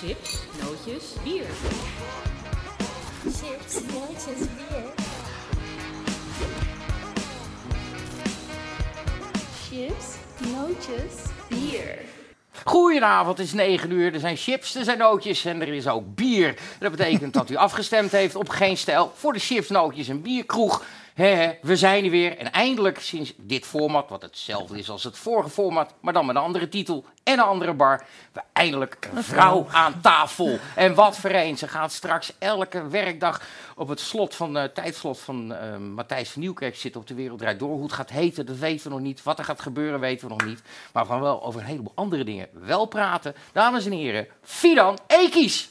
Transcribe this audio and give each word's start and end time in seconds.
Chips, 0.00 0.38
nootjes, 0.62 1.04
bier. 1.24 1.46
Chips, 3.22 3.80
nootjes, 3.92 4.38
bier. 4.38 4.92
Chips, 9.68 10.06
nootjes, 10.38 11.14
bier. 11.48 11.98
Goedenavond, 12.64 13.38
het 13.38 13.46
is 13.46 13.52
9 13.52 13.90
uur. 13.90 14.14
Er 14.14 14.20
zijn 14.20 14.36
chips, 14.36 14.74
er 14.74 14.84
zijn 14.84 14.98
nootjes 14.98 15.44
en 15.44 15.60
er 15.60 15.68
is 15.68 15.86
ook 15.86 16.14
bier. 16.14 16.54
Dat 16.78 16.90
betekent 16.90 17.34
dat 17.34 17.50
u 17.50 17.56
afgestemd 17.56 18.12
heeft 18.12 18.34
op 18.34 18.48
Geen 18.48 18.76
Stijl 18.76 19.12
voor 19.14 19.32
de 19.32 19.38
chips, 19.38 19.68
nootjes 19.68 20.08
en 20.08 20.22
bierkroeg. 20.22 20.82
He, 21.16 21.24
he, 21.24 21.52
we 21.62 21.76
zijn 21.76 22.04
er 22.04 22.10
weer 22.10 22.38
en 22.38 22.52
eindelijk 22.52 23.00
sinds 23.00 23.32
dit 23.36 23.66
format, 23.66 24.08
wat 24.08 24.22
hetzelfde 24.22 24.78
is 24.78 24.90
als 24.90 25.04
het 25.04 25.18
vorige 25.18 25.48
format, 25.48 25.94
maar 26.00 26.12
dan 26.12 26.26
met 26.26 26.36
een 26.36 26.42
andere 26.42 26.68
titel 26.68 27.04
en 27.22 27.32
een 27.32 27.44
andere 27.44 27.74
bar, 27.74 28.04
we 28.32 28.40
eindelijk 28.52 29.08
een 29.14 29.24
vrouw 29.24 29.66
aan 29.70 30.00
tafel. 30.00 30.58
En 30.74 30.94
wat 30.94 31.18
voor 31.18 31.30
een, 31.30 31.58
ze 31.58 31.68
gaat 31.68 31.92
straks 31.92 32.32
elke 32.38 32.88
werkdag 32.88 33.42
op 33.76 33.88
het 33.88 34.00
slot 34.00 34.34
van, 34.34 34.56
eh 34.56 34.64
tijdslot 34.64 35.18
van 35.18 35.54
eh, 35.54 35.76
Matthijs 35.76 36.30
van 36.30 36.42
Nieuwkerk 36.42 36.76
zitten 36.76 37.00
op 37.00 37.06
de 37.06 37.14
Wereld 37.14 37.38
Draait 37.38 37.58
Door. 37.58 37.72
Hoe 37.72 37.82
het 37.82 37.92
gaat 37.92 38.10
heten, 38.10 38.46
dat 38.46 38.58
weten 38.58 38.86
we 38.86 38.92
nog 38.92 39.00
niet. 39.00 39.22
Wat 39.22 39.38
er 39.38 39.44
gaat 39.44 39.60
gebeuren, 39.60 40.00
weten 40.00 40.28
we 40.28 40.34
nog 40.34 40.44
niet. 40.44 40.62
Maar 40.92 41.02
we 41.02 41.10
gaan 41.10 41.20
wel 41.20 41.44
over 41.44 41.60
een 41.60 41.66
heleboel 41.66 41.92
andere 41.94 42.24
dingen 42.24 42.48
wel 42.52 42.86
praten. 42.86 43.34
Dames 43.52 43.86
en 43.86 43.92
heren, 43.92 44.26
Fidan 44.42 44.98
Ekies. 45.06 45.68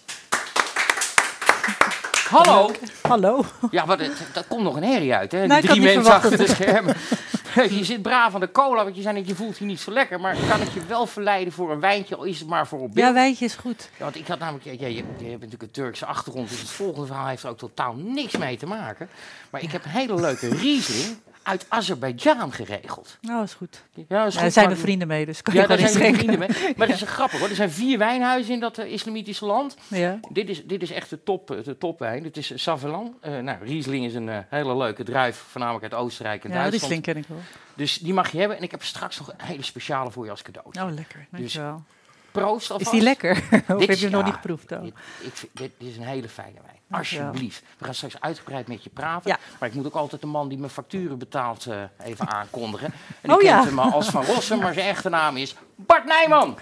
Hallo. 2.29 2.71
Hallo. 3.01 3.45
Ja, 3.71 3.85
maar 3.85 3.97
dat, 3.97 4.11
dat 4.33 4.47
komt 4.47 4.63
nog 4.63 4.75
een 4.75 4.83
herrie 4.83 5.13
uit, 5.13 5.31
hè? 5.31 5.47
Die 5.47 5.61
drie 5.61 5.81
mensen 5.81 6.13
achter 6.13 6.37
de 6.37 6.47
schermen. 6.47 6.95
Je 7.77 7.83
zit 7.83 8.01
braaf 8.01 8.33
aan 8.33 8.39
de 8.39 8.51
cola, 8.51 8.83
want 8.83 8.95
je 8.95 9.01
zei 9.01 9.13
net, 9.15 9.27
je 9.27 9.35
voelt 9.35 9.57
je 9.57 9.65
niet 9.65 9.79
zo 9.79 9.91
lekker. 9.91 10.19
Maar 10.19 10.35
kan 10.49 10.61
ik 10.61 10.69
je 10.73 10.85
wel 10.87 11.07
verleiden 11.07 11.53
voor 11.53 11.71
een 11.71 11.79
wijntje, 11.79 12.15
al 12.15 12.23
is 12.23 12.39
het 12.39 12.47
maar 12.47 12.67
voor 12.67 12.79
op 12.79 12.93
beeld? 12.93 13.07
Ja, 13.07 13.13
wijntje 13.13 13.45
is 13.45 13.55
goed. 13.55 13.89
Ja, 13.97 14.03
want 14.03 14.15
ik 14.15 14.27
had 14.27 14.39
namelijk, 14.39 14.65
ja, 14.65 14.87
je 14.87 14.95
hebt 14.95 15.21
natuurlijk 15.21 15.61
een 15.61 15.71
Turkse 15.71 16.05
achtergrond, 16.05 16.49
dus 16.49 16.59
het 16.59 16.69
volgende 16.69 17.07
verhaal 17.07 17.27
heeft 17.27 17.43
er 17.43 17.49
ook 17.49 17.57
totaal 17.57 17.93
niks 17.93 18.37
mee 18.37 18.57
te 18.57 18.65
maken. 18.65 19.09
Maar 19.49 19.61
ik 19.61 19.71
heb 19.71 19.85
een 19.85 19.91
hele 19.91 20.15
leuke 20.15 20.47
Riesling 20.47 21.17
uit 21.45 21.65
Azerbeidzjan 21.67 22.51
geregeld. 22.51 23.17
Nou, 23.21 23.43
is 23.43 23.53
goed. 23.53 23.83
Ja, 23.93 24.01
is 24.01 24.05
Ja, 24.07 24.23
goed, 24.23 24.39
daar 24.39 24.51
zijn 24.51 24.69
we 24.69 24.75
vrienden 24.75 25.07
mee, 25.07 25.25
dus 25.25 25.41
kan 25.41 25.53
Ja, 25.53 25.61
je 25.61 25.67
daar 25.67 25.77
zijn 25.77 26.11
we 26.11 26.17
vrienden 26.17 26.39
mee. 26.39 26.73
Maar 26.77 26.87
dat 26.87 26.95
is 27.01 27.07
grappig 27.07 27.39
hoor. 27.39 27.49
Er 27.49 27.55
zijn 27.55 27.71
vier 27.71 27.97
wijnhuizen 27.97 28.53
in 28.53 28.59
dat 28.59 28.77
eh, 28.77 28.91
islamitische 28.91 29.45
land. 29.45 29.77
Ja. 29.87 30.19
Dit 30.31 30.49
is, 30.49 30.65
dit 30.65 30.81
is 30.81 30.91
echt 30.91 31.09
de, 31.09 31.23
top, 31.23 31.51
eh, 31.51 31.63
de 31.63 31.77
topwijn. 31.77 32.23
Dit 32.23 32.37
is 32.37 32.51
Savelan. 32.55 33.17
Eh 33.21 33.37
nou, 33.39 33.57
Riesling 33.63 34.05
is 34.05 34.13
een 34.13 34.45
hele 34.49 34.77
leuke 34.77 35.03
druif, 35.03 35.37
voornamelijk 35.37 35.83
uit 35.83 35.93
Oostenrijk 35.93 36.43
en 36.43 36.49
Ja, 36.49 36.55
Duitsland. 36.55 36.93
die 36.93 37.01
ken 37.01 37.17
ik 37.17 37.25
wel. 37.27 37.41
Dus 37.75 37.97
die 37.97 38.13
mag 38.13 38.31
je 38.31 38.37
hebben. 38.37 38.57
En 38.57 38.63
ik 38.63 38.71
heb 38.71 38.83
straks 38.83 39.17
nog 39.17 39.27
een 39.27 39.45
hele 39.45 39.63
speciale 39.63 40.11
voor 40.11 40.25
je 40.25 40.31
als 40.31 40.41
cadeau. 40.41 40.67
Oh, 40.79 40.93
lekker. 40.95 41.27
Dankjewel. 41.31 41.83
Proost 42.31 42.71
Is 42.77 42.89
die 42.89 43.01
lekker? 43.01 43.31
of 43.67 43.79
Dit 43.79 43.87
heb 43.87 43.97
je 43.97 44.03
hem 44.03 44.11
nog 44.11 44.19
ja, 44.19 44.25
niet 44.25 44.35
geproefd? 44.35 44.69
Dit, 44.69 44.93
ik 45.19 45.31
vind, 45.33 45.51
dit, 45.53 45.71
dit 45.77 45.89
is 45.89 45.97
een 45.97 46.03
hele 46.03 46.29
fijne 46.29 46.59
wijn. 46.65 46.74
Alsjeblieft. 46.91 47.61
We 47.77 47.85
gaan 47.85 47.93
straks 47.93 48.15
uitgebreid 48.19 48.67
met 48.67 48.83
je 48.83 48.89
praten. 48.89 49.29
Ja. 49.31 49.37
Maar 49.59 49.69
ik 49.69 49.75
moet 49.75 49.85
ook 49.85 49.93
altijd 49.95 50.21
de 50.21 50.27
man 50.27 50.47
die 50.49 50.57
mijn 50.57 50.71
facturen 50.71 51.17
betaalt 51.17 51.65
eh, 51.65 51.77
even 52.03 52.27
aankondigen. 52.27 52.93
En 53.21 53.31
Oh 53.31 53.41
ik 53.41 53.47
ja. 53.47 53.55
kent 53.55 53.65
hem 53.69 53.79
als 53.79 54.07
Van 54.09 54.25
Rossum, 54.25 54.59
maar 54.59 54.73
zijn 54.73 54.87
echte 54.87 55.09
naam 55.09 55.37
is 55.37 55.55
Bart 55.75 56.05
Nijman. 56.05 56.57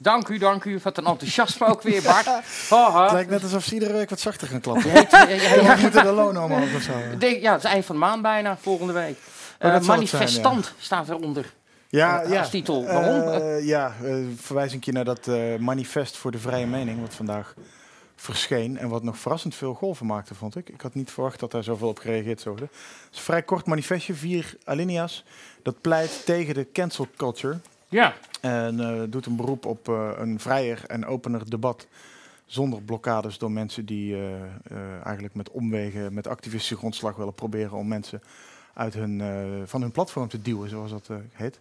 Dank 0.00 0.28
u, 0.28 0.38
dank 0.38 0.64
u. 0.64 0.80
Wat 0.82 0.98
een 0.98 1.06
enthousiasme 1.06 1.66
ook 1.66 1.82
weer, 1.82 2.02
Bart. 2.02 2.26
Haha. 2.68 3.02
Het 3.02 3.12
lijkt 3.12 3.30
net 3.30 3.42
alsof 3.42 3.64
ze 3.64 3.74
iedere 3.74 3.92
week 3.92 4.10
wat 4.10 4.20
zachter 4.20 4.48
gaan 4.48 4.60
klappen. 4.60 4.84
Je 4.84 4.90
heet, 4.90 5.10
ja, 5.10 5.28
ja, 5.28 5.74
We 5.76 5.80
moeten 5.82 6.04
de 6.04 6.12
lonen 6.12 6.42
omhoog 6.42 6.74
of 6.74 6.82
zo. 6.82 6.92
Ja, 7.18 7.52
het 7.52 7.64
is 7.64 7.70
eind 7.70 7.84
van 7.84 7.94
de 7.94 8.00
maand 8.00 8.22
bijna, 8.22 8.56
volgende 8.60 8.92
week. 8.92 9.16
Oh, 9.18 9.66
Eh, 9.66 9.72
dat 9.72 9.84
zal 9.84 9.98
het 9.98 10.08
zijn, 10.08 10.20
manifestant 10.20 10.72
staat 10.78 11.08
eronder. 11.08 11.52
Ja, 11.88 12.22
ja. 12.28 12.48
titel. 12.48 12.84
Waarom? 12.84 13.42
Eh, 13.42 13.66
ja, 13.66 13.94
eh, 14.02 14.16
verwijzing 14.36 14.84
je 14.84 14.92
naar 14.92 15.04
dat 15.04 15.28
eh, 15.28 15.56
manifest 15.56 16.16
voor 16.16 16.30
de 16.30 16.38
vrije 16.38 16.66
mening, 16.66 17.00
wat 17.00 17.14
vandaag 17.14 17.54
verscheen. 18.16 18.78
En 18.78 18.88
wat 18.88 19.02
nog 19.02 19.18
verrassend 19.18 19.54
veel 19.54 19.74
golven 19.74 20.06
maakte, 20.06 20.34
vond 20.34 20.56
ik. 20.56 20.68
Ik 20.68 20.80
had 20.80 20.94
niet 20.94 21.10
verwacht 21.10 21.40
dat 21.40 21.50
daar 21.50 21.64
zoveel 21.64 21.88
op 21.88 21.98
gereageerd 21.98 22.40
zou 22.40 22.56
worden. 22.56 22.76
Het 22.76 23.12
is 23.12 23.18
een 23.18 23.24
vrij 23.24 23.42
kort 23.42 23.66
manifestje, 23.66 24.14
vier 24.14 24.56
alinea's. 24.64 25.24
Dat 25.62 25.80
pleit 25.80 26.22
tegen 26.24 26.54
de 26.54 26.72
cancel 26.72 27.06
culture. 27.16 27.58
Ja, 27.88 28.14
En 28.40 28.80
eh, 28.80 29.02
doet 29.08 29.26
een 29.26 29.36
beroep 29.36 29.66
op 29.66 29.88
eh, 29.88 30.10
een 30.16 30.40
vrijer 30.40 30.82
en 30.86 31.06
opener 31.06 31.50
debat. 31.50 31.86
Zonder 32.46 32.82
blokkades 32.82 33.38
door 33.38 33.50
mensen 33.50 33.84
die 33.84 34.14
eh, 34.14 34.42
eh, 34.42 35.04
eigenlijk 35.04 35.34
met 35.34 35.50
omwegen, 35.50 36.14
met 36.14 36.26
activistische 36.26 36.76
grondslag 36.76 37.16
willen 37.16 37.34
proberen 37.34 37.72
om 37.72 37.88
mensen 37.88 38.22
uit 38.78 38.94
hun, 38.94 39.20
eh, 39.20 39.44
van 39.64 39.80
hun 39.80 39.90
platform 39.90 40.28
te 40.28 40.42
duwen, 40.42 40.68
zoals 40.68 40.90
dat 40.90 41.08
eh, 41.10 41.16
heet. 41.32 41.60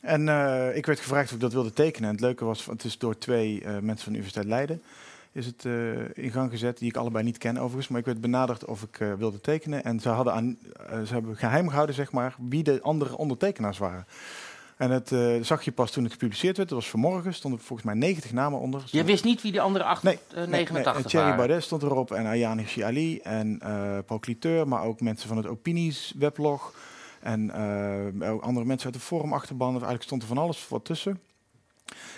En 0.00 0.28
eh, 0.28 0.76
ik 0.76 0.86
werd 0.86 1.00
gevraagd 1.00 1.28
of 1.28 1.34
ik 1.34 1.40
dat 1.40 1.52
wilde 1.52 1.72
tekenen. 1.72 2.08
En 2.08 2.14
het 2.14 2.24
leuke 2.24 2.44
was, 2.44 2.66
het 2.66 2.84
is 2.84 2.98
door 2.98 3.18
twee 3.18 3.62
mensen 3.64 4.04
van 4.04 4.12
de 4.12 4.18
Universiteit 4.18 4.46
Leiden 4.46 4.82
is 5.32 5.46
het 5.46 5.64
in 6.14 6.30
gang 6.30 6.50
gezet, 6.50 6.78
die 6.78 6.88
ik 6.88 6.96
allebei 6.96 7.24
niet 7.24 7.38
ken 7.38 7.58
overigens. 7.58 7.88
Maar 7.88 8.00
ik 8.00 8.06
werd 8.06 8.20
benaderd 8.20 8.64
of 8.64 8.82
ik 8.82 8.96
wilde 9.18 9.40
tekenen. 9.40 9.84
En 9.84 10.00
ze, 10.00 10.08
hadden 10.08 10.32
aan, 10.32 10.58
ze 11.06 11.12
hebben 11.12 11.36
geheim 11.36 11.68
gehouden, 11.68 11.94
zeg 11.94 12.12
maar, 12.12 12.34
wie 12.48 12.62
de 12.62 12.80
andere 12.82 13.16
ondertekenaars 13.16 13.78
waren. 13.78 14.06
En 14.78 14.90
het 14.90 15.12
eh, 15.12 15.34
zag 15.42 15.62
je 15.62 15.72
pas 15.72 15.90
toen 15.90 16.02
het 16.02 16.12
gepubliceerd 16.12 16.56
werd. 16.56 16.68
Dat 16.68 16.78
was 16.78 16.90
vanmorgen. 16.90 17.34
stonden 17.34 17.60
volgens 17.60 17.88
mij 17.88 17.94
90 17.94 18.32
namen 18.32 18.60
onder. 18.60 18.82
je 18.86 19.04
wist 19.04 19.24
niet 19.24 19.42
wie 19.42 19.52
die 19.52 19.60
andere 19.60 19.84
acht, 19.84 20.02
Nee, 20.02 20.18
eh, 20.28 20.36
Nee, 20.36 20.46
89 20.46 20.94
nee, 20.94 21.04
Thierry. 21.04 21.36
Baudet 21.36 21.62
stond 21.62 21.82
erop 21.82 22.10
en 22.10 22.26
Ayaan 22.26 22.58
Hirsi 22.58 22.82
Ali 22.82 23.18
en 23.18 23.58
eh 23.60 23.98
Paul 24.06 24.18
Cliteur, 24.18 24.68
maar 24.68 24.82
ook 24.82 25.00
mensen 25.00 25.28
van 25.28 25.36
het 25.36 25.46
Opinies 25.46 26.14
weblog 26.18 26.74
en 27.20 27.52
ook 28.24 28.42
andere 28.42 28.66
mensen 28.66 28.86
uit 28.86 28.94
de 28.94 29.00
Forum 29.00 29.32
achterban. 29.32 29.70
Eigenlijk 29.70 30.02
stond 30.02 30.22
er 30.22 30.28
van 30.28 30.38
alles 30.38 30.68
wat 30.68 30.84
tussen. 30.84 31.20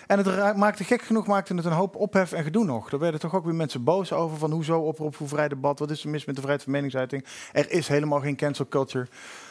En 0.07 0.19
het 0.19 0.57
maakte 0.57 0.85
gek 0.85 1.03
genoeg 1.03 1.27
maakte 1.27 1.55
het 1.55 1.65
een 1.65 1.73
hoop 1.73 1.97
ophef 1.97 2.33
en 2.33 2.45
gedoe 2.45 2.65
nog. 2.65 2.93
Er 2.93 2.99
werden 2.99 3.21
toch 3.21 3.35
ook 3.35 3.45
weer 3.45 3.55
mensen 3.55 3.85
boos 3.85 4.13
over 4.13 4.37
van 4.37 4.51
hoezo 4.51 4.81
oproep 4.81 5.15
voor 5.17 5.29
vrij 5.29 5.49
debat. 5.49 5.79
Wat 5.79 5.91
is 5.91 6.03
er 6.05 6.11
mis 6.11 6.25
met 6.25 6.35
de 6.35 6.41
vrijheid 6.41 6.65
van 6.65 6.73
meningsuiting? 6.73 7.25
Er 7.53 7.71
is 7.71 7.89
helemaal 7.89 8.21
geen 8.21 8.37
cancel 8.37 8.69
culture. 8.69 9.07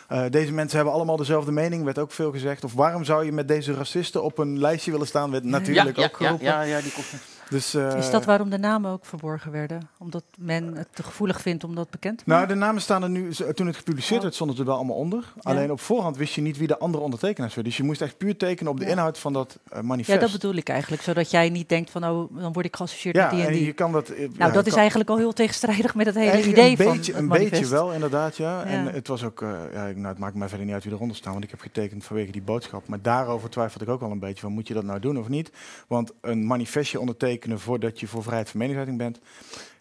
Eh, 0.09 0.23
deze 0.29 0.53
mensen 0.53 0.75
hebben 0.75 0.93
allemaal 0.95 1.17
dezelfde 1.17 1.51
mening, 1.51 1.83
werd 1.83 1.99
ook 1.99 2.11
veel 2.11 2.31
gezegd. 2.31 2.63
Of 2.63 2.73
waarom 2.73 3.03
zou 3.03 3.25
je 3.25 3.31
met 3.31 3.47
deze 3.47 3.73
racisten 3.73 4.23
op 4.23 4.37
een 4.37 4.59
lijstje 4.59 4.91
willen 4.91 5.07
staan? 5.07 5.31
Werd 5.31 5.43
natuurlijk 5.43 5.97
ja, 5.97 6.03
ook 6.03 6.17
geroepen. 6.17 6.45
ja, 6.45 6.61
ja, 6.61 6.81
die 6.81 6.91
komt. 6.91 7.07
Dus, 7.49 7.73
eh, 7.73 7.97
Is 7.97 8.11
dat 8.11 8.25
waarom 8.25 8.49
de 8.49 8.57
namen 8.57 8.91
ook 8.91 9.05
verborgen 9.05 9.51
werden? 9.51 9.89
Omdat 9.97 10.23
men 10.37 10.75
het 10.77 10.87
te 10.93 11.03
gevoelig 11.03 11.41
vindt 11.41 11.63
om 11.63 11.75
dat 11.75 11.89
bekend 11.89 12.17
te 12.17 12.23
Nou, 12.25 12.39
maken? 12.39 12.55
de 12.55 12.61
namen 12.65 12.81
staan 12.81 13.03
er 13.03 13.09
nu. 13.09 13.31
Toen 13.53 13.67
het 13.67 13.75
gepubliceerd 13.75 14.15
Oh. 14.17 14.21
werd, 14.23 14.33
stonden 14.35 14.55
ze 14.55 14.61
er 14.61 14.67
wel 14.67 14.77
allemaal 14.77 14.95
onder. 14.95 15.33
Alleen 15.41 15.71
op 15.71 15.79
voorhand 15.79 16.17
wist 16.17 16.33
je 16.33 16.41
niet 16.41 16.57
wie 16.57 16.67
de 16.67 16.77
andere 16.79 17.03
ondertekenaars 17.03 17.53
werden. 17.55 17.71
Dus 17.71 17.81
je 17.81 17.87
moest 17.87 18.01
echt 18.01 18.17
puur 18.17 18.37
tekenen 18.37 18.71
op 18.71 18.79
de 18.79 18.85
Ja. 18.85 18.91
inhoud 18.91 19.17
van 19.17 19.33
dat 19.33 19.59
eh, 19.69 19.75
ja, 19.75 19.81
manifest. 19.81 20.19
dat 20.19 20.31
bedoel 20.31 20.53
ik 20.53 20.69
eigenlijk. 20.69 21.01
Zodat 21.01 21.31
jij 21.31 21.49
niet 21.49 21.69
denkt 21.69 21.89
van, 21.89 22.05
oh, 22.05 22.35
dan 22.41 22.53
word 22.53 22.65
ik 22.65 22.75
geassocieerd 22.75 23.15
Ja, 23.15 23.21
met 23.21 23.31
die 23.31 23.41
en 23.41 23.47
en 23.47 23.53
die. 23.53 23.65
je 23.65 23.73
kan 23.73 23.91
dat. 23.91 24.09
eh, 24.09 24.17
nou, 24.19 24.31
ja, 24.37 24.49
dat 24.49 24.67
is 24.67 24.75
eigenlijk 24.75 25.09
al 25.09 25.17
heel 25.17 25.33
tegenstrijdig 25.33 25.95
met 25.95 26.05
het 26.05 26.15
hele 26.15 26.31
eigenlijk 26.31 26.57
idee 26.59 26.71
een 26.71 26.77
van 26.77 26.95
beetje, 26.95 27.11
het 27.11 27.21
een 27.21 27.27
manifest. 27.27 27.51
beetje 27.51 27.67
wel, 27.75 27.91
inderdaad, 27.93 28.37
ja. 28.37 28.63
En 28.63 28.83
Ja. 28.83 28.91
het 28.91 29.07
was 29.07 29.23
ook, 29.23 29.39
ja, 29.73 29.85
nou, 29.95 30.05
het 30.07 30.17
maakt 30.17 30.35
mij 30.35 30.47
verder 30.47 30.65
niet 30.65 30.75
uit 30.75 30.83
wie 30.83 30.93
eronder 30.93 31.15
staan, 31.17 31.31
want 31.31 31.43
ik 31.43 31.49
heb 31.49 31.59
getekend 31.61 32.03
vanwege 32.03 32.31
die 32.31 32.41
boodschap. 32.41 32.87
Maar 32.87 33.01
daarover 33.01 33.49
twijfelde 33.49 33.85
ik 33.85 33.91
ook 33.91 33.99
wel 33.99 34.11
een 34.11 34.19
beetje 34.19 34.41
van, 34.41 34.51
moet 34.51 34.67
je 34.67 34.73
dat 34.73 34.83
nou 34.83 34.99
doen 34.99 35.17
of 35.19 35.27
niet? 35.27 35.51
Want 35.87 36.11
een 36.21 36.45
manifestje 36.47 36.99
ondertekenen 36.99 37.37
voordat 37.47 37.99
je 37.99 38.07
voor 38.07 38.23
vrijheid 38.23 38.49
van 38.49 38.59
meningsuiting 38.59 38.97
bent, 38.99 39.19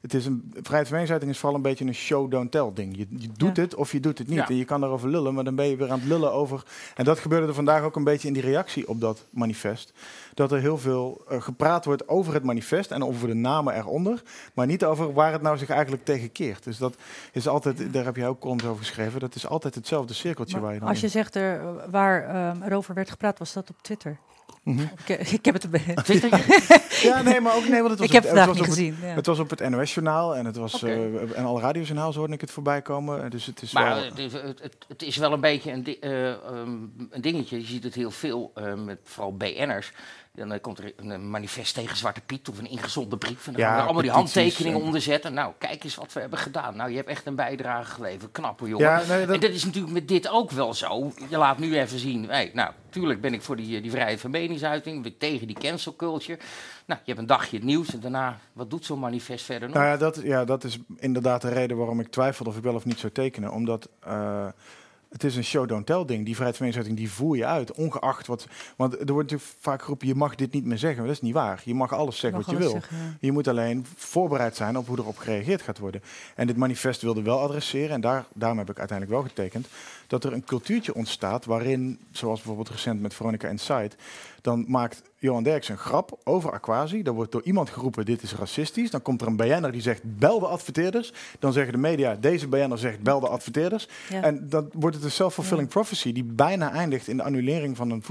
het 0.00 0.14
is 0.14 0.26
een 0.26 0.42
vrijheid 0.52 0.82
van 0.88 0.90
meningsuiting 0.90 1.30
is 1.32 1.38
vooral 1.38 1.56
een 1.56 1.62
beetje 1.62 1.84
een 1.84 1.94
show 1.94 2.30
don't 2.30 2.50
tell 2.50 2.70
ding. 2.74 2.96
Je, 2.96 3.06
je 3.16 3.28
doet 3.36 3.56
Ja. 3.56 3.62
het 3.62 3.74
of 3.74 3.92
je 3.92 4.00
doet 4.00 4.18
het 4.18 4.26
niet. 4.28 4.36
Ja. 4.36 4.48
En 4.48 4.56
je 4.56 4.64
kan 4.64 4.80
daarover 4.80 5.08
lullen, 5.08 5.34
maar 5.34 5.44
dan 5.44 5.54
ben 5.54 5.66
je 5.68 5.76
weer 5.76 5.90
aan 5.90 5.98
het 5.98 6.08
lullen 6.08 6.32
over. 6.32 6.62
En 6.94 7.04
dat 7.04 7.18
gebeurde 7.18 7.46
er 7.46 7.54
vandaag 7.54 7.82
ook 7.82 7.96
een 7.96 8.04
beetje 8.04 8.28
in 8.28 8.34
die 8.34 8.42
reactie 8.42 8.88
op 8.88 9.00
dat 9.00 9.26
manifest. 9.30 9.92
Dat 10.34 10.52
er 10.52 10.58
heel 10.60 10.78
veel 10.78 11.22
eh, 11.28 11.42
gepraat 11.42 11.84
wordt 11.84 12.08
over 12.08 12.34
het 12.34 12.42
manifest 12.42 12.90
en 12.90 13.04
over 13.04 13.28
de 13.28 13.34
namen 13.34 13.74
eronder, 13.76 14.22
maar 14.54 14.66
niet 14.66 14.84
over 14.84 15.12
waar 15.12 15.32
het 15.32 15.42
nou 15.42 15.58
zich 15.58 15.68
eigenlijk 15.70 16.04
tegen 16.04 16.32
keert. 16.32 16.64
Dus 16.64 16.78
dat 16.78 16.96
is 17.32 17.48
altijd, 17.48 17.92
daar 17.92 18.04
heb 18.04 18.16
jij 18.16 18.28
ook 18.28 18.40
columns 18.40 18.64
over 18.64 18.84
geschreven, 18.84 19.20
dat 19.20 19.34
is 19.34 19.46
altijd 19.46 19.74
hetzelfde 19.74 20.14
cirkeltje 20.14 20.54
Maar 20.56 20.64
waar 20.64 20.74
je 20.74 20.80
dan 20.80 20.88
als 20.88 20.98
je 21.00 21.04
in- 21.06 21.12
zegt 21.12 21.34
er, 21.34 21.60
waar 21.90 22.24
ehm, 22.28 22.62
erover 22.62 22.94
werd 22.94 23.10
gepraat, 23.10 23.38
was 23.38 23.52
dat 23.52 23.70
op 23.70 23.76
Twitter? 23.82 24.18
Mhm. 24.74 24.86
Ik, 25.06 25.18
ik 25.30 25.44
heb 25.44 25.54
het 25.54 25.62
erbij. 25.64 25.94
Twitter? 26.02 26.30
Ja, 27.02 27.22
nee, 27.22 27.40
maar 27.40 27.54
ook 27.56 27.68
nee, 27.68 27.78
want 27.82 27.90
het 27.90 27.98
was 27.98 28.08
Ik 28.08 28.12
heb 28.14 28.24
op- 28.24 28.28
het 28.30 28.38
vandaag 28.38 28.46
was 28.46 28.54
niet 28.54 28.64
op 28.64 28.70
het- 28.70 28.74
gezien. 28.78 28.96
Ja. 29.08 29.14
Het 29.14 29.26
was 29.26 29.38
op 29.38 29.50
het 29.50 29.68
NOS-journaal 29.68 30.36
en 30.36 30.44
het 30.44 30.56
was 30.56 30.74
Oké. 30.74 30.86
eh, 30.92 31.38
en 31.38 31.44
alle 31.44 31.60
radiojournaals 31.60 32.16
hoorde 32.16 32.32
ik 32.32 32.40
het 32.40 32.50
voorbij 32.50 32.82
komen. 32.82 33.24
Eh, 33.24 33.30
Dus 33.30 33.46
het 33.46 33.62
is 33.62 33.72
Maar 33.72 33.94
wel. 33.94 34.04
het, 34.04 34.18
is- 34.18 34.32
het, 34.32 34.62
het, 34.62 34.76
het 34.88 35.02
is 35.02 35.16
wel 35.16 35.32
een 35.32 35.40
beetje 35.40 35.72
een, 35.72 35.82
di- 35.82 35.98
eh, 36.00 36.30
ehm, 36.30 36.68
een 37.10 37.20
dingetje. 37.20 37.58
Je 37.60 37.66
ziet 37.66 37.84
het 37.84 37.94
heel 37.94 38.10
veel, 38.10 38.50
eh, 38.54 38.74
met 38.74 38.98
vooral 39.02 39.36
BN'ers. 39.36 39.92
Dan 40.38 40.60
komt 40.60 40.78
er 40.78 40.92
een 40.96 41.30
manifest 41.30 41.74
tegen 41.74 41.96
Zwarte 41.96 42.20
Piet 42.20 42.48
of 42.48 42.58
een 42.58 42.70
ingezonde 42.70 43.16
brief. 43.16 43.46
En 43.46 43.52
dan 43.52 43.60
Ja, 43.62 43.66
gaan 43.68 43.76
we 43.76 43.82
allemaal 43.82 44.02
die 44.02 44.10
handtekeningen 44.10 44.78
en- 44.80 44.86
onder 44.86 45.00
zetten. 45.00 45.34
Nou, 45.34 45.52
kijk 45.58 45.84
eens 45.84 45.94
wat 45.94 46.12
we 46.12 46.20
hebben 46.20 46.38
gedaan. 46.38 46.76
Nou, 46.76 46.90
je 46.90 46.96
hebt 46.96 47.08
echt 47.08 47.26
een 47.26 47.34
bijdrage 47.34 47.90
geleverd. 47.90 48.32
Knap 48.32 48.58
hoor, 48.60 48.68
jongen. 48.68 48.86
ja, 48.86 49.02
nee, 49.08 49.26
dat, 49.26 49.34
En 49.34 49.40
dat 49.40 49.50
is 49.50 49.64
natuurlijk 49.64 49.92
met 49.94 50.08
dit 50.08 50.28
ook 50.28 50.50
wel 50.50 50.74
zo. 50.74 51.12
Je 51.30 51.36
laat 51.38 51.58
nu 51.58 51.78
even 51.78 51.98
zien. 51.98 52.28
Hey, 52.28 52.50
nou, 52.54 52.72
tuurlijk 52.90 53.20
ben 53.20 53.34
ik 53.34 53.42
voor 53.42 53.56
die, 53.56 53.80
die 53.80 53.90
vrijheid 53.90 54.20
van 54.20 54.30
meningsuiting. 54.30 55.02
Ben 55.02 55.12
ik 55.12 55.18
tegen 55.18 55.46
die 55.46 55.58
cancel 55.58 55.96
culture. 55.96 56.38
Nou, 56.86 57.00
je 57.04 57.06
hebt 57.06 57.18
een 57.18 57.26
dagje 57.26 57.56
het 57.56 57.64
nieuws. 57.64 57.92
En 57.94 58.00
daarna, 58.00 58.38
wat 58.52 58.70
doet 58.70 58.84
zo'n 58.84 58.98
manifest 58.98 59.44
verder 59.44 59.68
nog? 59.68 59.76
Nou 59.76 59.88
ja 59.88 59.96
dat, 59.96 60.20
ja, 60.22 60.44
dat 60.44 60.64
is 60.64 60.78
inderdaad 60.96 61.42
de 61.42 61.48
reden 61.48 61.76
waarom 61.76 62.00
ik 62.00 62.08
twijfelde 62.10 62.50
of 62.50 62.56
ik 62.56 62.62
wel 62.62 62.74
of 62.74 62.84
niet 62.84 62.98
zou 62.98 63.12
tekenen. 63.12 63.52
Omdat 63.52 63.88
eh, 64.00 64.46
Het 65.08 65.24
is 65.24 65.36
een 65.36 65.44
show-don't-tell 65.44 66.04
ding. 66.04 66.24
Die 66.24 66.34
vrijheid 66.34 66.56
van 66.56 66.66
meningsuiting, 66.66 66.96
die 66.96 67.10
voer 67.10 67.36
je 67.36 67.46
uit, 67.46 67.72
ongeacht 67.72 68.26
wat... 68.26 68.46
Want 68.76 68.92
er 68.92 69.12
wordt 69.12 69.30
natuurlijk 69.30 69.58
vaak 69.60 69.82
geroepen, 69.82 70.06
je 70.06 70.14
mag 70.14 70.34
dit 70.34 70.52
niet 70.52 70.64
meer 70.64 70.78
zeggen. 70.78 70.98
Maar 70.98 71.06
dat 71.06 71.16
is 71.16 71.22
niet 71.22 71.34
waar. 71.34 71.62
Je 71.64 71.74
mag 71.74 71.92
alles 71.92 72.18
zeggen 72.18 72.38
Mag 72.38 72.46
wat 72.48 72.56
je 72.56 72.62
wil. 72.62 72.70
zeggen, 72.70 72.96
ja. 72.96 73.16
Je 73.20 73.32
moet 73.32 73.48
alleen 73.48 73.86
voorbereid 73.96 74.56
zijn 74.56 74.78
op 74.78 74.86
hoe 74.86 74.98
erop 74.98 75.16
gereageerd 75.16 75.62
gaat 75.62 75.78
worden. 75.78 76.02
En 76.34 76.46
dit 76.46 76.56
manifest 76.56 77.02
wilde 77.02 77.22
wel 77.22 77.40
adresseren, 77.40 77.90
en 77.90 78.00
daar, 78.00 78.26
daarom 78.34 78.58
heb 78.58 78.70
ik 78.70 78.78
uiteindelijk 78.78 79.18
wel 79.18 79.28
getekend, 79.28 79.68
dat 80.08 80.24
er 80.24 80.32
een 80.32 80.44
cultuurtje 80.44 80.94
ontstaat 80.94 81.44
waarin, 81.44 82.00
zoals 82.10 82.38
bijvoorbeeld 82.38 82.68
recent 82.68 83.00
met 83.00 83.14
Veronica 83.14 83.48
Inside, 83.48 83.90
dan 84.40 84.64
maakt 84.68 85.02
Johan 85.16 85.42
Derks 85.42 85.68
een 85.68 85.78
grap 85.78 86.18
over 86.24 86.52
Aquasi. 86.52 87.02
Dan 87.02 87.14
wordt 87.14 87.32
door 87.32 87.42
iemand 87.42 87.70
geroepen, 87.70 88.04
dit 88.04 88.22
is 88.22 88.34
racistisch. 88.34 88.90
Dan 88.90 89.02
komt 89.02 89.20
er 89.20 89.26
een 89.26 89.36
BN'er 89.36 89.72
die 89.72 89.80
zegt, 89.80 90.18
bel 90.18 90.38
de 90.38 90.46
adverteerders. 90.46 91.12
Dan 91.38 91.52
zeggen 91.52 91.72
de 91.72 91.78
media, 91.78 92.14
deze 92.14 92.48
BN'er 92.48 92.78
zegt, 92.78 93.02
bel 93.02 93.20
de 93.20 93.28
adverteerders. 93.28 93.88
Ja. 94.08 94.22
En 94.22 94.48
dan 94.48 94.70
wordt 94.72 94.96
het 94.96 95.04
een 95.04 95.10
self-fulfilling 95.10 95.68
prophecy 95.68 96.12
die 96.12 96.24
bijna 96.24 96.72
eindigt 96.72 97.08
in 97.08 97.16
de 97.16 97.22
annulering 97.22 97.76
van 97.76 97.90
een 97.90 98.02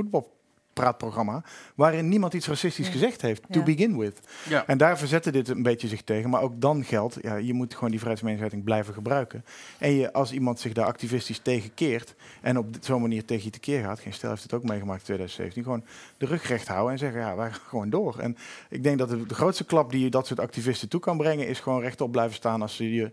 voetbalpraatprogramma, 0.77 1.43
waarin 1.75 2.07
niemand 2.09 2.33
iets 2.33 2.47
racistisch 2.47 2.87
gezegd 2.87 3.21
heeft, 3.21 3.41
to 3.51 3.59
Ja. 3.59 3.65
begin 3.65 3.97
with. 3.97 4.19
Ja. 4.49 4.67
En 4.67 4.77
daar 4.77 4.97
verzette 4.97 5.31
dit 5.31 5.47
een 5.47 5.63
beetje 5.63 5.87
zich 5.87 6.01
tegen. 6.01 6.29
Maar 6.29 6.41
ook 6.41 6.61
dan 6.61 6.83
geldt, 6.83 7.17
ja, 7.21 7.35
je 7.35 7.53
moet 7.53 7.73
gewoon 7.73 7.89
die 7.89 7.97
vrijheidsmeningsuiting 7.99 8.63
blijven 8.63 8.93
gebruiken. 8.93 9.45
En 9.77 9.91
je, 9.91 10.13
als 10.13 10.31
iemand 10.31 10.59
zich 10.59 10.73
daar 10.73 10.85
activistisch 10.85 11.39
tegen 11.39 11.73
keert 11.73 12.15
en 12.41 12.57
op 12.57 12.73
dit- 12.73 12.85
zo'n 12.85 13.01
manier 13.01 13.25
tegen 13.25 13.43
je 13.43 13.49
tekeer 13.49 13.83
gaat, 13.83 13.99
geen 13.99 14.13
stel 14.13 14.29
heeft 14.29 14.43
het 14.43 14.53
ook 14.53 14.63
meegemaakt 14.63 14.99
in 14.99 15.05
2017, 15.05 15.63
gewoon 15.63 15.83
de 16.17 16.25
rug 16.25 16.47
recht 16.47 16.67
houden 16.67 16.91
en 16.91 16.99
zeggen, 16.99 17.19
ja, 17.19 17.35
wij 17.35 17.51
gaan 17.51 17.59
gewoon 17.67 17.89
door. 17.89 18.19
En 18.19 18.37
ik 18.69 18.83
denk 18.83 18.97
dat 18.97 19.09
de, 19.09 19.25
de 19.25 19.35
grootste 19.35 19.65
klap 19.65 19.91
die 19.91 20.03
je 20.03 20.09
dat 20.09 20.27
soort 20.27 20.39
activisten 20.39 20.89
toe 20.89 20.99
kan 20.99 21.17
brengen, 21.17 21.47
is 21.47 21.59
gewoon 21.59 21.81
rechtop 21.81 22.11
blijven 22.11 22.35
staan 22.35 22.61
als 22.61 22.75
ze 22.75 22.93
je 22.93 23.11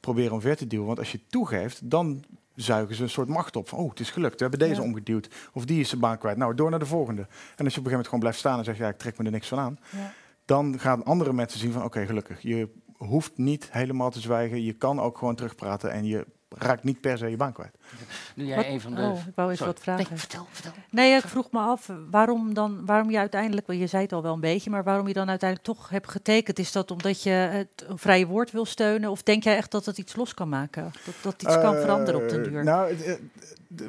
proberen 0.00 0.32
omver 0.32 0.56
te 0.56 0.66
duwen. 0.66 0.86
Want 0.86 0.98
als 0.98 1.12
je 1.12 1.20
toegeeft, 1.28 1.90
dan 1.90 2.24
zuigen 2.56 2.94
ze 2.96 3.02
een 3.02 3.08
soort 3.10 3.28
macht 3.28 3.56
op. 3.56 3.68
Van, 3.68 3.78
oh, 3.78 3.90
het 3.90 4.00
is 4.00 4.10
gelukt, 4.10 4.34
we 4.34 4.40
hebben 4.48 4.58
deze 4.68 4.80
Ja. 4.80 4.86
omgeduwd. 4.86 5.28
Of 5.52 5.64
die 5.64 5.80
is 5.80 5.88
zijn 5.88 6.00
baan 6.00 6.18
kwijt. 6.18 6.36
Nou, 6.36 6.54
door 6.54 6.70
naar 6.70 6.78
de 6.78 6.86
volgende. 6.86 7.20
En 7.22 7.28
als 7.28 7.34
je 7.56 7.56
op 7.58 7.64
een 7.66 7.66
gegeven 7.72 7.90
moment 7.90 8.04
gewoon 8.06 8.20
blijft 8.20 8.38
staan 8.38 8.58
en 8.58 8.64
zegt, 8.64 8.78
ja, 8.78 8.88
ik 8.88 8.98
trek 8.98 9.18
me 9.18 9.24
er 9.24 9.30
niks 9.30 9.48
van 9.48 9.58
aan 9.58 9.78
Ja. 9.90 10.12
dan 10.44 10.78
gaan 10.78 11.04
andere 11.04 11.32
mensen 11.32 11.58
zien 11.60 11.72
van 11.72 11.84
oké, 11.84 12.06
gelukkig. 12.06 12.40
Je 12.40 12.68
hoeft 12.96 13.32
niet 13.38 13.68
helemaal 13.72 14.10
te 14.10 14.20
zwijgen. 14.20 14.62
Je 14.62 14.72
kan 14.72 15.00
ook 15.00 15.18
gewoon 15.18 15.34
terugpraten 15.34 15.90
en 15.92 16.04
je 16.04 16.26
raakt 16.48 16.84
niet 16.84 17.00
per 17.00 17.18
se 17.18 17.26
je 17.30 17.36
baan 17.36 17.52
kwijt. 17.52 17.76
Doe 18.34 18.46
jij 18.46 18.56
Wat- 18.56 18.64
een 18.66 18.80
van 18.80 18.94
de... 18.94 19.00
oh, 19.02 19.18
ik 19.26 19.32
wou 19.34 19.56
Sorry. 19.56 19.72
wat 19.72 19.82
vragen. 19.82 20.06
Nee, 20.08 20.18
vertel, 20.18 20.46
vertel. 20.50 20.72
Nee, 20.90 21.14
ik 21.16 21.22
vroeg 21.22 21.50
me 21.50 21.58
af 21.58 21.90
waarom 22.10 22.54
dan, 22.54 22.86
waarom 22.86 23.10
je 23.10 23.18
uiteindelijk, 23.18 23.72
je 23.72 23.86
zei 23.86 24.02
het 24.02 24.12
al 24.12 24.22
wel 24.22 24.34
een 24.34 24.40
beetje, 24.40 24.70
maar 24.70 24.84
waarom 24.84 25.08
je 25.08 25.12
dan 25.12 25.28
uiteindelijk 25.28 25.68
toch 25.68 25.88
hebt 25.88 26.08
getekend. 26.10 26.58
Is 26.58 26.72
dat 26.72 26.90
omdat 26.90 27.22
je 27.22 27.30
het 27.30 27.84
een 27.86 27.98
vrije 27.98 28.26
woord 28.26 28.50
wil 28.50 28.64
steunen? 28.64 29.10
Of 29.10 29.22
denk 29.22 29.42
jij 29.42 29.56
echt 29.56 29.70
dat 29.70 29.84
het 29.86 29.98
iets 29.98 30.16
los 30.16 30.34
kan 30.34 30.48
maken? 30.48 30.92
Dat, 31.04 31.14
dat 31.22 31.42
iets 31.42 31.60
kan 31.60 31.74
Eh, 31.74 31.80
veranderen 31.80 32.22
op 32.22 32.28
den 32.28 32.42
duur? 32.42 32.64
Nou, 32.64 32.94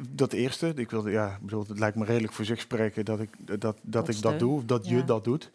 dat 0.08 0.32
eerste. 0.32 0.72
Ik 0.76 0.90
wilde, 0.90 1.10
ja, 1.10 1.38
bedoel, 1.40 1.64
het 1.68 1.78
lijkt 1.78 1.96
me 1.96 2.04
redelijk 2.04 2.32
voor 2.32 2.44
zich 2.44 2.60
spreken 2.60 3.04
dat 3.04 3.20
ik 3.20 3.30
dat, 3.38 3.60
dat, 3.60 3.76
Dat 3.82 4.08
ik 4.08 4.20
dat 4.22 4.38
doe, 4.38 4.56
of 4.56 4.64
dat 4.64 4.88
je 4.88 5.04
dat 5.04 5.24
doet. 5.24 5.50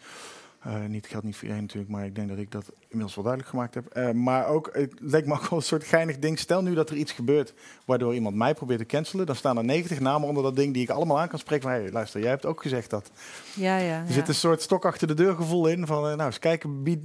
Eh, 0.63 0.85
niet, 0.87 1.01
het 1.01 1.11
geldt 1.11 1.25
niet 1.25 1.33
voor 1.35 1.43
iedereen 1.43 1.63
natuurlijk, 1.65 1.91
maar 1.91 2.05
ik 2.05 2.15
denk 2.15 2.29
dat 2.29 2.37
ik 2.37 2.51
dat 2.51 2.71
inmiddels 2.81 3.15
wel 3.15 3.23
duidelijk 3.23 3.53
gemaakt 3.53 3.73
heb. 3.73 3.85
Eh, 3.85 4.11
maar 4.11 4.47
ook, 4.47 4.69
het 4.73 4.93
leek 4.99 5.25
me 5.25 5.33
ook 5.33 5.49
wel 5.49 5.59
een 5.59 5.65
soort 5.65 5.83
geinig 5.83 6.19
ding. 6.19 6.39
Stel 6.39 6.61
nu 6.61 6.73
dat 6.73 6.89
er 6.89 6.95
iets 6.95 7.11
gebeurt 7.11 7.53
waardoor 7.85 8.13
iemand 8.13 8.35
mij 8.35 8.53
probeert 8.53 8.79
te 8.79 8.85
cancelen. 8.85 9.25
Dan 9.25 9.35
staan 9.35 9.57
er 9.57 9.63
90 9.63 9.99
namen 9.99 10.27
onder 10.27 10.43
dat 10.43 10.55
ding 10.55 10.73
die 10.73 10.83
ik 10.83 10.89
allemaal 10.89 11.19
aan 11.19 11.27
kan 11.27 11.39
spreken. 11.39 11.69
Van, 11.69 11.79
hey, 11.79 11.91
luister, 11.91 12.19
jij 12.21 12.29
hebt 12.29 12.45
ook 12.45 12.61
gezegd 12.61 12.89
dat. 12.89 13.11
ja, 13.55 13.77
ja. 13.77 13.99
Er 13.99 14.07
ja. 14.07 14.11
zit 14.13 14.27
een 14.27 14.35
soort 14.35 14.61
stok 14.61 14.85
achter 14.85 15.07
de 15.07 15.13
deur 15.13 15.35
gevoel 15.35 15.67
in. 15.67 15.85
Van, 15.87 16.07
eh, 16.07 16.15
nou, 16.15 16.25
eens 16.25 16.39
kijken 16.39 16.83
wie, 16.83 17.01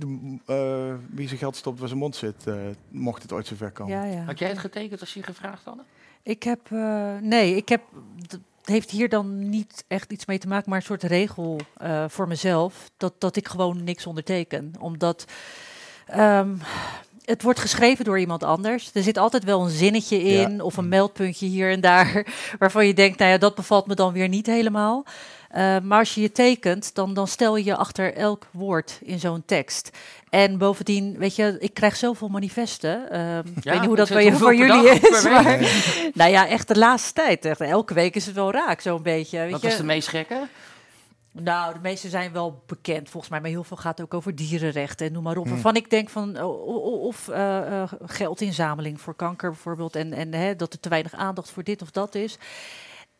eh, 0.46 0.94
wie 1.10 1.26
zijn 1.26 1.38
geld 1.38 1.56
stopt 1.56 1.78
waar 1.78 1.88
zijn 1.88 2.00
mond 2.00 2.16
zit. 2.16 2.46
eh, 2.46 2.54
mocht 2.88 3.22
het 3.22 3.32
ooit 3.32 3.46
zover 3.46 3.70
komen. 3.70 3.94
ja, 3.94 4.04
ja. 4.04 4.22
Had 4.24 4.38
jij 4.38 4.48
het 4.48 4.58
getekend 4.58 5.00
als 5.00 5.14
je 5.14 5.22
gevraagd 5.22 5.64
hadden? 5.64 5.84
Ik 6.22 6.42
heb, 6.42 6.60
eh, 6.70 7.16
nee, 7.20 7.56
ik 7.56 7.68
heb, 7.68 7.82
heeft 8.68 8.90
hier 8.90 9.08
dan 9.08 9.48
niet 9.48 9.84
echt 9.88 10.12
iets 10.12 10.26
mee 10.26 10.38
te 10.38 10.48
maken, 10.48 10.70
maar 10.70 10.78
een 10.78 10.84
soort 10.84 11.02
regel 11.02 11.60
eh, 11.76 12.04
voor 12.08 12.28
mezelf, 12.28 12.90
dat, 12.96 13.12
dat 13.18 13.36
ik 13.36 13.48
gewoon 13.48 13.84
niks 13.84 14.06
onderteken. 14.06 14.72
Omdat 14.78 15.24
ehm, 16.06 16.54
het 17.24 17.42
wordt 17.42 17.58
geschreven 17.58 18.04
door 18.04 18.18
iemand 18.18 18.42
anders. 18.44 18.90
Er 18.94 19.02
zit 19.02 19.18
altijd 19.18 19.44
wel 19.44 19.64
een 19.64 19.70
zinnetje 19.70 20.22
in 20.22 20.60
of 20.60 20.76
een 20.76 20.88
meldpuntje 20.88 21.46
hier 21.46 21.70
en 21.70 21.80
daar, 21.80 22.26
waarvan 22.58 22.86
je 22.86 22.94
denkt, 22.94 23.18
nou 23.18 23.30
ja, 23.30 23.38
dat 23.38 23.54
bevalt 23.54 23.86
me 23.86 23.94
dan 23.94 24.12
weer 24.12 24.28
niet 24.28 24.46
helemaal. 24.46 25.04
Eh, 25.48 25.78
maar 25.82 25.98
als 25.98 26.14
je 26.14 26.20
je 26.20 26.32
tekent, 26.32 26.94
dan, 26.94 27.14
dan 27.14 27.28
stel 27.28 27.56
je 27.56 27.64
je 27.64 27.76
achter 27.76 28.14
elk 28.14 28.46
woord 28.50 28.98
in 29.02 29.18
zo'n 29.18 29.42
tekst. 29.46 29.90
En 30.30 30.58
bovendien, 30.58 31.18
weet 31.18 31.36
je, 31.36 31.56
ik 31.58 31.74
krijg 31.74 31.96
zoveel 31.96 32.28
manifesten. 32.28 33.10
Ehm, 33.10 33.46
ik 33.56 33.64
weet 33.64 33.74
niet 33.74 33.84
hoe 33.84 33.96
dat 33.96 34.08
bij 34.08 34.32
voor 34.32 34.54
jullie 34.54 34.90
is. 34.90 35.22
Maar, 35.22 35.58
nou 36.14 36.30
ja, 36.30 36.48
echt 36.48 36.68
de 36.68 36.78
laatste 36.78 37.12
tijd. 37.12 37.44
Echt, 37.44 37.60
elke 37.60 37.94
week 37.94 38.14
is 38.14 38.26
het 38.26 38.34
wel 38.34 38.52
raak, 38.52 38.80
zo'n 38.80 39.02
beetje. 39.02 39.38
Weet 39.38 39.50
Wat 39.50 39.60
je? 39.60 39.68
was 39.68 39.76
de 39.76 39.84
meest 39.84 40.08
gekke? 40.08 40.46
Nou, 41.32 41.72
de 41.72 41.78
meeste 41.82 42.08
zijn 42.08 42.32
wel 42.32 42.62
bekend 42.66 43.10
volgens 43.10 43.32
mij, 43.32 43.40
maar 43.40 43.50
heel 43.50 43.64
veel 43.64 43.76
gaat 43.76 44.00
ook 44.00 44.14
over 44.14 44.34
dierenrechten 44.34 45.06
en 45.06 45.12
noem 45.12 45.22
maar 45.22 45.36
op. 45.36 45.44
Hmm. 45.44 45.52
Waarvan 45.52 45.76
ik 45.76 45.90
denk 45.90 46.08
van, 46.08 46.42
of 46.42 47.28
eh, 47.28 47.82
eh, 47.82 47.92
geldinzameling 48.04 49.00
voor 49.00 49.14
kanker 49.14 49.50
bijvoorbeeld, 49.50 49.96
en, 49.96 50.12
en 50.12 50.34
hè, 50.34 50.56
dat 50.56 50.72
er 50.72 50.80
te 50.80 50.88
weinig 50.88 51.14
aandacht 51.14 51.50
voor 51.50 51.62
dit 51.62 51.82
of 51.82 51.90
dat 51.90 52.14
is. 52.14 52.38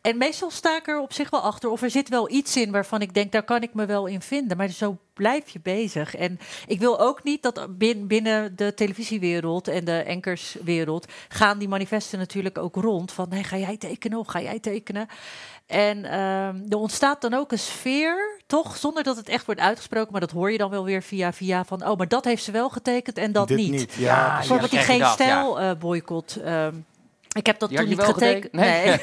En 0.01 0.17
meestal 0.17 0.49
sta 0.51 0.75
ik 0.77 0.87
er 0.87 0.99
op 0.99 1.13
zich 1.13 1.29
wel 1.29 1.39
achter, 1.41 1.69
of 1.69 1.81
er 1.81 1.89
zit 1.89 2.09
wel 2.09 2.31
iets 2.31 2.57
in 2.57 2.71
waarvan 2.71 3.01
ik 3.01 3.13
denk, 3.13 3.31
daar 3.31 3.43
kan 3.43 3.61
ik 3.61 3.73
me 3.73 3.85
wel 3.85 4.05
in 4.05 4.21
vinden. 4.21 4.57
Maar 4.57 4.67
zo 4.69 4.97
blijf 5.13 5.49
je 5.49 5.59
bezig. 5.63 6.15
En 6.15 6.39
ik 6.67 6.79
wil 6.79 6.99
ook 6.99 7.23
niet 7.23 7.41
dat 7.43 7.77
bin- 7.77 8.07
binnen 8.07 8.55
de 8.55 8.73
televisiewereld 8.73 9.67
en 9.67 9.85
de 9.85 10.05
ankerswereld 10.07 11.05
gaan 11.29 11.57
die 11.57 11.67
manifesten 11.67 12.19
natuurlijk 12.19 12.57
ook 12.57 12.75
rond. 12.75 13.11
Van, 13.11 13.25
nee, 13.29 13.43
ga 13.43 13.57
jij 13.57 13.77
tekenen 13.77 14.17
of 14.19 14.27
ga 14.27 14.41
jij 14.41 14.59
tekenen? 14.59 15.07
En 15.67 16.05
ehm, 16.05 16.55
er 16.69 16.77
ontstaat 16.77 17.21
dan 17.21 17.33
ook 17.33 17.51
een 17.51 17.59
sfeer, 17.59 18.41
toch, 18.47 18.77
zonder 18.77 19.03
dat 19.03 19.15
het 19.17 19.29
echt 19.29 19.45
wordt 19.45 19.61
uitgesproken, 19.61 20.11
maar 20.11 20.21
dat 20.21 20.31
hoor 20.31 20.51
je 20.51 20.57
dan 20.57 20.69
wel 20.69 20.83
weer 20.83 21.01
via 21.03 21.33
via 21.33 21.65
van, 21.65 21.87
oh, 21.87 21.97
maar 21.97 22.07
dat 22.07 22.25
heeft 22.25 22.43
ze 22.43 22.51
wel 22.51 22.69
getekend 22.69 23.17
en 23.17 23.31
dat 23.31 23.47
Dit 23.47 23.57
niet. 23.57 23.71
niet. 23.71 23.93
Ja, 23.93 24.41
Ja, 24.47 24.55
ja. 24.55 24.67
Die 24.67 24.79
geen 24.79 25.05
stijl 25.05 25.59
eh, 25.59 25.71
boycott. 25.79 26.35
ehm, 26.35 26.73
ik 27.39 27.45
heb 27.45 27.59
dat 27.59 27.69
toen 27.69 27.81
je 27.81 27.87
niet 27.87 28.01
getekend. 28.01 28.53
Nee, 28.53 28.97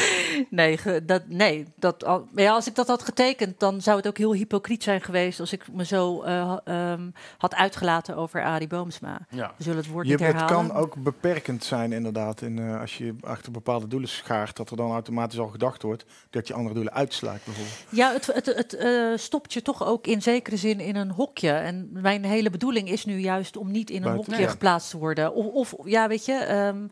nee, 0.50 0.76
ge- 0.78 1.04
dat, 1.04 1.22
nee 1.28 1.64
dat, 1.76 2.04
al, 2.04 2.28
maar 2.32 2.42
ja, 2.42 2.52
als 2.52 2.66
ik 2.66 2.74
dat 2.74 2.86
had 2.88 3.02
getekend, 3.02 3.60
dan 3.60 3.80
zou 3.80 3.96
het 3.96 4.06
ook 4.06 4.18
heel 4.18 4.34
hypocriet 4.34 4.82
zijn 4.82 5.00
geweest 5.00 5.40
als 5.40 5.52
ik 5.52 5.72
me 5.72 5.84
zo 5.84 6.22
eh, 6.22 6.56
ehm, 6.64 7.10
had 7.38 7.54
uitgelaten 7.54 8.16
over 8.16 8.42
Arie 8.44 8.66
Boomsma. 8.68 9.18
Ja. 9.30 9.52
We 9.56 9.62
zullen 9.62 9.78
het 9.78 9.88
woord 9.88 10.06
Je, 10.06 10.12
niet 10.16 10.20
het 10.26 10.32
herhalen. 10.36 10.68
kan 10.68 10.76
ook 10.76 10.94
beperkend 11.02 11.64
zijn 11.64 11.92
inderdaad. 11.92 12.42
En, 12.42 12.58
eh, 12.58 12.80
als 12.80 12.98
je 12.98 13.14
achter 13.20 13.52
bepaalde 13.52 13.86
doelen 13.88 14.08
schaart, 14.08 14.56
dat 14.56 14.70
er 14.70 14.76
dan 14.76 14.90
automatisch 14.90 15.38
al 15.38 15.46
gedacht 15.48 15.82
wordt 15.82 16.04
dat 16.30 16.46
je 16.48 16.54
andere 16.54 16.74
doelen 16.74 16.92
uitsluit 16.92 17.44
bijvoorbeeld. 17.44 17.76
Ja, 17.88 18.12
het, 18.12 18.26
het, 18.26 18.46
het 18.46 18.74
eh, 18.76 18.92
stopt 19.16 19.52
je 19.52 19.62
toch 19.62 19.84
ook 19.86 20.06
in 20.06 20.22
zekere 20.22 20.56
zin 20.56 20.80
in 20.80 20.96
een 20.96 21.10
hokje. 21.10 21.50
En 21.50 21.88
mijn 21.92 22.24
hele 22.24 22.50
bedoeling 22.50 22.90
is 22.90 23.04
nu 23.04 23.18
juist 23.18 23.56
om 23.56 23.70
niet 23.70 23.90
in 23.90 23.96
een 23.96 24.02
Buiten- 24.02 24.32
hokje 24.32 24.48
geplaatst 24.48 24.90
te 24.90 24.98
worden. 24.98 25.34
Of, 25.34 25.72
of 25.72 25.74
ja, 25.84 26.08
weet 26.08 26.24
je, 26.24 26.32
ehm, 26.32 26.86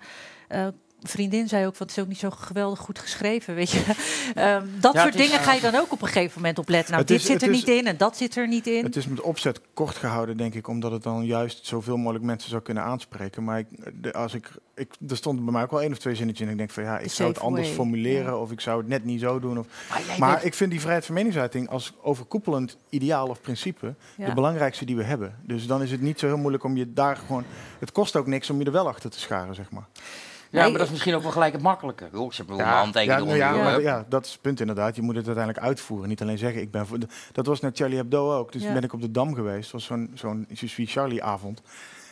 eh, 0.48 0.66
vriendin 1.08 1.48
zei 1.48 1.66
ook, 1.66 1.76
van 1.76 1.86
het 1.86 1.96
is 1.96 2.02
ook 2.02 2.08
niet 2.08 2.18
zo 2.18 2.30
geweldig 2.30 2.78
goed 2.78 2.98
geschreven, 2.98 3.54
weet 3.54 3.70
je. 3.70 3.84
Ehm, 4.34 4.66
dat 4.80 4.92
Ja, 4.94 5.02
soort 5.02 5.14
is, 5.14 5.20
dingen 5.20 5.40
ga 5.44 5.52
je 5.52 5.60
dan 5.60 5.74
ook 5.74 5.92
op 5.92 6.02
een 6.02 6.08
gegeven 6.08 6.40
moment 6.40 6.58
op 6.58 6.68
letten. 6.68 6.92
Nou, 6.92 7.04
dit 7.04 7.18
is- 7.20 7.26
zit 7.26 7.42
er 7.42 7.50
is- 7.50 7.56
niet 7.56 7.68
in 7.68 7.86
en 7.86 7.96
dat 7.96 8.16
zit 8.16 8.36
er 8.36 8.48
niet 8.48 8.66
in. 8.66 8.84
Het 8.84 8.96
is 8.96 9.06
met 9.06 9.20
opzet 9.20 9.60
kort 9.74 9.96
gehouden, 9.96 10.36
denk 10.36 10.54
ik, 10.54 10.68
omdat 10.68 10.92
het 10.92 11.02
dan 11.02 11.24
juist 11.24 11.66
zoveel 11.66 11.96
mogelijk 11.96 12.24
mensen 12.24 12.50
zou 12.50 12.62
kunnen 12.62 12.82
aanspreken. 12.82 13.44
Maar 13.44 13.58
ik, 13.58 13.66
de, 14.02 14.12
als 14.12 14.34
ik, 14.34 14.50
ik, 14.74 14.88
er 15.08 15.16
stonden 15.16 15.44
bij 15.44 15.52
mij 15.52 15.62
ook 15.62 15.70
wel 15.70 15.82
één 15.82 15.92
of 15.92 15.98
twee 15.98 16.14
zinnetjes 16.14 16.40
in. 16.40 16.46
En 16.46 16.52
ik 16.52 16.58
denk 16.58 16.70
van 16.70 16.82
ja, 16.92 16.98
ik 16.98 17.08
The 17.08 17.14
zou 17.14 17.28
het 17.28 17.40
anders 17.40 17.66
way, 17.66 17.74
formuleren 17.76 18.40
of 18.40 18.50
ik 18.50 18.60
zou 18.60 18.78
het 18.78 18.88
net 18.88 19.04
niet 19.04 19.20
zo 19.20 19.40
doen. 19.40 19.58
Of, 19.58 19.66
Maar, 19.90 20.02
jij 20.06 20.18
maar 20.18 20.32
bent- 20.32 20.44
ik 20.44 20.54
vind 20.54 20.70
die 20.70 20.80
vrijheid 20.80 21.04
van 21.06 21.14
meningsuiting 21.14 21.68
als 21.68 21.92
overkoepelend 22.02 22.76
ideaal 22.88 23.28
of 23.28 23.40
principe 23.40 23.94
Ja. 24.16 24.26
de 24.26 24.34
belangrijkste 24.34 24.84
die 24.84 24.96
we 24.96 25.02
hebben. 25.04 25.34
Dus 25.42 25.66
dan 25.66 25.82
is 25.82 25.90
het 25.90 26.00
niet 26.00 26.18
zo 26.18 26.26
heel 26.26 26.36
moeilijk 26.36 26.64
om 26.64 26.76
je 26.76 26.92
daar 26.92 27.16
gewoon. 27.16 27.44
Het 27.78 27.92
kost 27.92 28.16
ook 28.16 28.26
niks 28.26 28.50
om 28.50 28.58
je 28.58 28.64
er 28.64 28.72
wel 28.72 28.88
achter 28.88 29.10
te 29.10 29.20
scharen, 29.20 29.54
zeg 29.54 29.70
maar. 29.70 29.86
Ja, 30.50 30.60
Nee, 30.60 30.68
maar 30.70 30.78
dat 30.78 30.86
is 30.86 30.90
misschien 30.92 31.14
ook 31.14 31.22
wel 31.22 31.30
gelijk 31.32 31.52
het 31.52 31.62
makkelijke. 31.62 32.04
Ik 32.04 32.34
heb 32.36 32.48
wel 32.48 32.56
mijn 32.56 32.68
handtekening 32.68 33.08
ja, 33.08 33.16
eronder. 33.16 33.38
nou 33.38 33.64
ja, 33.64 33.70
maar 33.70 33.80
ja, 33.82 34.06
dat 34.08 34.24
is 34.26 34.32
het 34.32 34.40
punt 34.40 34.60
inderdaad. 34.60 34.96
Je 34.96 35.02
moet 35.02 35.16
het 35.16 35.26
uiteindelijk 35.26 35.64
uitvoeren. 35.66 36.08
Niet 36.08 36.22
alleen 36.22 36.38
zeggen, 36.38 36.60
ik 36.62 36.70
ben 36.70 36.86
voor... 36.86 36.98
Dat 37.32 37.46
was 37.46 37.60
net 37.60 37.76
Charlie 37.76 37.96
Hebdo 37.96 38.36
ook. 38.36 38.52
Dus 38.52 38.62
Ja. 38.62 38.72
ben 38.72 38.82
ik 38.82 38.92
op 38.92 39.00
de 39.00 39.10
Dam 39.10 39.34
geweest. 39.34 39.62
Het 39.62 39.72
was 39.72 39.84
zo'n 39.84 40.10
zo'n 40.14 40.46
Je 40.48 40.66
suis 40.66 40.92
Charlie 40.92 41.22
avond. 41.22 41.62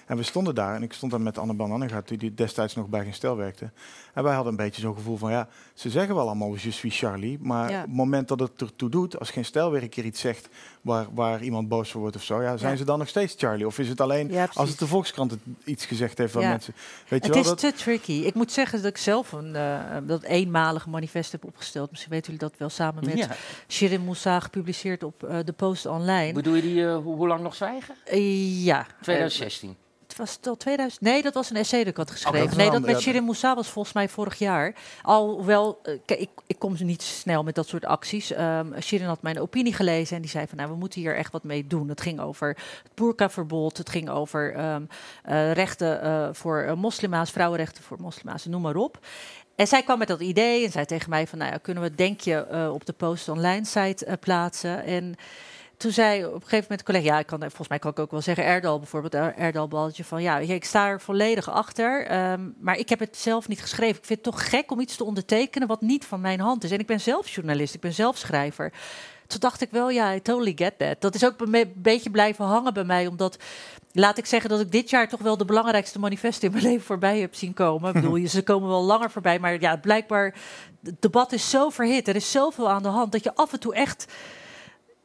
En 0.06 0.16
we 0.16 0.22
stonden 0.22 0.54
daar 0.54 0.74
en 0.74 0.82
ik 0.82 0.92
stond 0.92 1.12
daar 1.12 1.20
met 1.20 1.38
Annabel 1.38 1.66
Nanninga, 1.66 2.02
die 2.04 2.18
die 2.18 2.34
destijds 2.34 2.74
nog 2.74 2.86
bij 2.88 3.02
geen 3.02 3.14
stel 3.14 3.36
werkte. 3.36 3.70
En 4.14 4.22
wij 4.22 4.34
hadden 4.34 4.50
een 4.52 4.58
beetje 4.58 4.80
zo'n 4.80 4.94
gevoel 4.94 5.16
van, 5.16 5.30
ja, 5.30 5.48
ze 5.74 5.90
zeggen 5.90 6.14
wel 6.14 6.26
allemaal 6.26 6.54
je 6.56 6.70
suis 6.70 6.98
Charlie, 6.98 7.38
maar 7.40 7.70
Ja. 7.70 7.76
op 7.80 7.86
het 7.86 7.94
moment 7.96 8.28
dat 8.28 8.40
het 8.40 8.60
ertoe 8.60 8.88
doet, 8.88 9.18
als 9.18 9.30
geen 9.30 9.44
stel 9.44 9.70
weer 9.70 9.82
een 9.82 9.88
keer 9.88 10.04
iets 10.04 10.20
zegt 10.20 10.48
waar, 10.84 11.06
waar 11.14 11.42
iemand 11.42 11.68
boos 11.68 11.90
voor 11.90 12.00
wordt 12.00 12.16
of 12.16 12.22
zo, 12.22 12.42
ja, 12.42 12.56
zijn 12.56 12.72
Ja. 12.72 12.76
ze 12.78 12.84
dan 12.84 12.98
nog 12.98 13.08
steeds 13.08 13.34
Charlie? 13.38 13.66
Of 13.66 13.78
is 13.78 13.88
het 13.88 14.00
alleen 14.00 14.28
Ja, 14.32 14.48
als 14.54 14.68
het 14.68 14.78
de 14.78 14.86
Volkskrant 14.86 15.30
het 15.30 15.40
iets 15.64 15.86
gezegd 15.86 16.18
heeft 16.18 16.32
Ja. 16.34 16.40
mensen... 16.48 16.74
Weet 16.76 17.08
je 17.08 17.14
Het 17.14 17.26
wel, 17.26 17.38
is 17.38 17.46
dat, 17.48 17.58
te 17.58 17.72
tricky. 17.72 18.12
Ik 18.12 18.34
moet 18.34 18.52
zeggen 18.52 18.82
dat 18.82 18.90
ik 18.90 18.96
zelf 18.96 19.32
een 19.32 19.56
eh, 19.56 19.80
dat 20.06 20.22
eenmalige 20.22 20.88
manifest 20.90 21.32
heb 21.32 21.44
opgesteld. 21.44 21.90
Misschien 21.90 22.12
weten 22.12 22.32
jullie 22.32 22.48
dat 22.48 22.58
wel 22.58 22.68
samen 22.68 23.04
met 23.04 23.18
Ja. 23.18 23.28
Shirin 23.68 24.00
Moussa 24.04 24.40
gepubliceerd 24.40 25.02
op 25.02 25.22
eh, 25.22 25.38
de 25.44 25.52
Post 25.52 25.86
Online. 25.86 26.32
Bedoel 26.32 26.54
je 26.54 26.62
die, 26.62 26.86
eh, 26.86 26.96
hoe, 26.96 27.16
hoe 27.16 27.26
lang 27.28 27.40
nog 27.42 27.54
zwijgen? 27.54 27.94
Ja, 28.64 28.80
eh, 28.80 28.86
2016. 29.02 29.76
Was 30.16 30.38
al 30.42 30.56
2000? 30.56 31.00
Nee, 31.02 31.22
dat 31.22 31.34
was 31.34 31.50
een 31.50 31.56
essay 31.56 31.78
dat 31.78 31.88
ik 31.88 31.96
had 31.96 32.10
geschreven. 32.10 32.48
dat 32.48 32.56
nee, 32.56 32.70
dat 32.70 32.80
met 32.80 32.90
ja. 32.90 33.00
Shirin 33.00 33.24
Moussa 33.24 33.54
was 33.54 33.68
volgens 33.68 33.94
mij 33.94 34.08
vorig 34.08 34.38
jaar. 34.38 34.74
Alhoewel, 35.02 35.78
eh, 35.82 35.94
kijk, 36.04 36.20
ik, 36.20 36.28
ik 36.46 36.58
kom 36.58 36.74
niet 36.78 37.02
snel 37.02 37.42
met 37.42 37.54
dat 37.54 37.68
soort 37.68 37.84
acties. 37.84 38.32
Ehm 38.32 38.80
Shirin 38.80 39.06
had 39.06 39.22
mijn 39.22 39.40
opinie 39.40 39.74
gelezen 39.74 40.16
en 40.16 40.22
die 40.22 40.30
zei 40.30 40.46
van... 40.46 40.56
nou, 40.56 40.70
we 40.70 40.76
moeten 40.76 41.00
hier 41.00 41.16
echt 41.16 41.32
wat 41.32 41.42
mee 41.42 41.66
doen. 41.66 41.88
Het 41.88 42.00
ging 42.00 42.20
over 42.20 42.48
het 42.82 42.94
boerkaverbod. 42.94 43.78
Het 43.78 43.90
ging 43.90 44.10
over 44.10 44.54
ehm, 44.54 44.82
eh, 45.22 45.52
rechten 45.52 46.02
eh, 46.02 46.28
voor 46.32 46.74
moslima's, 46.76 47.30
vrouwenrechten 47.30 47.82
voor 47.82 48.00
moslima's, 48.00 48.44
noem 48.44 48.62
maar 48.62 48.76
op. 48.76 48.98
En 49.56 49.66
zij 49.66 49.82
kwam 49.82 49.98
met 49.98 50.08
dat 50.08 50.20
idee 50.20 50.64
en 50.64 50.72
zei 50.72 50.84
tegen 50.84 51.10
mij 51.10 51.26
van... 51.26 51.38
nou 51.38 51.52
ja, 51.52 51.58
kunnen 51.58 51.82
we 51.82 51.88
het 51.88 51.98
denkje 51.98 52.46
eh, 52.46 52.72
op 52.72 52.86
de 52.86 52.92
Post 52.92 53.28
Online 53.28 53.64
site 53.64 54.18
plaatsen? 54.20 54.84
En 54.84 55.14
toen 55.76 55.90
zei 55.92 56.24
op 56.24 56.34
een 56.34 56.40
gegeven 56.40 56.60
moment 56.62 56.80
een 56.80 56.94
collega, 56.94 57.12
ja, 57.12 57.18
ik 57.18 57.26
kan, 57.26 57.40
volgens 57.40 57.68
mij 57.68 57.78
kan 57.78 57.90
ik 57.90 57.98
ook 57.98 58.10
wel 58.10 58.20
zeggen, 58.20 58.44
Erdal 58.44 58.78
bijvoorbeeld, 58.78 59.14
Er- 59.14 59.34
Erdal 59.36 59.68
Balletje 59.68 60.04
van, 60.04 60.22
ja, 60.22 60.38
ik 60.38 60.64
sta 60.64 60.86
er 60.88 61.00
volledig 61.00 61.50
achter, 61.50 62.06
ehm, 62.06 62.40
maar 62.60 62.76
ik 62.78 62.88
heb 62.88 62.98
het 62.98 63.16
zelf 63.16 63.48
niet 63.48 63.60
geschreven. 63.60 63.96
Ik 63.96 64.04
vind 64.04 64.24
het 64.24 64.34
toch 64.34 64.48
gek 64.48 64.70
om 64.70 64.80
iets 64.80 64.96
te 64.96 65.04
ondertekenen 65.04 65.68
wat 65.68 65.80
niet 65.80 66.04
van 66.04 66.20
mijn 66.20 66.40
hand 66.40 66.64
is. 66.64 66.70
En 66.70 66.78
ik 66.78 66.86
ben 66.86 67.00
zelf 67.00 67.28
journalist, 67.28 67.74
ik 67.74 67.80
ben 67.80 67.92
zelf 67.92 68.16
schrijver. 68.16 68.72
Toen 69.26 69.40
dacht 69.40 69.60
ik 69.60 69.70
wel, 69.70 69.90
ja, 69.90 70.14
I 70.14 70.22
totally 70.22 70.52
get 70.56 70.78
that. 70.78 71.00
Dat 71.00 71.14
is 71.14 71.24
ook 71.24 71.40
een 71.40 71.50
be- 71.50 71.72
beetje 71.74 72.10
blijven 72.10 72.44
hangen 72.44 72.74
bij 72.74 72.84
mij, 72.84 73.06
omdat, 73.06 73.36
laat 73.92 74.18
ik 74.18 74.26
zeggen 74.26 74.50
dat 74.50 74.60
ik 74.60 74.72
dit 74.72 74.90
jaar 74.90 75.08
toch 75.08 75.20
wel 75.20 75.36
de 75.36 75.44
belangrijkste 75.44 75.98
manifesten 75.98 76.46
in 76.48 76.54
mijn 76.54 76.64
leven 76.70 76.86
voorbij 76.86 77.18
heb 77.20 77.34
zien 77.34 77.54
komen. 77.54 77.88
Ik 77.94 78.02
bedoel, 78.02 78.28
ze 78.28 78.42
komen 78.42 78.68
wel 78.68 78.82
langer 78.82 79.10
voorbij, 79.10 79.38
maar 79.38 79.60
ja, 79.60 79.76
blijkbaar, 79.76 80.34
het 80.82 81.02
debat 81.02 81.32
is 81.32 81.50
zo 81.50 81.68
verhit, 81.70 82.08
er 82.08 82.16
is 82.16 82.30
zoveel 82.30 82.70
aan 82.70 82.82
de 82.82 82.88
hand, 82.88 83.12
dat 83.12 83.24
je 83.24 83.34
af 83.34 83.52
en 83.52 83.60
toe 83.60 83.74
echt 83.74 84.06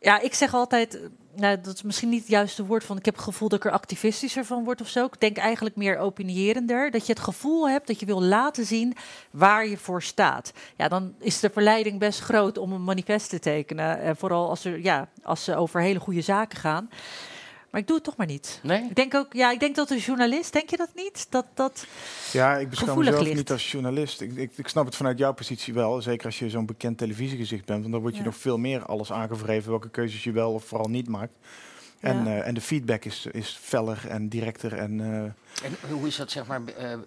ja, 0.01 0.19
ik 0.19 0.33
zeg 0.33 0.53
altijd, 0.53 0.95
eh, 0.95 1.07
nou, 1.35 1.61
dat 1.61 1.73
is 1.73 1.81
misschien 1.81 2.09
niet 2.09 2.19
het 2.19 2.29
juiste 2.29 2.65
woord 2.65 2.83
van. 2.83 2.97
Ik 2.97 3.05
heb 3.05 3.15
het 3.15 3.23
gevoel 3.23 3.49
dat 3.49 3.59
ik 3.59 3.65
er 3.65 3.71
activistischer 3.71 4.45
van 4.45 4.63
word 4.63 4.81
of 4.81 4.87
zo. 4.87 5.05
Ik 5.05 5.19
denk 5.19 5.37
eigenlijk 5.37 5.75
meer 5.75 5.97
opinierender. 5.97 6.91
Dat 6.91 7.05
je 7.05 7.13
het 7.13 7.21
gevoel 7.21 7.69
hebt 7.69 7.87
dat 7.87 7.99
je 7.99 8.05
wil 8.05 8.21
laten 8.21 8.65
zien 8.65 8.95
waar 9.31 9.67
je 9.67 9.77
voor 9.77 10.03
staat. 10.03 10.53
Ja, 10.75 10.87
dan 10.87 11.13
is 11.19 11.39
de 11.39 11.49
verleiding 11.49 11.99
best 11.99 12.19
groot 12.19 12.57
om 12.57 12.71
een 12.71 12.83
manifest 12.83 13.29
te 13.29 13.39
tekenen. 13.39 13.99
En 13.99 14.15
vooral 14.15 14.49
als, 14.49 14.65
er, 14.65 14.79
ja, 14.79 15.07
als 15.23 15.43
ze 15.43 15.55
over 15.55 15.81
hele 15.81 15.99
goede 15.99 16.21
zaken 16.21 16.57
gaan. 16.57 16.89
Maar 17.71 17.81
ik 17.81 17.87
doe 17.87 17.95
het 17.95 18.05
toch 18.05 18.15
maar 18.15 18.27
niet. 18.27 18.59
Nee? 18.63 18.83
Ik 18.83 18.95
denk 18.95 19.13
ook, 19.15 19.33
ja, 19.33 19.51
ik 19.51 19.59
denk 19.59 19.75
dat 19.75 19.89
een 19.89 19.97
journalist, 19.97 20.53
denk 20.53 20.69
je 20.69 20.77
dat 20.77 20.89
niet? 20.95 21.27
Dat, 21.29 21.45
dat, 21.53 21.85
Ja, 22.31 22.57
ik 22.57 22.69
beschouw 22.69 22.95
mezelf 22.95 23.21
ligt. 23.21 23.35
niet 23.35 23.51
als 23.51 23.71
journalist. 23.71 24.21
Ik, 24.21 24.35
ik, 24.35 24.51
ik 24.55 24.67
snap 24.67 24.85
het 24.85 24.95
vanuit 24.95 25.17
jouw 25.17 25.33
positie 25.33 25.73
wel. 25.73 26.01
Zeker 26.01 26.25
als 26.25 26.39
je 26.39 26.49
zo'n 26.49 26.65
bekend 26.65 26.97
televisiegezicht 26.97 27.65
bent. 27.65 27.79
Want 27.81 27.91
dan 27.91 28.01
word 28.01 28.13
je 28.13 28.19
Ja. 28.19 28.25
nog 28.25 28.35
veel 28.37 28.57
meer 28.57 28.85
alles 28.85 29.11
aangevreven. 29.11 29.69
Welke 29.69 29.89
keuzes 29.89 30.23
je 30.23 30.31
wel 30.31 30.53
of 30.53 30.63
vooral 30.65 30.89
niet 30.89 31.07
maakt. 31.07 31.37
En, 31.99 32.23
Ja. 32.23 32.25
eh, 32.39 32.47
en 32.47 32.53
de 32.53 32.61
feedback 32.61 33.05
is, 33.05 33.25
is 33.31 33.57
feller 33.61 34.05
en 34.07 34.27
directer. 34.29 34.73
En, 34.77 34.99
eh, 35.01 35.65
En 35.65 35.75
hoe 35.89 36.07
is 36.07 36.15
dat 36.15 36.31
zeg 36.31 36.45
maar 36.47 36.61
eh, 36.65 36.97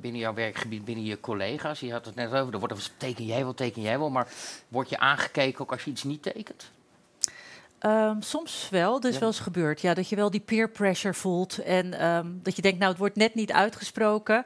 binnen 0.00 0.20
jouw 0.20 0.34
werkgebied, 0.34 0.84
binnen 0.84 1.04
je 1.04 1.20
collega's? 1.20 1.80
Je 1.80 1.92
had 1.92 2.04
het 2.06 2.14
net 2.14 2.32
over, 2.32 2.52
er 2.52 2.58
wordt 2.58 2.74
er 2.74 2.88
teken 2.96 3.24
jij 3.26 3.42
wel, 3.42 3.54
teken 3.54 3.82
jij 3.82 3.98
wel, 3.98 4.10
maar 4.10 4.28
word 4.68 4.88
je 4.88 4.98
aangekeken 4.98 5.60
ook 5.60 5.72
als 5.72 5.84
je 5.84 5.90
iets 5.90 6.02
niet 6.02 6.22
tekent? 6.22 6.70
Ehm, 7.84 8.20
soms 8.20 8.68
wel, 8.70 8.92
dat 8.92 9.04
is 9.04 9.12
Ja. 9.14 9.18
wel 9.20 9.28
eens 9.28 9.38
gebeurd. 9.40 9.80
Ja, 9.80 9.94
dat 9.94 10.08
je 10.08 10.16
wel 10.16 10.30
die 10.30 10.40
peer 10.40 10.70
pressure 10.70 11.14
voelt 11.14 11.58
en 11.58 11.98
ehm, 12.00 12.26
dat 12.42 12.56
je 12.56 12.62
denkt, 12.62 12.78
nou, 12.78 12.90
het 12.90 13.00
wordt 13.00 13.16
net 13.16 13.34
niet 13.34 13.52
uitgesproken. 13.52 14.44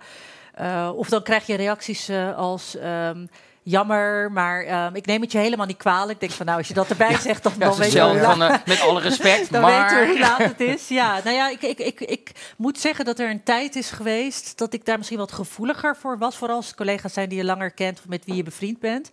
Eh, 0.54 0.90
of 0.94 1.08
dan 1.08 1.22
krijg 1.22 1.46
je 1.46 1.54
reacties 1.56 2.08
eh, 2.08 2.36
als 2.36 2.76
ehm, 2.76 3.26
jammer, 3.62 4.32
maar 4.32 4.62
ik 4.96 5.06
neem 5.06 5.20
het 5.20 5.32
je 5.32 5.38
helemaal 5.38 5.66
niet 5.66 5.76
kwalijk. 5.76 6.12
Ik 6.12 6.20
denk 6.20 6.32
van, 6.32 6.46
nou, 6.46 6.58
als 6.58 6.68
je 6.68 6.74
dat 6.74 6.88
erbij 6.90 7.16
zegt, 7.28 7.42
dan, 7.42 7.52
Ja, 7.58 7.68
dan 7.68 7.76
weet 7.78 7.92
je 7.92 8.20
van, 8.22 8.42
eh, 8.42 8.56
met 8.66 8.80
alle 8.80 9.00
respect, 9.00 9.50
dan 9.52 9.64
weten 9.64 9.86
we 9.86 9.92
maar... 9.94 10.06
hoe 10.06 10.18
laat 10.18 10.38
het 10.38 10.60
is. 10.74 10.88
Ja, 10.88 11.20
nou 11.24 11.36
ja, 11.36 11.48
ik, 11.48 11.62
ik, 11.62 11.78
ik, 11.78 12.00
ik 12.00 12.30
moet 12.56 12.78
zeggen 12.78 13.04
dat 13.04 13.18
er 13.18 13.30
een 13.30 13.42
tijd 13.42 13.76
is 13.76 13.90
geweest 13.90 14.58
dat 14.58 14.72
ik 14.72 14.84
daar 14.84 14.96
misschien 14.96 15.18
wat 15.18 15.32
gevoeliger 15.32 15.96
voor 15.96 16.18
was. 16.18 16.36
Vooral 16.36 16.56
als 16.56 16.66
het 16.66 16.76
collega's 16.76 17.12
zijn 17.12 17.28
die 17.28 17.38
je 17.38 17.44
langer 17.44 17.70
kent 17.70 17.98
of 17.98 18.08
met 18.08 18.24
wie 18.24 18.34
je 18.34 18.42
bevriend 18.42 18.80
bent. 18.80 19.10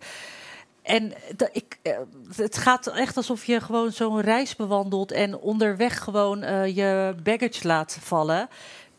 En 0.86 1.12
dat 1.36 1.48
ik, 1.52 1.78
eh, 1.82 1.92
het 2.36 2.58
gaat 2.58 2.86
echt 2.86 3.16
alsof 3.16 3.44
je 3.44 3.60
gewoon 3.60 3.92
zo'n 3.92 4.20
reis 4.20 4.56
bewandelt 4.56 5.12
en 5.12 5.38
onderweg 5.38 5.98
gewoon 6.02 6.42
eh, 6.42 6.76
je 6.76 7.14
baggage 7.22 7.66
laat 7.66 7.98
vallen. 8.02 8.48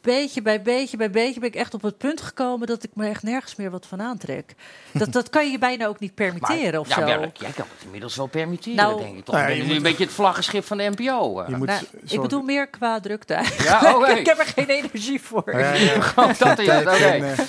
Beetje 0.01 0.41
bij 0.41 0.62
beetje 0.62 0.98
bij 0.98 1.10
beetje 1.10 1.39
ben 1.39 1.50
ik 1.50 1.56
echt 1.56 1.74
op 1.74 1.82
het 1.82 1.98
punt 1.98 2.22
gekomen 2.22 2.67
dat 2.67 2.84
ik 2.84 2.89
me 2.94 3.08
echt 3.10 3.24
nergens 3.24 3.56
meer 3.56 3.72
wat 3.72 3.86
van 3.86 4.01
aantrek. 4.01 4.56
Dat, 4.94 5.12
dat 5.12 5.29
kan 5.29 5.46
je 5.46 5.51
je 5.51 5.58
bijna 5.58 5.86
ook 5.88 6.00
niet 6.00 6.15
permitteren 6.24 6.79
of 6.79 6.88
ja, 6.88 6.94
zo. 6.96 7.00
ja, 7.08 7.20
jij 7.34 7.51
kan 7.51 7.65
het 7.75 7.84
inmiddels 7.84 8.15
wel 8.15 8.27
permitteren, 8.27 8.75
Nou, 8.77 9.01
denk 9.01 9.17
ik 9.17 9.25
toch? 9.25 9.36
Nou 9.36 9.48
ja, 9.48 9.53
Ben 9.53 9.56
je 9.58 9.62
nu 9.62 9.67
moet- 9.67 9.77
een 9.77 9.84
beetje 9.84 10.03
het 10.03 10.13
vlaggenschip 10.13 10.63
van 10.65 10.77
de 10.77 10.89
NPO. 10.96 11.39
eh. 11.41 11.48
je 11.50 11.56
moet 11.56 11.67
Nou, 11.67 11.82
ik 12.08 12.22
bedoel 12.22 12.41
meer 12.41 12.67
qua 12.67 13.00
drukte. 13.00 13.39
Ja, 13.63 13.96
oké. 13.96 14.12
ik 14.20 14.25
heb 14.25 14.39
er 14.39 14.46
geen 14.46 14.67
energie 14.70 15.22
voor. 15.22 15.44
Ja, 15.60 15.74
ja, 15.74 15.94
ja. 16.15 16.34
Dat 16.38 16.60
is 16.60 16.67
het, 16.67 16.88
oké. 16.88 16.94
En, 16.96 17.24
eh, 17.32 17.39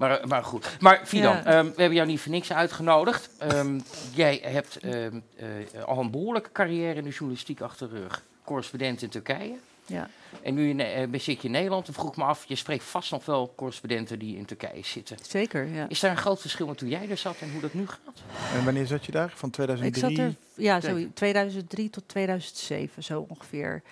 Maar, 0.00 0.20
maar 0.28 0.44
goed. 0.44 0.76
Maar 0.80 1.00
Fidan, 1.04 1.36
Ja. 1.36 1.44
ehm, 1.44 1.64
we 1.64 1.72
hebben 1.76 1.94
jou 1.94 2.06
niet 2.06 2.20
voor 2.20 2.30
niks 2.32 2.52
uitgenodigd. 2.52 3.30
Ehm, 3.38 3.80
jij 4.14 4.40
hebt 4.42 4.76
ehm, 4.76 5.20
eh, 5.36 5.82
al 5.84 5.98
een 5.98 6.10
behoorlijke 6.10 6.52
carrière 6.52 6.94
in 6.94 7.04
de 7.04 7.10
journalistiek 7.10 7.60
achter 7.60 7.90
de 7.90 7.98
rug. 8.00 8.22
Correspondent 8.44 9.02
in 9.02 9.08
Turkije. 9.08 9.54
Ja. 9.86 10.08
En 10.42 10.54
nu 10.54 10.66
je, 10.68 10.74
ne- 10.74 10.82
eh, 10.84 11.06
zit 11.12 11.24
je 11.24 11.46
in 11.46 11.50
Nederland 11.50 11.86
en 11.88 11.94
vroeg 11.94 12.16
me 12.16 12.24
af, 12.24 12.44
je 12.48 12.54
spreekt 12.54 12.84
vast 12.84 13.10
nog 13.10 13.24
wel 13.24 13.52
correspondenten 13.56 14.18
die 14.18 14.36
in 14.36 14.44
Turkije 14.44 14.84
zitten. 14.84 15.16
Zeker, 15.28 15.66
ja. 15.66 15.86
Is 15.88 16.00
daar 16.00 16.10
een 16.10 16.16
groot 16.16 16.40
verschil 16.40 16.66
met 16.66 16.78
toen 16.78 16.88
jij 16.88 17.08
er 17.10 17.16
zat 17.16 17.36
en 17.40 17.50
hoe 17.52 17.60
dat 17.60 17.74
nu 17.74 17.86
gaat? 17.86 18.22
en 18.58 18.64
wanneer 18.64 18.86
zat 18.86 19.06
je 19.06 19.12
daar? 19.12 19.32
Van 19.34 19.48
Ik 19.48 19.54
2003? 19.54 20.16
zat 20.16 20.26
er, 20.26 20.34
ja, 20.64 20.80
zo 20.80 21.06
2003 21.14 21.90
tot 21.90 22.08
2007, 22.08 23.02
zo 23.02 23.26
ongeveer. 23.28 23.82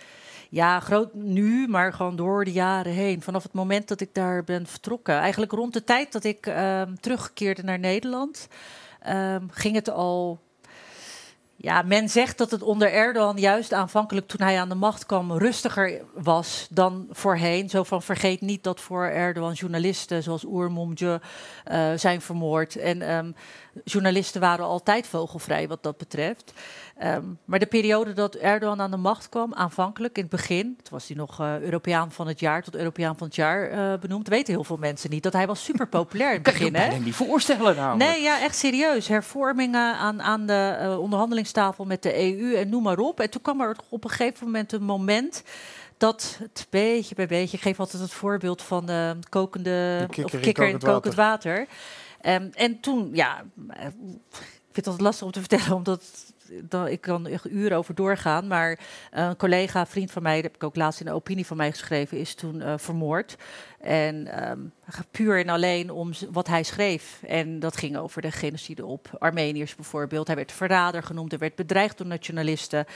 Ja, 0.51 0.81
groot 0.81 1.15
nu, 1.15 1.69
maar 1.69 1.93
gewoon 1.93 2.17
door 2.17 2.45
de 2.45 2.53
jaren 2.53 2.93
heen. 2.93 3.23
Vanaf 3.23 3.43
het 3.43 3.53
moment 3.53 3.89
dat 3.89 4.01
ik 4.01 4.15
daar 4.15 4.45
ben 4.45 4.67
vertrokken. 4.67 5.15
Eigenlijk 5.15 5.53
rond 5.53 5.73
de 5.73 5.85
tijd 5.85 6.13
dat 6.13 6.25
ik 6.25 6.47
ehm, 6.47 6.95
terugkeerde 6.95 7.63
naar 7.63 7.79
Nederland, 7.79 8.49
ehm, 9.01 9.47
ging 9.51 9.75
het 9.75 9.91
al. 9.91 10.41
Ja, 11.61 11.83
men 11.83 12.09
zegt 12.09 12.39
dat 12.39 12.51
het 12.51 12.63
onder 12.63 12.93
Erdogan 12.93 13.37
juist 13.37 13.73
aanvankelijk 13.73 14.29
toen 14.29 14.47
hij 14.47 14.61
aan 14.61 14.69
de 14.69 14.75
macht 14.75 15.07
kwam 15.07 15.33
rustiger 15.33 16.01
was 16.15 16.67
dan 16.71 17.07
voorheen. 17.11 17.69
Zo 17.69 17.83
van 17.83 18.03
vergeet 18.03 18.41
niet 18.41 18.65
dat 18.65 18.81
voor 18.81 19.05
Erdogan 19.05 19.53
journalisten 19.53 20.23
zoals 20.23 20.45
Oer 20.45 20.73
Mumcu 20.73 21.19
eh, 21.65 21.93
zijn 21.97 22.21
vermoord. 22.21 22.77
En 22.77 23.03
ehm, 23.03 23.33
journalisten 23.85 24.41
waren 24.41 24.65
altijd 24.65 25.07
vogelvrij 25.07 25.69
wat 25.69 25.83
dat 25.83 25.97
betreft. 25.97 26.53
Ehm, 26.99 27.23
maar 27.45 27.59
de 27.59 27.67
periode 27.67 28.13
dat 28.13 28.35
Erdogan 28.35 28.81
aan 28.81 28.91
de 28.91 28.97
macht 28.97 29.29
kwam, 29.29 29.55
aanvankelijk 29.55 30.17
in 30.17 30.23
het 30.23 30.31
begin, 30.31 30.65
toen 30.65 30.91
was 30.91 31.09
hij 31.09 31.17
nog 31.17 31.41
eh, 31.41 31.61
Europeaan 31.61 32.13
van 32.13 32.27
het 32.27 32.41
jaar 32.41 32.63
tot 32.63 32.75
Europeaan 32.75 33.17
van 33.17 33.27
het 33.27 33.37
jaar 33.37 33.71
eh, 33.71 33.99
benoemd, 34.01 34.29
weten 34.29 34.55
heel 34.55 34.65
veel 34.65 34.77
mensen 34.77 35.11
niet. 35.11 35.23
Dat 35.23 35.33
hij 35.33 35.47
was 35.47 35.65
super 35.65 35.89
populair 35.89 36.35
in 36.35 36.41
het 36.43 36.45
Kan 36.53 36.53
je 36.53 36.59
begin. 36.59 36.73
je 36.73 36.81
hè? 36.81 36.89
bijna 36.89 37.05
niet 37.05 37.15
voorstellen 37.15 37.77
namelijk. 37.77 38.11
Nee, 38.11 38.23
ja, 38.23 38.41
echt 38.41 38.57
serieus. 38.57 39.09
Hervormingen 39.09 39.97
aan, 39.97 40.23
aan 40.23 40.47
de 40.47 40.77
eh, 40.81 40.99
onderhandelingstafel 40.99 41.85
met 41.85 42.03
de 42.03 42.41
EU 42.41 42.55
en 42.55 42.69
noem 42.69 42.83
maar 42.83 42.99
op. 42.99 43.21
En 43.21 43.31
toen 43.31 43.43
kwam 43.43 43.61
er 43.61 43.77
op 43.89 44.05
een 44.05 44.11
gegeven 44.11 44.47
moment 44.47 44.73
een 44.73 44.83
moment 44.83 45.43
dat 45.97 46.39
het 46.41 46.67
beetje 46.71 47.15
bij 47.15 47.27
beetje, 47.27 47.57
ik 47.57 47.63
geef 47.63 47.81
altijd 47.81 48.03
het 48.03 48.13
voorbeeld 48.13 48.63
van 48.63 48.87
de 48.87 49.17
kokende 49.29 49.97
De 49.99 50.07
kikker 50.07 50.25
of 50.25 50.41
kikker 50.41 50.65
in 50.65 50.73
kokend 50.73 50.93
kokend 50.93 51.15
water. 51.15 51.67
Ehm, 52.21 52.49
en 52.53 52.81
toen, 52.81 53.11
ja, 53.13 53.45
ik 54.69 54.73
vind 54.73 54.87
het 54.87 55.01
lastig 55.01 55.27
om 55.27 55.33
te 55.33 55.41
vertellen, 55.41 55.73
omdat 55.73 56.03
ik 56.89 57.01
kan 57.01 57.27
echt 57.27 57.51
uren 57.51 57.77
over 57.77 57.95
doorgaan. 57.95 58.47
Maar 58.47 58.79
een 59.11 59.37
collega, 59.37 59.87
vriend 59.87 60.11
van 60.11 60.23
mij, 60.23 60.35
dat 60.35 60.43
heb 60.43 60.55
ik 60.55 60.65
ook 60.65 60.77
laatst 60.77 61.01
in 61.01 61.07
de 61.07 61.13
opinie 61.13 61.47
van 61.47 61.57
mij 61.57 61.71
geschreven, 61.71 62.19
is 62.19 62.35
toen 62.35 62.61
eh, 62.61 62.75
vermoord. 62.77 63.37
En 63.81 64.27
ehm, 64.27 64.59
puur 65.11 65.39
en 65.39 65.49
alleen 65.49 65.91
om 65.91 66.13
wat 66.31 66.47
hij 66.47 66.63
schreef. 66.63 67.21
En 67.27 67.61
dat 67.61 67.77
ging 67.77 67.97
over 67.97 68.23
de 68.23 68.31
genocide 68.31 68.85
op 68.85 69.11
Armeniërs 69.19 69.75
bijvoorbeeld. 69.75 70.27
Hij 70.27 70.37
werd 70.37 70.53
verrader 70.53 71.03
genoemd, 71.03 71.31
hij 71.31 71.41
werd 71.41 71.55
bedreigd 71.55 71.99
door 71.99 72.07
nationalisten. 72.07 72.87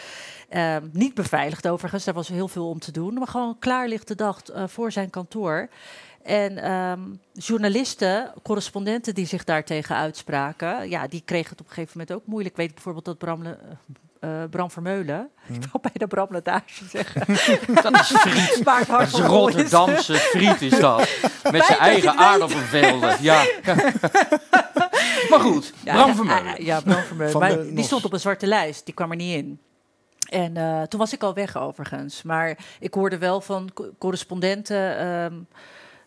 Ehm, 0.49 0.89
niet 0.93 1.15
beveiligd 1.15 1.69
overigens, 1.69 2.05
daar 2.05 2.15
was 2.15 2.29
heel 2.29 2.49
veel 2.49 2.69
om 2.69 2.79
te 2.79 2.93
doen. 2.93 3.15
Maar 3.15 3.27
gewoon 3.27 3.59
klaarlichte 3.59 4.15
dag 4.15 4.43
eh, 4.43 4.65
voor 4.67 4.93
zijn 4.93 5.11
kantoor. 5.11 5.69
En 6.25 6.59
ehm, 6.59 7.01
journalisten, 7.33 8.33
correspondenten 8.43 9.15
die 9.15 9.27
zich 9.27 9.45
daartegen 9.45 9.97
uitspraken, 9.97 10.89
ja, 10.91 11.07
die 11.07 11.23
kregen 11.25 11.51
het 11.51 11.61
op 11.61 11.67
een 11.67 11.73
gegeven 11.75 11.99
moment 11.99 12.17
ook 12.17 12.27
moeilijk. 12.27 12.55
Ik 12.55 12.61
weet 12.61 12.75
bijvoorbeeld 12.75 13.05
dat 13.05 13.19
Bram, 13.19 13.43
Le- 13.43 13.59
eh, 14.21 14.31
Bram 14.51 14.71
Vermeulen, 14.71 15.29
ik 15.49 15.65
wou 15.73 15.85
bijna 15.93 16.07
Bram 16.09 16.27
Ledage 16.31 16.85
zeggen, 16.89 17.21
Dat 17.83 17.93
is 18.01 18.07
friet. 18.17 18.65
Dat 18.65 19.01
is. 19.03 19.13
Rotterdamse 19.13 20.15
friet 20.15 20.63
is 20.63 20.79
dat. 20.81 20.99
Met 21.53 21.65
zijn 21.65 21.79
eigen 21.79 22.17
aardappelvelden. 22.17 23.17
Ja. 23.21 23.45
maar 25.31 25.41
goed, 25.41 25.73
Ja, 25.85 25.95
Bram 25.95 26.15
Vermeulen. 26.15 26.65
Ja, 26.65 26.81
Bram 26.81 27.03
Vermeulen. 27.03 27.39
Maar 27.39 27.63
die 27.63 27.73
NOS. 27.73 27.87
stond 27.87 28.05
op 28.05 28.13
een 28.13 28.21
zwarte 28.21 28.47
lijst, 28.47 28.85
die 28.85 28.95
kwam 28.95 29.11
er 29.11 29.17
niet 29.17 29.37
in. 29.37 29.61
En 30.31 30.57
eh, 30.57 30.83
toen 30.83 31.01
was 31.01 31.13
ik 31.13 31.23
al 31.23 31.35
weg 31.35 31.57
overigens. 31.57 32.23
Maar 32.23 32.59
ik 32.81 32.95
hoorde 32.95 33.19
wel 33.19 33.41
van 33.41 33.71
co- 33.75 33.91
correspondenten... 33.99 34.99
ehm, 34.99 35.35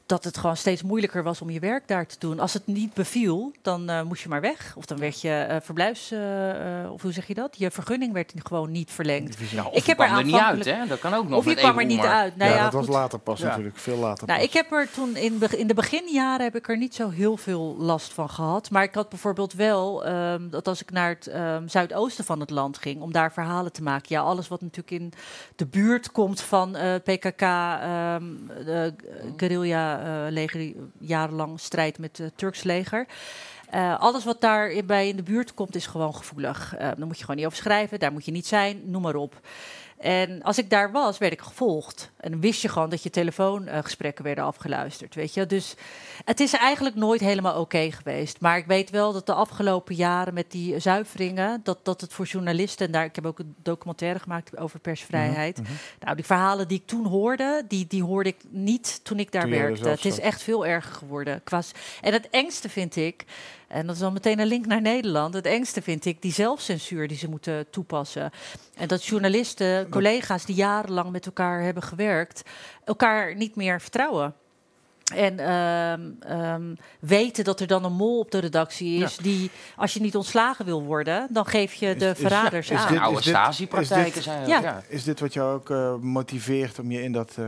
dat 0.06 0.24
het 0.24 0.38
gewoon 0.38 0.58
steeds 0.58 0.82
moeilijker 0.84 1.24
was 1.24 1.42
om 1.42 1.50
je 1.50 1.60
werk 1.60 1.88
daar 1.88 2.06
te 2.08 2.16
doen. 2.20 2.40
Als 2.40 2.54
het 2.54 2.68
niet 2.68 2.94
beviel, 2.94 3.52
dan 3.62 3.90
eh, 3.90 4.02
moest 4.02 4.24
je 4.24 4.30
maar 4.30 4.42
weg. 4.42 4.74
Of 4.78 4.86
dan 4.86 4.98
werd 4.98 5.22
je 5.22 5.30
eh, 5.32 5.58
verblijfs... 5.62 6.12
eh, 6.12 6.84
eh, 6.84 6.92
of 6.92 7.02
hoe 7.02 7.12
zeg 7.12 7.28
je 7.28 7.34
dat? 7.34 7.56
Je 7.58 7.72
vergunning 7.72 8.14
werd 8.14 8.34
gewoon 8.44 8.72
niet 8.72 8.92
verlengd. 8.92 9.54
Nou, 9.54 9.68
of 9.68 9.74
Ik 9.76 9.84
je 9.84 9.90
heb 9.90 10.00
er 10.00 10.06
kwam 10.06 10.18
er 10.18 10.24
niet 10.26 10.36
uit, 10.36 10.66
hè? 10.66 10.88
Dat 10.88 11.00
kan 11.00 11.14
ook 11.14 11.30
nog 11.30 11.38
Of 11.40 11.46
je 11.46 11.56
kwam 11.56 11.80
er 11.80 11.86
niet 11.86 12.00
uit. 12.00 12.36
Nou 12.38 12.52
ja, 12.52 12.58
ja, 12.58 12.64
dat 12.64 12.74
was 12.74 12.88
later 12.88 13.20
pas 13.20 13.40
Ja. 13.40 13.48
natuurlijk, 13.48 13.78
veel 13.78 13.98
later 13.98 14.28
Nou, 14.28 14.40
pas. 14.40 14.48
ik 14.48 14.54
heb 14.54 14.72
er 14.72 14.92
toen 14.92 15.16
in, 15.16 15.38
be- 15.38 15.58
in 15.58 15.68
de 15.68 15.74
beginjaren 15.74 16.44
heb 16.44 16.56
ik 16.56 16.70
er 16.70 16.78
niet 16.78 16.96
zo 16.96 17.10
heel 17.10 17.38
veel 17.38 17.76
last 17.80 18.14
van 18.14 18.30
gehad. 18.30 18.70
Maar 18.70 18.84
ik 18.84 18.96
had 18.96 19.10
bijvoorbeeld 19.10 19.54
wel 19.54 20.06
ehm, 20.06 20.50
dat 20.50 20.68
als 20.68 20.82
ik 20.82 20.92
naar 20.92 21.10
het 21.10 21.28
ehm, 21.28 21.68
zuidoosten 21.68 22.26
van 22.26 22.40
het 22.40 22.50
land 22.50 22.78
ging 22.78 23.02
om 23.02 23.12
daar 23.12 23.34
verhalen 23.34 23.72
te 23.72 23.84
maken. 23.84 24.06
Ja, 24.10 24.22
alles 24.22 24.48
wat 24.48 24.62
natuurlijk 24.62 24.92
in 24.92 25.14
de 25.56 25.66
buurt 25.66 26.12
komt 26.12 26.42
van 26.42 26.76
eh, 26.76 26.96
PKK, 26.96 27.42
ehm 27.42 28.24
guerrilla 29.38 29.94
eh, 29.95 29.95
leger 30.30 30.60
die 30.60 30.76
jarenlang 31.00 31.60
strijdt 31.60 32.00
met 32.00 32.18
het 32.18 32.38
Turks 32.38 32.64
leger. 32.64 33.06
Eh, 33.70 34.00
alles 34.00 34.24
wat 34.24 34.42
daar 34.42 34.70
in- 34.72 35.16
de 35.16 35.24
buurt 35.24 35.54
komt 35.54 35.76
is 35.76 35.86
gewoon 35.86 36.16
gevoelig. 36.16 36.76
Eh, 36.76 36.80
daar 36.80 37.06
moet 37.08 37.16
je 37.18 37.22
gewoon 37.22 37.36
niet 37.36 37.46
over 37.46 37.58
schrijven, 37.58 38.00
daar 38.00 38.12
moet 38.12 38.26
je 38.26 38.32
niet 38.32 38.48
zijn, 38.48 38.82
noem 38.86 39.02
maar 39.02 39.16
op. 39.16 39.40
En 40.06 40.42
als 40.42 40.58
ik 40.58 40.70
daar 40.70 40.92
was, 40.92 41.18
werd 41.18 41.34
ik 41.34 41.42
gevolgd. 41.42 42.12
En 42.18 42.32
dan 42.32 42.42
wist 42.42 42.62
je 42.62 42.70
gewoon 42.70 42.90
dat 42.90 43.04
je 43.04 43.10
telefoongesprekken 43.10 44.24
werden 44.24 44.44
afgeluisterd, 44.44 45.16
weet 45.16 45.34
je. 45.34 45.46
Dus 45.46 45.76
het 46.26 46.40
is 46.40 46.54
eigenlijk 46.54 46.96
nooit 46.96 47.22
helemaal 47.22 47.60
oké 47.60 47.92
geweest. 47.92 48.42
Maar 48.42 48.58
ik 48.58 48.66
weet 48.66 48.90
wel 48.90 49.14
dat 49.14 49.26
de 49.26 49.34
afgelopen 49.34 49.96
jaren 49.96 50.34
met 50.34 50.52
die 50.52 50.80
zuiveringen... 50.80 51.60
dat, 51.64 51.80
dat 51.84 52.02
het 52.02 52.14
voor 52.14 52.26
journalisten... 52.26 52.86
en 52.86 52.92
daar, 52.92 53.06
ik 53.06 53.16
heb 53.16 53.26
ook 53.26 53.40
een 53.40 53.56
documentaire 53.64 54.20
gemaakt 54.20 54.58
over 54.58 54.80
persvrijheid... 54.80 55.62
Mhm, 55.62 55.72
Nou, 56.00 56.16
die 56.16 56.26
verhalen 56.26 56.68
die 56.68 56.80
ik 56.80 56.88
toen 56.88 57.06
hoorde, 57.06 57.64
die, 57.68 57.88
die 57.88 58.04
hoorde 58.04 58.30
ik 58.30 58.42
niet 58.50 59.00
toen 59.04 59.20
ik 59.20 59.32
daar 59.32 59.42
Toen 59.42 59.52
er 59.52 59.60
werkte. 59.60 59.90
Het 59.90 60.06
is 60.06 60.20
echt 60.20 60.42
veel 60.42 60.66
erger 60.66 60.94
geworden. 60.94 61.44
Qua 61.44 61.62
en 62.02 62.14
het 62.14 62.30
engste 62.30 62.70
vind 62.70 62.96
ik, 62.96 63.26
en 63.68 63.86
dat 63.86 63.96
is 63.96 64.02
dan 64.02 64.14
meteen 64.14 64.40
een 64.40 64.48
link 64.48 64.66
naar 64.66 64.82
Nederland. 64.82 65.34
Het 65.34 65.46
engste 65.46 65.82
vind 65.82 66.06
ik 66.06 66.22
die 66.22 66.34
zelfcensuur 66.34 67.08
die 67.08 67.18
ze 67.18 67.30
moeten 67.30 67.70
toepassen. 67.70 68.32
En 68.76 68.88
dat 68.88 69.06
journalisten, 69.06 69.90
collega's 69.90 70.46
die 70.46 70.56
jarenlang 70.56 71.12
met 71.12 71.26
elkaar 71.26 71.62
hebben 71.62 71.84
gewerkt, 71.84 72.42
elkaar 72.84 73.36
niet 73.36 73.56
meer 73.56 73.82
vertrouwen. 73.82 74.36
En 75.14 75.40
ehm, 75.40 76.02
ehm, 76.20 76.76
weten 77.00 77.44
dat 77.44 77.60
er 77.60 77.68
dan 77.68 77.84
een 77.86 77.94
mol 77.94 78.20
op 78.20 78.32
de 78.32 78.40
redactie 78.40 79.04
is 79.04 79.18
die, 79.18 79.52
als 79.76 79.94
je 79.94 80.02
niet 80.02 80.16
ontslagen 80.16 80.66
wil 80.66 80.84
worden, 80.84 81.28
dan 81.30 81.46
geef 81.46 81.74
je 81.74 81.88
Is- 81.88 82.00
de 82.00 82.10
is- 82.10 82.18
verraders 82.20 82.70
is 82.70 82.80
aan. 82.80 82.92
dit- 82.92 83.00
oude 83.02 83.20
is 83.20 83.26
dit- 83.26 83.34
Stasi-praktijken 83.36 84.08
is 84.08 84.14
dit- 84.14 84.24
zijn 84.24 84.48
Ja. 84.48 84.62
ja. 84.62 84.82
Is 84.88 85.04
dit 85.04 85.20
wat 85.20 85.34
jou 85.34 85.54
ook 85.56 85.70
eh, 85.70 85.96
motiveert 85.96 86.80
om 86.80 86.92
je 86.92 87.02
in 87.04 87.12
dat 87.12 87.36
eh 87.38 87.46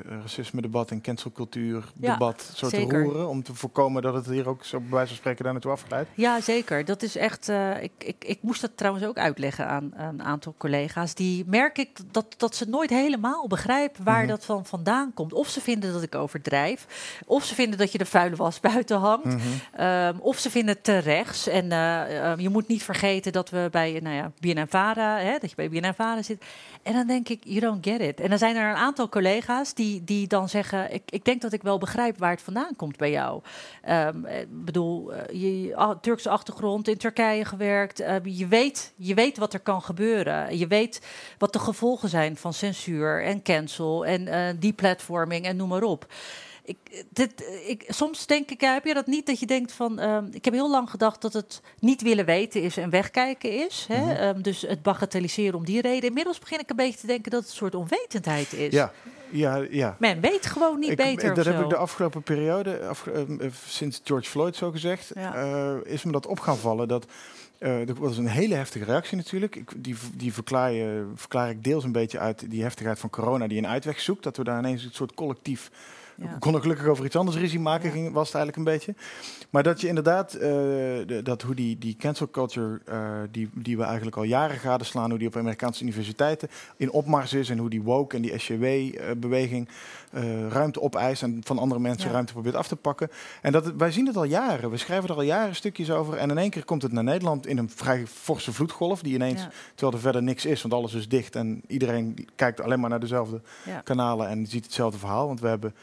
racisme-debat 0.00 0.90
en 0.90 1.00
cancelcultuur-debat 1.00 2.50
zo 2.54 2.68
te 2.68 2.76
zeker. 2.76 3.02
roeren? 3.02 3.28
Om 3.28 3.42
te 3.42 3.54
voorkomen 3.54 4.02
dat 4.02 4.14
het 4.14 4.26
hier 4.26 4.48
ook 4.48 4.64
zo 4.64 4.80
bij 4.80 4.90
wijze 4.90 5.08
van 5.08 5.16
spreken 5.16 5.44
daar 5.44 5.52
naartoe 5.52 5.70
afgeleid? 5.72 6.08
Ja, 6.14 6.40
zeker. 6.40 6.84
Dat 6.84 7.02
is 7.02 7.16
echt. 7.16 7.48
eh, 7.48 7.82
ik, 7.82 7.92
ik, 7.98 8.24
ik 8.24 8.38
moest 8.42 8.60
dat 8.60 8.70
trouwens 8.74 9.04
ook 9.06 9.18
uitleggen 9.18 9.66
aan, 9.68 9.92
aan 9.96 10.14
een 10.14 10.22
aantal 10.22 10.54
collega's. 10.58 11.14
Die 11.14 11.44
merk 11.46 11.78
ik 11.78 11.98
dat, 12.10 12.26
dat 12.36 12.54
ze 12.56 12.68
nooit 12.68 12.90
helemaal 12.90 13.46
begrijpen 13.48 14.04
waar 14.04 14.18
Mhm. 14.22 14.28
dat 14.28 14.44
van 14.44 14.66
vandaan 14.66 15.14
komt. 15.14 15.32
Of 15.32 15.48
ze 15.48 15.60
vinden 15.60 15.92
dat 15.92 16.02
ik 16.02 16.14
overdrijf, 16.14 16.86
of 17.26 17.44
ze 17.44 17.54
vinden 17.54 17.78
dat 17.78 17.92
je 17.92 17.98
de 17.98 18.06
vuile 18.06 18.36
was 18.36 18.60
buiten 18.60 18.98
hangt, 18.98 19.24
Mhm. 19.24 19.38
Ehm, 19.72 20.14
of 20.18 20.38
ze 20.38 20.50
vinden 20.50 20.74
het 20.74 20.84
te 20.84 20.98
rechts. 20.98 21.46
En 21.48 21.72
eh, 21.72 22.30
ehm, 22.30 22.40
je 22.40 22.48
moet 22.48 22.68
niet 22.68 22.82
vergeten 22.82 23.32
dat 23.32 23.50
we 23.50 23.68
bij, 23.70 23.98
nou 24.02 24.16
ja, 24.16 24.32
BNNVARA, 24.40 25.18
hè, 25.18 25.38
dat 25.38 25.50
je 25.50 25.56
bij 25.56 25.68
BNNVARA 25.68 26.22
zit. 26.22 26.44
En 26.82 26.92
dan 26.92 27.06
denk 27.06 27.28
ik, 27.28 27.42
you 27.44 27.60
don't 27.60 27.84
get 27.86 28.00
it. 28.00 28.20
En 28.20 28.28
dan 28.28 28.38
zijn 28.38 28.56
er 28.56 28.70
een 28.70 28.76
aantal 28.76 29.08
collega's 29.08 29.74
die, 29.74 30.04
die 30.04 30.26
dan 30.26 30.48
zeggen, 30.48 30.92
ik, 30.94 31.02
ik 31.06 31.24
denk 31.24 31.40
dat 31.42 31.52
ik 31.52 31.62
wel 31.62 31.78
begrijp 31.78 32.18
waar 32.18 32.30
het 32.30 32.42
vandaan 32.42 32.76
komt 32.76 32.96
bij 32.96 33.10
jou. 33.10 33.40
Ehm, 33.82 34.24
Ik 34.26 34.64
bedoel, 34.64 35.12
eh, 35.12 35.40
je 35.66 35.76
ah, 35.76 35.98
Turkse 36.00 36.28
achtergrond, 36.30 36.88
in 36.88 36.96
Turkije 36.96 37.44
gewerkt. 37.44 38.00
eh, 38.00 38.14
je, 38.24 38.46
weet, 38.46 38.92
je 38.96 39.14
weet 39.14 39.38
wat 39.38 39.52
er 39.54 39.60
kan 39.60 39.82
gebeuren. 39.82 40.58
Je 40.58 40.66
weet 40.66 41.00
wat 41.38 41.52
de 41.52 41.58
gevolgen 41.58 42.08
zijn 42.08 42.36
van 42.36 42.52
censuur 42.52 43.24
en 43.24 43.42
cancel 43.42 44.06
en 44.06 44.28
eh 44.28 44.54
deplatforming 44.58 45.44
en 45.46 45.56
noem 45.56 45.68
maar 45.68 45.82
op. 45.82 46.06
Ik, 46.66 47.04
dit, 47.10 47.60
ik, 47.66 47.84
soms 47.88 48.26
denk 48.26 48.50
ik, 48.50 48.60
ja, 48.60 48.72
heb 48.72 48.84
je 48.84 48.94
dat 48.94 49.06
niet, 49.06 49.26
dat 49.26 49.40
je 49.40 49.46
denkt 49.46 49.72
van... 49.72 49.98
ehm, 49.98 50.24
ik 50.32 50.44
heb 50.44 50.54
heel 50.54 50.70
lang 50.70 50.90
gedacht 50.90 51.22
dat 51.22 51.32
het 51.32 51.60
niet 51.80 52.02
willen 52.02 52.24
weten 52.24 52.62
is 52.62 52.76
en 52.76 52.90
wegkijken 52.90 53.50
is. 53.66 53.84
Hè? 53.88 54.00
Mhm. 54.00 54.10
Ehm, 54.10 54.42
dus 54.42 54.60
het 54.62 54.82
bagatelliseren 54.82 55.54
om 55.54 55.64
die 55.64 55.80
reden. 55.80 56.08
Inmiddels 56.08 56.38
begin 56.38 56.58
ik 56.60 56.70
een 56.70 56.76
beetje 56.76 56.98
te 57.00 57.06
denken 57.06 57.30
dat 57.30 57.40
het 57.40 57.50
een 57.50 57.56
soort 57.56 57.74
onwetendheid 57.74 58.52
is. 58.52 58.72
Ja, 58.72 58.92
ja, 59.30 59.66
ja. 59.70 59.96
Men 59.98 60.20
weet 60.20 60.46
gewoon 60.46 60.78
niet 60.78 60.90
Ik- 60.90 60.96
beter 60.96 61.34
dat 61.34 61.44
heb 61.44 61.56
zo. 61.56 61.62
ik 61.62 61.68
de 61.68 61.76
afgelopen 61.76 62.22
periode, 62.22 62.86
afge- 62.86 63.26
eh, 63.40 63.48
sinds 63.66 64.00
George 64.04 64.28
Floyd 64.30 64.56
zo 64.56 64.70
gezegd, 64.70 65.10
Ja. 65.14 65.34
eh, 65.34 65.92
is 65.92 66.04
me 66.04 66.12
dat 66.12 66.26
op 66.26 66.40
gaan 66.40 66.56
vallen. 66.58 66.88
Dat, 66.88 67.06
eh 67.58 67.76
dat 67.86 67.98
was 67.98 68.16
een 68.16 68.26
hele 68.28 68.54
heftige 68.54 68.84
reactie 68.84 69.16
natuurlijk. 69.16 69.56
Ik, 69.56 69.70
die 69.76 69.94
die 70.14 70.32
verklaar, 70.32 70.72
je, 70.72 71.06
verklaar 71.14 71.50
ik 71.50 71.64
deels 71.64 71.84
een 71.84 71.92
beetje 71.92 72.18
uit 72.18 72.50
die 72.50 72.62
heftigheid 72.62 72.98
van 72.98 73.10
corona 73.10 73.46
die 73.46 73.58
een 73.58 73.66
uitweg 73.66 74.00
zoekt. 74.00 74.22
Dat 74.22 74.36
we 74.36 74.44
daar 74.44 74.58
ineens 74.58 74.84
een 74.84 74.92
soort 74.92 75.14
collectief 75.14 75.70
Ja. 76.16 76.32
We 76.32 76.38
konden 76.38 76.60
gelukkig 76.60 76.86
over 76.86 77.04
iets 77.04 77.16
anders 77.16 77.36
ruzie 77.36 77.60
maken, 77.60 77.90
ging, 77.90 78.12
was 78.12 78.26
het 78.32 78.36
eigenlijk 78.36 78.56
een 78.68 78.72
beetje. 78.74 78.94
Maar 79.50 79.62
dat 79.62 79.80
je 79.80 79.88
inderdaad, 79.88 80.34
eh, 80.34 80.40
de- 81.06 81.20
dat 81.22 81.42
hoe 81.42 81.54
die, 81.54 81.78
die 81.78 81.96
cancel 81.98 82.30
culture, 82.30 82.80
eh, 82.84 83.10
die, 83.30 83.50
die 83.54 83.76
we 83.76 83.82
eigenlijk 83.82 84.16
al 84.16 84.22
jaren 84.22 84.58
gadeslaan, 84.58 85.10
hoe 85.10 85.18
die 85.18 85.28
op 85.28 85.36
Amerikaanse 85.36 85.82
universiteiten 85.82 86.48
in 86.76 86.90
opmars 86.90 87.32
is 87.32 87.50
en 87.50 87.58
hoe 87.58 87.70
die 87.70 87.82
woke 87.82 88.16
en 88.16 88.22
die 88.22 88.38
SJW-beweging 88.38 89.68
eh, 90.12 90.48
ruimte 90.48 90.80
opeist 90.82 91.22
en 91.22 91.40
van 91.44 91.58
andere 91.58 91.80
mensen 91.80 92.06
Ja. 92.06 92.12
ruimte 92.12 92.32
probeert 92.32 92.54
af 92.54 92.68
te 92.68 92.76
pakken. 92.76 93.08
En 93.42 93.52
dat, 93.52 93.72
wij 93.76 93.90
zien 93.90 94.06
het 94.06 94.16
al 94.16 94.24
jaren. 94.24 94.70
We 94.70 94.76
schrijven 94.76 95.08
er 95.08 95.14
al 95.14 95.22
jaren 95.22 95.54
stukjes 95.54 95.90
over. 95.90 96.16
En 96.16 96.30
in 96.30 96.38
één 96.38 96.50
keer 96.50 96.64
komt 96.64 96.82
het 96.82 96.92
naar 96.92 97.04
Nederland 97.04 97.46
in 97.46 97.58
een 97.58 97.70
vrij 97.70 98.06
forse 98.06 98.52
vloedgolf, 98.52 99.02
die 99.02 99.14
ineens, 99.14 99.40
Ja. 99.42 99.50
terwijl 99.74 99.92
er 99.96 100.02
verder 100.02 100.22
niks 100.22 100.44
is, 100.44 100.62
want 100.62 100.74
alles 100.74 100.94
is 100.94 101.08
dicht 101.08 101.36
en 101.36 101.62
iedereen 101.66 102.28
kijkt 102.36 102.60
alleen 102.60 102.80
maar 102.80 102.90
naar 102.90 103.00
dezelfde 103.00 103.40
kanalen 103.84 104.28
en 104.28 104.46
ziet 104.46 104.64
hetzelfde 104.64 104.98
verhaal. 104.98 105.26
Want 105.26 105.40
we 105.40 105.48
hebben 105.48 105.74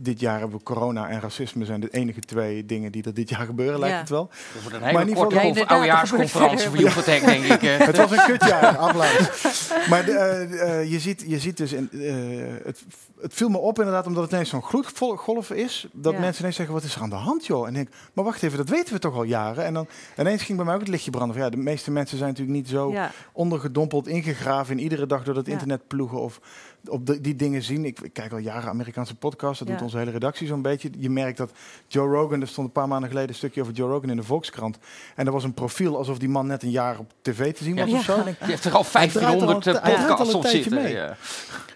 dit 0.00 0.20
jaar 0.20 0.38
hebben 0.38 0.58
we 0.58 0.64
corona 0.64 1.08
en 1.08 1.20
racisme 1.20 1.64
zijn 1.64 1.80
de 1.80 1.88
enige 1.90 2.20
twee 2.20 2.66
dingen 2.66 2.92
die 2.92 3.02
er 3.04 3.14
dit 3.14 3.28
jaar 3.28 3.46
gebeuren, 3.46 3.78
lijkt 3.78 3.94
Ja. 3.94 4.00
het 4.00 4.08
wel. 4.10 4.28
Dat 4.54 4.62
wordt 4.62 4.76
een 4.76 4.80
Maar 4.82 4.88
hele 4.90 5.00
in 5.02 5.08
ieder 5.08 5.22
korte 5.22 5.34
geval- 5.38 5.52
conf- 5.52 5.68
Ja, 5.68 5.74
inderdaad, 5.74 6.00
oudejaarsconferentie 6.10 6.64
er 6.64 6.70
voor 6.70 6.80
Joepatec, 6.80 7.24
denk 7.24 7.44
ik. 7.44 7.62
eh. 7.62 7.76
Het 7.88 7.96
was 7.96 8.10
een 8.10 8.24
kutjaar, 8.24 8.76
applaus. 8.76 9.70
Maar 9.88 10.04
de, 10.04 10.12
eh, 10.12 10.80
eh, 10.80 10.90
je, 10.90 10.98
ziet, 10.98 11.24
je 11.26 11.38
ziet 11.38 11.56
dus, 11.56 11.72
in, 11.72 11.88
eh, 11.92 12.64
het, 12.66 12.82
het 13.20 13.34
viel 13.34 13.48
me 13.48 13.58
op 13.58 13.78
inderdaad, 13.78 14.06
omdat 14.06 14.22
het 14.22 14.32
ineens 14.32 14.48
zo'n 14.50 14.62
gloedgolf 14.62 15.50
is, 15.50 15.86
dat 15.92 16.12
Ja. 16.12 16.18
mensen 16.20 16.40
ineens 16.40 16.56
zeggen, 16.56 16.74
wat 16.74 16.84
is 16.84 16.94
er 16.94 17.02
aan 17.02 17.10
de 17.10 17.16
hand 17.16 17.46
joh? 17.46 17.62
En 17.62 17.68
ik 17.68 17.74
denk, 17.74 17.88
maar 18.12 18.24
wacht 18.24 18.42
even, 18.42 18.58
dat 18.58 18.68
weten 18.68 18.92
we 18.94 19.00
toch 19.00 19.14
al 19.14 19.22
jaren? 19.22 19.64
En 19.64 19.74
dan 19.74 19.86
ineens 20.18 20.42
ging 20.42 20.56
bij 20.56 20.66
mij 20.66 20.74
ook 20.74 20.80
het 20.80 20.88
lichtje 20.88 21.10
branden 21.10 21.34
van, 21.36 21.44
ja, 21.44 21.50
de 21.50 21.56
meeste 21.56 21.90
mensen 21.90 22.16
zijn 22.18 22.30
natuurlijk 22.30 22.56
niet 22.58 22.68
zo 22.68 22.90
Ja. 22.92 23.10
ondergedompeld, 23.32 24.06
ingegraven 24.08 24.76
in 24.76 24.82
iedere 24.82 25.06
dag 25.06 25.24
door 25.24 25.36
het 25.36 25.46
Ja. 25.46 25.52
internet 25.52 25.86
ploegen 25.86 26.20
of 26.20 26.40
op 26.88 27.06
de- 27.06 27.20
die 27.20 27.36
dingen 27.36 27.62
zien. 27.62 27.84
Ik, 27.84 28.00
ik 28.00 28.12
kijk 28.12 28.32
al 28.32 28.38
jaren 28.38 28.68
Amerikaanse 28.68 29.14
podcasts, 29.14 29.58
dat 29.58 29.68
Ja. 29.68 29.74
doet 29.74 29.82
onze 29.82 29.98
hele 29.98 30.10
redactie 30.10 30.46
zo'n 30.46 30.62
beetje. 30.62 30.90
Je 30.98 31.10
merkt 31.10 31.36
dat 31.38 31.50
Joe 31.86 32.08
Rogan, 32.14 32.40
er 32.40 32.48
stond 32.48 32.66
een 32.66 32.72
paar 32.72 32.88
maanden 32.88 33.08
geleden 33.08 33.28
een 33.28 33.34
stukje 33.34 33.60
over 33.60 33.72
Joe 33.72 33.90
Rogan 33.90 34.10
in 34.10 34.16
de 34.16 34.22
Volkskrant. 34.22 34.78
En 35.16 35.26
er 35.26 35.32
was 35.32 35.44
een 35.44 35.54
profiel 35.54 35.96
alsof 35.96 36.18
die 36.18 36.28
man 36.28 36.46
net 36.46 36.62
een 36.62 36.70
jaar 36.70 36.98
op 36.98 37.12
tv 37.22 37.54
te 37.54 37.64
zien 37.64 37.76
was 37.76 37.90
Ja. 37.90 37.96
of 37.96 38.04
zo. 38.04 38.18
Ik- 38.18 38.24
Die 38.24 38.34
heeft 38.48 38.64
er 38.64 38.72
al 38.72 38.84
1500 38.84 39.64
Hij 39.64 39.72
draait 39.74 39.86
er 39.86 39.92
al- 39.92 39.96
hij 39.98 40.04
draait 40.04 40.10
al 40.10 40.16
podcasts 40.26 40.34
op 40.34 40.62
zitten. 40.62 40.82
mee. 40.82 40.92
Ja. 40.94 41.16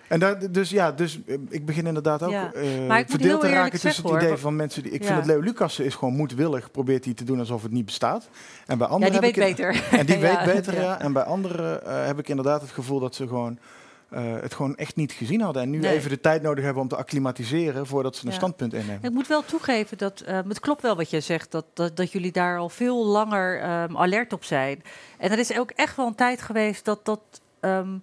En 0.08 0.18
daar, 0.20 0.50
dus 0.52 0.70
ja, 0.70 0.92
dus 0.92 1.20
eh, 1.26 1.36
ik 1.48 1.66
begin 1.66 1.86
inderdaad 1.86 2.22
ook 2.22 2.30
Ja. 2.30 2.52
eh, 2.52 2.62
Maar 2.88 2.98
ik 2.98 3.08
moet 3.08 3.10
verdeeld 3.16 3.40
te 3.40 3.46
eerlijk 3.46 3.52
raken 3.54 3.70
tussen 3.70 3.90
zeggen, 3.92 4.04
het 4.10 4.16
idee 4.16 4.28
hoor, 4.28 4.38
van 4.38 4.56
mensen 4.56 4.82
die. 4.82 4.92
Ik 4.92 5.00
Ja. 5.00 5.06
vind 5.06 5.18
dat 5.18 5.26
Leo 5.26 5.40
Lucassen 5.40 5.84
is 5.84 5.94
gewoon 5.94 6.14
moedwillig, 6.14 6.70
probeert 6.70 7.04
hij 7.04 7.14
te 7.14 7.24
doen 7.24 7.38
alsof 7.38 7.62
het 7.62 7.72
niet 7.72 7.84
bestaat. 7.84 8.28
En 8.66 8.78
bij 8.78 8.86
ja, 8.86 8.92
anderen 8.92 9.12
die 9.20 9.30
heb 9.30 9.36
weet 9.36 9.48
ik 9.48 9.56
beter. 9.56 9.98
En 9.98 10.06
die 10.06 10.18
Ja, 10.18 10.44
weet 10.44 10.54
beter, 10.54 10.74
ja. 10.74 10.80
ja. 10.80 11.00
En 11.00 11.12
bij 11.12 11.22
anderen 11.22 11.86
eh, 11.86 12.06
heb 12.06 12.18
ik 12.18 12.28
inderdaad 12.28 12.60
het 12.60 12.70
gevoel 12.70 13.00
dat 13.00 13.14
ze 13.14 13.28
gewoon 13.28 13.58
eh, 14.12 14.40
het 14.40 14.54
gewoon 14.54 14.76
echt 14.76 14.96
niet 14.96 15.12
gezien 15.12 15.40
hadden. 15.40 15.62
En 15.62 15.70
nu 15.70 15.78
Nee. 15.78 15.92
even 15.96 16.10
de 16.10 16.20
tijd 16.20 16.42
nodig 16.42 16.64
hebben 16.64 16.82
om 16.82 16.88
te 16.88 16.96
acclimatiseren 16.96 17.86
voordat 17.86 18.16
ze 18.16 18.24
een 18.24 18.30
Ja. 18.30 18.36
standpunt 18.36 18.72
innemen. 18.74 19.02
Ik 19.04 19.10
moet 19.10 19.26
wel 19.26 19.44
toegeven 19.44 19.98
dat 19.98 20.20
ehm, 20.20 20.48
het 20.48 20.60
klopt 20.60 20.82
wel 20.82 20.96
wat 20.96 21.10
je 21.10 21.20
zegt, 21.20 21.50
dat, 21.50 21.64
dat, 21.74 21.96
dat 21.96 22.12
jullie 22.12 22.32
daar 22.32 22.58
al 22.58 22.68
veel 22.68 23.06
langer 23.06 23.60
ehm, 23.60 23.96
alert 23.96 24.32
op 24.32 24.44
zijn. 24.44 24.82
En 25.18 25.30
er 25.30 25.38
is 25.38 25.58
ook 25.58 25.70
echt 25.70 25.96
wel 25.96 26.06
een 26.06 26.14
tijd 26.14 26.42
geweest 26.42 26.84
dat, 26.84 27.04
dat 27.04 27.20
ehm, 27.60 27.96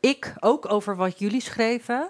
ik 0.00 0.34
ook 0.40 0.72
over 0.72 0.96
wat 0.96 1.18
jullie 1.18 1.40
schreven 1.42 2.08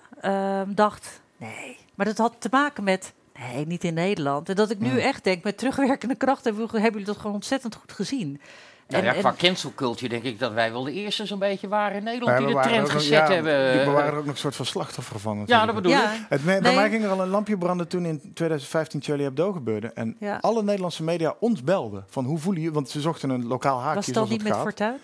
dacht, 0.75 1.21
nee, 1.37 1.77
maar 1.95 2.07
dat 2.07 2.19
had 2.19 2.35
te 2.39 2.49
maken 2.51 2.85
met, 2.85 3.13
nee, 3.39 3.67
niet 3.67 3.85
in 3.85 3.95
Nederland. 3.95 4.49
En 4.49 4.55
dat 4.55 4.71
ik 4.71 4.79
nu 4.79 4.89
Hmm. 4.89 4.99
echt 4.99 5.25
denk, 5.25 5.45
met 5.45 5.59
terugwerkende 5.59 6.15
kracht 6.17 6.45
hebben 6.45 6.69
jullie 6.79 7.05
dat 7.05 7.17
gewoon 7.17 7.35
ontzettend 7.35 7.75
goed 7.75 7.93
gezien. 7.93 8.41
Nou 8.89 9.05
En- 9.05 9.15
ja, 9.15 9.21
qua 9.21 9.31
en- 9.31 9.37
cancel 9.37 9.73
culture 9.75 10.09
denk 10.09 10.23
ik 10.23 10.39
dat 10.39 10.53
wij 10.53 10.73
wel 10.73 10.85
de 10.85 10.93
eerste 10.93 11.27
zo'n 11.27 11.39
beetje 11.39 11.69
waren 11.69 11.97
in 11.97 12.05
Nederland 12.05 12.39
die 12.39 12.47
de 12.47 12.53
waren 12.53 12.69
trend 12.71 12.83
nog- 12.85 12.93
gezet 12.93 13.29
ja, 13.29 13.35
hebben. 13.35 13.85
We 13.85 13.91
waren 13.91 14.13
er 14.13 14.19
ook 14.19 14.25
nog 14.25 14.35
een 14.35 14.41
soort 14.41 14.57
van 14.57 14.67
slachtoffer 14.67 15.21
van. 15.21 15.43
ja, 15.47 15.67
dat 15.67 15.75
bedoel 15.75 15.91
ja, 15.93 16.13
ik. 16.13 16.21
Het, 16.29 16.45
me- 16.45 16.53
Bij 16.61 16.61
Nee. 16.61 16.75
mij 16.75 16.91
ging 16.91 17.05
er 17.05 17.11
al 17.11 17.21
een 17.21 17.29
lampje 17.29 17.59
branden 17.59 17.89
toen 17.89 18.05
in 18.05 18.21
2015 18.35 19.03
Charlie 19.03 19.25
Hebdo 19.25 19.53
gebeurde. 19.53 19.87
En 19.95 20.17
Ja. 20.21 20.39
alle 20.41 20.63
Nederlandse 20.63 21.03
media 21.03 21.35
ons 21.41 21.63
belden. 21.63 22.05
Van 22.09 22.25
hoe 22.25 22.39
voelen 22.39 22.63
je? 22.63 22.71
Want 22.73 22.89
ze 22.89 23.01
zochten 23.01 23.31
een 23.31 23.47
lokaal 23.47 23.81
haakje. 23.81 23.95
was 23.95 24.07
zoals 24.07 24.29
niet 24.29 24.43
met 24.43 24.53
gaat. 24.53 24.63
Fortuin? 24.63 24.97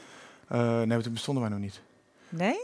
Eh, 0.49 0.81
nee, 0.83 1.01
toen 1.01 1.13
bestonden 1.13 1.43
wij 1.43 1.53
nog 1.53 1.61
niet. 1.61 1.81
Nee? 2.29 2.57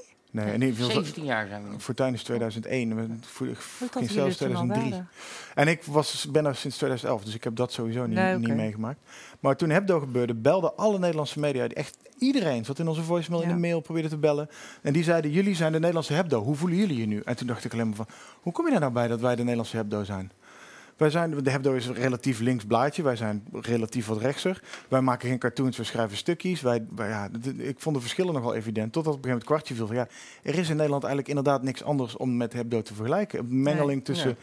Nee, 0.44 0.54
in 0.54 0.60
ieder 0.62 0.76
geval, 0.76 0.90
17 0.90 1.24
jaar 1.24 1.46
zijn 1.48 1.62
we 1.62 1.68
nu. 1.70 1.74
Fortuin 1.78 2.14
is 2.14 2.22
2001. 2.22 2.96
we- 2.96 3.06
voor- 3.20 3.46
Hoe 3.46 3.56
Ging 3.78 3.90
dat 3.92 4.02
zelfs 4.02 4.14
jullie 4.14 4.36
toen 4.36 4.46
al 4.56 4.74
2003. 4.74 4.90
waren? 4.90 5.08
En 5.54 5.68
ik 5.68 5.82
was, 5.84 6.26
ben 6.30 6.46
er 6.46 6.54
sinds 6.56 6.76
2011, 6.76 7.24
dus 7.24 7.34
ik 7.34 7.44
heb 7.44 7.56
dat 7.56 7.72
sowieso 7.72 8.06
niet, 8.06 8.16
Nee, 8.18 8.38
niet 8.38 8.54
meegemaakt. 8.54 8.98
Maar 9.40 9.56
toen 9.56 9.70
Hebdo 9.70 10.00
gebeurde, 10.00 10.34
belden 10.34 10.76
alle 10.76 10.98
Nederlandse 10.98 11.40
media, 11.40 11.68
echt 11.68 11.96
iedereen 12.18 12.64
zat 12.64 12.78
in 12.78 12.88
onze 12.88 13.02
voicemail, 13.02 13.42
in 13.42 13.48
de 13.48 13.54
mail, 13.56 13.80
probeerde 13.80 14.08
te 14.08 14.16
bellen. 14.16 14.48
En 14.82 14.92
die 14.92 15.02
zeiden, 15.04 15.30
jullie 15.30 15.54
zijn 15.54 15.72
de 15.72 15.78
Nederlandse 15.78 16.12
Hebdo, 16.12 16.42
hoe 16.42 16.54
voelen 16.56 16.78
jullie 16.78 16.96
je 17.00 17.06
nu? 17.06 17.22
En 17.24 17.36
toen 17.36 17.46
dacht 17.46 17.64
ik 17.64 17.72
alleen 17.72 17.86
maar 17.86 17.96
van, 17.96 18.06
hoe 18.40 18.52
kom 18.52 18.64
je 18.64 18.70
daar 18.70 18.80
nou 18.80 18.92
bij 18.92 19.08
dat 19.08 19.20
wij 19.20 19.34
de 19.34 19.40
Nederlandse 19.42 19.76
Hebdo 19.76 20.04
zijn? 20.04 20.30
Wij 20.96 21.10
zijn, 21.10 21.42
de 21.42 21.50
Hebdo 21.50 21.72
is 21.74 21.86
een 21.86 21.94
relatief 21.94 22.40
links 22.40 22.64
blaadje, 22.64 23.02
wij 23.02 23.16
zijn 23.16 23.44
relatief 23.52 24.06
wat 24.06 24.20
rechtser. 24.20 24.62
Wij 24.88 25.00
maken 25.00 25.28
geen 25.28 25.38
cartoons, 25.38 25.76
we 25.76 25.84
schrijven 25.84 26.16
stukjes. 26.16 26.60
Wij, 26.60 26.84
wij- 26.94 27.08
ja, 27.08 27.28
ik 27.56 27.80
vond 27.80 27.94
de 27.96 28.00
verschillen 28.02 28.34
nogal 28.34 28.54
evident, 28.54 28.92
totdat 28.92 29.14
op 29.14 29.24
een 29.24 29.30
gegeven 29.30 29.46
moment 29.48 29.66
kwartje 29.66 29.74
viel 29.74 29.86
van, 29.86 29.96
ja, 29.96 30.08
er 30.52 30.58
is 30.58 30.68
in 30.68 30.76
Nederland 30.76 31.04
eigenlijk 31.04 31.28
inderdaad 31.36 31.62
niks 31.62 31.82
anders 31.82 32.16
om 32.16 32.36
met 32.36 32.52
Hebdo 32.52 32.82
te 32.82 32.94
vergelijken. 32.94 33.38
Een 33.38 33.62
mengeling 33.62 34.04
tussen 34.04 34.36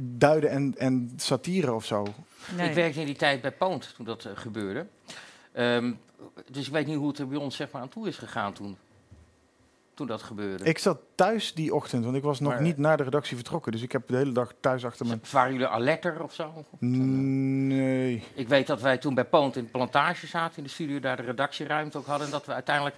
duiden 0.00 0.50
en, 0.50 0.74
en 0.78 1.12
satire 1.16 1.72
of 1.72 1.84
zo. 1.84 2.06
Nee. 2.56 2.68
Ik 2.68 2.74
werkte 2.74 3.00
in 3.00 3.06
die 3.06 3.16
tijd 3.16 3.40
bij 3.40 3.52
Poont 3.52 3.92
toen 3.96 4.04
dat 4.04 4.24
eh, 4.24 4.32
gebeurde. 4.34 4.86
Ehm, 5.52 5.92
dus 6.50 6.66
ik 6.66 6.72
weet 6.72 6.86
niet 6.86 6.96
hoe 6.96 7.08
het 7.08 7.18
er 7.18 7.28
bij 7.28 7.38
ons 7.38 7.56
zeg 7.56 7.70
maar, 7.70 7.82
aan 7.82 7.88
toe 7.88 8.08
is 8.08 8.16
gegaan 8.18 8.52
toen. 8.52 8.76
Toen 10.00 10.08
dat 10.08 10.22
gebeurde. 10.22 10.64
Ik 10.64 10.78
zat 10.78 10.98
thuis 11.14 11.54
die 11.54 11.74
ochtend, 11.74 12.04
want 12.04 12.16
ik 12.16 12.22
was 12.22 12.40
nog 12.40 12.52
Maar- 12.52 12.62
niet 12.62 12.76
naar 12.78 12.96
de 12.96 13.02
redactie 13.02 13.36
vertrokken. 13.36 13.72
Dus 13.72 13.82
ik 13.82 13.92
heb 13.92 14.08
de 14.08 14.16
hele 14.16 14.32
dag 14.32 14.52
thuis 14.60 14.84
achter 14.84 15.06
mijn... 15.06 15.20
Waren 15.30 15.52
jullie 15.52 15.66
alerter 15.66 16.22
of 16.22 16.34
zo? 16.34 16.64
Nee. 16.78 18.22
Ik 18.34 18.48
weet 18.48 18.66
dat 18.66 18.80
wij 18.80 18.98
toen 18.98 19.14
bij 19.14 19.24
Poont 19.24 19.56
in 19.56 19.64
de 19.64 19.70
plantage 19.70 20.26
zaten, 20.26 20.56
in 20.56 20.62
de 20.62 20.68
studio, 20.68 21.00
daar 21.00 21.16
de 21.16 21.22
redactieruimte 21.22 21.98
ook 21.98 22.06
hadden. 22.06 22.26
En 22.26 22.32
dat 22.32 22.46
we 22.46 22.52
uiteindelijk 22.52 22.96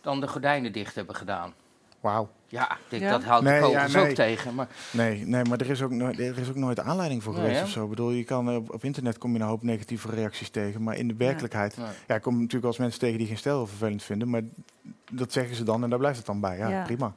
dan 0.00 0.20
de 0.20 0.28
gordijnen 0.28 0.72
dicht 0.72 0.94
hebben 0.94 1.14
gedaan. 1.14 1.52
Wauw. 2.00 2.28
Ja, 2.46 2.72
ik 2.72 2.78
denk, 2.88 3.02
Ja? 3.02 3.10
dat 3.10 3.24
houdt 3.24 3.44
Nee, 3.44 3.60
de 3.60 3.66
ja, 3.66 3.72
kogels 3.74 3.92
nee. 3.92 4.08
ook 4.08 4.14
tegen. 4.14 4.54
Maar 4.54 4.68
Nee, 4.90 5.26
nee, 5.26 5.44
maar 5.44 5.60
er 5.60 5.70
is, 5.70 5.82
ook 5.82 5.90
nooit, 5.90 6.18
er 6.18 6.38
is 6.38 6.48
ook 6.48 6.54
nooit 6.54 6.80
aanleiding 6.80 7.22
voor 7.22 7.34
geweest 7.34 7.62
of 7.62 7.68
zo. 7.68 7.82
Ik 7.84 7.90
bedoel, 7.90 8.10
je 8.10 8.24
kan, 8.24 8.48
eh, 8.48 8.56
op, 8.56 8.72
op 8.72 8.84
internet 8.84 9.18
kom 9.18 9.32
je 9.32 9.38
een 9.40 9.46
hoop 9.46 9.62
negatieve 9.62 10.08
reacties 10.10 10.48
tegen. 10.48 10.82
Maar 10.82 10.96
in 10.96 11.08
de 11.08 11.14
werkelijkheid... 11.16 11.76
Ja, 12.06 12.14
ik 12.14 12.22
kom 12.22 12.32
natuurlijk 12.34 12.62
wel 12.62 12.70
eens 12.70 12.80
mensen 12.80 13.00
tegen 13.00 13.18
die 13.18 13.26
geen 13.26 13.36
stijl 13.38 13.66
vervelend 13.66 14.02
vinden. 14.02 14.30
Maar 14.30 14.42
dat 15.10 15.32
zeggen 15.32 15.56
ze 15.56 15.64
dan 15.64 15.82
en 15.82 15.90
daar 15.90 15.98
blijft 15.98 16.16
het 16.16 16.26
dan 16.26 16.40
bij. 16.40 16.56
Ja, 16.56 16.68
Ja. 16.68 16.82
prima. 16.82 17.14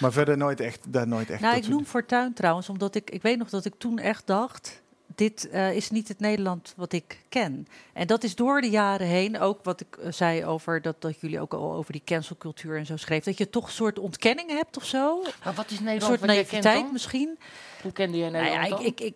Maar 0.00 0.12
verder 0.12 0.36
nooit 0.36 0.60
echt... 0.60 0.80
Daar 0.92 1.08
nooit 1.08 1.30
echt 1.30 1.40
Nou, 1.40 1.56
ik 1.56 1.62
soort- 1.62 1.74
noem 1.74 1.84
Fortuin 1.84 2.32
trouwens, 2.32 2.68
omdat 2.68 2.94
ik, 2.94 3.10
ik 3.10 3.22
weet 3.22 3.38
nog 3.38 3.48
dat 3.50 3.64
ik 3.64 3.74
toen 3.78 3.98
echt 3.98 4.26
dacht, 4.26 4.82
dit 5.14 5.48
eh, 5.50 5.72
is 5.74 5.90
niet 5.90 6.08
het 6.08 6.20
Nederland 6.20 6.72
wat 6.76 6.92
ik 6.92 7.18
ken. 7.28 7.66
En 7.92 8.06
dat 8.06 8.24
is 8.24 8.34
door 8.34 8.60
de 8.60 8.70
jaren 8.70 9.06
heen, 9.06 9.40
ook 9.40 9.64
wat 9.64 9.80
ik 9.80 9.96
eh, 9.96 10.12
zei 10.12 10.44
over 10.44 10.82
dat, 10.82 11.00
dat 11.00 11.20
jullie 11.20 11.40
ook 11.40 11.52
al 11.54 11.72
over 11.74 11.92
die 11.92 12.02
cancelcultuur 12.04 12.76
en 12.76 12.86
zo 12.86 12.96
schreef, 12.96 13.24
dat 13.24 13.38
je 13.38 13.50
toch 13.50 13.66
een 13.66 13.72
soort 13.72 13.98
ontkenning 13.98 14.50
hebt 14.50 14.76
of 14.76 14.84
zo. 14.84 15.22
Maar 15.44 15.54
wat 15.54 15.70
is 15.70 15.78
Een 15.78 15.84
Nederland 15.84 16.10
soort 16.18 16.20
wat 16.26 16.36
jij 16.36 16.44
kent 16.44 16.64
naïviteit 16.64 16.92
misschien. 16.92 17.38
Hoe 17.82 17.92
kende 17.92 18.18
jij 18.18 18.30
Nou 18.30 18.42
Nederland 18.44 18.68
ja, 18.70 18.76
dan? 18.76 18.86
ik, 18.86 19.00
ik, 19.00 19.06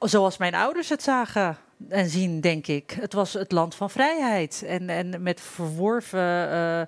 ik, 0.00 0.08
zoals 0.10 0.36
mijn 0.36 0.54
ouders 0.54 0.88
het 0.88 1.02
zagen 1.02 1.56
en 1.88 2.08
zien, 2.08 2.40
denk 2.40 2.66
ik. 2.66 2.96
Het 3.00 3.12
was 3.12 3.32
het 3.32 3.52
land 3.52 3.74
van 3.74 3.90
vrijheid. 3.90 4.62
En, 4.66 4.88
en 4.88 5.22
met 5.22 5.40
verworven 5.40 6.50
eh, 6.50 6.82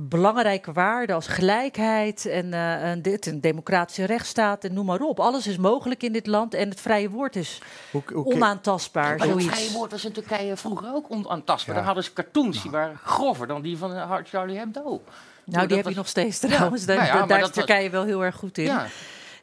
belangrijke 0.00 0.72
waarden 0.72 1.14
als 1.14 1.26
gelijkheid 1.26 2.26
en 2.26 2.52
eh, 2.52 2.90
een, 2.90 3.02
dit, 3.02 3.26
een 3.26 3.40
democratische 3.40 4.04
rechtsstaat 4.04 4.64
en 4.64 4.72
noem 4.72 4.86
maar 4.86 5.00
op. 5.00 5.20
Alles 5.20 5.46
is 5.46 5.56
mogelijk 5.56 6.02
in 6.02 6.12
dit 6.12 6.26
land 6.26 6.54
en 6.54 6.68
het 6.68 6.80
vrije 6.80 7.10
woord 7.10 7.36
is 7.36 7.60
Hoe, 7.90 8.02
hoe, 8.06 8.22
hoe, 8.22 8.34
onaantastbaar. 8.34 9.16
Maar 9.16 9.28
het 9.28 9.44
vrije 9.44 9.72
woord 9.72 9.90
was 9.90 10.04
in 10.04 10.12
Turkije 10.12 10.56
vroeger 10.56 10.94
ook 10.94 11.10
onaantastbaar. 11.10 11.74
Ja. 11.74 11.80
Daar 11.80 11.86
hadden 11.86 12.04
ze 12.04 12.12
cartoons, 12.12 12.62
die 12.62 12.70
waren 12.70 12.96
grover 13.04 13.46
dan 13.46 13.62
die 13.62 13.78
van 13.78 13.94
eh, 13.94 14.14
Charlie 14.24 14.58
Hebdo. 14.58 15.02
Nou, 15.44 15.66
die 15.66 15.76
heb 15.76 15.84
was- 15.84 15.92
je 15.92 15.98
nog 15.98 16.08
steeds 16.08 16.38
trouwens. 16.38 16.86
Daar, 16.86 16.96
nou 16.96 17.28
ja, 17.28 17.34
is 17.36 17.40
was- 17.40 17.50
Turkije 17.50 17.90
wel 17.90 18.04
heel 18.04 18.24
erg 18.24 18.36
goed 18.36 18.58
in. 18.58 18.78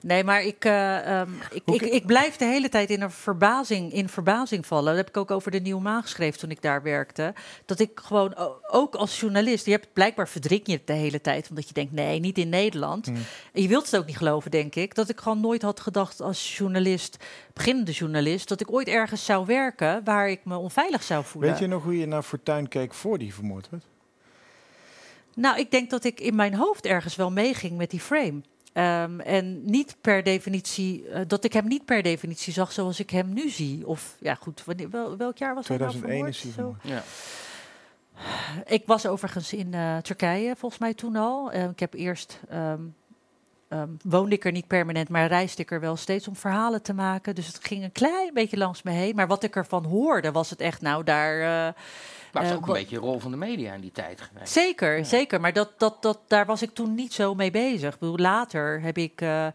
Nee, 0.03 0.23
maar 0.23 0.43
ik, 0.43 0.65
eh, 0.65 1.19
ehm, 1.19 1.29
ik, 1.51 1.63
ik, 1.65 1.81
ik 1.81 2.05
blijf 2.05 2.35
de 2.35 2.45
hele 2.45 2.69
tijd 2.69 2.89
in 2.89 3.01
een 3.01 3.11
verbazing, 3.11 3.93
in 3.93 4.09
verbazing 4.09 4.65
vallen. 4.65 4.85
Dat 4.85 4.95
heb 4.95 5.09
ik 5.09 5.17
ook 5.17 5.31
over 5.31 5.51
de 5.51 5.59
Nieuwe 5.59 5.81
Maan 5.81 6.01
geschreven 6.01 6.39
toen 6.39 6.51
ik 6.51 6.61
daar 6.61 6.83
werkte. 6.83 7.33
Dat 7.65 7.79
ik 7.79 7.91
gewoon, 8.03 8.35
ook 8.67 8.95
als 8.95 9.19
journalist, 9.19 9.65
je 9.65 9.71
hebt 9.71 9.93
blijkbaar 9.93 10.29
verdrink 10.29 10.67
je 10.67 10.73
het 10.73 10.87
de 10.87 10.93
hele 10.93 11.21
tijd. 11.21 11.49
Omdat 11.49 11.67
je 11.67 11.73
denkt, 11.73 11.91
nee, 11.91 12.19
niet 12.19 12.37
in 12.37 12.49
Nederland. 12.49 13.05
Hmm. 13.05 13.15
En 13.53 13.61
je 13.61 13.67
wilt 13.67 13.85
het 13.85 13.97
ook 13.97 14.05
niet 14.05 14.17
geloven, 14.17 14.51
denk 14.51 14.75
ik. 14.75 14.95
Dat 14.95 15.09
ik 15.09 15.19
gewoon 15.19 15.41
nooit 15.41 15.61
had 15.61 15.79
gedacht 15.79 16.21
als 16.21 16.57
journalist, 16.57 17.17
beginnende 17.53 17.91
journalist, 17.91 18.47
dat 18.47 18.61
ik 18.61 18.71
ooit 18.71 18.87
ergens 18.87 19.25
zou 19.25 19.45
werken 19.45 20.03
waar 20.03 20.29
ik 20.29 20.39
me 20.43 20.57
onveilig 20.57 21.03
zou 21.03 21.23
voelen. 21.23 21.51
Weet 21.51 21.59
je 21.59 21.67
nog 21.67 21.83
hoe 21.83 21.97
je 21.97 22.05
naar 22.05 22.23
Fortuin 22.23 22.67
keek 22.67 22.93
voor 22.93 23.17
die 23.17 23.33
vermoord 23.33 23.69
werd? 23.69 23.83
Nou, 25.35 25.59
ik 25.59 25.71
denk 25.71 25.89
dat 25.89 26.03
ik 26.03 26.19
in 26.19 26.35
mijn 26.35 26.53
hoofd 26.53 26.85
ergens 26.85 27.15
wel 27.15 27.31
meeging 27.31 27.77
met 27.77 27.89
die 27.89 27.99
frame. 27.99 28.41
Ehm, 28.73 29.19
en 29.19 29.61
niet 29.65 29.95
per 30.01 30.23
definitie, 30.23 31.07
eh, 31.07 31.21
dat 31.27 31.43
ik 31.43 31.53
hem 31.53 31.67
niet 31.67 31.85
per 31.85 32.01
definitie 32.01 32.53
zag 32.53 32.71
zoals 32.71 32.99
ik 32.99 33.09
hem 33.09 33.33
nu 33.33 33.49
zie. 33.49 33.87
Of 33.87 34.15
ja, 34.19 34.35
goed, 34.35 34.63
wanneer, 34.65 34.89
wel, 34.89 35.17
welk 35.17 35.37
jaar 35.37 35.55
was 35.55 35.67
hij 35.67 35.77
nou 35.77 35.89
2001 35.89 36.27
is 36.27 36.43
hij 36.55 36.73
ja. 36.81 37.03
Ik 38.65 38.83
was 38.85 39.05
overigens 39.05 39.53
in 39.53 39.73
eh, 39.73 39.97
Turkije 39.97 40.55
volgens 40.55 40.81
mij 40.81 40.93
toen 40.93 41.15
al. 41.15 41.51
Eh, 41.51 41.63
ik 41.63 41.79
heb 41.79 41.93
eerst. 41.93 42.39
ehm, 42.49 42.81
ehm, 43.67 43.89
woonde 44.03 44.35
ik 44.35 44.45
er 44.45 44.51
niet 44.51 44.67
permanent, 44.67 45.09
maar 45.09 45.27
reisde 45.27 45.61
ik 45.61 45.71
er 45.71 45.79
wel 45.79 45.95
steeds 45.95 46.27
om 46.27 46.35
verhalen 46.35 46.81
te 46.81 46.93
maken. 46.93 47.35
Dus 47.35 47.47
het 47.47 47.65
ging 47.65 47.83
een 47.83 47.91
klein 47.91 48.33
beetje 48.33 48.57
langs 48.57 48.83
me 48.83 48.91
heen. 48.91 49.15
Maar 49.15 49.27
wat 49.27 49.43
ik 49.43 49.55
ervan 49.55 49.85
hoorde, 49.85 50.31
was 50.31 50.49
het 50.49 50.59
echt, 50.59 50.81
nou, 50.81 51.03
daar. 51.03 51.75
Maar 52.33 52.43
het 52.43 52.51
is 52.51 52.57
Eh, 52.57 52.63
ook 52.63 52.67
een 52.67 52.81
beetje 52.81 52.95
de 52.95 53.01
rol 53.01 53.19
van 53.19 53.31
de 53.31 53.37
media 53.37 53.73
in 53.73 53.81
die 53.81 53.91
tijd 53.91 54.21
geweest. 54.21 54.51
Zeker, 54.53 54.97
Ja. 54.97 55.03
zeker. 55.03 55.41
Maar 55.41 55.53
dat, 55.53 55.71
dat, 55.77 56.01
dat, 56.01 56.19
daar 56.27 56.45
was 56.45 56.61
ik 56.61 56.73
toen 56.73 56.95
niet 56.95 57.13
zo 57.13 57.35
mee 57.35 57.51
bezig. 57.51 57.93
Ik 57.93 57.99
bedoel, 57.99 58.17
later 58.17 58.81
heb 58.81 58.97
ik... 58.97 59.21
eh, 59.21 59.47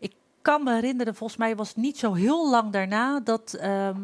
ik 0.00 0.12
kan 0.42 0.62
me 0.64 0.74
herinneren, 0.74 1.14
volgens 1.14 1.38
mij 1.38 1.56
was 1.56 1.68
het 1.68 1.76
niet 1.76 1.98
zo 1.98 2.14
heel 2.14 2.50
lang 2.50 2.72
daarna... 2.72 3.20
dat 3.20 3.52
ehm, 3.60 4.00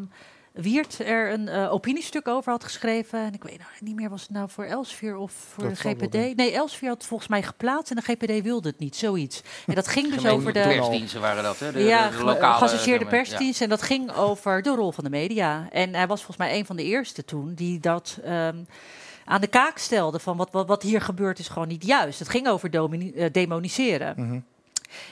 Wiert 0.53 0.99
er 0.99 1.31
een 1.31 1.47
eh, 1.47 1.73
opiniestuk 1.73 2.27
over 2.27 2.51
had 2.51 2.63
geschreven. 2.63 3.19
En 3.19 3.33
ik 3.33 3.43
weet 3.43 3.57
nou 3.57 3.69
niet 3.79 3.95
meer, 3.95 4.09
was 4.09 4.21
het 4.21 4.29
nou 4.29 4.49
voor 4.49 4.63
Elsevier 4.63 5.17
of 5.17 5.31
voor 5.31 5.63
Dat 5.63 5.77
de 5.77 5.89
GPD? 5.89 6.35
Nee, 6.35 6.51
Elsevier 6.51 6.89
had 6.89 6.97
het 6.97 7.07
volgens 7.07 7.29
mij 7.29 7.43
geplaatst 7.43 7.91
en 7.91 7.95
de 7.95 8.01
GPD 8.01 8.43
wilde 8.43 8.69
het 8.69 8.79
niet, 8.79 8.95
zoiets. 8.95 9.41
En 9.67 9.75
dat 9.75 9.87
ging 9.87 10.13
dus 10.13 10.25
over 10.25 10.53
de... 10.53 10.61
persdiensten 10.61 11.21
waren 11.21 11.43
dat, 11.43 11.59
hè? 11.59 11.71
De, 11.71 11.79
ja, 11.79 12.09
de, 12.09 12.23
lokale... 12.23 12.57
geassocieerde 12.57 13.03
zeg 13.03 13.11
maar, 13.11 13.23
persdienst. 13.23 13.61
En 13.61 13.69
dat 13.69 13.81
ging 13.81 14.11
over 14.11 14.61
de 14.61 14.75
rol 14.75 14.91
van 14.91 15.03
de 15.03 15.09
media. 15.09 15.67
En 15.71 15.95
hij 15.95 16.07
was 16.07 16.23
volgens 16.23 16.47
mij 16.47 16.57
een 16.57 16.65
van 16.65 16.75
de 16.75 16.83
eerste 16.83 17.25
toen 17.25 17.53
die 17.53 17.79
dat 17.79 18.19
ehm, 18.23 18.57
aan 19.25 19.41
de 19.41 19.47
kaak 19.47 19.77
stelde. 19.77 20.19
Van 20.19 20.37
wat, 20.37 20.51
wat, 20.51 20.67
wat 20.67 20.81
hier 20.81 21.01
gebeurt 21.01 21.39
is 21.39 21.47
gewoon 21.47 21.67
niet 21.67 21.85
juist. 21.85 22.19
Het 22.19 22.29
ging 22.29 22.47
over 22.47 22.69
eh, 22.69 23.25
demoniseren. 23.31 24.13
Mhm. 24.17 24.39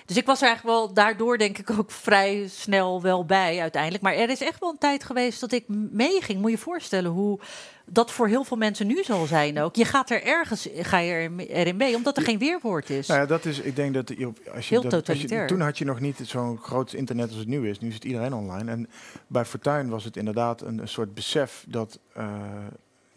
Dus 0.06 0.18
ik 0.18 0.26
was 0.26 0.42
er 0.42 0.48
eigenlijk 0.48 0.78
wel 0.78 0.94
daardoor 0.94 1.38
denk 1.38 1.58
ik 1.58 1.70
ook 1.72 1.92
vrij 1.92 2.48
snel 2.48 3.02
wel 3.02 3.26
bij 3.26 3.62
uiteindelijk. 3.62 4.04
Maar 4.04 4.14
er 4.14 4.30
is 4.30 4.42
echt 4.42 4.60
wel 4.60 4.70
een 4.70 4.78
tijd 4.78 5.04
geweest 5.04 5.40
dat 5.40 5.52
ik 5.52 5.64
meeging. 5.92 6.40
Moet 6.42 6.52
je 6.52 6.58
je 6.58 6.64
voorstellen 6.64 7.12
hoe 7.12 7.40
dat 7.90 8.12
voor 8.12 8.28
heel 8.28 8.44
veel 8.44 8.58
mensen 8.58 8.88
nu 8.88 9.04
zal 9.04 9.26
zijn 9.26 9.60
ook. 9.60 9.76
Je 9.76 9.86
gaat 9.86 10.10
er 10.10 10.24
ergens 10.24 10.68
ga 10.76 10.98
je 10.98 11.12
er- 11.14 11.38
erin 11.50 11.78
mee, 11.78 11.96
omdat 11.96 12.18
er 12.18 12.24
geen 12.24 12.38
weerwoord 12.40 12.90
is. 12.90 13.08
Nou 13.08 13.20
ja, 13.20 13.26
dat 13.26 13.46
is, 13.46 13.60
ik 13.60 13.76
denk 13.76 13.94
dat 13.94 14.10
je, 14.18 14.26
als 14.54 14.70
je, 14.70 14.74
Heel 14.80 14.90
dat, 14.90 14.94
als 14.94 15.02
je 15.02 15.14
totalitair. 15.14 15.48
toen 15.48 15.62
had 15.62 15.78
je 15.78 15.86
nog 15.86 16.00
niet 16.00 16.20
zo'n 16.24 16.58
groot 16.58 16.94
internet 16.94 17.30
als 17.30 17.38
het 17.38 17.48
nu 17.48 17.70
is. 17.70 17.80
Nu 17.80 17.92
zit 17.92 18.04
iedereen 18.06 18.34
online. 18.34 18.72
En 18.72 18.90
bij 19.28 19.46
Fortuin 19.46 19.90
was 19.90 20.04
het 20.04 20.18
inderdaad 20.18 20.62
een, 20.62 20.80
een 20.80 20.88
soort 20.88 21.14
besef 21.14 21.66
dat, 21.68 22.00
eh, 22.14 22.26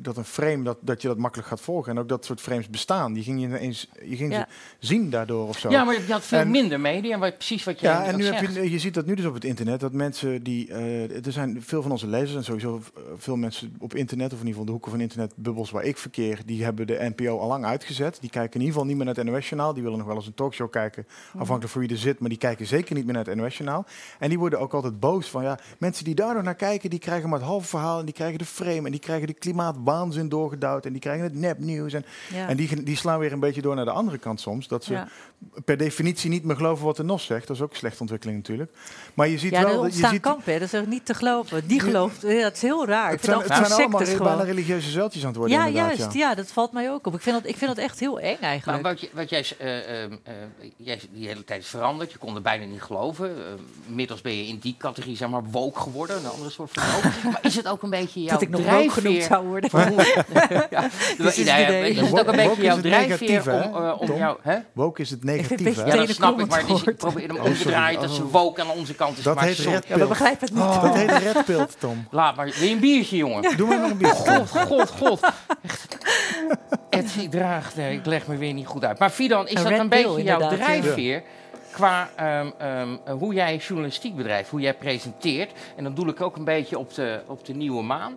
dat 0.03 0.17
een 0.17 0.25
frame, 0.25 0.63
dat, 0.65 0.79
dat 0.81 1.03
je 1.03 1.09
dat 1.09 1.17
makkelijk 1.19 1.49
gaat 1.49 1.61
volgen. 1.61 1.93
En 1.93 1.99
ook 1.99 2.09
dat 2.09 2.25
soort 2.25 2.41
frames 2.41 2.69
bestaan. 2.71 3.13
Die 3.13 3.23
ging 3.23 3.41
je 3.41 3.47
ineens, 3.47 3.89
je 4.05 4.17
ging 4.17 4.33
Ja. 4.33 4.49
ze 4.79 4.87
zien 4.87 5.11
daardoor 5.11 5.49
of 5.49 5.59
zo. 5.59 5.71
Ja, 5.71 5.85
maar 5.85 5.95
je 6.07 6.13
had 6.13 6.23
veel 6.25 6.39
En- 6.39 6.51
minder 6.51 6.81
media, 6.81 7.17
maar 7.17 7.33
precies 7.33 7.65
wat 7.65 7.81
je 7.81 7.87
Ja, 7.87 8.05
en 8.05 8.17
nu 8.17 8.23
zegt. 8.23 8.41
heb 8.41 8.51
je, 8.65 8.71
je 8.71 8.79
ziet 8.79 8.95
dat 8.95 9.07
nu 9.07 9.15
dus 9.15 9.25
op 9.25 9.35
het 9.35 9.45
internet, 9.45 9.81
dat 9.81 9.93
mensen 9.93 10.43
die, 10.43 10.69
eh, 10.73 11.27
er 11.27 11.33
zijn 11.33 11.63
veel 11.63 11.83
van 11.83 11.91
onze 11.91 12.07
lezers 12.07 12.35
en 12.35 12.45
sowieso 12.45 12.81
veel 13.17 13.37
mensen 13.37 13.75
op 13.79 13.95
internet, 13.95 14.27
of 14.33 14.41
in 14.41 14.47
ieder 14.47 14.51
geval 14.51 14.65
de 14.65 14.71
hoeken 14.73 14.91
van 14.91 15.01
internetbubbels 15.01 15.71
waar 15.71 15.85
ik 15.85 15.99
verkeer, 15.99 16.41
die 16.47 16.65
hebben 16.65 16.87
de 16.87 17.13
NPO 17.17 17.39
al 17.39 17.49
lang 17.49 17.65
uitgezet. 17.65 18.19
Die 18.21 18.31
kijken 18.31 18.55
in 18.55 18.61
ieder 18.61 18.73
geval 18.73 18.87
niet 18.89 18.97
meer 18.97 19.07
naar 19.07 19.15
het 19.15 19.25
NOS-journaal. 19.25 19.75
Die 19.75 19.83
willen 19.83 19.99
nog 19.99 20.07
wel 20.07 20.17
eens 20.17 20.27
een 20.27 20.35
talkshow 20.35 20.71
kijken, 20.71 21.07
afhankelijk 21.39 21.73
van 21.73 21.81
wie 21.81 21.91
er 21.91 21.97
zit, 21.97 22.19
maar 22.21 22.29
die 22.29 22.39
kijken 22.39 22.67
zeker 22.67 22.95
niet 22.95 23.05
meer 23.05 23.15
naar 23.15 23.25
het 23.27 23.35
NOS-journaal. 23.37 23.87
En 24.19 24.29
die 24.29 24.39
worden 24.39 24.61
ook 24.61 24.75
altijd 24.75 25.01
boos 25.01 25.29
van, 25.29 25.43
ja, 25.43 25.59
mensen 25.79 26.05
die 26.05 26.15
daar 26.15 26.35
nog 26.35 26.43
naar 26.43 26.55
kijken, 26.55 26.91
die 26.91 26.99
krijgen 26.99 27.29
maar 27.29 27.39
het 27.39 27.49
halve 27.49 27.67
verhaal 27.69 27.99
en 27.99 28.05
die 28.05 28.15
krijgen 28.15 28.39
de 28.39 28.45
frame 28.45 28.85
en 28.85 28.91
die 28.91 29.01
krijgen 29.01 29.27
de 29.27 29.35
klimaatwaanzin 29.91 30.29
doorgedouwd 30.29 30.87
en 30.87 30.93
die 30.93 31.01
krijgen 31.01 31.25
het 31.25 31.35
nepnieuws. 31.35 31.93
En, 31.93 32.05
Ja. 32.35 32.49
en 32.49 32.57
die, 32.57 32.83
die 32.83 32.97
slaan 32.97 33.19
weer 33.19 33.33
een 33.33 33.41
beetje 33.41 33.63
door 33.63 33.75
naar 33.75 33.85
de 33.85 33.91
andere 33.91 34.19
kant 34.19 34.41
soms, 34.41 34.69
dat 34.69 34.85
ze 34.85 34.93
Ja. 34.93 35.09
per 35.65 35.77
definitie 35.77 36.31
niet 36.31 36.45
meer 36.45 36.57
geloven 36.57 36.85
wat 36.85 36.97
de 36.97 37.03
NOS 37.05 37.25
zegt. 37.25 37.47
Dat 37.47 37.57
is 37.57 37.63
ook 37.63 37.71
een 37.71 37.77
slechte 37.77 38.01
ontwikkeling 38.01 38.39
natuurlijk. 38.39 38.71
Maar 39.15 39.29
je 39.29 39.39
ziet 39.39 39.51
Ja, 39.53 39.63
wel... 39.63 39.71
er 39.77 39.83
dat- 39.91 39.99
je 39.99 40.07
ziet, 40.07 40.21
kampen, 40.21 40.53
hè. 40.53 40.59
dat 40.59 40.73
is 40.73 40.81
ook 40.81 40.87
niet 40.87 41.07
te 41.07 41.15
geloven. 41.15 41.67
Die 41.67 41.81
gelooft, 41.81 42.23
ja, 42.23 42.43
dat 42.43 42.53
is 42.55 42.63
heel 42.63 42.87
raar. 42.87 43.11
Het 43.11 43.25
zijn, 43.25 43.39
het 43.41 43.51
allemaal 43.73 44.01
gewoon. 44.05 44.41
religieuze 44.41 44.91
zeiltjes 44.91 45.23
aan 45.23 45.29
het 45.29 45.37
worden 45.37 45.57
Ja, 45.59 45.69
juist. 45.69 46.13
ja. 46.13 46.29
Ja. 46.29 46.35
dat 46.35 46.47
valt 46.53 46.73
mij 46.73 46.91
ook 46.91 47.07
op. 47.07 47.15
Ik 47.15 47.21
vind 47.21 47.37
dat, 47.43 47.47
ik 47.51 47.57
vind 47.57 47.75
dat 47.77 47.85
echt 47.85 48.01
heel 48.01 48.21
eng 48.21 48.37
Maar 48.41 48.51
eigenlijk. 48.51 48.83
wat, 48.83 49.01
je, 49.01 49.09
wat 49.13 49.31
jij, 49.31 49.45
eh, 49.59 49.79
eh, 49.79 50.05
eh, 50.05 50.11
jij 50.77 51.01
die 51.13 51.27
hele 51.27 51.45
tijd 51.45 51.63
is 51.63 51.69
veranderd, 51.69 52.13
je 52.13 52.19
kon 52.19 52.35
er 52.35 52.43
bijna 52.43 52.65
niet 52.65 52.83
geloven. 52.83 53.29
Eh, 53.37 53.43
inmiddels 53.89 54.21
ben 54.21 54.37
je 54.37 54.47
in 54.47 54.59
die 54.59 54.75
categorie 54.79 55.17
zeg 55.17 55.29
maar 55.29 55.45
woke 55.45 55.81
geworden, 55.81 56.17
een 56.17 56.27
andere 56.31 56.51
soort 56.51 56.71
van 56.73 56.83
woke. 56.95 57.09
maar 57.33 57.39
is 57.43 57.57
het 57.57 57.69
ook 57.69 57.83
een 57.83 57.91
beetje 57.91 58.21
jouw 58.23 58.33
dat 58.33 58.43
ik 58.43 58.49
nog 58.49 58.71
woke 58.71 58.91
genoemd 58.91 59.23
zou 59.23 59.47
worden. 59.47 59.71
Ja, 60.71 60.83
Dit 61.17 61.27
is 61.27 61.37
ja, 61.37 61.43
het 61.43 61.47
ja, 61.47 61.69
idee. 61.69 61.91
is 61.91 62.01
het 62.01 62.21
ook 62.21 62.27
een 62.27 62.37
beetje 62.37 62.63
jouw 62.63 62.81
drijfveer 62.81 63.53
om, 63.53 63.77
eh, 63.77 64.01
om 64.01 64.07
Tom? 64.07 64.17
jou... 64.17 64.39
Hè? 64.43 64.59
Woke 64.73 65.03
is 65.03 65.11
het 65.11 65.25
negatief? 65.25 65.77
Ja, 65.77 65.97
dat 65.97 66.09
snap 66.09 66.41
ik, 66.41 66.49
maar 66.49 66.71
is, 66.71 66.83
ik 66.83 66.97
probeer 66.97 67.27
hem 67.29 67.37
Oh, 67.37 67.45
omgedraaid 67.45 67.93
sorry. 67.95 68.07
dat 68.09 68.17
ze 68.17 68.23
Oh. 68.23 68.33
woke 68.33 68.61
aan 68.61 68.71
onze 68.71 68.95
kant 68.95 69.19
is. 69.19 69.25
Dat 69.25 69.35
maar 69.35 69.45
heet 69.45 69.57
sorry. 69.57 69.73
red 69.73 69.85
Ja, 69.89 69.99
we 69.99 70.07
begrijpen 70.07 70.47
het 70.47 70.55
niet. 70.55 70.83
Dat 70.83 70.95
heet 70.95 71.33
red 71.35 71.45
pill, 71.45 71.67
Tom. 71.79 72.07
Laat 72.11 72.37
maar. 72.37 72.53
Wil 72.59 72.69
je 72.69 72.75
een 72.75 72.81
biertje, 72.81 73.17
jongen? 73.17 73.57
Doe 73.57 73.69
maar 73.69 73.81
nog 73.81 73.91
een 73.91 73.99
beetje. 73.99 74.15
God, 74.17 74.51
god, 74.51 74.91
god. 74.91 75.21
Echt. 75.63 75.97
Ed, 76.91 77.17
ik 77.19 77.31
draag, 77.31 77.77
ik 77.77 78.07
leg 78.07 78.27
me 78.27 78.37
weer 78.37 78.53
niet 78.53 78.67
goed 78.67 78.85
uit. 78.85 78.99
Maar 78.99 79.11
Fidan, 79.11 79.49
is 79.49 79.55
Een 79.63 79.71
dat 79.71 79.79
een 79.79 79.89
beetje 79.89 80.23
jouw 80.23 80.49
drijfveer 80.49 81.23
qua 81.73 82.09
ehm, 82.17 82.51
ehm, 82.59 82.97
eh, 83.05 83.15
hoe 83.15 83.35
jij 83.35 83.57
journalistiek 83.57 84.17
bedrijft, 84.17 84.51
hoe 84.51 84.61
jij 84.61 84.75
presenteert? 84.75 85.53
En 85.77 85.85
dan 85.85 85.95
doe 85.95 86.09
ik 86.09 86.21
ook 86.21 86.37
een 86.37 86.45
beetje 86.45 86.79
op 86.79 86.95
de, 86.95 87.21
op 87.27 87.45
de 87.45 87.55
nieuwe 87.55 87.83
maan. 87.83 88.17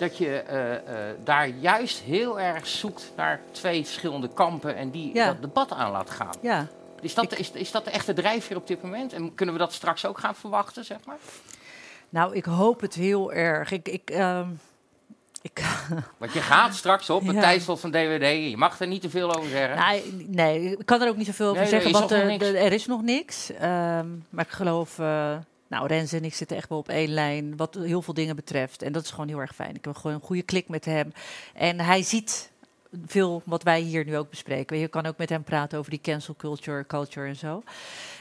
Dat 0.00 0.16
je 0.18 0.36
eh, 0.38 0.74
eh, 0.74 0.80
daar 1.24 1.48
juist 1.48 1.98
heel 2.00 2.40
erg 2.40 2.66
zoekt 2.66 3.12
naar 3.16 3.40
twee 3.52 3.84
verschillende 3.84 4.28
kampen 4.28 4.76
en 4.76 4.90
die 4.90 5.14
Ja. 5.14 5.26
dat 5.26 5.40
debat 5.42 5.72
aan 5.72 5.90
laat 5.90 6.10
gaan. 6.10 6.34
Ja. 6.42 6.66
Is 7.00 7.14
dat, 7.14 7.36
is, 7.38 7.50
is 7.50 7.70
dat 7.70 7.84
de 7.84 7.90
echte 7.90 8.12
drijfveer 8.12 8.56
op 8.56 8.66
dit 8.66 8.82
moment? 8.82 9.12
En 9.12 9.34
kunnen 9.34 9.54
we 9.54 9.60
dat 9.60 9.72
straks 9.72 10.06
ook 10.06 10.18
gaan 10.18 10.34
verwachten, 10.34 10.84
zeg 10.84 10.98
maar? 11.06 11.16
Nou, 12.08 12.34
ik 12.34 12.44
hoop 12.44 12.80
het 12.80 12.94
heel 12.94 13.32
erg. 13.32 13.70
Ik, 13.70 13.88
ik, 13.88 14.10
ehm, 14.10 14.48
ik, 15.42 15.62
Want 16.18 16.32
je 16.32 16.40
gaat 16.40 16.74
straks 16.74 17.10
op 17.10 17.26
het 17.26 17.34
Ja. 17.34 17.40
tijdslot 17.40 17.80
van 17.80 17.90
DWD. 17.90 18.26
Je 18.50 18.56
mag 18.56 18.80
er 18.80 18.86
niet 18.86 19.02
te 19.02 19.10
veel 19.10 19.34
over 19.36 19.50
zeggen. 19.50 19.78
nee, 19.78 20.24
nee, 20.26 20.76
ik 20.78 20.86
kan 20.86 21.02
er 21.02 21.08
ook 21.08 21.16
niet 21.16 21.26
zoveel 21.26 21.48
over 21.48 21.62
Nee, 21.62 21.72
er 21.72 21.80
zeggen, 21.80 22.00
want 22.00 22.10
er, 22.10 22.26
niks. 22.26 22.44
er- 22.44 22.72
is 22.72 22.86
nog 22.86 23.02
niks. 23.02 23.50
Ehm, 23.52 24.06
maar 24.30 24.44
ik 24.44 24.50
geloof, 24.52 24.98
eh, 24.98 25.36
nou, 25.70 25.86
Rens 25.86 26.12
en 26.12 26.24
ik 26.24 26.34
zitten 26.34 26.56
echt 26.56 26.68
wel 26.68 26.78
op 26.78 26.88
één 26.88 27.08
lijn, 27.08 27.56
wat 27.56 27.74
heel 27.74 28.02
veel 28.02 28.14
dingen 28.14 28.36
betreft. 28.36 28.82
En 28.82 28.92
dat 28.92 29.04
is 29.04 29.10
gewoon 29.10 29.28
heel 29.28 29.40
erg 29.40 29.54
fijn. 29.54 29.74
Ik 29.74 29.84
heb 29.84 29.96
gewoon 29.96 30.16
een 30.16 30.22
goede 30.22 30.42
klik 30.42 30.68
met 30.68 30.84
hem. 30.84 31.12
En 31.54 31.80
hij 31.80 32.02
ziet 32.02 32.50
veel 33.06 33.42
wat 33.44 33.62
wij 33.62 33.80
hier 33.80 34.04
nu 34.04 34.16
ook 34.16 34.30
bespreken. 34.30 34.78
Je 34.78 34.88
kan 34.88 35.06
ook 35.06 35.16
met 35.16 35.28
hem 35.28 35.42
praten 35.42 35.78
over 35.78 35.90
die 35.90 36.00
cancel 36.00 36.34
culture, 36.36 36.86
culture 36.86 37.28
en 37.28 37.36
zo. 37.36 37.62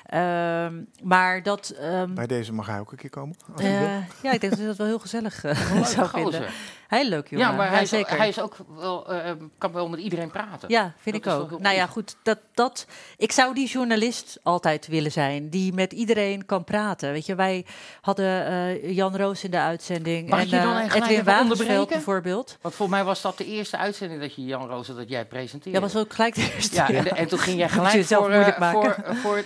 Ehm, 0.10 0.74
maar 1.04 1.43
dat... 1.43 1.69
ehm, 1.69 2.13
Bij 2.13 2.28
deze 2.28 2.54
mag 2.54 2.67
hij 2.67 2.80
ook 2.80 2.91
een 2.91 2.98
keer 2.98 3.10
komen. 3.10 3.36
als 3.54 3.62
hij 3.62 3.80
wil. 3.80 3.88
eh, 3.88 3.93
ja, 4.24 4.32
ik 4.32 4.39
denk 4.41 4.50
dat 4.52 4.58
hij 4.60 4.67
dat 4.67 4.78
wel 4.78 4.88
heel 4.88 5.00
gezellig 5.00 5.43
eh, 5.43 5.72
Leuke 5.74 5.88
zou 5.95 6.08
gozer. 6.08 6.32
vinden. 6.32 6.50
Heel 6.88 7.10
leuk, 7.10 7.30
jongen. 7.30 7.45
Ja, 7.48 7.52
maar 7.52 7.69
hij, 7.69 7.82
is, 7.82 7.89
zeker. 7.89 8.17
hij 8.17 8.28
is 8.28 8.39
ook 8.41 8.56
wel, 8.76 9.13
eh, 9.13 9.32
kan 9.58 9.72
wel 9.72 9.89
met 9.89 10.00
iedereen 10.00 10.32
praten. 10.32 10.69
Ja, 10.69 10.93
vind 10.98 11.24
Dat 11.24 11.34
ik 11.36 11.52
ook. 11.54 11.60
Nou 11.60 11.76
ja, 11.76 11.86
goed. 11.88 12.15
Dat, 12.24 12.39
dat, 12.54 12.86
ik 13.17 13.32
zou 13.32 13.54
die 13.54 13.67
journalist 13.67 14.39
altijd 14.43 14.88
willen 14.88 15.12
zijn, 15.12 15.50
die 15.50 15.74
met 15.74 15.93
iedereen 15.93 16.45
kan 16.45 16.63
praten. 16.63 17.12
Weet 17.12 17.26
je, 17.26 17.36
wij 17.36 17.65
hadden 18.02 18.45
eh, 18.45 18.95
Jan 18.95 19.17
Roos 19.17 19.43
in 19.43 19.52
de 19.52 19.60
uitzending. 19.60 20.30
Mag 20.30 20.39
en 20.39 20.50
je 20.50 20.60
dan 20.62 20.76
eh, 20.78 20.95
Edwin 20.95 21.24
Wagensveld 21.24 21.41
onderbreken? 21.41 21.88
bijvoorbeeld. 21.88 22.58
Want 22.62 22.76
volgens 22.76 22.98
mij 22.98 23.06
was 23.08 23.22
dat 23.22 23.38
de 23.38 23.45
eerste 23.45 23.78
uitzending 23.78 24.22
dat 24.22 24.36
je 24.36 24.43
Jan 24.45 24.67
Roos 24.67 24.88
dat 24.88 25.10
jij 25.10 25.26
presenteerde. 25.26 25.80
Dat 25.80 25.91
was 25.93 26.02
ook 26.02 26.13
gelijk 26.13 26.36
de 26.36 26.52
eerste. 26.56 26.76
ja, 26.76 26.89
en, 26.89 27.04
de- 27.04 27.10
en 27.10 27.28
toen 27.28 27.39
ging 27.39 27.58
jij 27.58 27.69
gelijk 27.80 28.06
voor, 28.06 28.17
eh, 28.30 28.34
moeilijk 28.34 28.60
maken. 28.60 28.82
voor, 29.06 29.15
voor 29.15 29.36
het 29.38 29.45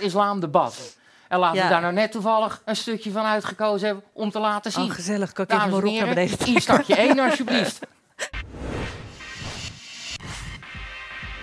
En 1.27 1.39
laten 1.39 1.57
Ja. 1.57 1.63
we 1.63 1.69
daar 1.69 1.81
nou 1.81 1.93
net 1.93 2.11
toevallig 2.11 2.61
een 2.65 2.75
stukje 2.75 3.11
van 3.11 3.25
uitgekozen 3.25 3.85
hebben 3.87 4.03
om 4.13 4.31
te 4.31 4.39
laten 4.39 4.71
zien. 4.71 4.83
Oh, 4.83 4.91
gezellig. 4.91 5.31
Kan 5.31 5.45
ik 5.45 5.51
even 5.51 5.69
Dames 5.69 5.81
mijn 5.81 5.93
en 5.93 5.99
rok 5.99 6.07
naar 6.07 6.15
heren, 6.15 6.27
beneden 6.29 6.45
hier 6.53 6.61
startje 6.61 6.95
1 6.95 7.19
alsjeblieft. 7.19 7.79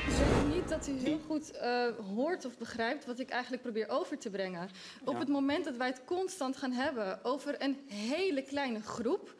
Ik 0.06 0.16
denk 0.16 0.54
niet 0.54 0.68
dat 0.68 0.88
u 0.88 0.92
heel 1.08 1.20
goed 1.26 1.50
eh, 1.50 1.84
hoort 2.14 2.44
of 2.46 2.58
begrijpt 2.58 3.06
wat 3.06 3.18
ik 3.18 3.28
eigenlijk 3.30 3.62
probeer 3.62 3.88
over 3.88 4.18
te 4.18 4.30
brengen. 4.30 4.70
Op 5.04 5.18
het 5.18 5.28
moment 5.28 5.64
dat 5.64 5.76
wij 5.76 5.86
het 5.86 6.00
constant 6.04 6.56
gaan 6.56 6.72
hebben 6.72 7.24
over 7.24 7.54
een 7.58 7.78
hele 7.86 8.42
kleine 8.42 8.80
groep, 8.82 9.34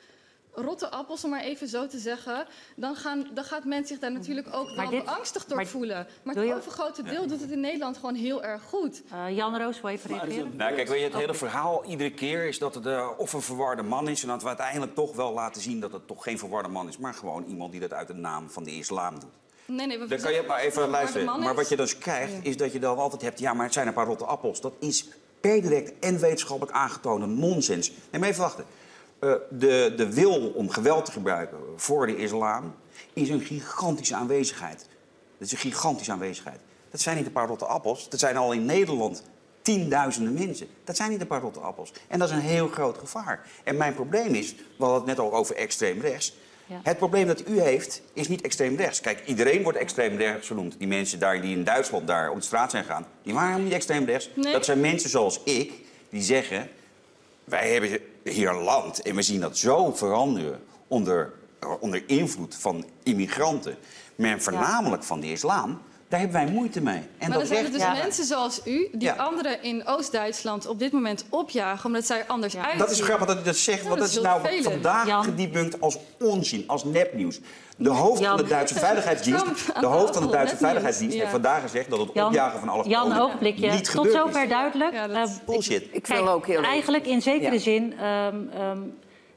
rotte 0.55 0.91
appels 0.91 1.25
om 1.25 1.31
maar 1.31 1.41
even 1.43 1.69
zo 1.69 1.87
te 1.87 1.99
zeggen, 1.99 2.47
dan, 2.77 2.97
gaan, 2.97 3.27
dan 3.35 3.45
gaat 3.45 3.65
men 3.65 3.87
zich 3.87 3.99
daar 3.99 4.13
natuurlijk 4.13 4.47
ook 4.55 4.77
wel 4.77 4.89
dit- 4.91 5.05
beangstigd 5.05 5.49
door 5.49 5.57
maar 5.57 5.67
voelen. 5.67 6.07
Maar 6.23 6.35
het 6.35 6.45
je- 6.45 6.55
overgrote 6.55 7.03
deel 7.03 7.27
doet 7.27 7.41
het 7.41 7.51
in 7.51 7.61
Nederland 7.61 7.97
gewoon 7.97 8.15
heel 8.15 8.43
erg 8.43 8.63
goed. 8.63 9.03
Eh, 9.13 9.37
Jan 9.37 9.57
Roos, 9.59 9.81
wil 9.81 9.91
je 9.91 9.97
even 9.97 10.11
reageren? 10.11 10.57
Nou, 10.57 10.75
kijk, 10.75 10.89
weet 10.89 10.99
je, 10.99 11.05
het 11.05 11.15
hele 11.15 11.35
verhaal 11.35 11.85
iedere 11.85 12.11
keer 12.13 12.45
is 12.49 12.59
dat 12.59 12.75
het 12.75 12.87
eh, 12.87 13.09
of 13.17 13.33
een 13.33 13.43
verwarde 13.43 13.83
man 13.83 14.09
is... 14.09 14.23
en 14.23 14.29
dat 14.29 14.43
we 14.43 14.49
uiteindelijk 14.49 14.95
toch 14.95 15.17
wel 15.17 15.33
laten 15.33 15.63
zien 15.63 15.81
dat 15.81 15.93
het 15.93 16.07
toch 16.07 16.23
geen 16.23 16.39
verwarde 16.39 16.69
man 16.69 16.89
is... 16.89 16.99
maar 16.99 17.15
gewoon 17.15 17.45
iemand 17.45 17.71
die 17.73 17.81
dat 17.81 17.93
uit 17.93 18.07
de 18.07 18.15
naam 18.15 18.51
van 18.51 18.65
de 18.65 18.71
islam 18.77 19.19
doet. 19.21 19.31
Nee, 19.67 19.87
nee, 19.87 19.99
we 19.99 20.07
Dan 20.07 20.19
kan 20.19 20.33
je 20.33 20.45
maar 20.49 20.61
even 20.61 20.89
luisteren. 20.89 21.27
man 21.27 21.41
Maar 21.41 21.55
wat 21.55 21.69
je 21.69 21.77
dus 21.77 21.99
krijgt, 21.99 22.33
is 22.43 22.57
dat 22.57 22.73
je 22.73 22.79
dan 22.79 22.99
altijd 22.99 23.23
hebt... 23.23 23.39
ja, 23.39 23.55
maar 23.55 23.65
het 23.65 23.75
zijn 23.75 23.87
een 23.87 23.93
paar 23.93 24.07
rotte 24.07 24.25
appels. 24.25 24.61
Dat 24.61 24.73
is 24.79 25.09
per 25.41 25.63
direct 25.63 25.93
en 25.99 26.19
wetenschappelijk 26.21 26.77
aangetoonde 26.77 27.27
nonsens. 27.27 27.91
Nee, 28.11 28.21
maar 28.21 28.29
even 28.29 28.43
wachten. 28.43 28.65
Eh, 29.21 29.33
de, 29.51 29.93
de 29.97 30.15
wil 30.15 30.51
om 30.51 30.71
geweld 30.71 31.05
te 31.05 31.13
gebruiken 31.13 31.59
voor 31.77 32.07
de 32.07 32.17
islam... 32.17 32.75
is 33.13 33.29
een 33.29 33.41
gigantische 33.41 34.15
aanwezigheid. 34.15 34.87
Dat 35.39 35.47
is 35.47 35.53
een 35.53 35.59
gigantische 35.59 36.13
aanwezigheid. 36.13 36.61
Dat 36.91 37.01
zijn 37.01 37.17
niet 37.17 37.27
een 37.27 37.33
paar 37.33 37.49
rotte 37.49 37.65
appels. 37.65 38.09
Dat 38.09 38.21
zijn 38.21 38.37
al 38.37 38.53
in 38.53 38.65
Nederland 38.65 39.23
tienduizenden 39.63 40.33
mensen. 40.33 40.67
Dat 40.85 40.97
zijn 40.97 41.11
niet 41.11 41.21
een 41.21 41.27
paar 41.27 41.41
rotte 41.41 41.61
appels. 41.61 41.93
En 42.09 42.19
dat 42.19 42.29
is 42.29 42.35
een 42.35 42.41
heel 42.41 42.69
groot 42.69 42.99
gevaar. 42.99 43.47
En 43.65 43.77
mijn 43.77 43.95
probleem 43.95 44.35
is, 44.35 44.55
we 44.55 44.85
hadden 44.85 44.99
het 44.99 45.07
net 45.07 45.19
al 45.19 45.35
over 45.35 45.57
extreem 45.57 46.01
rechts... 46.01 46.35
Ja. 46.67 46.81
Het 46.83 46.97
probleem 46.97 47.27
dat 47.27 47.49
u 47.49 47.61
heeft, 47.61 48.03
is 48.13 48.29
niet 48.29 48.41
extreem 48.41 48.77
rechts. 48.77 49.01
Kijk, 49.01 49.27
iedereen 49.27 49.63
wordt 49.63 49.79
extreem 49.79 50.17
rechts 50.17 50.47
genoemd. 50.47 50.79
Die 50.79 50.89
mensen 50.89 51.19
daar 51.19 51.41
die 51.41 51.57
in 51.57 51.65
Duitsland 51.65 52.07
daar 52.07 52.31
op 52.31 52.37
de 52.37 52.43
straat 52.43 52.71
zijn 52.71 52.85
gegaan, 52.85 53.07
die 53.23 53.35
waren 53.35 53.65
niet 53.65 53.73
extreem 53.73 54.05
rechts. 54.05 54.31
Nee. 54.35 54.53
Dat 54.53 54.65
zijn 54.65 54.81
mensen 54.81 55.11
zoals 55.11 55.41
ik, 55.45 55.73
die 56.11 56.23
zeggen... 56.23 56.69
wij 57.45 57.73
hebben 57.73 58.01
hier 58.25 58.49
een 58.49 58.63
land. 58.63 59.03
En 59.03 59.15
we 59.15 59.23
zien 59.23 59.41
dat 59.41 59.59
zo 59.59 59.93
veranderen 59.93 60.63
onder, 60.89 61.33
onder 61.81 62.03
invloed 62.07 62.55
van 62.55 62.85
immigranten. 63.03 63.77
Maar 64.17 64.41
voornamelijk 64.41 65.05
van 65.05 65.21
de 65.21 65.31
islam, 65.31 65.81
daar 66.11 66.21
hebben 66.21 66.43
wij 66.45 66.51
moeite 66.53 66.81
mee. 66.81 66.95
En 66.97 67.03
maar 67.19 67.29
dat 67.29 67.39
dan 67.39 67.47
zijn 67.47 67.65
er 67.65 67.71
dus 67.73 68.03
mensen 68.03 68.25
zoals 68.25 68.61
u 68.65 68.89
die 68.93 69.03
Ja. 69.09 69.15
anderen 69.15 69.63
in 69.63 69.87
Oost-Duitsland 69.87 70.67
op 70.67 70.79
dit 70.79 70.93
moment 70.93 71.25
opjagen 71.29 71.87
omdat 71.87 72.07
zij 72.07 72.19
er 72.19 72.25
anders 72.27 72.57
uitzien. 72.57 72.79
Dat 72.79 72.91
is 72.91 73.01
grappig 73.01 73.27
dat 73.27 73.39
u 73.39 73.43
dat 73.43 73.57
zegt, 73.57 73.83
Ja, 73.83 73.89
want 73.89 74.01
dat 74.01 74.09
dat 74.09 74.17
is 74.19 74.23
nou 74.25 74.63
vandaag 74.63 75.07
Jan. 75.07 75.25
gedebunked 75.25 75.81
als 75.81 75.99
onzin, 76.19 76.65
als 76.67 76.85
nepnieuws. 76.85 77.41
De 77.77 77.89
hoofd 77.91 78.21
Jan. 78.21 78.37
van 78.37 78.45
de 78.47 78.51
Duitse 78.51 78.75
Veiligheidsdienst, 78.85 79.81
de 79.81 79.87
hoofd 79.87 80.15
van 80.15 80.23
de 80.27 80.33
Duitse. 80.33 80.57
Veiligheidsdienst 80.57 81.15
Ja. 81.15 81.21
heeft 81.21 81.33
vandaag 81.33 81.63
gezegd 81.63 81.91
dat 81.91 81.99
het 81.99 82.11
Jan, 82.15 82.27
opjagen 82.27 82.59
van 82.61 82.69
alle 82.69 82.89
Jan, 82.89 83.19
ogenblikje. 83.21 83.71
niet 83.71 83.93
Tot 83.93 84.11
zover 84.13 84.43
is. 84.43 84.49
duidelijk. 84.49 84.93
Ja, 84.93 85.07
dat- 85.07 85.17
Eh, 85.29 85.35
Bullshit. 85.47 85.83
Ik 85.93 86.03
Kijk, 86.03 86.07
wil 86.25 86.29
ook 86.33 86.47
heel 86.47 86.63
eigenlijk 86.63 87.07
in 87.07 87.23
zekere 87.23 87.53
Ja. 87.55 87.59
zin 87.61 87.95
ehm, 87.99 88.37
ehm, 88.55 88.79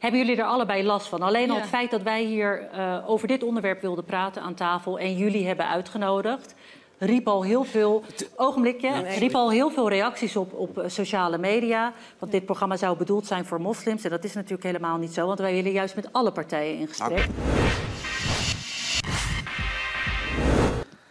hebben 0.03 0.19
jullie 0.21 0.35
er 0.37 0.47
allebei 0.47 0.83
last 0.83 1.07
van. 1.07 1.21
Alleen 1.21 1.49
al 1.49 1.55
Ja. 1.55 1.61
het 1.61 1.69
feit 1.69 1.91
dat 1.91 2.01
wij 2.01 2.23
hier 2.23 2.69
eh, 2.71 3.09
over 3.09 3.27
dit 3.27 3.43
onderwerp 3.43 3.81
wilden 3.81 4.03
praten 4.03 4.41
aan 4.41 4.53
tafel 4.53 4.99
en 4.99 5.17
jullie 5.17 5.47
hebben 5.47 5.67
uitgenodigd. 5.67 6.55
Riep 6.97 7.27
al 7.27 7.43
heel 7.43 7.63
veel, 7.63 8.03
ogenblikje, 8.35 8.89
riep 9.19 9.35
al 9.35 9.51
heel 9.51 9.69
veel 9.69 9.89
reacties 9.89 10.35
op, 10.35 10.53
op 10.53 10.77
eh, 10.77 10.89
sociale 10.89 11.37
media. 11.37 11.93
Want 12.19 12.31
dit 12.31 12.45
programma 12.45 12.77
zou 12.77 12.97
bedoeld 12.97 13.25
zijn 13.27 13.45
voor 13.45 13.61
moslims. 13.61 14.03
En 14.03 14.09
dat 14.09 14.23
is 14.23 14.33
natuurlijk 14.33 14.63
helemaal 14.63 14.97
niet 14.97 15.13
zo, 15.13 15.27
want 15.27 15.39
wij 15.39 15.53
willen 15.53 15.71
juist 15.71 15.95
met 15.95 16.07
alle 16.11 16.31
partijen 16.31 16.79
in 16.79 16.87
gesprek. 16.87 17.27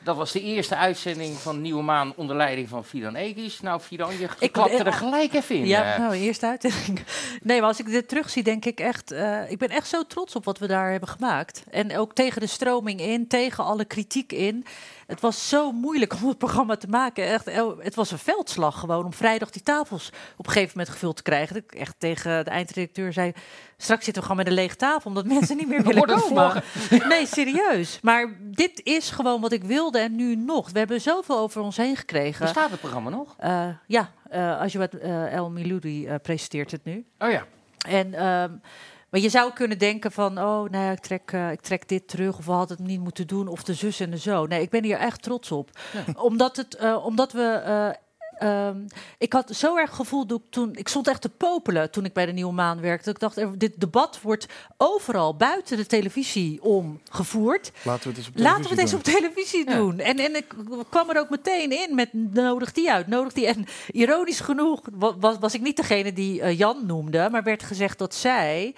Dat 0.05 0.17
was 0.17 0.33
de 0.33 0.41
eerste 0.43 0.77
uitzending 0.77 1.37
van 1.37 1.61
Nieuwe 1.61 1.83
Maan 1.83 2.13
onder 2.17 2.37
leiding 2.37 2.69
van 2.69 2.85
Fidan 2.85 3.15
Ekis. 3.15 3.61
Nou, 3.61 3.81
Fidan, 3.81 4.19
je 4.19 4.29
Ik- 4.39 4.53
klapte 4.53 4.77
eh, 4.77 4.87
er 4.87 4.93
gelijk 4.93 5.33
even 5.35 5.57
in. 5.57 5.67
Ja, 5.67 5.93
eh. 5.93 5.99
nou, 5.99 6.15
eerste 6.15 6.47
uitzending. 6.47 7.01
Nee, 7.43 7.59
maar 7.61 7.69
als 7.69 7.79
ik 7.81 7.87
dit 7.87 8.09
terugzie, 8.09 8.43
denk 8.43 8.65
ik 8.65 8.81
echt... 8.81 9.11
eh, 9.11 9.51
ik 9.51 9.59
ben 9.59 9.69
echt 9.69 9.89
zo 9.89 10.03
trots 10.07 10.37
op 10.37 10.45
wat 10.45 10.59
we 10.59 10.67
daar 10.67 10.91
hebben 10.91 11.09
gemaakt. 11.09 11.63
En 11.71 11.97
ook 11.99 12.15
tegen 12.15 12.41
de 12.41 12.47
stroming 12.47 13.01
in, 13.01 13.27
tegen 13.29 13.65
alle 13.65 13.85
kritiek 13.85 14.33
in. 14.33 14.65
Het 15.07 15.21
was 15.21 15.49
zo 15.49 15.73
moeilijk 15.73 16.15
om 16.15 16.29
het 16.29 16.39
programma 16.39 16.77
te 16.77 16.89
maken. 16.89 17.27
Echt, 17.27 17.51
het 17.79 17.95
was 17.95 18.11
een 18.11 18.19
veldslag 18.19 18.79
gewoon 18.79 19.05
om 19.05 19.13
vrijdag 19.13 19.51
die 19.51 19.63
tafels 19.63 20.09
op 20.37 20.47
een 20.47 20.53
gegeven 20.53 20.73
moment 20.77 20.95
gevuld 20.95 21.17
te 21.17 21.23
krijgen. 21.23 21.55
Dat 21.55 21.63
ik 21.63 21.75
echt 21.75 21.95
tegen 21.99 22.45
de 22.45 22.51
eindredacteur 22.51 23.13
zei... 23.13 23.33
Straks 23.77 24.05
zitten 24.05 24.23
we 24.23 24.29
gewoon 24.29 24.45
met 24.45 24.53
een 24.53 24.61
lege 24.61 24.77
tafel, 24.77 25.09
omdat 25.09 25.27
mensen 25.27 25.57
niet 25.57 25.69
meer 25.69 25.83
willen 25.93 26.21
komen. 26.21 26.63
Nee, 27.09 27.27
serieus. 27.27 27.99
Maar 28.03 28.37
dit 28.41 28.81
is 28.85 29.11
gewoon 29.11 29.41
wat 29.41 29.53
ik 29.53 29.65
wilde 29.65 29.99
en 29.99 30.17
nu 30.17 30.37
nog. 30.37 30.71
We 30.71 30.79
hebben 30.79 31.01
zoveel 31.01 31.39
over 31.39 31.61
ons 31.61 31.77
heen 31.77 31.97
gekregen. 31.97 32.45
Bestaat 32.45 32.71
het 32.71 32.81
programma 32.81 33.11
nog? 33.11 33.35
Eh, 33.39 33.69
ja, 33.87 34.11
eh 34.29 34.61
als 34.61 34.73
je 34.73 34.79
wat 34.79 34.95
eh, 34.95 35.35
El 35.35 35.51
Miloudi 35.51 36.09
presenteert 36.23 36.71
het 36.71 36.85
nu. 36.85 37.05
Oh 37.19 37.31
ja. 37.31 37.47
En, 37.89 38.15
ehm, 38.15 38.51
maar 39.13 39.21
je 39.21 39.29
zou 39.29 39.53
kunnen 39.53 39.79
denken 39.79 40.13
van, 40.13 40.39
oh, 40.39 40.69
nou, 40.71 40.85
ja, 40.85 40.91
ik, 40.91 40.99
trek, 40.99 41.33
eh, 41.33 41.51
ik 41.51 41.61
trek 41.61 41.89
dit 41.89 42.09
terug, 42.09 42.39
of 42.39 42.47
we 42.47 42.53
hadden 42.53 42.77
het 42.77 42.87
niet 42.87 43.01
moeten 43.01 43.27
doen, 43.27 43.49
of 43.49 43.63
de 43.63 43.75
zus 43.75 44.01
en 44.01 44.11
de 44.11 44.19
zo. 44.19 44.47
Nee, 44.47 44.63
ik 44.63 44.71
ben 44.71 44.85
hier 44.85 44.97
echt 44.97 45.23
trots 45.23 45.53
op. 45.53 45.71
Omdat, 46.15 46.57
het, 46.57 46.75
eh, 46.77 47.05
omdat 47.05 47.33
we... 47.33 47.97
eh, 48.39 48.67
ehm, 48.69 48.77
ik 49.19 49.33
had 49.33 49.51
zo 49.55 49.77
erg 49.77 49.95
gevoel 49.95 50.27
dat 50.27 50.39
ik 50.39 50.45
toen. 50.51 50.71
Ik 50.75 50.89
stond 50.89 51.09
echt 51.09 51.21
te 51.21 51.29
popelen 51.29 51.91
toen 51.91 52.05
ik 52.05 52.13
bij 52.13 52.27
de 52.27 52.33
Nieuwe 52.33 52.53
Maan 52.53 52.81
werkte. 52.81 53.11
Ik 53.11 53.19
dacht, 53.19 53.37
er- 53.37 53.59
dit 53.59 53.81
debat 53.81 54.21
wordt 54.23 54.47
overal 54.77 55.37
buiten 55.37 55.77
de 55.77 55.87
televisie 55.87 56.63
om 56.63 57.01
gevoerd. 57.11 57.73
Laten 57.85 58.03
we 58.03 58.09
het 58.09 58.19
eens 58.19 58.29
op 58.29 58.35
we 58.35 58.81
eens 58.81 58.91
televisie 58.91 58.97
op 58.97 59.03
televisie 59.03 59.71
Ja. 59.71 59.77
doen. 59.77 59.99
En, 59.99 60.19
en 60.19 60.37
ik 60.37 60.55
kwam 60.91 61.11
er 61.11 61.19
ook 61.21 61.31
meteen 61.31 61.71
in 61.71 61.95
met 61.95 62.13
nodig 62.13 62.73
die 62.73 62.91
uit, 62.93 63.07
nodig 63.07 63.33
die. 63.33 63.47
En 63.47 63.65
ironisch 63.91 64.41
genoeg 64.41 64.81
wa- 64.93 65.17
was, 65.19 65.37
was 65.41 65.55
ik 65.55 65.61
niet 65.61 65.77
degene 65.77 66.13
die 66.13 66.41
eh, 66.43 66.59
Jan 66.59 66.87
noemde, 66.87 67.29
maar 67.31 67.43
werd 67.43 67.63
gezegd 67.63 67.99
dat 67.99 68.15
zij 68.15 68.75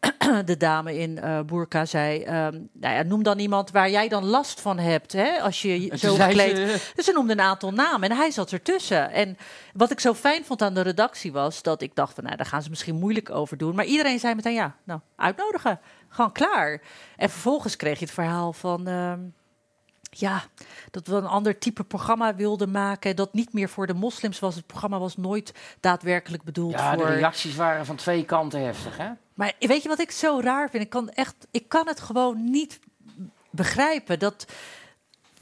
de 0.44 0.56
dame 0.56 0.98
in 0.98 1.18
eh 1.18 1.40
Burka 1.40 1.84
zei, 1.84 2.22
ehm, 2.22 2.60
nou 2.72 2.94
ja, 2.94 3.02
noem 3.02 3.22
dan 3.22 3.38
iemand 3.38 3.70
waar 3.70 3.90
jij 3.90 4.08
dan 4.08 4.24
last 4.24 4.60
van 4.60 4.78
hebt, 4.78 5.12
hè, 5.12 5.40
als 5.40 5.62
je 5.62 5.90
En 5.90 5.98
zo 5.98 6.14
gekleed... 6.14 6.56
ze, 6.56 6.92
Dus 6.94 7.04
ze 7.06 7.12
noemde 7.12 7.32
een 7.32 7.40
aantal 7.40 7.72
namen 7.72 8.10
en 8.10 8.16
hij 8.16 8.30
zat 8.30 8.52
ertussen. 8.52 9.10
En 9.10 9.36
wat 9.72 9.90
ik 9.90 10.00
zo 10.00 10.14
fijn 10.14 10.44
vond 10.44 10.62
aan 10.62 10.74
de 10.74 10.80
redactie 10.80 11.32
was 11.32 11.62
dat 11.62 11.82
ik 11.82 11.94
dacht 11.94 12.14
van, 12.14 12.24
nou, 12.24 12.36
daar 12.36 12.46
gaan 12.46 12.62
ze 12.62 12.70
misschien 12.70 12.98
moeilijk 12.98 13.30
over 13.30 13.56
doen. 13.56 13.74
Maar 13.74 13.84
iedereen 13.84 14.18
zei 14.18 14.34
meteen, 14.34 14.54
ja, 14.54 14.76
nou, 14.84 15.00
uitnodigen. 15.16 15.80
Gewoon 16.08 16.32
klaar. 16.32 16.82
En 17.16 17.30
vervolgens 17.30 17.76
kreeg 17.76 17.98
je 17.98 18.04
het 18.04 18.14
verhaal 18.14 18.52
van, 18.52 18.86
ehm, 18.86 19.20
ja, 20.18 20.42
dat 20.90 21.06
we 21.06 21.14
een 21.14 21.26
ander 21.26 21.58
type 21.58 21.84
programma 21.84 22.34
wilden 22.34 22.70
maken. 22.70 23.16
Dat 23.16 23.32
niet 23.32 23.52
meer 23.52 23.68
voor 23.68 23.86
de 23.86 23.94
moslims 23.94 24.38
was. 24.38 24.54
Het 24.54 24.66
programma 24.66 24.98
was 24.98 25.16
nooit 25.16 25.54
daadwerkelijk 25.80 26.42
bedoeld 26.42 26.72
ja, 26.72 26.90
de 26.90 26.98
voor... 26.98 27.08
reacties 27.08 27.56
waren 27.56 27.86
van 27.86 27.96
twee 27.96 28.24
kanten 28.24 28.60
heftig, 28.64 28.96
hè? 28.96 29.10
Maar 29.34 29.52
weet 29.58 29.82
je 29.82 29.88
wat 29.88 30.00
ik 30.00 30.10
zo 30.10 30.40
raar 30.40 30.70
vind? 30.70 30.82
Ik 30.82 30.90
kan, 30.90 31.08
echt, 31.08 31.46
ik 31.50 31.68
kan 31.68 31.86
het 31.86 32.00
gewoon 32.00 32.50
niet 32.50 32.80
begrijpen 33.50 34.18
dat, 34.18 34.46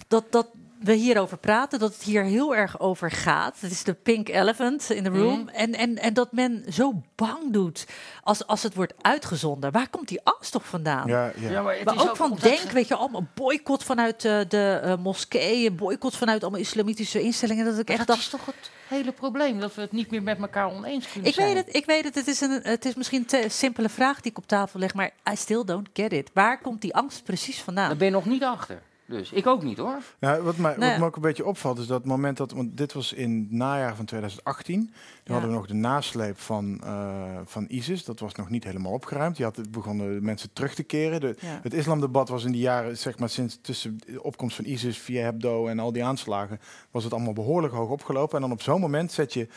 dat, 0.08 0.32
dat 0.32 0.48
we 0.84 0.92
hierover 0.92 1.38
praten, 1.38 1.78
dat 1.78 1.92
het 1.92 2.02
hier 2.02 2.22
heel 2.22 2.56
erg 2.56 2.80
over 2.80 3.10
gaat. 3.10 3.60
Het 3.60 3.70
is 3.70 3.84
de 3.84 3.94
pink 3.94 4.28
elephant 4.28 4.90
in 4.90 5.04
the 5.04 5.10
room. 5.10 5.40
Mhm. 5.40 5.48
En, 5.48 5.74
en, 5.74 5.98
en 5.98 6.14
dat 6.14 6.32
men 6.32 6.64
zo 6.72 7.02
bang 7.14 7.52
doet 7.52 7.86
als, 8.22 8.46
als 8.46 8.62
het 8.62 8.74
wordt 8.74 8.94
uitgezonden. 9.00 9.72
Waar 9.72 9.88
komt 9.88 10.08
die 10.08 10.20
angst 10.22 10.52
toch 10.52 10.66
vandaan? 10.66 11.08
Ja, 11.08 11.32
ja. 11.36 11.62
maar 11.62 11.76
is 11.76 12.08
ook 12.08 12.16
van 12.16 12.38
denk, 12.40 12.70
weet 12.70 12.88
je, 12.88 12.94
allemaal 12.94 13.26
boycott 13.34 13.84
vanuit 13.84 14.24
eh, 14.24 14.40
de 14.48 14.80
eh, 14.82 14.96
moskeeën, 14.96 15.76
boycott 15.76 16.16
vanuit 16.16 16.42
allemaal 16.42 16.60
islamitische 16.60 17.20
instellingen. 17.20 17.64
Dat 17.64 17.78
ik 17.78 17.88
echt 17.88 17.98
dat 17.98 18.06
dacht, 18.06 18.20
is 18.20 18.28
toch 18.28 18.46
het 18.46 18.70
hele 18.88 19.12
probleem, 19.12 19.60
dat 19.60 19.74
we 19.74 19.80
het 19.80 19.92
niet 19.92 20.10
meer 20.10 20.22
met 20.22 20.38
elkaar 20.38 20.70
oneens 20.70 21.12
kunnen 21.12 21.28
ik 21.28 21.34
zijn. 21.34 21.54
weet 21.54 21.64
het, 21.64 21.76
ik 21.76 21.86
weet 21.86 22.04
het. 22.04 22.14
Het 22.14 22.26
is, 22.26 22.40
een, 22.40 22.60
het 22.62 22.84
is 22.84 22.94
misschien 22.94 23.20
een 23.20 23.26
te 23.26 23.44
simpele 23.48 23.88
vraag 23.88 24.20
die 24.20 24.30
ik 24.30 24.38
op 24.38 24.46
tafel 24.46 24.80
leg, 24.80 24.94
maar 24.94 25.10
I 25.32 25.36
still 25.36 25.64
don't 25.64 25.88
get 25.92 26.12
it. 26.12 26.30
Waar 26.32 26.60
komt 26.60 26.80
die 26.80 26.94
angst 26.94 27.24
precies 27.24 27.60
vandaan? 27.60 27.88
Daar 27.88 27.96
ben 27.96 28.06
je 28.06 28.12
nog 28.12 28.26
niet 28.26 28.44
achter. 28.44 28.82
Dus 29.06 29.32
ik 29.32 29.46
ook 29.46 29.62
niet 29.62 29.78
hoor. 29.78 29.98
Nou, 30.18 30.42
wat, 30.42 30.56
mij, 30.56 30.74
ja. 30.78 30.88
wat 30.90 30.98
me 30.98 31.04
ook 31.04 31.16
een 31.16 31.22
beetje 31.22 31.46
opvalt 31.46 31.78
is 31.78 31.86
dat 31.86 31.98
het 31.98 32.06
moment 32.06 32.36
dat, 32.36 32.52
want 32.52 32.76
dit 32.76 32.92
was 32.92 33.12
in 33.12 33.38
het 33.40 33.50
najaar 33.50 33.96
van 33.96 34.04
2018, 34.04 34.80
toen 34.80 34.90
Ja. 35.24 35.32
hadden 35.32 35.50
we 35.50 35.56
nog 35.56 35.66
de 35.66 35.74
nasleep 35.74 36.38
van, 36.38 36.80
eh, 36.84 37.38
van 37.44 37.64
ISIS, 37.68 38.04
dat 38.04 38.20
was 38.20 38.34
nog 38.34 38.50
niet 38.50 38.64
helemaal 38.64 38.92
opgeruimd. 38.92 39.36
Die 39.36 39.44
had, 39.44 39.56
het 39.56 39.70
begonnen 39.70 40.24
mensen 40.24 40.52
terug 40.52 40.74
te 40.74 40.82
keren. 40.82 41.20
De, 41.20 41.36
Ja. 41.40 41.60
Het 41.62 41.74
islamdebat 41.74 42.28
was 42.28 42.44
in 42.44 42.52
die 42.52 42.60
jaren, 42.60 42.98
zeg 42.98 43.18
maar 43.18 43.28
sinds 43.28 43.58
tussen 43.62 43.98
de 44.06 44.22
opkomst 44.22 44.56
van 44.56 44.64
ISIS, 44.64 44.98
via 44.98 45.22
Hebdo 45.22 45.66
en 45.66 45.78
al 45.78 45.92
die 45.92 46.04
aanslagen, 46.04 46.60
was 46.90 47.04
het 47.04 47.12
allemaal 47.12 47.32
behoorlijk 47.32 47.74
hoog 47.74 47.88
opgelopen. 47.90 48.34
En 48.36 48.42
dan 48.42 48.52
op 48.52 48.62
zo'n 48.62 48.80
moment 48.80 49.12
zet 49.12 49.32
je 49.32 49.48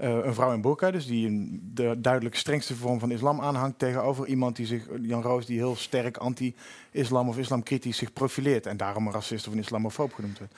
eh, 0.00 0.24
een 0.24 0.34
vrouw 0.34 0.52
in 0.52 0.60
burka, 0.60 0.90
dus 0.90 1.06
die 1.06 1.26
een, 1.26 1.70
de 1.74 1.94
duidelijk 1.98 2.36
strengste 2.36 2.74
vorm 2.74 2.98
van 2.98 3.10
islam 3.10 3.40
aanhangt, 3.40 3.78
tegenover 3.78 4.26
iemand 4.26 4.56
die 4.56 4.66
zich, 4.66 4.86
Jan 5.02 5.22
Roos, 5.22 5.46
die 5.46 5.58
heel 5.58 5.76
sterk 5.76 6.16
anti-islam 6.16 7.28
of 7.28 7.38
islamkritisch 7.38 7.96
zich 7.96 8.12
profileert. 8.12 8.66
En 8.66 8.76
daarom 8.76 9.06
een 9.06 9.12
racist 9.12 9.46
of 9.46 9.52
een 9.52 9.58
islamofoob 9.58 10.12
genoemd 10.12 10.38
werd. 10.38 10.52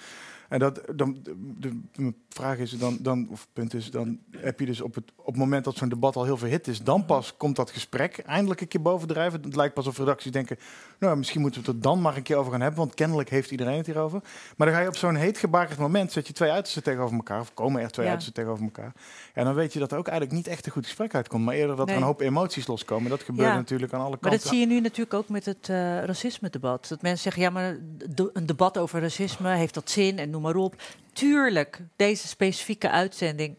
En 0.53 0.59
dat, 0.59 0.81
dan, 0.95 1.19
de, 1.59 1.81
vraag 2.29 2.59
is 2.59 2.71
dan, 2.71 2.99
dan, 3.01 3.29
of 3.31 3.49
punt 3.53 3.75
is, 3.75 3.91
dan 3.91 4.19
heb 4.37 4.61
je 4.61 4.67
dus 4.67 4.81
op 4.81 4.95
het, 4.95 5.05
op 5.17 5.27
het 5.27 5.37
moment 5.37 5.65
dat 5.65 5.77
zo'n 5.77 5.88
debat 5.88 6.17
al 6.17 6.25
heel 6.25 6.37
verhit 6.37 6.69
is, 6.69 6.83
dan 6.83 7.05
pas 7.07 7.37
komt 7.37 7.57
dat 7.57 7.71
gesprek 7.71 8.19
eindelijk 8.19 8.61
een 8.61 8.69
keer 8.69 8.83
bovendrijven. 8.83 9.41
Het 9.43 9.57
lijkt 9.57 9.75
pas 9.75 9.87
of 9.87 9.99
redacties 9.99 10.33
denken, 10.33 10.57
nou 10.99 11.17
misschien 11.17 11.41
moeten 11.41 11.61
we 11.61 11.67
het 11.67 11.77
er 11.77 11.83
dan 11.83 12.01
maar 12.01 12.17
een 12.17 12.23
keer 12.23 12.37
over 12.37 12.53
gaan 12.53 12.61
hebben, 12.61 12.79
want 12.81 12.95
kennelijk 12.95 13.29
heeft 13.31 13.51
iedereen 13.51 13.77
het 13.77 13.87
hierover. 13.87 14.21
Maar 14.57 14.67
dan 14.67 14.77
ga 14.77 14.83
je 14.83 14.88
op 14.88 14.97
zo'n 14.97 15.15
heet 15.15 15.38
gebakerd 15.38 15.79
moment, 15.79 16.12
zet 16.12 16.27
je 16.27 16.33
twee 16.33 16.51
uitersten 16.51 16.83
tegenover 16.83 17.17
elkaar, 17.17 17.41
of 17.41 17.55
komen 17.55 17.83
er 17.83 17.91
twee 17.91 18.05
Ja. 18.07 18.11
uitersten 18.12 18.43
tegenover 18.43 18.65
elkaar. 18.65 18.93
En 19.35 19.45
dan 19.45 19.55
weet 19.55 19.73
je 19.73 19.79
dat 19.79 19.93
er 19.93 19.99
ook 19.99 20.09
eigenlijk 20.09 20.37
niet 20.37 20.47
echt 20.47 20.67
een 20.67 20.73
goed 20.73 20.85
gesprek 20.85 21.15
uitkomt, 21.15 21.45
maar 21.45 21.55
eerder 21.55 21.77
dat 21.77 21.91
er 21.91 21.97
een 21.97 22.03
hoop 22.03 22.21
emoties 22.21 22.67
loskomen. 22.67 23.11
Dat 23.11 23.23
gebeurt 23.23 23.49
Ja. 23.49 23.55
natuurlijk 23.55 23.93
aan 23.93 24.01
alle 24.01 24.11
Maar 24.11 24.19
kanten. 24.19 24.38
dat 24.41 24.49
zie 24.49 24.61
je 24.61 24.67
nu 24.67 24.81
natuurlijk 24.81 25.15
ook 25.15 25.29
met 25.29 25.45
het 25.45 25.69
eh, 25.69 26.05
racisme-debat. 26.05 26.88
Dat 26.88 27.03
mensen 27.03 27.23
zeggen, 27.23 27.43
ja, 27.43 27.51
maar 27.51 27.79
de- 28.15 28.31
een 28.33 28.47
debat 28.47 28.79
over 28.79 29.01
racisme, 29.01 29.49
heeft 29.55 29.75
dat 29.75 29.91
zin 29.91 30.19
en 30.19 30.31
noem 30.31 30.41
maar 30.42 30.57
op. 30.57 30.74
Tuurlijk, 31.12 31.81
deze 31.96 32.28
specifieke 32.28 32.90
uitzending, 32.90 33.57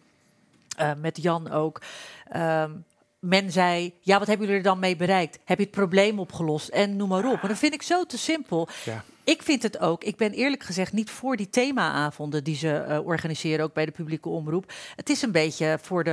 eh, 0.78 0.92
met 0.98 1.22
Jan 1.22 1.52
ook. 1.52 1.82
ehm, 2.30 2.72
men 3.20 3.52
zei, 3.52 3.94
ja, 4.00 4.20
wat 4.20 4.28
hebben 4.28 4.46
jullie 4.46 4.62
er 4.62 4.68
dan 4.70 4.80
mee 4.80 4.96
bereikt? 4.96 5.40
Heb 5.46 5.58
je 5.58 5.64
het 5.64 5.74
probleem 5.74 6.20
opgelost? 6.20 6.68
En 6.68 6.96
noem 6.96 7.10
maar 7.10 7.26
op. 7.26 7.42
Maar 7.42 7.50
dat 7.50 7.58
vind 7.60 7.74
ik 7.74 7.82
zo 7.82 8.04
te 8.04 8.18
simpel. 8.18 8.68
Ja. 8.86 9.04
Ik 9.24 9.42
vind 9.44 9.64
het 9.64 9.80
ook, 9.80 10.04
ik 10.04 10.16
ben 10.16 10.32
eerlijk 10.32 10.64
gezegd 10.64 10.94
niet 10.94 11.10
voor 11.10 11.36
die 11.36 11.50
themaavonden 11.50 12.44
die 12.44 12.56
ze 12.56 12.74
eh, 12.78 13.06
organiseren, 13.06 13.66
ook 13.66 13.74
bij 13.74 13.86
de 13.86 13.92
publieke 13.92 14.30
omroep. 14.30 14.72
Het 14.96 15.10
is 15.10 15.22
een 15.22 15.32
beetje 15.32 15.78
voor 15.82 16.04
de 16.04 16.12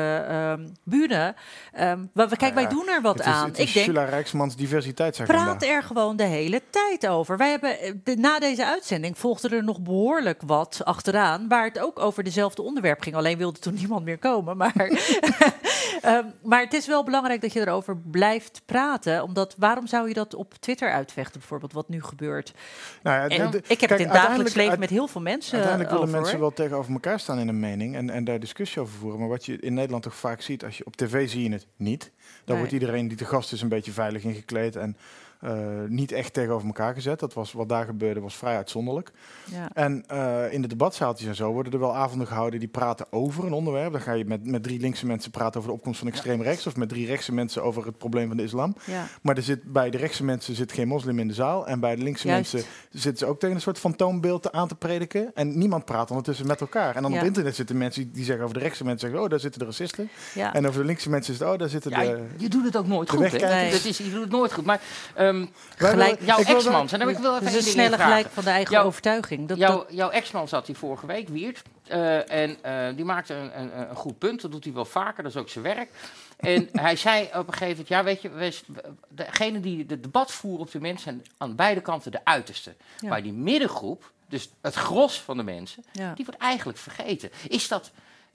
buren. 0.85 1.35
Maar 2.13 2.29
we- 2.29 2.37
kijk, 2.37 2.55
wij 2.55 2.63
ja, 2.63 2.69
doen 2.69 2.89
er 2.89 3.01
wat 3.03 3.19
het 3.19 3.27
is, 3.27 3.33
aan. 3.33 3.49
Het 3.49 3.59
is 3.59 3.69
ik 3.69 3.75
denk, 3.75 3.87
Sula 3.87 4.05
Rijksmans 4.05 4.57
diversiteitsagenda. 4.57 5.45
praat 5.45 5.63
er 5.63 5.83
gewoon 5.83 6.17
de 6.17 6.25
hele 6.25 6.63
tijd 6.71 7.07
over. 7.07 7.37
Wij 7.37 7.51
hebben, 7.51 7.79
eh, 7.81 7.93
de, 8.05 8.17
na 8.17 8.39
deze 8.39 8.67
uitzending 8.67 9.19
volgde 9.19 9.49
er 9.57 9.65
nog 9.65 9.81
behoorlijk 9.81 10.43
wat 10.47 10.81
achteraan, 10.85 11.49
waar 11.49 11.65
het 11.65 11.79
ook 11.79 11.99
over 11.99 12.23
dezelfde 12.25 12.63
onderwerp 12.63 13.01
ging. 13.01 13.17
Alleen 13.17 13.39
wilde 13.39 13.59
toen 13.59 13.75
niemand 13.83 14.05
meer 14.05 14.19
komen. 14.19 14.57
Maar, 14.57 14.73
Ehm, 16.01 16.25
maar 16.43 16.61
het 16.61 16.75
is 16.75 16.87
wel 16.87 17.05
belangrijk 17.05 17.41
dat 17.41 17.53
je 17.53 17.61
erover 17.61 17.97
blijft 17.97 18.63
praten. 18.67 19.23
Omdat 19.23 19.55
waarom 19.59 19.87
zou 19.87 20.09
je 20.09 20.15
dat 20.15 20.35
op 20.35 20.55
Twitter 20.61 20.93
uitvechten, 20.93 21.39
bijvoorbeeld, 21.39 21.73
wat 21.73 21.89
nu 21.89 22.03
gebeurt? 22.03 22.53
Nou 23.03 23.17
ja, 23.31 23.37
En 23.37 23.53
ik 23.67 23.81
heb 23.81 23.91
het 23.91 24.01
in 24.01 24.07
het 24.07 24.15
dagelijks 24.15 24.55
leven 24.55 24.79
met 24.79 24.91
heel 24.91 25.07
veel 25.07 25.21
mensen 25.21 25.53
Uiteindelijk 25.53 25.91
willen 25.91 26.07
over. 26.09 26.21
mensen 26.21 26.41
wel 26.41 26.53
tegenover 26.53 26.93
elkaar 26.93 27.21
staan 27.21 27.39
in 27.39 27.49
een 27.49 27.61
mening 27.61 27.97
en, 27.97 28.11
en 28.11 28.25
daar 28.25 28.41
discussie 28.41 28.83
over 28.83 28.95
voeren. 28.99 29.19
Maar 29.21 29.29
wat 29.29 29.47
je 29.47 29.59
in 29.61 29.75
Nederland 29.75 30.03
toch 30.03 30.15
vaak 30.17 30.41
ziet, 30.41 30.65
als 30.65 30.79
je 30.79 30.87
op 30.87 30.97
tv 30.97 31.29
zie 31.29 31.43
je 31.43 31.53
het 31.53 31.67
niet. 31.77 32.03
Dan 32.03 32.11
Nee. 32.45 32.57
wordt 32.57 32.73
iedereen 32.73 33.09
die 33.09 33.17
te 33.17 33.25
gast 33.25 33.53
is 33.53 33.63
een 33.63 33.69
beetje 33.69 33.93
veilig 33.93 34.23
ingekleed 34.23 34.77
en 34.77 34.97
eh, 35.41 35.53
niet 35.89 36.13
echt 36.13 36.33
tegenover 36.33 36.67
elkaar 36.67 36.95
gezet. 36.95 37.19
Dat 37.21 37.35
was 37.35 37.53
wat 37.53 37.69
daar 37.69 37.85
gebeurde, 37.85 38.21
was 38.21 38.37
vrij 38.37 38.57
uitzonderlijk. 38.57 39.11
Ja. 39.45 39.69
En 39.73 40.05
eh, 40.07 40.53
in 40.53 40.63
de 40.63 40.69
debatzaaltjes 40.69 41.29
en 41.29 41.35
zo 41.35 41.53
worden 41.53 41.73
er 41.73 41.79
wel 41.79 41.97
avonden 41.97 42.27
gehouden 42.27 42.59
die 42.61 42.69
praten 42.69 43.07
over 43.11 43.45
een 43.45 43.53
onderwerp. 43.53 43.93
Dan 43.93 44.01
ga 44.01 44.13
je 44.13 44.25
met, 44.25 44.47
met 44.47 44.63
drie 44.63 44.81
linkse 44.81 45.07
mensen 45.07 45.31
praten 45.31 45.57
over 45.59 45.71
de 45.71 45.77
opkomst 45.77 45.99
van 45.99 46.09
extreem 46.09 46.43
rechts. 46.43 46.67
Of 46.67 46.77
met 46.77 46.89
drie 46.89 47.07
rechtse 47.07 47.33
mensen 47.33 47.63
over 47.63 47.87
het 47.87 47.99
probleem 47.99 48.29
van 48.29 48.37
de 48.37 48.43
islam. 48.43 48.75
Ja. 48.85 49.07
Maar 49.23 49.37
er 49.37 49.43
zit, 49.43 49.73
bij 49.73 49.91
de 49.91 49.97
rechtse 49.99 50.25
mensen 50.25 50.55
zit 50.55 50.73
geen 50.73 50.89
moslim 50.89 51.19
in 51.19 51.29
de 51.29 51.35
zaal. 51.35 51.67
En 51.67 51.81
bij 51.81 51.97
de 51.97 52.03
linkse 52.03 52.29
Juist. 52.29 52.53
mensen 52.53 52.71
zitten 52.91 53.19
ze 53.27 53.33
ook 53.33 53.41
tegen 53.41 53.55
een 53.55 53.61
soort 53.61 53.79
fantoombeeld 53.79 54.43
te- 54.43 54.53
aan 54.53 54.69
te 54.69 54.75
prediken. 54.75 55.31
En 55.35 55.59
niemand 55.59 55.85
praat 55.85 56.11
ondertussen 56.11 56.47
met 56.47 56.61
elkaar. 56.61 56.97
En 56.97 57.03
dan 57.03 57.13
Ja. 57.13 57.19
op 57.21 57.25
internet 57.27 57.55
zitten 57.55 57.79
mensen 57.79 58.13
die- 58.13 58.25
zeggen 58.25 58.45
over 58.45 58.57
de 58.57 58.63
rechtse 58.63 58.85
mensen, 58.85 59.01
zeggen, 59.01 59.25
oh, 59.25 59.31
daar 59.31 59.41
zitten 59.41 59.61
de 59.61 59.67
racisten. 59.67 60.09
Ja. 60.35 60.55
En 60.55 60.67
over 60.67 60.81
de 60.81 60.87
linkse 60.87 61.11
mensen 61.11 61.33
is 61.33 61.39
het, 61.41 61.49
oh, 61.49 61.59
daar 61.59 61.69
zitten 61.69 61.91
Ja, 61.91 62.01
de... 62.01 62.23
je 62.37 62.49
doet 62.49 62.65
het 62.65 62.77
ook 62.77 62.87
nooit 62.87 63.11
goed, 63.11 63.19
hè? 63.19 63.31
wegkijkers. 63.31 63.83
Dat 63.83 63.91
is, 63.91 63.99
je 63.99 64.11
doet 64.11 64.21
het 64.23 64.31
nooit 64.31 64.53
goed. 64.53 64.65
Maar 64.65 64.81
ehm, 65.15 65.30
Wij 65.39 65.91
Gelijk- 65.91 66.21
willen- 66.21 66.25
jouw 66.45 66.55
ex-man, 66.57 66.87
dan 66.87 66.99
wil 66.99 67.09
ik 67.09 67.19
wel 67.19 67.33
even 67.35 67.45
Dus 67.45 67.53
één 67.55 67.63
een 67.65 67.71
snelle 67.71 67.99
gelijk 67.99 68.27
van 68.31 68.45
de 68.45 68.51
eigen 68.51 68.73
Jouw- 68.75 68.85
overtuiging. 68.85 69.49
Dat, 69.49 69.59
jouw, 69.59 69.77
dat, 69.77 69.87
jouw 69.91 70.11
ex-man 70.11 70.49
zat 70.49 70.67
hier 70.67 70.77
vorige 70.77 71.07
week, 71.07 71.29
Wiert. 71.29 71.63
eh, 71.87 72.31
en 72.33 72.63
eh, 72.63 72.97
die 72.97 73.05
maakte 73.05 73.35
een, 73.35 73.61
een, 73.61 73.81
een 73.91 73.97
goed 73.97 74.19
punt. 74.19 74.41
Dat 74.43 74.53
doet 74.53 74.65
hij 74.65 74.73
wel 74.73 74.85
vaker, 74.85 75.23
dat 75.23 75.33
is 75.35 75.39
ook 75.41 75.49
zijn 75.49 75.65
werk. 75.65 75.91
En 76.37 76.69
hij 76.87 76.97
zei 76.97 77.25
op 77.25 77.47
een 77.47 77.53
gegeven 77.53 77.69
moment: 77.69 77.89
Ja, 77.89 78.05
weet 78.05 78.23
je, 78.23 78.31
wees- 78.31 78.63
degene 79.09 79.61
die 79.61 79.87
de 79.87 80.01
debat 80.01 80.33
voeren 80.33 80.61
op 80.61 80.71
de 80.71 80.81
mensen 80.81 81.03
zijn 81.05 81.23
aan 81.39 81.57
beide 81.57 81.81
kanten 81.81 82.11
de 82.13 82.21
uiterste. 82.25 82.75
Ja. 82.99 83.09
Maar 83.09 83.23
die 83.23 83.33
middengroep, 83.33 84.11
dus 84.29 84.51
het 84.61 84.75
gros 84.75 85.21
van 85.21 85.37
de 85.37 85.43
mensen, 85.43 85.85
ja. 85.93 86.13
die 86.15 86.25
wordt 86.25 86.41
eigenlijk 86.41 86.79
vergeten. 86.79 87.31
Is 87.49 87.69
dat, 87.69 87.91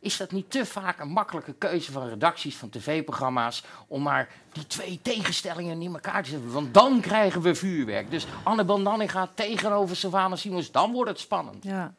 is 0.05 0.17
dat 0.17 0.31
niet 0.31 0.51
te 0.51 0.65
vaak 0.65 0.99
een 0.99 1.07
makkelijke 1.07 1.53
keuze 1.53 1.91
van 1.91 2.09
redacties, 2.09 2.55
van 2.55 2.69
tv-programma's, 2.69 3.63
om 3.87 4.01
maar 4.01 4.27
die 4.51 4.67
twee 4.67 4.99
tegenstellingen 5.01 5.81
in 5.81 5.93
elkaar 5.93 6.23
te 6.23 6.29
zetten? 6.29 6.51
Want 6.51 6.73
dan 6.73 6.99
krijgen 6.99 7.41
we 7.41 7.55
vuurwerk. 7.55 8.11
Dus 8.11 8.27
Annabel 8.43 8.79
Nanninga 8.79 9.29
tegenover 9.33 9.95
Savannah 9.95 10.37
Simons, 10.37 10.71
dan 10.71 10.91
wordt 10.91 11.09
het 11.09 11.19
spannend. 11.19 11.63
Ja. 11.63 11.93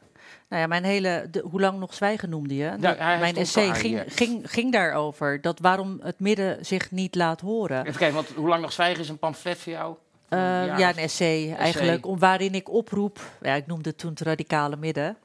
Nou 0.49 0.62
ja, 0.62 0.69
mijn 0.69 0.85
hele, 0.85 1.29
de, 1.31 1.45
hoe 1.51 1.61
lang 1.61 1.79
nog 1.79 1.95
zwijgen 1.95 2.31
noemde 2.31 2.55
je? 2.55 2.77
Ja, 2.81 3.16
mijn 3.19 3.37
essay 3.37 3.75
ging, 3.75 4.03
ging, 4.07 4.51
ging 4.51 4.73
daarover. 4.73 5.40
Dat 5.40 5.59
waarom 5.59 5.99
het 6.03 6.21
midden 6.21 6.66
zich 6.66 6.90
niet 6.90 7.14
laat 7.14 7.40
horen. 7.40 7.81
Even 7.87 7.99
kijken, 7.99 8.16
want 8.16 8.29
hoe 8.29 8.49
lang 8.49 8.62
nog 8.62 8.73
zwijgen 8.73 9.03
is 9.03 9.09
een 9.09 9.19
pamflet 9.19 9.59
voor 9.59 9.73
jou? 9.73 9.95
Eh, 10.29 10.38
Ja, 10.38 10.79
ja, 10.79 10.88
een 10.88 10.97
essay 10.97 11.55
eigenlijk. 11.55 12.07
Om, 12.07 12.19
waarin 12.19 12.55
ik 12.55 12.71
oproep, 12.71 13.21
ja, 13.42 13.55
ik 13.55 13.66
noemde 13.66 13.88
het 13.88 13.99
toen 13.99 14.11
het 14.11 14.21
radicale 14.21 14.77
midden. 14.77 15.16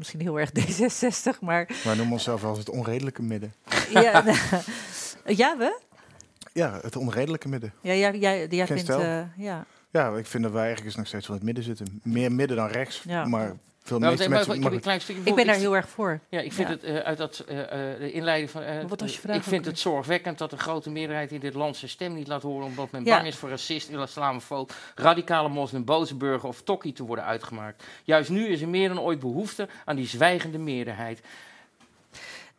Misschien 0.00 0.20
heel 0.20 0.38
erg 0.40 0.50
D66, 0.50 1.40
maar 1.40 1.68
Wij 1.84 1.94
noemen 1.94 2.12
onszelf 2.12 2.40
wel 2.40 2.50
eens 2.50 2.58
het 2.58 2.68
onredelijke 2.70 3.22
midden. 3.22 3.54
ja, 3.90 4.24
ja, 5.42 5.56
we? 5.58 5.80
Ja, 6.52 6.78
het 6.82 6.96
onredelijke 6.96 7.48
midden. 7.48 7.72
Ja, 7.80 7.94
jij, 7.94 8.18
jij, 8.18 8.46
jij 8.46 8.66
Geen 8.66 8.76
vindt, 8.76 8.90
eh, 9.02 9.22
ja. 9.36 9.66
Ja, 9.90 10.16
ik 10.16 10.26
vind 10.26 10.42
dat 10.42 10.52
wij 10.52 10.70
ergens 10.70 10.96
nog 10.96 11.06
steeds 11.06 11.28
in 11.28 11.34
het 11.34 11.42
midden 11.42 11.64
zitten. 11.64 12.00
Meer 12.02 12.32
midden 12.32 12.56
dan 12.56 12.66
rechts, 12.68 13.02
Ja. 13.06 13.24
maar 13.24 13.56
veel 13.98 13.98
Nou, 13.98 14.28
maar 14.30 14.40
ik 14.40 14.46
heb 14.52 14.60
maar 14.62 14.72
een 14.72 14.80
klein 14.80 15.00
stukje 15.00 15.22
Ik 15.24 15.34
ben 15.34 15.46
daar 15.46 15.56
heel 15.56 15.76
erg 15.76 15.88
voor. 15.88 16.20
Ja, 16.28 16.40
ik 16.40 16.52
vind 16.52 16.68
Ja. 16.68 16.74
het 16.74 16.84
eh, 16.84 16.96
uit 16.96 17.18
dat, 17.18 17.38
eh, 17.38 17.60
eh, 17.60 17.98
de 17.98 18.12
inleiding 18.12 18.50
van. 18.50 18.62
Wat 18.88 19.00
was 19.00 19.14
je 19.14 19.20
vraag 19.20 19.36
ik 19.36 19.42
vind 19.42 19.64
het 19.64 19.78
zorgwekkend 19.78 20.38
dat 20.38 20.50
de 20.50 20.56
grote 20.58 20.90
meerderheid 20.90 21.32
in 21.32 21.40
dit 21.40 21.54
land 21.54 21.76
zijn 21.76 21.90
stem 21.90 22.14
niet 22.14 22.28
laat 22.28 22.42
horen. 22.42 22.66
omdat 22.66 22.90
men 22.90 23.04
Ja. 23.04 23.14
bang 23.16 23.26
is 23.26 23.36
voor 23.36 23.48
racist, 23.48 23.90
islamofoob, 23.90 24.72
radicale 24.94 25.48
moslim, 25.48 25.84
boze 25.84 26.14
burger 26.14 26.48
of 26.48 26.62
tokkie 26.62 26.92
te 26.92 27.04
worden 27.04 27.24
uitgemaakt. 27.24 27.84
Juist 28.04 28.30
nu 28.30 28.46
is 28.46 28.60
er 28.62 28.68
meer 28.68 28.88
dan 28.88 29.00
ooit 29.00 29.18
behoefte 29.18 29.68
aan 29.84 29.96
die 29.96 30.06
zwijgende 30.06 30.58
meerderheid. 30.58 31.20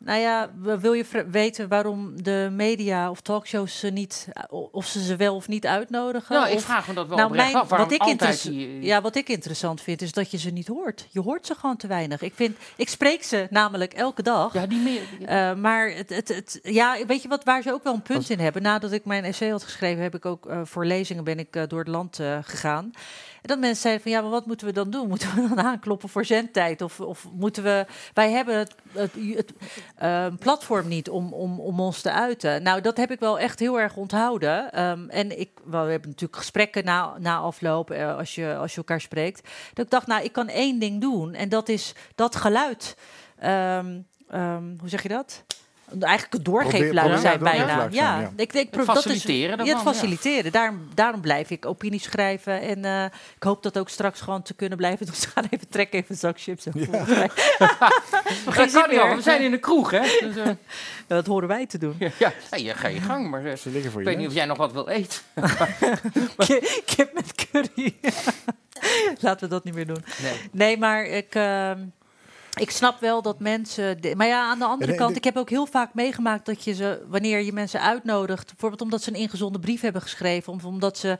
Nou 0.03 0.19
ja, 0.19 0.49
wil 0.79 0.93
je 0.93 1.05
weten 1.31 1.67
waarom 1.67 2.23
de 2.23 2.49
media 2.51 3.09
of 3.09 3.21
talkshows 3.21 3.79
ze 3.79 3.89
niet, 3.89 4.27
of 4.71 4.85
ze 4.85 5.03
ze 5.03 5.15
wel 5.15 5.35
of 5.35 5.47
niet 5.47 5.65
uitnodigen? 5.65 6.35
Nou, 6.35 6.49
ik 6.49 6.55
Of- 6.55 6.63
vraag 6.63 6.87
me 6.87 6.93
dat 6.93 7.07
wel 7.07 7.17
nou, 7.17 7.35
mijn, 7.35 7.55
af. 7.55 7.69
Wat, 7.69 7.91
ik 7.91 8.03
die, 8.43 8.81
ja, 8.81 9.01
wat 9.01 9.15
ik 9.15 9.29
interessant 9.29 9.81
vind, 9.81 10.01
is 10.01 10.11
dat 10.11 10.31
je 10.31 10.37
ze 10.37 10.49
niet 10.49 10.67
hoort. 10.67 11.07
Je 11.09 11.19
hoort 11.19 11.45
ze 11.45 11.55
gewoon 11.55 11.77
te 11.77 11.87
weinig. 11.87 12.21
Ik, 12.21 12.33
vind, 12.35 12.57
ik 12.75 12.89
spreek 12.89 13.23
ze 13.23 13.47
namelijk 13.49 13.93
elke 13.93 14.21
dag. 14.21 14.53
Ja, 14.53 14.65
die 14.65 14.79
meer... 14.79 15.01
Eh, 15.25 15.53
maar 15.53 15.89
het, 15.89 16.09
het, 16.09 16.27
het, 16.27 16.59
ja, 16.63 17.05
weet 17.07 17.21
je 17.21 17.27
wat, 17.27 17.43
waar 17.43 17.61
ze 17.61 17.73
ook 17.73 17.83
wel 17.83 17.93
een 17.93 18.01
punt 18.01 18.29
in 18.29 18.39
hebben? 18.39 18.61
Nadat 18.61 18.91
ik 18.91 19.05
mijn 19.05 19.23
essay 19.23 19.49
had 19.49 19.63
geschreven, 19.63 20.03
heb 20.03 20.15
ik 20.15 20.25
ook 20.25 20.45
eh, 20.45 20.61
voor 20.63 20.85
lezingen 20.85 21.23
ben 21.23 21.39
ik 21.39 21.55
eh, 21.55 21.63
door 21.67 21.79
het 21.79 21.87
land 21.87 22.19
eh, 22.19 22.37
gegaan. 22.41 22.91
En 23.41 23.47
dat 23.47 23.59
mensen 23.59 23.81
zeiden 23.81 24.03
van 24.03 24.11
ja, 24.11 24.21
maar 24.21 24.29
wat 24.29 24.45
moeten 24.45 24.67
we 24.67 24.73
dan 24.73 24.89
doen? 24.89 25.07
Moeten 25.07 25.35
we 25.35 25.47
dan 25.55 25.65
aankloppen 25.65 26.09
voor 26.09 26.25
zendtijd? 26.25 26.81
Of, 26.81 26.99
of 26.99 27.27
moeten 27.31 27.63
we. 27.63 27.85
Wij 28.13 28.31
hebben 28.31 28.57
het, 28.57 28.75
het, 28.91 29.11
het 29.35 29.53
eh, 29.95 30.27
platform 30.39 30.87
niet 30.87 31.09
om, 31.09 31.33
om, 31.33 31.59
om 31.59 31.79
ons 31.79 32.01
te 32.01 32.11
uiten. 32.11 32.63
Nou, 32.63 32.81
dat 32.81 32.97
heb 32.97 33.11
ik 33.11 33.19
wel 33.19 33.39
echt 33.39 33.59
heel 33.59 33.79
erg 33.79 33.95
onthouden. 33.95 34.71
Ehm, 34.71 35.09
en 35.09 35.39
ik, 35.39 35.49
we 35.63 35.77
hebben 35.77 36.09
natuurlijk 36.09 36.35
gesprekken 36.35 36.85
na, 36.85 37.17
na 37.19 37.37
afloop, 37.37 37.91
eh, 37.91 38.17
als, 38.17 38.35
je, 38.35 38.55
als 38.55 38.71
je 38.71 38.77
elkaar 38.77 39.01
spreekt. 39.01 39.49
Dat 39.73 39.85
ik 39.85 39.91
dacht, 39.91 40.07
nou, 40.07 40.23
ik 40.23 40.31
kan 40.31 40.47
één 40.47 40.79
ding 40.79 41.01
doen. 41.01 41.33
En 41.33 41.49
dat 41.49 41.69
is 41.69 41.95
dat 42.15 42.35
geluid. 42.35 42.97
ehm, 43.39 43.99
ehm, 44.29 44.63
hoe 44.79 44.89
zeg 44.89 45.03
je 45.03 45.09
dat? 45.09 45.43
Eigenlijk 45.99 46.33
het 46.33 46.45
doorgeefluid 46.45 46.93
Probeer- 46.93 47.17
zijn 47.17 47.33
ja, 47.33 47.39
bijna. 47.43 47.87
Ja, 47.91 48.19
ja. 48.19 48.31
ik 48.35 48.51
Het 48.51 48.69
pro- 48.69 48.85
dat 48.85 48.97
is- 48.97 49.03
faciliteren 49.03 49.57
Ja, 49.57 49.63
het 49.75 49.83
ja. 49.83 49.91
faciliteren. 49.91 50.51
Daarom, 50.51 50.87
daarom 50.93 51.21
blijf 51.21 51.49
ik 51.49 51.65
opinies 51.65 52.03
schrijven. 52.03 52.61
En 52.61 52.85
eh, 52.85 53.03
ik 53.35 53.43
hoop 53.43 53.63
dat 53.63 53.77
ook 53.77 53.89
straks 53.89 54.21
gewoon 54.21 54.41
te 54.41 54.53
kunnen 54.53 54.77
blijven. 54.77 55.05
Dus 55.05 55.19
we 55.25 55.27
gaan 55.27 55.45
even 55.49 55.69
trekken, 55.69 55.99
even 55.99 56.11
een 56.11 56.17
zak 56.19 56.39
chips. 56.39 56.65
En 56.65 56.71
zin 56.73 56.81
niet, 56.81 56.91
meer. 56.91 57.07
hoor. 58.99 59.15
we 59.15 59.21
zijn 59.21 59.41
in 59.41 59.51
de 59.51 59.59
kroeg, 59.59 59.91
hè? 59.91 59.99
Dus, 59.99 60.35
eh, 60.35 60.49
Dat 61.07 61.25
horen 61.25 61.47
wij 61.47 61.65
te 61.65 61.77
doen. 61.77 61.95
ja, 61.99 62.09
ja, 62.19 62.31
je 62.57 62.73
ga 62.73 62.87
je 62.87 62.99
gang, 63.01 63.29
maar 63.29 63.45
eh, 63.45 63.55
Ze 63.55 63.69
liggen 63.69 63.91
voor 63.91 64.01
ik 64.01 64.07
je 64.07 64.13
weet 64.13 64.21
niet 64.21 64.29
of 64.29 64.35
jij 64.35 64.45
nog 64.45 64.57
wat 64.57 64.71
wil 64.71 64.87
eten. 64.87 65.21
Ki- 66.37 66.81
Kip 66.85 67.13
met 67.13 67.47
curry. 67.51 67.95
Laten 69.19 69.39
we 69.39 69.47
dat 69.53 69.63
niet 69.63 69.73
meer 69.73 69.87
doen. 69.87 70.03
Nee. 70.21 70.33
Nee, 70.51 70.77
maar 70.77 71.05
ik, 71.05 71.35
ehm, 71.35 71.79
ik 72.59 72.71
snap 72.71 72.99
wel 72.99 73.21
dat 73.21 73.39
mensen. 73.39 74.01
de- 74.01 74.15
maar 74.15 74.27
ja, 74.27 74.49
aan 74.49 74.59
de 74.59 74.65
andere 74.65 74.95
kant, 74.95 75.15
ik 75.15 75.23
heb 75.23 75.37
ook 75.37 75.49
heel 75.49 75.65
vaak 75.65 75.93
meegemaakt 75.93 76.45
dat 76.45 76.63
je 76.63 76.73
ze, 76.73 77.05
wanneer 77.07 77.41
je 77.41 77.53
mensen 77.53 77.81
uitnodigt, 77.81 78.47
bijvoorbeeld 78.47 78.81
omdat 78.81 79.01
ze 79.03 79.09
een 79.09 79.15
ingezonden 79.19 79.61
brief 79.61 79.81
hebben 79.81 80.01
geschreven, 80.01 80.53
of 80.53 80.65
omdat 80.65 80.97
ze 80.97 81.17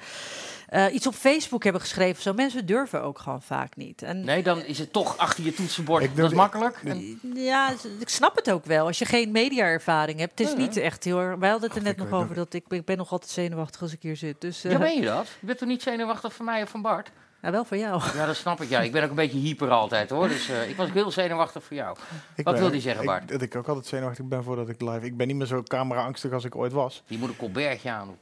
eh, 0.67 0.93
iets 0.93 1.07
op 1.07 1.13
Facebook 1.13 1.63
hebben 1.63 1.81
geschreven, 1.81 2.21
zo 2.21 2.33
mensen 2.33 2.65
durven 2.65 3.01
ook 3.03 3.19
gewoon 3.19 3.41
vaak 3.41 3.75
niet. 3.75 4.01
En 4.01 4.23
Nee, 4.25 4.43
dan 4.43 4.63
is 4.65 4.79
het 4.79 4.93
toch 4.93 5.17
achter 5.17 5.43
je 5.43 5.53
toetsenbord. 5.53 6.03
Ik 6.03 6.15
dat 6.15 6.29
is 6.31 6.35
makkelijk. 6.37 6.79
En- 6.83 7.19
Ja, 7.33 7.69
ik 7.99 8.09
snap 8.09 8.35
het 8.35 8.51
ook 8.51 8.65
wel. 8.65 8.85
Als 8.85 8.99
je 8.99 9.05
geen 9.05 9.31
media-ervaring 9.31 10.19
hebt. 10.19 10.31
Het 10.39 10.47
is 10.47 10.53
Ja. 10.53 10.59
niet 10.59 10.77
echt 10.77 11.03
heel 11.03 11.19
erg... 11.19 11.37
Wij 11.39 11.49
hadden 11.49 11.67
het 11.69 11.77
er 11.77 11.83
net 11.83 11.97
nog 11.97 12.11
over 12.11 12.35
dat 12.35 12.53
ik, 12.53 12.65
ik 12.69 12.85
ben 12.85 12.97
nog 12.97 13.11
altijd 13.11 13.31
zenuwachtig 13.31 13.81
als 13.81 13.91
ik 13.93 14.01
hier 14.01 14.15
zit. 14.17 14.41
Dus 14.41 14.63
eh, 14.63 14.71
Ja, 14.71 14.77
ben 14.77 14.95
je 14.95 15.01
dat? 15.05 15.27
Je 15.39 15.45
bent 15.45 15.57
toch 15.57 15.67
niet 15.67 15.81
zenuwachtig 15.81 16.33
van 16.33 16.45
mij 16.45 16.61
of 16.61 16.69
van 16.69 16.81
Bart? 16.81 17.11
Nou, 17.41 17.53
wel 17.53 17.65
voor 17.65 17.77
jou. 17.77 18.01
Ja, 18.15 18.25
dat 18.25 18.35
snap 18.35 18.61
ik. 18.61 18.69
Ja, 18.69 18.79
ik 18.81 18.91
ben 18.91 19.03
ook 19.03 19.09
een 19.09 19.15
beetje 19.15 19.37
hyper 19.39 19.69
altijd, 19.69 20.09
hoor. 20.09 20.27
Dus 20.27 20.49
eh, 20.49 20.69
ik 20.69 20.75
was 20.75 20.87
ook 20.87 20.93
heel 20.93 21.11
zenuwachtig 21.11 21.63
voor 21.63 21.75
jou. 21.77 21.97
Ik 22.35 22.43
Wat 22.45 22.53
ben- 22.53 22.63
wil 22.63 22.71
die 22.71 22.81
zeggen, 22.81 23.01
ik- 23.01 23.07
Bart? 23.09 23.27
Dat 23.29 23.41
ik 23.41 23.55
ook 23.55 23.67
altijd 23.67 23.85
zenuwachtig 23.85 24.25
ben 24.25 24.43
voordat 24.43 24.69
ik 24.69 24.81
live... 24.81 25.05
Ik 25.05 25.17
ben 25.17 25.27
niet 25.27 25.35
meer 25.35 25.45
zo 25.45 25.63
camera-angstig 25.63 26.31
als 26.31 26.43
ik 26.45 26.55
ooit 26.55 26.71
was. 26.71 27.03
Die 27.07 27.17
moet 27.17 27.29
een 27.29 27.35
colbertje 27.35 27.91
aan. 27.91 28.17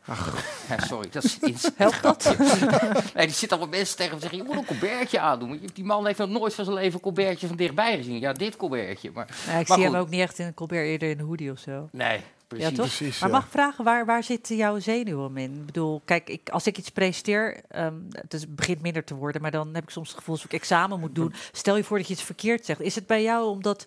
Ja, 0.70 0.80
sorry, 0.80 1.10
dat 1.12 1.24
is 1.24 1.40
iets. 1.40 1.70
Helpt 1.78 2.02
dat? 2.04 2.36
Nee, 3.16 3.26
die 3.26 3.36
zit 3.36 3.52
allemaal 3.52 3.70
mensen 3.70 3.98
tegen 3.98 4.14
me 4.14 4.20
zeggen, 4.20 4.38
je 4.38 4.44
moet 4.46 4.56
een 4.56 4.66
colbertje 4.66 5.20
aandoen. 5.20 5.50
Want 5.50 5.76
Die 5.76 5.84
man 5.86 6.06
heeft 6.06 6.20
nog 6.20 6.30
nooit 6.30 6.54
van 6.54 6.64
zijn 6.66 6.76
leven 6.78 6.94
een 6.94 7.00
colbertje 7.00 7.48
van 7.48 7.56
dichtbij 7.56 7.98
gezien. 7.98 8.20
Ja, 8.20 8.34
dit 8.34 8.56
colbertje. 8.58 9.12
Maar 9.14 9.28
Nou, 9.48 9.60
ik 9.60 9.68
Maar 9.68 9.78
zie 9.78 9.86
hem 9.88 9.96
ook 9.96 10.10
niet 10.10 10.22
echt 10.22 10.40
in 10.40 10.46
een 10.46 10.54
Colbert, 10.54 10.86
eerder 10.86 11.10
in 11.10 11.20
een 11.20 11.26
hoodie 11.26 11.52
of 11.52 11.60
zo. 11.60 11.90
nee, 11.92 12.22
precies. 12.50 12.70
Ja, 12.70 12.76
toch? 12.76 12.86
Precies, 12.86 13.20
Maar 13.20 13.30
ja. 13.30 13.36
mag 13.36 13.46
ik 13.46 13.52
vragen, 13.52 13.84
waar, 13.84 14.06
waar 14.06 14.24
zitten 14.24 14.56
jouw 14.56 14.80
zenuwen 14.80 15.38
in? 15.38 15.54
Ik 15.54 15.66
bedoel, 15.66 16.02
kijk, 16.06 16.30
ik, 16.30 16.50
als 16.50 16.68
ik 16.68 16.78
iets 16.78 16.90
presenteer, 16.90 17.62
ehm, 17.68 17.96
het 18.12 18.34
is, 18.34 18.56
begint 18.56 18.82
minder 18.82 19.04
te 19.04 19.16
worden, 19.16 19.42
maar 19.42 19.52
dan 19.52 19.74
heb 19.74 19.84
ik 19.84 19.90
soms 19.90 20.08
het 20.08 20.18
gevoel 20.18 20.36
als 20.36 20.46
ik 20.46 20.54
examen 20.54 21.00
moet 21.00 21.16
doen. 21.16 21.34
Stel 21.52 21.76
je 21.78 21.84
voor 21.84 21.98
dat 21.98 22.08
je 22.08 22.14
iets 22.14 22.24
verkeerd 22.24 22.66
zegt. 22.66 22.82
Is 22.82 22.96
het 22.96 23.08
bij 23.08 23.24
jou 23.24 23.50
omdat, 23.50 23.86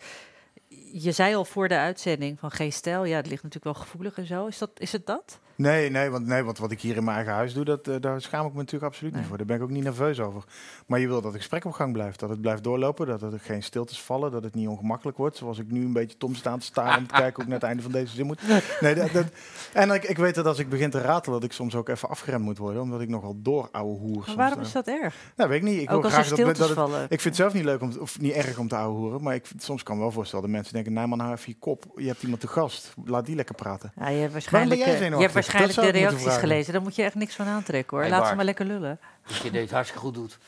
je 0.93 1.13
zei 1.13 1.35
al 1.35 1.45
voor 1.45 1.69
de 1.69 1.77
uitzending 1.77 2.39
van 2.39 2.51
geen 2.51 2.73
stijl, 2.73 3.05
ja, 3.05 3.17
het 3.17 3.29
ligt 3.29 3.43
natuurlijk 3.43 3.77
wel 3.77 3.85
gevoelig 3.85 4.19
en 4.19 4.27
zo. 4.27 4.47
Is, 4.47 4.59
dat, 4.59 4.71
is 4.75 4.93
het 4.93 5.07
dat? 5.07 5.39
Nee, 5.63 5.91
nee, 5.91 6.11
want, 6.11 6.27
nee, 6.27 6.43
want 6.43 6.59
wat 6.59 6.71
ik 6.71 6.81
hier 6.81 6.97
in 6.97 7.05
mijn 7.05 7.17
eigen 7.17 7.35
huis 7.35 7.55
doe, 7.55 7.65
dat, 7.65 7.89
eh, 7.89 7.95
daar 8.01 8.21
schaam 8.21 8.47
ik 8.47 8.53
me 8.53 8.59
natuurlijk 8.59 8.85
absoluut 8.85 9.13
Nee. 9.13 9.21
niet 9.21 9.29
voor. 9.29 9.39
Daar 9.39 9.47
ben 9.47 9.57
ik 9.57 9.63
ook 9.63 9.71
niet 9.71 9.83
nerveus 9.85 10.21
over. 10.21 10.45
Maar 10.87 11.01
je 11.01 11.07
wil 11.07 11.15
dat 11.21 11.25
het 11.33 11.41
gesprek 11.41 11.65
op 11.65 11.73
gang 11.73 11.93
blijft. 11.93 12.21
Dat 12.21 12.29
het 12.31 12.41
blijft 12.41 12.65
doorlopen, 12.65 13.07
dat 13.07 13.23
er 13.23 13.41
geen 13.41 13.63
stiltes 13.63 14.01
vallen, 14.03 14.31
dat 14.31 14.43
het 14.43 14.55
niet 14.55 14.69
ongemakkelijk 14.69 15.17
wordt. 15.19 15.37
Zoals 15.37 15.59
ik 15.59 15.71
nu 15.71 15.85
een 15.85 15.93
beetje 15.93 16.17
tom 16.17 16.35
staan 16.35 16.59
te 16.59 16.65
staren 16.65 16.99
om 16.99 17.07
te 17.07 17.15
kijken 17.15 17.35
hoe 17.35 17.43
ik 17.43 17.49
naar 17.49 17.59
het 17.59 17.69
einde 17.69 17.83
van 17.83 17.93
deze 17.93 18.15
zin 18.15 18.27
moet. 18.27 18.41
Nee, 18.81 18.95
dat, 18.95 19.13
dat- 19.13 19.27
en 19.73 19.91
ik, 19.91 20.05
ik 20.05 20.17
weet 20.17 20.35
dat 20.35 20.47
als 20.47 20.59
ik 20.59 20.69
begin 20.69 20.91
te 20.91 21.01
ratelen, 21.01 21.41
dat 21.41 21.49
ik 21.51 21.55
soms 21.55 21.75
ook 21.75 21.89
even 21.89 22.09
afgeremd 22.09 22.45
moet 22.45 22.59
worden. 22.59 22.83
Omdat 22.83 23.01
ik 23.01 23.09
nogal 23.09 23.37
door 23.43 23.69
ouwe 23.73 23.99
hoer. 23.99 24.25
Maar 24.27 24.37
waarom 24.37 24.59
eh. 24.59 24.65
is 24.65 24.73
dat 24.73 24.87
erg? 24.87 25.15
Nou, 25.37 25.49
weet 25.51 25.59
ik 25.63 25.69
niet. 25.69 25.81
Ik 25.81 25.89
wil 25.89 25.97
ook 25.99 26.05
als 26.05 26.13
er 26.13 26.23
graag 26.25 26.39
dat, 26.39 26.59
het, 26.59 26.71
vallen. 26.71 27.03
ik 27.03 27.09
vind 27.09 27.25
het 27.25 27.37
zelf 27.37 27.53
niet 27.53 27.65
leuk 27.65 27.81
om, 27.81 27.93
of 28.01 28.21
niet 28.21 28.33
erg 28.33 28.59
om 28.59 28.69
te 28.69 28.77
ouwe 28.77 28.99
hoeren. 28.99 29.23
Maar 29.23 29.35
ik, 29.35 29.47
soms 29.59 29.83
kan 29.83 29.99
wel 29.99 30.11
voorstellen 30.11 30.45
dat 30.45 30.55
mensen 30.55 30.73
denken, 30.75 30.93
nee 30.93 31.07
man, 31.07 31.19
hou 31.21 31.33
even 31.33 31.45
je 31.53 31.59
kop. 31.59 31.85
Je 31.97 32.07
hebt 32.07 32.23
iemand 32.23 32.41
te 32.41 32.49
gast. 32.49 32.95
Laat 33.05 33.27
die 33.27 33.37
lekker 33.37 33.55
praten. 33.55 33.93
Ja, 33.97 34.09
je 34.09 34.21
hebt 34.21 34.33
waarschijnlijk, 34.33 34.81
jij 34.81 34.91
je 34.91 34.97
zenuwachtig? 34.97 35.23
hebt 35.23 35.47
waarschijnlijk 35.53 35.75
Dat 35.95 36.03
de 36.03 36.17
reacties 36.19 36.41
gelezen. 36.41 36.73
Daar 36.73 36.83
moet 36.83 36.97
je 36.97 37.03
echt 37.03 37.15
niks 37.15 37.35
van 37.35 37.47
aantrekken 37.47 37.97
hoor. 37.97 38.01
Hey, 38.07 38.11
Laat 38.19 38.29
ze 38.29 38.35
maar 38.35 38.45
lekker 38.45 38.65
lullen. 38.67 38.99
Dat 39.27 39.37
je 39.37 39.51
dit 39.51 39.71
hartstikke 39.71 40.05
goed 40.05 40.15
doet. 40.15 40.39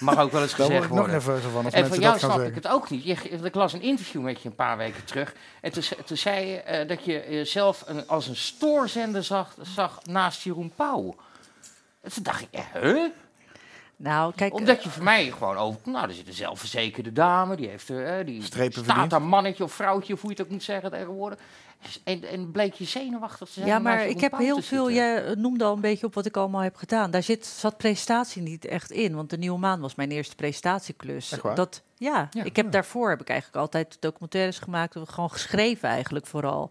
Mag 0.00 0.18
ook 0.18 0.32
wel 0.32 0.42
eens 0.42 0.54
Daar 0.56 0.66
word 0.66 0.68
gezegd 0.68 0.84
ik 0.84 0.88
nog 0.88 0.98
worden. 0.98 1.12
nerveuzer 1.14 1.50
van 1.50 1.64
als 1.64 1.74
En 1.74 1.88
van 1.88 1.98
jou 2.00 2.18
snap 2.18 2.40
ik 2.40 2.54
het 2.54 2.68
ook 2.68 2.90
niet. 2.90 3.04
Je, 3.04 3.12
ik 3.42 3.54
las 3.54 3.72
een 3.72 3.82
interview 3.82 4.22
met 4.22 4.42
je 4.42 4.48
een 4.48 4.54
paar 4.54 4.76
weken 4.76 5.04
terug. 5.04 5.34
En 5.60 5.72
toen, 5.72 5.82
ze- 5.82 5.96
toen 6.04 6.16
zei 6.16 6.46
je 6.46 6.56
eh, 6.60 6.88
dat 6.88 7.04
je 7.04 7.24
jezelf 7.28 7.82
een, 7.86 8.08
als 8.08 8.26
een 8.28 8.36
stoorzender 8.36 9.24
zag, 9.24 9.54
zag 9.74 9.98
naast 10.04 10.42
Jeroen 10.42 10.72
Pauw. 10.76 11.14
En 12.02 12.12
toen 12.12 12.22
dacht 12.22 12.40
ik, 12.40 12.48
eh, 12.50 12.60
huh? 12.82 13.10
Nou, 13.96 14.32
kijk, 14.34 14.54
Omdat 14.54 14.82
je 14.82 14.90
voor 14.90 15.02
mij 15.02 15.30
gewoon 15.30 15.56
over... 15.56 15.80
Nou, 15.84 16.08
er 16.08 16.14
zit 16.14 16.26
een 16.26 16.32
zelfverzekerde 16.32 17.12
dame. 17.12 17.56
Die 17.56 17.68
heeft 17.68 17.88
er... 17.88 18.18
eh, 18.18 18.26
die 18.26 18.42
Strepen 18.42 18.72
staat 18.72 18.84
verdiend. 18.84 19.10
daar 19.10 19.22
mannetje 19.22 19.64
of 19.64 19.72
vrouwtje, 19.72 20.12
of 20.12 20.20
hoe 20.20 20.30
je 20.30 20.36
het 20.36 20.46
ook 20.46 20.52
moet 20.52 20.62
zeggen 20.62 20.90
tegenwoordig. 20.90 21.38
En, 22.04 22.24
en 22.24 22.50
bleek 22.50 22.74
je 22.74 22.84
zenuwachtig 22.84 23.48
te 23.48 23.52
zijn 23.54 23.66
Ja, 23.66 23.78
maar 23.78 24.06
ik 24.06 24.20
heb 24.20 24.36
heel 24.38 24.62
veel. 24.62 24.90
Jij 24.90 25.34
noemde 25.34 25.64
al 25.64 25.74
een 25.74 25.80
beetje 25.80 26.06
op 26.06 26.14
wat 26.14 26.26
ik 26.26 26.36
allemaal 26.36 26.60
heb 26.60 26.76
gedaan. 26.76 27.10
Daar 27.10 27.22
zit, 27.22 27.46
zat 27.46 27.76
presentatie 27.76 28.42
niet 28.42 28.64
echt 28.64 28.90
in. 28.90 29.14
Want 29.14 29.30
de 29.30 29.38
Nieuwe 29.38 29.58
Maan 29.58 29.80
was 29.80 29.94
mijn 29.94 30.10
eerste 30.10 30.34
waar? 31.42 31.54
Dat, 31.54 31.82
ja, 31.96 32.28
Ja. 32.30 32.44
ik 32.44 32.56
heb 32.56 32.72
daarvoor 32.72 33.10
heb 33.10 33.20
ik 33.20 33.28
eigenlijk 33.28 33.60
altijd 33.60 33.96
documentaires 34.00 34.58
gemaakt. 34.58 34.96
Gewoon 35.04 35.30
geschreven 35.30 35.88
eigenlijk 35.88 36.26
vooral. 36.26 36.70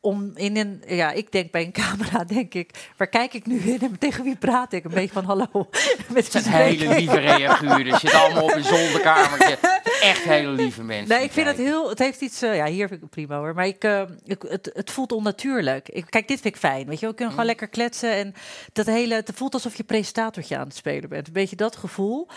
Om 0.00 0.32
in 0.34 0.56
een, 0.56 0.82
ja, 0.86 1.10
ik 1.12 1.32
denk 1.32 1.50
bij 1.50 1.62
een 1.62 1.72
camera, 1.72 2.24
denk 2.34 2.54
ik, 2.54 2.90
waar 2.96 3.08
kijk 3.08 3.34
ik 3.34 3.46
nu 3.46 3.58
in 3.58 3.80
en 3.80 3.98
tegen 3.98 4.24
wie 4.24 4.36
praat 4.36 4.72
ik? 4.72 4.84
Een 4.84 4.90
beetje 4.90 5.12
van 5.12 5.24
hallo. 5.24 5.48
Met 6.08 6.32
Het 6.32 6.42
zijn 6.44 6.54
hele 6.54 6.88
lieve 6.94 7.18
reaguurders. 7.18 8.00
Zitten 8.00 8.20
allemaal 8.20 8.42
op 8.42 8.54
een 8.54 8.64
zolderkamertje. 8.74 9.58
Echt 10.00 10.22
hele 10.22 10.50
lieve 10.50 10.82
mensen. 10.82 11.08
Nee, 11.16 11.24
ik 11.24 11.32
vind 11.32 11.46
het 11.46 11.56
heel. 11.56 11.88
Het 11.88 11.98
heeft 11.98 12.20
iets. 12.20 12.42
eh, 12.42 12.56
ja, 12.56 12.66
hier 12.66 12.88
vind 12.88 12.92
ik 12.92 13.00
het 13.00 13.10
prima 13.10 13.38
hoor. 13.38 13.54
Maar 13.54 13.66
ik, 13.66 13.84
eh, 13.84 14.02
ik, 14.24 14.42
het, 14.48 14.70
het 14.74 14.90
voelt 14.90 15.12
onnatuurlijk. 15.12 15.88
Ik, 15.88 16.04
kijk, 16.08 16.28
dit 16.28 16.40
vind 16.40 16.54
ik 16.54 16.60
fijn. 16.60 16.86
Weet 16.86 17.00
je, 17.00 17.06
we 17.06 17.14
kunnen 17.14 17.30
gewoon 17.32 17.46
lekker 17.48 17.68
kletsen. 17.68 18.12
En 18.12 18.34
dat 18.72 18.86
hele. 18.86 19.14
Het 19.14 19.30
voelt 19.34 19.54
alsof 19.54 19.76
je 19.76 19.84
presentatortje 19.84 20.56
aan 20.56 20.66
het 20.66 20.76
spelen 20.76 21.08
bent. 21.08 21.26
Een 21.26 21.32
beetje 21.32 21.56
dat 21.56 21.76
gevoel. 21.76 22.28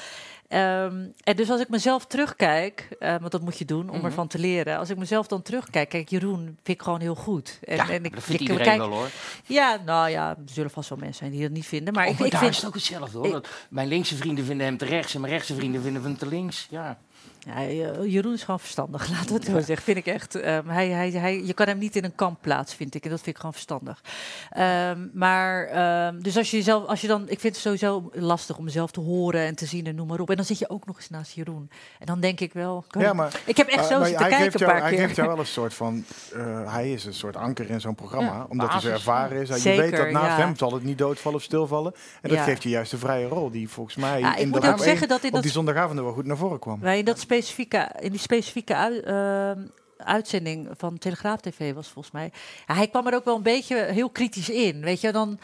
Ehm, 0.52 1.06
en 1.24 1.36
dus 1.36 1.49
als 1.49 1.62
ik 1.62 1.70
mezelf 1.70 2.06
terugkijk, 2.06 2.88
eh, 2.99 3.16
want 3.20 3.32
dat 3.32 3.41
moet 3.41 3.58
je 3.58 3.66
doen 3.66 3.89
om 3.89 3.95
Mhm. 3.97 4.06
ervan 4.06 4.28
te 4.28 4.39
leren. 4.39 4.78
Als 4.78 4.89
ik 4.89 4.97
mezelf 4.97 5.28
dan 5.28 5.41
terugkijk, 5.41 5.89
kijk, 5.89 6.10
Jeroen 6.10 6.43
vind 6.43 6.78
ik 6.78 6.82
gewoon 6.82 6.99
heel 6.99 7.16
goed. 7.16 7.60
En, 7.64 7.76
Ja, 7.76 7.89
en 7.89 8.04
ik, 8.06 8.14
dat 8.14 8.24
vindt 8.24 8.41
ik- 8.41 8.47
iedereen 8.49 8.64
kijk- 8.78 8.78
wel 8.78 8.89
hoor. 8.97 9.10
Ja, 9.45 9.78
nou 9.86 10.10
ja, 10.10 10.30
er 10.30 10.36
zullen 10.54 10.72
vast 10.72 10.89
wel 10.89 10.97
mensen 10.97 11.18
zijn 11.18 11.32
die 11.32 11.41
dat 11.41 11.52
niet 11.52 11.66
vinden. 11.66 11.93
Maar 11.93 12.04
Maar, 12.04 12.12
ik, 12.12 12.18
maar 12.18 12.26
ik 12.28 12.32
daar 12.34 12.41
vind. 12.41 12.54
is 12.54 12.60
het 12.60 12.68
ook 12.68 12.74
hetzelfde 12.76 13.18
hoor. 13.18 13.38
ik- 13.38 13.66
mijn 13.70 13.88
linkse 13.88 14.16
vrienden 14.16 14.45
vinden 14.45 14.66
hem 14.66 14.78
te 14.78 14.86
rechts 14.86 15.14
en 15.14 15.22
mijn 15.22 15.34
rechtse 15.34 15.56
vrienden 15.56 15.82
vinden 15.82 16.04
hem 16.04 16.18
te 16.18 16.28
links. 16.28 16.68
Ja. 16.70 16.97
Ja, 17.46 17.56
eh, 17.56 18.04
Jeroen 18.12 18.34
is 18.34 18.44
gewoon 18.44 18.60
verstandig, 18.60 19.10
laten 19.12 19.28
we 19.28 19.34
het 19.34 19.46
zo 19.46 19.52
zeggen. 19.60 19.82
Vind 19.82 19.98
ik 19.98 20.06
echt. 20.06 20.36
Ehm, 20.36 20.68
hij, 20.68 20.89
hij, 20.89 21.12
hij, 21.12 21.44
je 21.44 21.54
kan 21.54 21.68
hem 21.68 21.78
niet 21.78 21.96
in 21.96 22.04
een 22.04 22.16
kamp 22.16 22.38
plaatsen, 22.42 22.78
vind 22.78 22.96
ik. 22.96 23.04
En 23.04 23.10
dat 23.10 23.18
vind 23.20 23.30
ik 23.30 23.36
gewoon 23.36 23.54
verstandig. 23.54 24.02
Ehm, 24.50 25.08
maar, 25.14 25.66
ehm, 25.68 26.20
dus 26.22 26.38
als 26.38 26.52
je 26.52 26.58
jezelf, 26.58 26.86
als 26.88 27.02
je 27.02 27.08
dan, 27.08 27.22
ik 27.30 27.39
vind 27.39 27.54
het 27.54 27.64
sowieso 27.64 28.10
lastig 28.14 28.58
om 28.58 28.64
mezelf 28.64 28.92
te 28.92 29.00
horen 29.00 29.42
en 29.46 29.56
te 29.56 29.66
zien 29.66 29.86
en 29.86 29.96
noem 29.96 30.08
maar 30.08 30.20
op. 30.20 30.30
En 30.30 30.36
dan 30.36 30.46
zit 30.46 30.60
je 30.60 30.70
ook 30.70 30.86
nog 30.86 30.98
eens 30.98 31.10
naast 31.10 31.32
Jeroen. 31.34 31.70
En 32.00 32.06
dan 32.06 32.20
denk 32.20 32.39
ik 32.39 32.54
wel. 32.54 32.86
Ja, 32.89 33.08
ik- 33.10 33.14
maar, 33.14 33.39
ik 33.46 33.58
heb 33.58 33.68
echt 33.68 33.88
zo 33.88 34.04
zitten 34.04 34.28
kijken 34.28 34.46
een 34.46 34.52
jou, 34.60 34.72
paar 34.72 34.82
Hij 34.82 34.98
geeft 34.98 35.16
jou 35.16 35.28
wel 35.28 35.39
een 35.46 35.46
soort 35.46 35.74
van... 35.74 36.04
eh, 36.34 36.74
hij 36.74 36.92
is 36.92 37.06
een 37.06 37.14
soort 37.14 37.36
anker 37.36 37.70
in 37.70 37.82
zo'n 37.82 37.96
programma. 37.96 38.32
Ja, 38.32 38.46
omdat 38.50 38.72
hij 38.72 38.80
zo 38.80 38.89
ervaren 38.89 39.42
is. 39.42 39.48
Je 39.48 39.56
Zeker, 39.56 39.82
weet 39.82 39.96
dat 39.98 40.10
naast 40.12 40.38
hem 40.38 40.56
zal 40.58 40.74
het 40.74 40.84
niet 40.84 40.98
doodvallen 40.98 41.38
of 41.38 41.44
stilvallen. 41.44 41.94
En 42.22 42.30
dat 42.30 42.39
geeft 42.39 42.64
je 42.64 42.70
juist 42.70 42.92
de 42.92 42.98
vrije 42.98 43.28
rol. 43.28 43.52
Die 43.52 43.70
volgens 43.70 43.96
mij 43.96 44.20
Ja, 44.20 44.34
ik 44.36 44.39
in 44.42 44.50
moet 44.50 44.68
ook 44.68 44.80
zeggen 44.80 45.08
dat 45.08 45.20
in 45.22 45.28
op 45.28 45.34
dat 45.34 45.44
die 45.44 45.52
zondagavond 45.52 46.00
wel 46.00 46.12
goed 46.14 46.26
naar 46.26 46.38
voren 46.38 46.60
kwam. 46.60 46.80
Wij 46.80 47.00
in, 47.00 47.06
dat 47.06 47.20
specifieke, 47.36 47.89
in 47.99 48.11
die 48.11 48.19
specifieke 48.19 48.73
ehm, 48.73 49.59
uitzending 49.97 50.69
van 50.77 50.97
Telegraaf 50.97 51.39
TV 51.39 51.73
was 51.73 51.88
volgens 51.88 52.13
mij. 52.13 52.32
Ja, 52.67 52.73
hij 52.75 52.88
kwam 52.88 53.07
er 53.07 53.15
ook 53.15 53.25
wel 53.25 53.36
een 53.36 53.43
beetje 53.43 53.75
heel 53.77 54.09
kritisch 54.09 54.49
in. 54.49 54.82
Weet 54.82 55.01
je, 55.01 55.11
dan. 55.11 55.39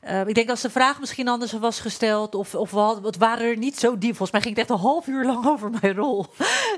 Eh, 0.00 0.26
ik 0.26 0.34
denk 0.34 0.50
als 0.50 0.60
de 0.60 0.70
vraag 0.70 1.00
misschien 1.00 1.28
anders 1.28 1.52
was 1.52 1.80
gesteld, 1.80 2.34
of, 2.34 2.54
of 2.54 2.70
we 2.70 2.78
hadden, 2.78 3.04
het 3.04 3.16
waren 3.16 3.46
er 3.46 3.56
niet 3.56 3.78
zo 3.78 3.98
diep. 3.98 4.16
Volgens 4.16 4.30
mij 4.30 4.40
ging 4.40 4.56
het 4.56 4.64
echt 4.68 4.78
een 4.78 4.84
half 4.86 5.06
uur 5.06 5.24
lang 5.24 5.46
over 5.52 5.70
mijn 5.80 5.94
rol. 5.94 6.26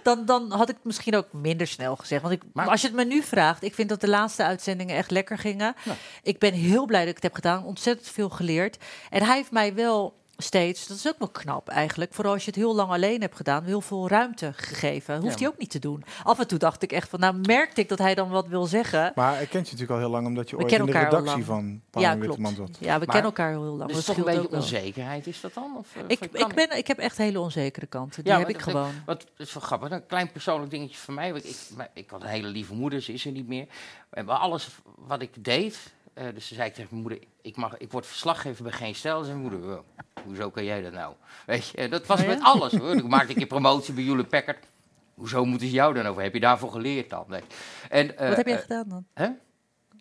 Dan, 0.02 0.24
dan 0.24 0.52
had 0.52 0.68
ik 0.68 0.74
het 0.74 0.84
misschien 0.84 1.16
ook 1.16 1.32
minder 1.32 1.66
snel 1.66 1.96
gezegd. 1.96 2.22
Want 2.22 2.34
ik, 2.34 2.42
Maar- 2.42 2.50
maar 2.52 2.68
als 2.72 2.80
je 2.80 2.86
het 2.86 2.96
me 2.96 3.04
nu 3.04 3.22
vraagt, 3.22 3.62
ik 3.62 3.74
vind 3.74 3.88
dat 3.88 4.00
de 4.00 4.08
laatste 4.08 4.44
uitzendingen 4.44 4.96
echt 4.96 5.10
lekker 5.10 5.38
gingen. 5.38 5.74
Ja. 5.84 5.94
Ik 6.22 6.38
ben 6.38 6.52
heel 6.52 6.86
blij 6.86 7.00
dat 7.00 7.08
ik 7.08 7.14
het 7.14 7.22
heb 7.22 7.34
gedaan, 7.34 7.64
ontzettend 7.64 8.08
veel 8.08 8.28
geleerd. 8.30 8.76
En 9.10 9.22
hij 9.22 9.36
heeft 9.36 9.50
mij 9.50 9.74
wel 9.74 10.14
steeds, 10.36 10.86
dat 10.86 10.96
is 10.96 11.08
ook 11.08 11.18
wel 11.18 11.28
knap 11.28 11.68
eigenlijk, 11.68 12.14
vooral 12.14 12.32
als 12.32 12.44
je 12.44 12.50
het 12.50 12.58
heel 12.60 12.74
lang 12.74 12.90
alleen 12.90 13.20
hebt 13.20 13.36
gedaan, 13.36 13.64
heel 13.64 13.80
veel 13.80 14.08
ruimte 14.08 14.52
gegeven. 14.56 15.20
Hoeft 15.20 15.32
Ja. 15.32 15.38
hij 15.38 15.48
ook 15.48 15.58
niet 15.58 15.70
te 15.70 15.78
doen. 15.78 16.04
Af 16.22 16.38
en 16.38 16.46
toe 16.46 16.58
dacht 16.58 16.82
ik 16.82 16.92
echt 16.92 17.08
van, 17.08 17.20
nou 17.20 17.36
merkte 17.46 17.80
ik 17.80 17.88
dat 17.88 17.98
hij 17.98 18.14
dan 18.14 18.28
wat 18.28 18.46
wil 18.46 18.66
zeggen. 18.66 19.12
Maar 19.14 19.34
hij 19.34 19.46
kent 19.46 19.68
je 19.68 19.72
natuurlijk 19.72 19.90
al 19.90 19.98
heel 19.98 20.08
lang, 20.08 20.26
omdat 20.26 20.50
je 20.50 20.56
We 20.56 20.62
ooit 20.62 20.72
in 20.72 20.84
de 20.86 20.92
redactie 20.92 21.44
van 21.44 21.80
Paul 21.90 22.04
Ja, 22.04 22.18
Witteman 22.18 22.54
zat. 22.54 22.68
Ja, 22.70 22.78
we 22.78 22.98
Maar 22.98 22.98
kennen 22.98 23.24
elkaar 23.24 23.56
al 23.56 23.62
heel 23.62 23.76
lang. 23.76 23.92
Dus 23.92 24.04
dat 24.04 24.16
toch 24.16 24.26
een 24.26 24.34
beetje 24.40 24.56
onzekerheid 24.56 25.26
is 25.26 25.40
dat 25.40 25.54
dan? 25.54 25.76
Of, 25.78 25.96
eh, 25.96 26.02
Ik, 26.06 26.20
ik, 26.32 26.54
ben, 26.54 26.76
ik 26.76 26.86
heb 26.86 26.98
echt 26.98 27.16
hele 27.18 27.40
onzekere 27.40 27.86
kanten. 27.86 28.22
Die 28.24 28.32
Ja, 28.32 28.38
heb 28.38 28.46
maar 28.46 28.56
ik 28.56 28.62
gewoon. 28.62 28.92
Wat 29.06 29.20
het 29.36 29.46
is 29.48 29.54
wel 29.54 29.62
grappig. 29.62 29.90
Een 29.90 30.06
klein 30.06 30.32
persoonlijk 30.32 30.70
dingetje 30.70 30.96
van 30.98 31.14
mij. 31.14 31.30
Ik, 31.30 31.56
maar 31.76 31.88
ik 31.94 32.10
had 32.10 32.22
een 32.22 32.28
hele 32.28 32.48
lieve 32.48 32.74
moeder, 32.74 33.00
ze 33.02 33.12
is 33.12 33.26
er 33.26 33.32
niet 33.32 33.48
meer. 33.48 33.66
Bij 34.10 34.24
alles 34.24 34.68
wat 34.96 35.22
ik 35.22 35.44
deed. 35.44 35.78
Eh, 36.14 36.26
dus 36.34 36.46
ze 36.46 36.54
zei 36.54 36.68
ik 36.68 36.74
tegen 36.74 36.88
mijn 36.90 37.02
moeder: 37.02 37.28
ik, 37.42 37.56
mag, 37.56 37.76
ik 37.76 37.92
word 37.92 38.06
verslaggever 38.06 38.62
bij 38.62 38.72
geen 38.72 38.94
stijl. 38.94 39.18
En 39.18 39.24
zei 39.24 39.38
mijn 39.38 39.50
moeder: 39.50 39.78
"Oh, 39.78 39.84
hoezo 40.24 40.50
kan 40.50 40.64
jij 40.64 40.82
dat 40.82 40.92
nou? 40.92 41.14
Weet 41.46 41.68
je, 41.68 41.88
dat 41.88 42.06
was 42.06 42.20
Oh 42.20 42.26
ja? 42.26 42.32
met 42.32 42.42
alles 42.42 42.72
hoor. 42.72 42.94
Ik 42.94 43.08
maakte 43.08 43.28
een 43.28 43.36
keer 43.36 43.46
promotie 43.46 43.94
bij 43.94 44.04
Hewlett 44.04 44.28
Packard. 44.28 44.66
Hoezo 45.14 45.44
moeten 45.44 45.66
ze 45.68 45.72
jou 45.72 45.94
dan 45.94 46.06
over? 46.06 46.22
Heb 46.22 46.34
je 46.34 46.40
daarvoor 46.40 46.70
geleerd 46.70 47.10
dan? 47.10 47.24
Nee. 47.28 47.40
En, 47.88 48.18
eh, 48.18 48.28
wat 48.28 48.36
heb 48.36 48.46
je 48.46 48.54
eh, 48.54 48.60
gedaan 48.60 48.88
dan? 48.88 49.06
hè? 49.14 49.28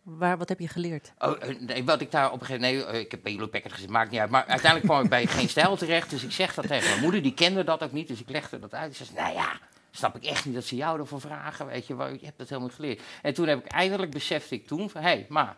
Waar, 0.03 0.37
wat 0.37 0.49
heb 0.49 0.59
je 0.59 0.67
geleerd? 0.67 1.13
Oh, 1.19 1.41
nee, 1.59 1.83
wat 1.83 2.01
ik 2.01 2.11
daar 2.11 2.31
op 2.31 2.39
een 2.41 2.45
gegeven 2.45 2.69
moment... 2.69 2.91
Nee, 2.91 3.01
ik 3.01 3.11
heb 3.11 3.19
bij 3.23 3.31
Hewlett 3.31 3.51
Packard 3.51 3.73
gezet, 3.73 3.89
maakt 3.89 4.11
niet 4.11 4.19
uit. 4.19 4.29
Maar 4.29 4.45
uiteindelijk 4.45 4.91
kwam 4.91 5.03
ik 5.03 5.09
bij 5.09 5.27
Geen 5.27 5.49
Stijl 5.49 5.75
terecht. 5.75 6.09
Dus 6.09 6.23
ik 6.23 6.31
zeg 6.31 6.53
dat 6.53 6.67
tegen 6.67 6.89
mijn 6.89 7.01
moeder. 7.01 7.21
Die 7.21 7.33
kende 7.33 7.63
dat 7.63 7.83
ook 7.83 7.91
niet. 7.91 8.07
Dus 8.07 8.21
ik 8.21 8.29
legde 8.29 8.59
dat 8.59 8.73
uit. 8.73 8.95
Ze 8.95 9.05
zei, 9.05 9.17
nou 9.17 9.33
ja, 9.33 9.59
snap 9.91 10.15
ik 10.15 10.23
echt 10.23 10.45
niet 10.45 10.53
dat 10.53 10.63
ze 10.63 10.75
jou 10.75 10.99
ervoor 10.99 11.21
vragen. 11.21 11.65
Weet 11.65 11.87
je, 11.87 11.95
je 11.95 12.25
hebt 12.25 12.37
dat 12.37 12.49
helemaal 12.49 12.67
niet 12.67 12.75
geleerd. 12.75 13.01
En 13.21 13.33
toen 13.33 13.47
heb 13.47 13.65
ik 13.65 13.71
eindelijk 13.71 14.11
besefte 14.11 14.55
ik 14.55 14.67
toen 14.67 14.89
van... 14.89 15.01
Hé, 15.01 15.07
hey, 15.07 15.25
maar 15.29 15.57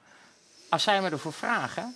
als 0.76 0.84
zij 0.84 1.02
me 1.02 1.10
ervoor 1.10 1.34
vragen... 1.34 1.96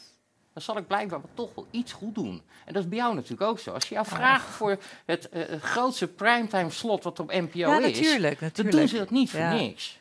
Dan 0.53 0.61
zal 0.63 0.77
ik 0.77 0.88
blijkbaar 0.88 1.19
toch 1.34 1.49
wel 1.55 1.67
iets 1.71 1.91
goed 1.91 2.15
doen. 2.15 2.41
En 2.65 2.73
dat 2.73 2.84
is 2.84 2.89
bij 2.89 2.97
jou 2.97 3.15
natuurlijk 3.15 3.41
ook 3.41 3.59
zo. 3.59 3.71
Als 3.71 3.88
je 3.89 3.93
jou 3.95 4.07
vraagt 4.07 4.45
voor 4.47 4.77
het, 5.05 5.30
eh, 5.30 5.47
het 5.47 5.61
grootste 5.61 6.07
primetime 6.07 6.69
slot 6.69 7.03
wat 7.03 7.19
op 7.19 7.32
NPO 7.32 7.57
ja, 7.57 7.80
is... 7.80 7.84
natuurlijk. 7.99 8.39
dan 8.39 8.47
natuurlijk. 8.47 8.77
doen 8.77 8.88
ze 8.88 8.97
dat 8.97 9.09
niet 9.09 9.30
voor 9.30 9.39
Ja. 9.39 9.53
niks. 9.53 9.99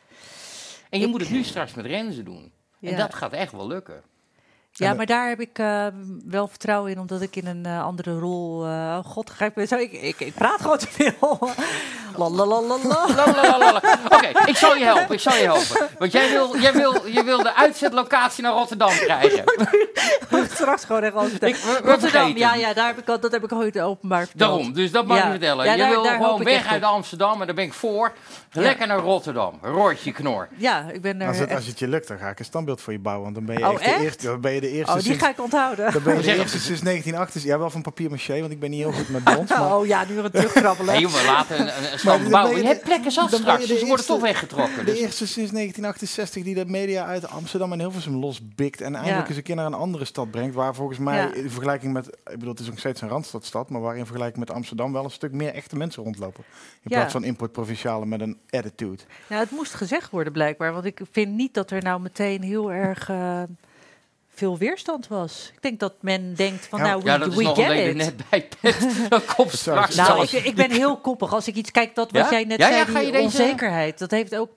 En 0.89 0.99
je 0.99 1.05
Ik- 1.05 1.11
moet 1.11 1.21
het 1.21 1.29
nu 1.29 1.43
straks 1.43 1.73
met 1.73 1.85
Renze 1.85 2.23
doen. 2.23 2.51
En 2.81 2.97
dat 2.97 3.13
gaat 3.15 3.33
echt 3.33 3.51
wel 3.51 3.67
lukken. 3.67 4.03
Ja, 4.79 4.93
maar 4.93 5.05
daar 5.05 5.29
heb 5.29 5.39
ik 5.39 5.59
eh, 5.59 5.85
wel 6.25 6.47
vertrouwen 6.47 6.91
in, 6.91 6.99
omdat 6.99 7.21
ik 7.21 7.35
in 7.35 7.47
een 7.47 7.65
eh, 7.65 7.83
andere 7.83 8.19
rol. 8.19 8.65
eh, 8.65 8.97
God, 9.05 9.29
ga 9.29 9.45
ik, 9.45 9.55
me 9.55 9.65
zo, 9.65 9.75
ik, 9.75 9.91
ik, 9.91 10.19
ik 10.19 10.33
praat 10.33 10.61
gewoon 10.61 10.77
te 10.77 10.87
veel. 10.89 11.39
Oké, 14.05 14.27
ik 14.45 14.55
zal 14.55 14.75
je 14.75 14.83
helpen, 14.83 15.13
ik 15.15 15.19
zal 15.19 15.35
je 15.35 15.43
helpen. 15.43 15.87
Want 15.97 16.11
jij 16.11 16.29
wil, 16.29 16.57
jij 16.57 16.73
wil, 16.73 17.05
je 17.07 17.23
wil 17.23 17.43
de 17.43 17.55
uitzetlocatie 17.55 18.43
naar 18.43 18.51
Rotterdam 18.53 18.89
krijgen. 18.89 19.43
Straks 20.53 20.85
gewoon 20.85 21.03
echt 21.03 21.43
Ik, 21.43 21.55
we 21.55 21.79
Rotterdam, 21.83 22.37
ja, 22.37 22.55
ja, 22.55 22.73
daar 22.73 22.87
heb 22.87 22.97
ik 22.97 23.09
al, 23.09 23.19
dat 23.19 23.31
heb 23.31 23.43
ik 23.43 23.51
ooit 23.51 23.79
openbaar 23.79 24.27
verteld. 24.27 24.49
Daarom, 24.51 24.73
dus 24.73 24.91
dat 24.91 25.05
mag 25.05 25.17
Ja. 25.17 25.23
je 25.25 25.29
vertellen. 25.29 25.65
Ja, 25.65 25.71
je 25.71 25.77
daar- 25.77 25.89
wil 25.89 26.03
daar 26.03 26.15
gewoon 26.15 26.39
ik 26.41 26.47
weg 26.47 26.67
uit 26.67 26.83
op. 26.83 26.89
Amsterdam 26.89 27.39
en 27.39 27.45
daar 27.45 27.55
ben 27.55 27.65
ik 27.65 27.73
voor. 27.73 28.13
Lekker 28.51 28.87
naar 28.87 28.97
Rotterdam. 28.99 29.59
Rotje 29.61 30.11
knor. 30.11 30.47
Ja, 30.57 30.85
ik 30.93 31.01
ben 31.01 31.21
er 31.21 31.27
Als 31.27 31.37
het, 31.37 31.47
echt- 31.47 31.57
als 31.57 31.67
het 31.67 31.79
je 31.79 31.87
lukt, 31.87 32.07
dan 32.07 32.17
ga 32.17 32.29
ik 32.29 32.39
een 32.39 32.45
standbeeld 32.45 32.81
voor 32.81 32.93
je 32.93 32.99
bouwen. 32.99 33.23
Want 33.23 33.35
dan 33.35 33.45
ben 33.45 33.57
je 33.57 33.67
Oh, 33.67 33.73
echt, 33.73 33.81
echt? 33.81 33.97
de 33.97 34.03
eerste. 34.03 34.25
Dan 34.25 34.41
ben 34.41 34.53
je 34.53 34.61
de 34.61 34.68
eerste 34.71 34.91
Oh, 34.91 34.97
die 34.97 35.03
sinds, 35.07 35.23
ga 35.23 35.29
ik 35.29 35.41
onthouden. 35.41 35.93
dan 35.93 36.03
ben 36.03 36.15
je 36.15 36.21
de 36.31 36.35
eerste 36.37 36.59
sinds 36.59 36.81
1980. 36.81 37.43
Ja, 37.43 37.57
wel 37.59 37.69
van 37.69 37.81
papier 37.81 38.09
maché, 38.09 38.39
want 38.39 38.51
ik 38.51 38.59
ben 38.59 38.69
niet 38.69 38.79
heel 38.79 38.91
goed 38.91 39.09
met 39.09 39.23
brons. 39.23 39.49
Maar, 39.57 39.75
Oh 39.75 39.85
ja, 39.85 40.05
nu 40.07 40.13
weer 40.13 40.23
het 40.23 40.33
terugkrabbelen. 40.33 40.93
Nee, 40.99 41.07
we 41.07 41.23
laten 41.25 41.59
een, 41.59 41.67
een, 41.77 41.91
een 41.93 41.99
stand 41.99 42.29
bouwen. 42.29 42.61
je 42.61 42.67
hebt 42.67 42.83
plekken 42.83 43.11
straks, 43.11 43.67
dus 43.67 43.79
ze 43.79 43.85
worden 43.85 44.05
toch 44.05 44.21
weggetrokken. 44.21 44.85
de 44.85 44.91
Dus, 44.91 44.99
eerste 44.99 45.27
sinds 45.27 45.51
1968 45.51 46.43
die 46.43 46.55
de 46.55 46.65
media 46.65 47.05
uit 47.05 47.29
Amsterdam 47.29 47.71
en 47.73 47.79
Hilversum 47.79 48.15
losbikt. 48.15 48.81
En 48.81 48.93
eindelijk 48.95 49.21
Ja. 49.21 49.27
eens 49.27 49.37
een 49.37 49.43
keer 49.43 49.55
naar 49.55 49.65
een 49.65 49.73
andere 49.73 50.05
stad 50.05 50.31
brengt. 50.31 50.55
Waar 50.55 50.75
volgens 50.75 50.99
mij 50.99 51.17
Ja. 51.17 51.33
in 51.33 51.49
vergelijking 51.49 51.93
met. 51.93 52.07
Ik 52.07 52.13
bedoel, 52.25 52.49
het 52.49 52.59
is 52.59 52.67
nog 52.67 52.79
steeds 52.79 53.01
een 53.01 53.09
randstadstad. 53.09 53.69
Maar 53.69 53.81
waar 53.81 53.97
in 53.97 54.05
vergelijking 54.05 54.39
met 54.45 54.55
Amsterdam 54.55 54.93
wel 54.93 55.03
een 55.03 55.11
stuk 55.11 55.31
meer 55.31 55.53
echte 55.53 55.75
mensen 55.75 56.03
rondlopen. 56.03 56.43
In 56.47 56.79
Ja. 56.91 56.97
plaats 56.97 57.11
van 57.11 57.23
importprovincialen 57.23 58.07
met 58.07 58.21
een 58.21 58.37
attitude. 58.49 59.03
Ja, 59.27 59.39
het 59.39 59.51
moest 59.51 59.73
gezegd 59.73 60.11
worden 60.11 60.33
blijkbaar. 60.33 60.73
Want 60.73 60.85
ik 60.85 61.01
vind 61.11 61.35
niet 61.35 61.53
dat 61.53 61.71
er 61.71 61.83
nou 61.83 62.01
meteen 62.01 62.41
heel 62.43 62.71
erg 62.71 63.09
eh, 63.09 63.41
veel 64.39 64.57
weerstand 64.57 65.07
was. 65.07 65.51
Ik 65.55 65.61
denk 65.61 65.79
dat 65.79 65.93
men 66.01 66.33
denkt 66.35 66.65
van 66.65 66.79
Ja, 66.79 66.85
nou, 66.85 67.01
we, 67.01 67.07
ja, 67.07 67.17
dat 67.17 67.27
is 67.27 67.35
we 67.35 67.43
nog 67.43 67.55
get 67.55 67.71
it. 67.71 67.87
er 67.87 67.95
net 67.95 68.13
bij 68.29 68.47
komt 69.35 69.51
straks 69.51 69.95
zou- 69.95 70.07
Nou, 70.09 70.23
ik, 70.23 70.31
ik 70.31 70.55
ben 70.55 70.71
heel 70.71 70.97
koppig. 70.97 71.33
Als 71.33 71.47
ik 71.47 71.55
iets 71.55 71.71
kijk, 71.71 71.95
dat 71.95 72.11
wat 72.11 72.23
Ja? 72.23 72.31
jij 72.31 72.43
net 72.43 72.59
Ja, 72.59 72.67
ja, 72.69 72.73
zei, 72.75 72.91
ga 72.91 72.99
je 72.99 73.03
die 73.11 73.13
deze- 73.13 73.23
onzekerheid. 73.25 73.99
Dat 73.99 74.11
heeft 74.11 74.35
ook 74.35 74.49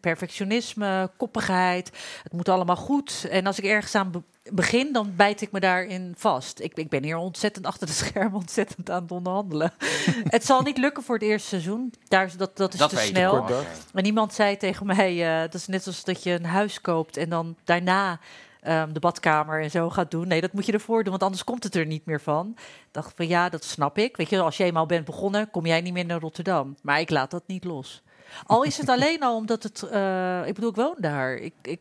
perfectionisme, 0.00 1.10
koppigheid. 1.16 1.90
Het 2.22 2.32
moet 2.32 2.48
allemaal 2.48 2.76
goed. 2.76 3.26
En 3.30 3.46
als 3.46 3.58
ik 3.58 3.64
ergens 3.64 3.94
aan 3.94 4.10
be- 4.10 4.22
begin, 4.50 4.92
dan 4.92 5.12
bijt 5.16 5.40
ik 5.40 5.52
me 5.52 5.60
daarin 5.60 6.14
vast. 6.18 6.60
Ik, 6.60 6.72
ik 6.74 6.88
ben 6.88 7.02
hier 7.04 7.16
ontzettend 7.16 7.66
achter 7.66 7.86
de 7.86 7.92
schermen, 7.92 8.34
ontzettend 8.44 8.90
aan 8.90 9.02
het 9.02 9.12
onderhandelen. 9.12 9.72
het 10.36 10.44
zal 10.46 10.62
niet 10.62 10.78
lukken 10.78 11.02
voor 11.02 11.14
het 11.14 11.24
eerste 11.24 11.48
seizoen. 11.48 11.92
Daar, 12.08 12.24
is- 12.26 12.36
dat, 12.36 12.56
dat 12.56 12.72
is 12.72 12.78
Dat 12.78 12.90
te 12.90 12.96
snel. 12.96 13.46
En 13.94 14.04
iemand 14.04 14.34
zei 14.34 14.56
tegen 14.56 14.86
mij, 14.86 15.34
eh, 15.34 15.40
dat 15.40 15.54
is 15.54 15.66
net 15.66 15.86
als 15.86 16.04
dat 16.04 16.22
je 16.22 16.30
een 16.32 16.44
huis 16.44 16.80
koopt 16.80 17.16
en 17.16 17.28
dan 17.28 17.56
daarna 17.64 18.18
ehm, 18.66 18.92
de 18.92 19.00
badkamer 19.00 19.62
en 19.62 19.70
zo 19.70 19.90
gaat 19.90 20.10
doen. 20.10 20.28
Nee, 20.28 20.40
dat 20.40 20.52
moet 20.52 20.66
je 20.66 20.72
ervoor 20.72 21.02
doen, 21.02 21.10
want 21.10 21.22
anders 21.22 21.44
komt 21.44 21.64
het 21.64 21.74
er 21.74 21.86
niet 21.86 22.06
meer 22.06 22.20
van. 22.20 22.52
Ik 22.56 22.88
dacht 22.90 23.12
van 23.16 23.28
ja, 23.28 23.48
dat 23.48 23.64
snap 23.64 23.98
ik. 23.98 24.16
Weet 24.16 24.30
je, 24.30 24.40
als 24.40 24.56
je 24.56 24.64
eenmaal 24.64 24.86
bent 24.86 25.04
begonnen, 25.04 25.50
kom 25.50 25.66
jij 25.66 25.80
niet 25.80 25.92
meer 25.92 26.06
naar 26.06 26.20
Rotterdam. 26.20 26.76
Maar 26.82 27.00
ik 27.00 27.10
laat 27.10 27.30
dat 27.30 27.42
niet 27.46 27.64
los. 27.64 28.02
Al 28.46 28.62
is 28.62 28.78
het 28.78 28.88
alleen 28.94 29.22
al 29.22 29.36
omdat 29.36 29.62
het, 29.62 29.82
eh, 29.82 30.46
ik 30.46 30.54
bedoel, 30.54 30.70
ik 30.70 30.76
woon 30.76 30.94
daar. 30.98 31.34
Ik, 31.34 31.52
ik, 31.62 31.80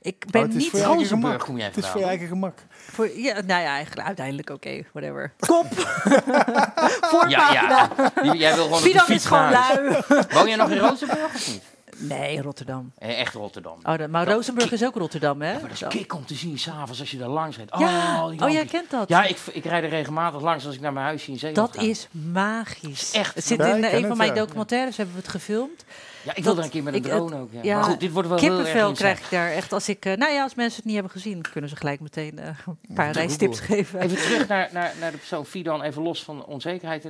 ik 0.00 0.24
ben 0.30 0.40
Oh, 0.42 0.46
het 0.46 0.56
is 0.56 0.62
niet 0.62 0.70
voor 0.70 0.78
je 0.78 0.84
eigen 0.84 1.02
Rozenburg 1.02 1.32
gemak. 1.32 1.46
kom 1.46 1.56
jij 1.56 1.66
Het 1.66 1.76
is 1.76 1.86
voor 1.88 2.00
je 2.00 2.06
eigen 2.06 2.26
gemak. 2.28 2.58
voor, 2.70 3.10
ja, 3.18 3.32
nou 3.32 3.62
ja, 3.62 3.74
eigenlijk 3.74 4.06
uiteindelijk 4.06 4.50
oké, 4.50 4.82
whatever. 4.92 5.32
Kop, 5.38 5.66
Ja, 7.28 7.52
ja. 7.52 7.90
Die- 8.22 8.36
Jij 8.36 8.54
wil 8.54 8.62
gewoon 8.64 8.78
op 8.78 8.84
de 8.84 8.88
Fidan 8.90 9.04
fiets 9.06 9.22
is 9.22 9.24
gewoon 9.28 9.42
naar 9.50 9.52
huis. 9.62 10.04
lui. 10.08 10.24
Woon 10.30 10.46
jij 10.48 10.56
nog 10.56 10.70
in 10.70 10.78
Rozenburg 10.78 11.34
of 11.34 11.48
niet? 11.48 11.62
Nee, 11.98 12.42
Rotterdam. 12.42 12.92
Eh, 12.98 13.20
Echt 13.20 13.34
Rotterdam. 13.34 13.78
Oh, 13.82 13.96
dat- 13.98 14.08
maar 14.10 14.24
Dat- 14.24 14.34
Rozenburg 14.34 14.72
is 14.72 14.84
ook 14.84 14.94
Rotterdam, 14.94 15.42
hè? 15.42 15.52
Ja, 15.52 15.58
maar 15.58 15.68
dat 15.68 15.78
Zo. 15.78 15.86
is 15.88 15.94
kick 15.94 16.14
om 16.14 16.26
te 16.26 16.34
zien 16.34 16.58
s'avonds 16.58 17.00
als 17.00 17.10
je 17.10 17.18
daar 17.18 17.28
langs 17.28 17.56
rijdt. 17.56 17.78
Ja, 17.78 18.24
oh, 18.26 18.42
oh, 18.42 18.50
jij 18.50 18.64
kent 18.66 18.90
dat. 18.90 19.08
Ja, 19.08 19.24
ik, 19.24 19.38
ik 19.52 19.64
rijd 19.64 19.84
er 19.84 19.88
regelmatig 19.90 20.40
langs 20.40 20.66
als 20.66 20.74
ik 20.74 20.80
naar 20.80 20.92
mijn 20.92 21.06
huisje 21.06 21.30
in 21.30 21.38
Zeeland 21.38 21.72
Dat 21.72 21.82
ga. 21.82 21.88
is 21.88 22.08
magisch. 22.10 23.12
Echt. 23.12 23.34
Het 23.34 23.44
zit 23.44 23.58
in 23.60 23.84
eh, 23.84 23.92
een 23.92 24.06
van 24.06 24.16
mijn 24.16 24.34
ja. 24.34 24.40
documentaires, 24.40 24.96
hebben 24.96 25.14
we 25.14 25.20
het 25.20 25.30
gefilmd. 25.30 25.84
Ja, 26.22 26.34
ik 26.34 26.44
wil 26.44 26.56
er 26.58 26.64
een 26.64 26.70
keer 26.70 26.82
met 26.82 26.94
een 26.94 27.04
ik- 27.04 27.10
drone 27.10 27.36
ook. 27.40 27.48
Ja. 27.52 27.60
ja, 27.62 27.74
maar 27.74 27.84
goed, 27.84 28.00
dit 28.00 28.12
wordt 28.12 28.28
wel 28.28 28.38
heel 28.38 28.48
erg 28.48 28.56
Kippenvel 28.64 28.92
krijg 28.92 29.18
ik 29.20 29.30
daar 29.30 29.50
echt 29.50 29.72
als 29.72 29.88
ik... 29.88 30.04
eh, 30.04 30.16
nou 30.16 30.32
ja, 30.32 30.42
als 30.42 30.54
mensen 30.54 30.76
het 30.76 30.84
niet 30.84 30.94
hebben 30.94 31.12
gezien, 31.12 31.42
kunnen 31.52 31.70
ze 31.70 31.76
gelijk 31.76 32.00
meteen 32.00 32.38
een 32.38 32.54
paar 32.94 33.14
googlen. 33.14 33.54
geven. 33.54 34.00
Even 34.00 34.16
terug 34.16 34.48
naar, 34.48 34.68
naar, 34.72 34.92
naar 35.00 35.10
de 35.10 35.16
persoon 35.16 35.46
Fidan, 35.46 35.82
even 35.82 36.02
los 36.02 36.22
van 36.24 36.44
onzekerheid. 36.44 37.08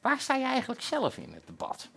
Waar 0.00 0.20
sta 0.20 0.34
je 0.34 0.44
eigenlijk 0.44 0.80
zelf 0.82 1.16
in 1.16 1.32
het 1.32 1.42
debat? 1.46 1.88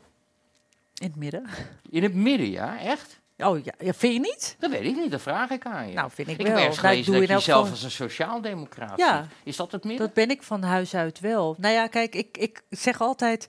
In 0.97 1.07
het 1.07 1.15
midden. 1.15 1.45
In 1.89 2.03
het 2.03 2.13
midden, 2.13 2.49
ja? 2.49 2.79
Echt? 2.79 3.19
Oh 3.37 3.63
ja, 3.63 3.73
ja, 3.79 3.93
vind 3.93 4.13
je 4.13 4.19
niet? 4.19 4.55
Dat 4.59 4.71
weet 4.71 4.83
ik 4.83 4.95
niet, 4.95 5.11
dat 5.11 5.21
vraag 5.21 5.49
ik 5.49 5.65
aan 5.65 5.87
je. 5.87 5.93
Nou, 5.93 6.11
vind 6.11 6.27
ik, 6.27 6.37
ik 6.39 6.45
wel. 6.45 6.55
heb 6.55 6.63
ergens 6.65 6.81
Nou, 6.81 6.93
gelezen 6.93 7.11
doe 7.11 7.19
dat 7.21 7.29
je 7.29 7.33
elk 7.35 7.43
jezelf 7.45 7.69
als 7.69 7.83
een 7.83 7.91
sociaaldemocraat 7.91 8.97
Ja. 8.97 9.21
ziet. 9.23 9.31
Is 9.43 9.55
dat 9.55 9.71
het 9.71 9.83
midden? 9.83 10.05
Dat 10.05 10.15
ben 10.15 10.29
ik 10.29 10.43
van 10.43 10.63
huis 10.63 10.95
uit 10.95 11.19
wel. 11.19 11.55
Nou 11.57 11.73
ja, 11.73 11.87
kijk, 11.87 12.15
ik, 12.15 12.37
ik 12.37 12.61
zeg 12.69 13.01
altijd... 13.01 13.47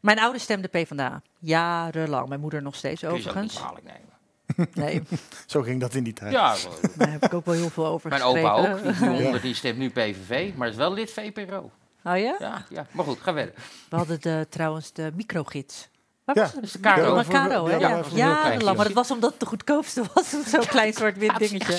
Mijn 0.00 0.18
ouders 0.18 0.42
stemden 0.44 0.70
PvdA. 0.70 1.22
Jarenlang. 1.38 2.28
Mijn 2.28 2.40
moeder 2.40 2.62
nog 2.62 2.74
steeds, 2.74 3.00
Kun 3.00 3.14
je 3.14 3.20
ze 3.22 3.28
ook 3.28 3.34
niet 3.34 3.44
overigens. 3.44 3.82
kwalijk 3.82 3.84
nemen. 3.84 4.06
Nee, 4.84 5.02
Zo 5.46 5.62
ging 5.62 5.80
dat 5.80 5.94
in 5.94 6.04
die 6.04 6.12
tijd. 6.12 6.32
Ja, 6.32 6.56
daar 6.96 7.10
heb 7.10 7.24
ik 7.24 7.34
ook 7.34 7.44
wel 7.44 7.54
heel 7.54 7.70
veel 7.70 7.86
over 7.86 8.10
mijn 8.10 8.22
opa 8.22 8.52
ook. 8.52 8.98
Die, 8.98 9.40
die 9.40 9.54
stemt 9.54 9.78
nu 9.78 9.90
PVV, 9.90 10.54
maar 10.54 10.68
is 10.68 10.76
wel 10.76 10.92
lid 10.92 11.10
VPRO. 11.10 11.70
Oh 12.04 12.18
ja? 12.18 12.36
Ja, 12.38 12.64
ja. 12.70 12.86
maar 12.90 13.04
goed, 13.04 13.18
ga 13.20 13.32
verder. 13.32 13.54
We 13.88 13.96
hadden 13.96 14.20
de, 14.20 14.46
trouwens 14.48 14.92
de 14.92 15.12
microgids. 15.14 15.88
Waar 16.28 16.36
Ja. 16.36 16.42
was 16.42 16.52
het? 16.52 16.60
Dat 16.60 16.64
is 16.64 16.72
de 16.72 16.80
Caro. 16.80 17.16
Ja, 17.16 17.24
Caro, 17.24 17.66
hè? 17.68 17.76
ja, 17.76 18.02
Ja, 18.14 18.72
maar 18.72 18.76
dat 18.76 18.92
was 18.92 19.10
omdat 19.10 19.30
het 19.30 19.40
de 19.40 19.46
goedkoopste 19.46 20.02
was. 20.14 20.30
Zo'n 20.52 20.66
klein 20.66 20.92
zwart-wit 20.92 21.38
dingetje. 21.38 21.78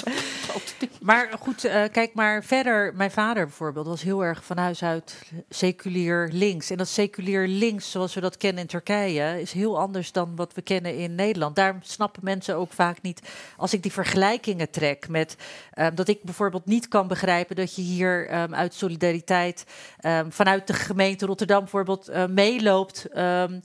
Maar 1.01 1.29
goed, 1.39 1.63
eh, 1.65 1.83
kijk 1.91 2.13
maar 2.13 2.43
verder. 2.43 2.93
Mijn 2.95 3.11
vader 3.11 3.43
bijvoorbeeld 3.45 3.87
was 3.87 4.01
heel 4.01 4.23
erg 4.23 4.43
van 4.43 4.57
huis 4.57 4.83
uit 4.83 5.15
seculier 5.49 6.29
links. 6.31 6.69
En 6.69 6.77
dat 6.77 6.87
seculier 6.87 7.47
links, 7.47 7.91
zoals 7.91 8.13
we 8.13 8.21
dat 8.21 8.37
kennen 8.37 8.61
in 8.61 8.67
Turkije, 8.67 9.41
is 9.41 9.51
heel 9.51 9.79
anders 9.79 10.11
dan 10.11 10.35
wat 10.35 10.53
we 10.53 10.61
kennen 10.61 10.95
in 10.97 11.15
Nederland. 11.15 11.55
Daarom 11.55 11.79
snappen 11.81 12.23
mensen 12.23 12.55
ook 12.55 12.73
vaak 12.73 13.01
niet, 13.01 13.21
als 13.57 13.73
ik 13.73 13.81
die 13.81 13.91
vergelijkingen 13.91 14.69
trek 14.69 15.07
met 15.09 15.35
ehm, 15.73 15.95
dat 15.95 16.07
ik 16.07 16.23
bijvoorbeeld 16.23 16.65
niet 16.65 16.87
kan 16.87 17.07
begrijpen 17.07 17.55
dat 17.55 17.75
je 17.75 17.81
hier 17.81 18.27
ehm, 18.27 18.53
uit 18.53 18.73
solidariteit 18.73 19.65
ehm, 19.99 20.29
vanuit 20.29 20.67
de 20.67 20.73
gemeente 20.73 21.25
Rotterdam 21.25 21.59
bijvoorbeeld 21.59 22.07
eh, 22.07 22.25
meeloopt 22.25 23.05
ehm, 23.05 23.59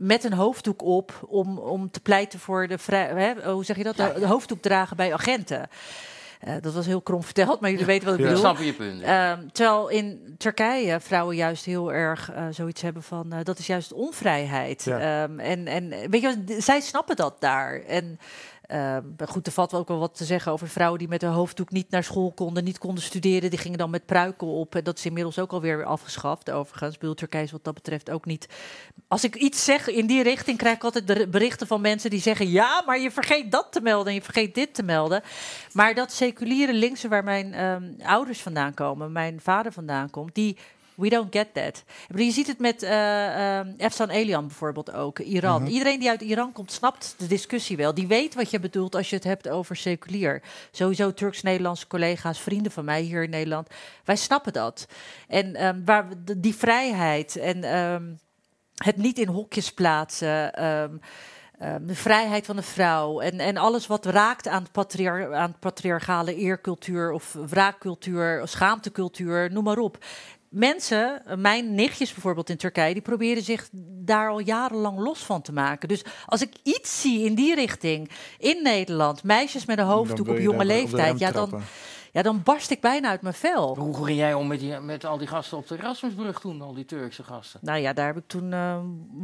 met 0.00 0.24
een 0.24 0.32
hoofddoek 0.32 0.82
op 0.82 1.20
om, 1.28 1.58
om 1.58 1.90
te 1.90 2.00
pleiten 2.00 2.38
voor 2.38 2.66
de 2.66 2.78
vrij, 2.78 3.06
hè, 3.06 3.52
hoe 3.52 3.64
zeg 3.64 3.76
je 3.76 3.82
dat? 3.82 3.96
De, 3.96 4.12
de 4.18 4.26
hoofddoek 4.26 4.62
dragen 4.62 4.96
bij 4.96 5.12
agenten. 5.12 5.68
Eh, 6.40 6.54
dat 6.60 6.74
was 6.74 6.86
heel 6.86 7.00
krom 7.00 7.22
verteld, 7.22 7.60
maar 7.60 7.70
jullie 7.70 7.86
weten 7.86 8.08
wat 8.08 8.18
ik 8.18 8.24
bedoel. 8.24 8.38
snap 8.38 8.58
je 8.58 8.72
punt. 8.72 9.02
Ehm, 9.02 9.48
terwijl 9.52 9.88
in 9.88 10.34
Turkije 10.38 11.00
vrouwen 11.00 11.36
juist 11.36 11.64
heel 11.64 11.92
erg 11.92 12.30
eh, 12.30 12.46
zoiets 12.50 12.82
hebben 12.82 13.02
van... 13.02 13.32
eh, 13.32 13.38
dat 13.42 13.58
is 13.58 13.66
juist 13.66 13.92
onvrijheid. 13.92 14.84
Ja. 14.84 15.22
Ehm, 15.22 15.38
en, 15.38 15.66
en 15.66 16.10
weet 16.10 16.20
je, 16.22 16.56
zij 16.58 16.80
snappen 16.80 17.16
dat 17.16 17.36
daar. 17.40 17.80
En 17.80 18.18
ehm, 18.70 19.28
goed, 19.28 19.46
er 19.46 19.52
valt 19.52 19.74
ook 19.74 19.88
wel 19.88 19.98
wat 19.98 20.16
te 20.16 20.24
zeggen 20.24 20.52
over 20.52 20.68
vrouwen... 20.68 20.98
die 20.98 21.08
met 21.08 21.20
hun 21.20 21.30
hoofddoek 21.30 21.70
niet 21.70 21.90
naar 21.90 22.04
school 22.04 22.32
konden, 22.32 22.64
niet 22.64 22.78
konden 22.78 23.02
studeren. 23.02 23.50
Die 23.50 23.58
gingen 23.58 23.78
dan 23.78 23.90
met 23.90 24.06
pruiken 24.06 24.46
op. 24.46 24.74
En 24.74 24.84
dat 24.84 24.98
is 24.98 25.06
inmiddels 25.06 25.38
ook 25.38 25.52
alweer 25.52 25.76
weer 25.76 25.86
afgeschaft, 25.86 26.50
overigens. 26.50 26.98
Bedoel, 26.98 27.14
Turkije 27.14 27.44
is 27.44 27.50
wat 27.50 27.64
dat 27.64 27.74
betreft 27.74 28.10
ook 28.10 28.24
niet... 28.24 28.48
Als 29.08 29.24
ik 29.24 29.34
iets 29.36 29.64
zeg 29.64 29.88
in 29.88 30.06
die 30.06 30.22
richting, 30.22 30.58
krijg 30.58 30.76
ik 30.76 30.84
altijd 30.84 31.06
de 31.06 31.28
berichten 31.28 31.66
van 31.66 31.80
mensen 31.80 32.10
die 32.10 32.20
zeggen... 32.20 32.50
ja, 32.50 32.82
maar 32.86 33.00
je 33.00 33.10
vergeet 33.10 33.50
dat 33.50 33.66
te 33.70 33.80
melden 33.80 34.06
en 34.06 34.14
je 34.14 34.22
vergeet 34.22 34.54
dit 34.54 34.74
te 34.74 34.82
melden. 34.82 35.22
Maar 35.72 35.94
dat 35.94 36.12
seculiere 36.12 36.72
linkse 36.72 37.08
waar 37.08 37.24
mijn 37.24 37.54
ehm, 37.54 37.92
ouders 38.02 38.40
vandaan 38.40 38.74
komen, 38.74 39.12
mijn 39.12 39.40
vader 39.40 39.72
vandaan 39.72 40.10
komt, 40.10 40.34
die 40.34 40.56
we 41.00 41.08
don't 41.08 41.34
get 41.34 41.54
that. 41.54 41.84
Je 42.14 42.30
ziet 42.30 42.46
het 42.46 42.58
met 42.58 42.82
eh 42.82 43.58
ehm 43.58 43.68
Efsan 43.76 44.08
Elian 44.08 44.46
bijvoorbeeld 44.46 44.92
ook, 44.92 45.18
Iran. 45.18 45.66
Iedereen 45.66 45.98
die 45.98 46.08
uit 46.08 46.20
Iran 46.20 46.52
komt, 46.52 46.72
snapt 46.72 47.14
de 47.18 47.26
discussie 47.26 47.76
wel. 47.76 47.94
Die 47.94 48.06
weet 48.06 48.34
wat 48.34 48.50
je 48.50 48.60
bedoelt 48.60 48.94
als 48.94 49.10
je 49.10 49.16
het 49.16 49.24
hebt 49.24 49.48
over 49.48 49.76
seculier. 49.76 50.42
Sowieso 50.70 51.14
Turks-Nederlandse 51.14 51.86
collega's, 51.86 52.40
vrienden 52.40 52.72
van 52.72 52.84
mij 52.84 53.00
hier 53.00 53.22
in 53.22 53.30
Nederland. 53.30 53.68
Wij 54.04 54.16
snappen 54.16 54.52
dat. 54.52 54.86
En 55.28 55.54
ehm, 55.54 55.84
waar 55.84 56.08
we, 56.08 56.40
die 56.40 56.54
vrijheid 56.54 57.36
en 57.36 57.64
ehm, 57.64 58.04
het 58.74 58.96
niet 58.96 59.18
in 59.18 59.28
hokjes 59.28 59.72
plaatsen. 59.72 60.52
ehm, 60.54 60.96
de 61.80 61.94
vrijheid 61.94 62.46
van 62.46 62.56
de 62.56 62.62
vrouw 62.62 63.20
en, 63.20 63.40
en 63.40 63.56
alles 63.56 63.86
wat 63.86 64.06
raakt 64.06 64.48
aan, 64.48 64.66
patriar 64.72 65.34
aan 65.34 65.56
patriarchale 65.58 66.34
eercultuur 66.34 67.12
of 67.12 67.32
wraakcultuur, 67.32 68.42
schaamtecultuur, 68.44 69.52
noem 69.52 69.64
maar 69.64 69.78
op. 69.78 69.98
Mensen, 70.50 71.26
eh, 71.26 71.36
mijn 71.36 71.74
nichtjes 71.74 72.12
bijvoorbeeld 72.12 72.50
in 72.50 72.56
Turkije, 72.56 72.92
die 72.92 73.02
proberen 73.02 73.42
zich 73.42 73.68
daar 74.04 74.28
al 74.28 74.40
jarenlang 74.40 74.98
los 74.98 75.18
van 75.18 75.42
te 75.42 75.52
maken. 75.52 75.88
Dus 75.88 76.04
als 76.26 76.42
ik 76.42 76.52
iets 76.62 77.00
zie 77.00 77.24
in 77.24 77.34
die 77.34 77.54
richting 77.54 78.10
in 78.38 78.62
Nederland, 78.62 79.22
meisjes 79.22 79.64
met 79.64 79.78
een 79.78 79.84
hoofddoek 79.84 80.28
op 80.28 80.38
jonge 80.38 80.58
op 80.58 80.64
leeftijd, 80.64 81.18
ja 81.18 81.30
dan, 81.30 81.62
ja, 82.12 82.22
dan 82.22 82.42
barst 82.42 82.70
ik 82.70 82.80
bijna 82.80 83.08
uit 83.08 83.22
mijn 83.22 83.34
vel. 83.34 83.76
Hoe 83.76 84.04
ging 84.04 84.18
jij 84.18 84.34
om 84.34 84.46
met, 84.46 84.60
die, 84.60 84.80
met 84.80 85.04
al 85.04 85.18
die 85.18 85.26
gasten 85.26 85.58
op 85.58 85.68
de 85.68 85.76
Erasmusbrug 85.78 86.40
toen, 86.40 86.62
al 86.62 86.74
die 86.74 86.84
Turkse 86.84 87.22
gasten? 87.22 87.60
Nou 87.62 87.78
ja, 87.78 87.92
daar 87.92 88.06
heb 88.06 88.16
ik 88.16 88.26
toen 88.26 88.52
eh, 88.52 88.80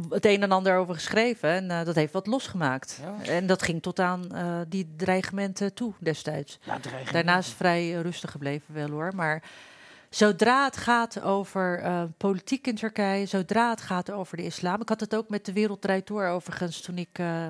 het 0.09 0.25
een 0.25 0.41
en 0.41 0.51
ander 0.51 0.77
over 0.77 0.93
geschreven. 0.93 1.49
En 1.49 1.71
eh, 1.71 1.85
dat 1.85 1.95
heeft 1.95 2.13
wat 2.13 2.27
losgemaakt. 2.27 3.01
Ja. 3.01 3.31
En 3.31 3.47
dat 3.47 3.61
ging 3.61 3.81
tot 3.81 3.99
aan 3.99 4.31
eh, 4.31 4.59
die 4.67 4.93
dreigementen 4.97 5.73
toe 5.73 5.93
destijds. 5.99 6.59
Ja, 6.61 6.79
dreiging. 6.79 7.11
Daarna 7.11 7.37
is 7.37 7.45
het 7.45 7.55
vrij 7.55 7.91
rustig 7.91 8.31
gebleven 8.31 8.73
wel 8.73 8.89
hoor. 8.89 9.11
Maar 9.15 9.43
zodra 10.09 10.65
het 10.65 10.77
gaat 10.77 11.21
over 11.21 11.79
eh, 11.79 12.03
politiek 12.17 12.67
in 12.67 12.75
Turkije, 12.75 13.25
zodra 13.25 13.69
het 13.69 13.81
gaat 13.81 14.11
over 14.11 14.37
de 14.37 14.43
islam. 14.43 14.81
Ik 14.81 14.89
had 14.89 14.99
het 14.99 15.15
ook 15.15 15.29
met 15.29 15.45
de 15.45 15.53
Wereld 15.53 16.07
Door 16.07 16.25
overigens 16.25 16.81
toen 16.81 16.97
ik 16.97 17.19
eh, 17.19 17.47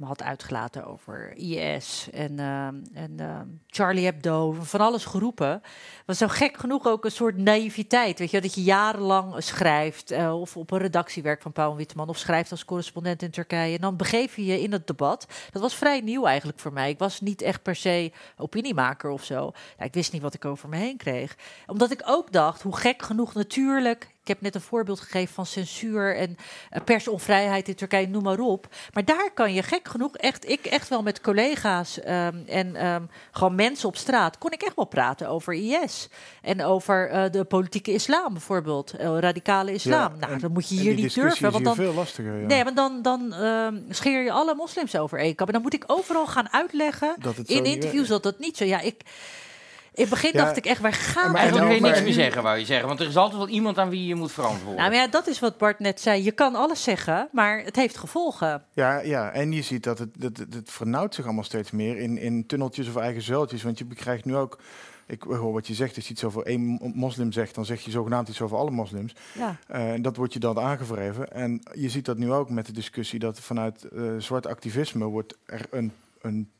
me 0.00 0.06
had 0.06 0.22
uitgelaten 0.22 0.84
over 0.86 1.32
IS 1.36 2.08
en, 2.12 2.38
ehm, 2.38 2.74
en 2.94 3.20
ehm, 3.20 3.46
Charlie 3.66 4.04
Hebdo, 4.04 4.52
van 4.52 4.80
alles 4.80 5.04
geroepen. 5.04 5.62
Was 6.06 6.18
zo 6.18 6.28
gek 6.28 6.56
genoeg 6.56 6.86
ook 6.86 7.04
een 7.04 7.10
soort 7.10 7.36
naïviteit. 7.36 8.18
Weet 8.18 8.30
je, 8.30 8.40
dat 8.40 8.54
je 8.54 8.62
jarenlang 8.62 9.42
schrijft 9.42 10.10
eh, 10.10 10.40
of 10.40 10.56
op 10.56 10.70
een 10.70 10.78
redactie 10.78 11.22
werkt 11.22 11.42
van 11.42 11.52
Paul 11.52 11.76
Witteman 11.76 12.08
of 12.08 12.18
schrijft 12.18 12.50
als 12.50 12.64
correspondent 12.64 13.22
in 13.22 13.30
Turkije. 13.30 13.74
En 13.74 13.80
dan 13.80 13.96
begeef 13.96 14.36
je 14.36 14.44
je 14.44 14.60
in 14.60 14.72
het 14.72 14.86
debat. 14.86 15.26
Dat 15.50 15.62
was 15.62 15.74
vrij 15.74 16.00
nieuw 16.00 16.26
eigenlijk 16.26 16.58
voor 16.58 16.72
mij. 16.72 16.90
Ik 16.90 16.98
was 16.98 17.20
niet 17.20 17.42
echt 17.42 17.62
per 17.62 17.76
se 17.76 18.12
opiniemaker 18.36 19.10
of 19.10 19.24
zo. 19.24 19.52
Ik 19.78 19.94
wist 19.94 20.12
niet 20.12 20.22
wat 20.22 20.34
ik 20.34 20.44
over 20.44 20.68
me 20.68 20.76
heen 20.76 20.96
kreeg. 20.96 21.36
Omdat 21.66 21.90
ik 21.90 22.02
ook 22.04 22.32
dacht, 22.32 22.62
hoe 22.62 22.76
gek 22.76 23.02
genoeg 23.02 23.34
natuurlijk. 23.34 24.18
Ik 24.22 24.28
heb 24.28 24.40
net 24.40 24.54
een 24.54 24.60
voorbeeld 24.60 25.00
gegeven 25.00 25.34
van 25.34 25.46
censuur 25.46 26.16
en 26.16 26.36
eh, 26.70 26.82
personvrijheid 26.84 27.68
in 27.68 27.74
Turkije, 27.74 28.08
noem 28.08 28.22
maar 28.22 28.38
op. 28.38 28.66
Maar 28.92 29.04
daar 29.04 29.30
kan 29.34 29.54
je 29.54 29.62
gek 29.62 29.88
genoeg 29.88 30.16
echt, 30.16 30.48
ik 30.48 30.64
echt 30.66 30.88
wel 30.88 31.02
met 31.02 31.20
collega's 31.20 32.00
ehm, 32.00 32.36
en 32.46 32.76
ehm, 32.76 33.02
gewoon 33.30 33.54
mensen 33.54 33.88
op 33.88 33.96
straat, 33.96 34.38
kon 34.38 34.50
ik 34.50 34.62
echt 34.62 34.76
wel 34.76 34.84
praten 34.84 35.28
over 35.28 35.54
IS. 35.54 36.08
En 36.42 36.64
over 36.64 37.08
eh, 37.10 37.30
de 37.30 37.44
politieke 37.44 37.92
islam 37.92 38.32
bijvoorbeeld, 38.32 38.92
eh, 38.96 39.18
radicale 39.18 39.72
islam. 39.72 40.18
nou, 40.18 40.32
en- 40.32 40.38
dan 40.38 40.52
moet 40.52 40.68
je 40.68 40.74
hier 40.74 40.94
niet 40.94 41.14
durven, 41.14 41.32
is 41.32 41.40
want 41.40 41.54
hier 41.56 41.64
dan, 41.64 41.74
veel 41.74 41.94
lastiger. 41.94 42.40
Ja. 42.40 42.46
Nee, 42.46 42.64
want 42.64 42.76
dan, 42.76 43.02
dan 43.02 43.32
ehm, 43.34 43.78
scheer 43.88 44.22
je 44.22 44.32
alle 44.32 44.54
moslims 44.54 44.96
over 44.96 45.18
één. 45.18 45.36
En 45.36 45.46
dan 45.52 45.62
moet 45.62 45.74
ik 45.74 45.84
overal 45.86 46.26
gaan 46.26 46.52
uitleggen 46.52 47.14
Dat 47.18 47.36
in 47.38 47.64
interviews 47.64 48.08
dat 48.08 48.22
dat 48.22 48.38
niet 48.38 48.56
zo... 48.56 48.64
Ja, 48.64 48.80
ik, 48.80 49.02
in 49.94 50.00
het 50.00 50.08
begin 50.10 50.30
Ja, 50.32 50.44
dacht 50.44 50.56
ik 50.56 50.64
echt, 50.66 50.80
waar 50.80 50.92
gaan 50.92 51.32
we 51.32 51.38
Eigenlijk 51.38 51.70
over? 51.70 51.80
niks 51.82 52.02
meer 52.02 52.12
zeggen, 52.12 52.42
wou 52.42 52.58
je 52.58 52.64
zeggen. 52.64 52.88
Want 52.88 53.00
er 53.00 53.06
is 53.08 53.16
altijd 53.16 53.38
wel 53.38 53.48
iemand 53.48 53.78
aan 53.78 53.88
wie 53.90 54.06
je 54.06 54.14
moet 54.14 54.32
verantwoorden. 54.32 54.76
Nou, 54.76 54.90
maar 54.90 54.98
ja, 54.98 55.06
dat 55.08 55.26
is 55.26 55.38
wat 55.40 55.58
Bart 55.58 55.78
net 55.78 56.00
zei. 56.00 56.24
Je 56.24 56.32
kan 56.32 56.54
alles 56.54 56.82
zeggen, 56.82 57.28
maar 57.32 57.62
het 57.64 57.76
heeft 57.76 57.96
gevolgen. 57.96 58.64
Ja, 58.72 59.00
ja, 59.00 59.30
en 59.30 59.52
je 59.52 59.62
ziet 59.62 59.82
dat 59.82 59.98
het, 59.98 60.10
het, 60.18 60.38
het, 60.38 60.54
het 60.54 60.70
vernauwt 60.70 61.14
zich 61.14 61.24
allemaal 61.24 61.44
steeds 61.44 61.70
meer 61.70 61.96
in, 61.96 62.18
in 62.18 62.46
tunneltjes 62.46 62.88
of 62.88 62.96
eigen 62.96 63.22
zuiltjes. 63.22 63.62
Want 63.62 63.78
je 63.78 63.86
krijgt 63.86 64.24
nu 64.24 64.36
ook, 64.36 64.58
ik 65.06 65.22
hoor 65.22 65.52
wat 65.52 65.66
je 65.66 65.74
zegt, 65.74 65.96
als 65.96 66.04
je 66.06 66.12
iets 66.12 66.24
over 66.24 66.42
één 66.46 66.60
mo- 66.60 66.78
moslim 66.94 67.32
zegt, 67.32 67.54
dan 67.54 67.64
zeg 67.64 67.80
je 67.80 67.90
zogenaamd 67.90 68.28
iets 68.28 68.40
over 68.40 68.56
alle 68.56 68.70
moslims. 68.70 69.14
Ja. 69.38 69.56
Eh, 69.68 69.92
en 69.92 70.02
dat 70.02 70.16
wordt 70.16 70.32
je 70.32 70.38
dan 70.38 70.58
aangevreven. 70.58 71.32
En 71.32 71.60
je 71.72 71.88
ziet 71.88 72.04
dat 72.04 72.18
nu 72.18 72.32
ook 72.32 72.50
met 72.50 72.66
de 72.66 72.72
discussie 72.72 73.18
dat 73.18 73.40
vanuit 73.40 73.84
eh, 73.84 74.02
zwart 74.18 74.46
activisme 74.46 75.04
wordt 75.04 75.36
er 75.46 75.60
een, 75.70 75.92
een 76.22 76.50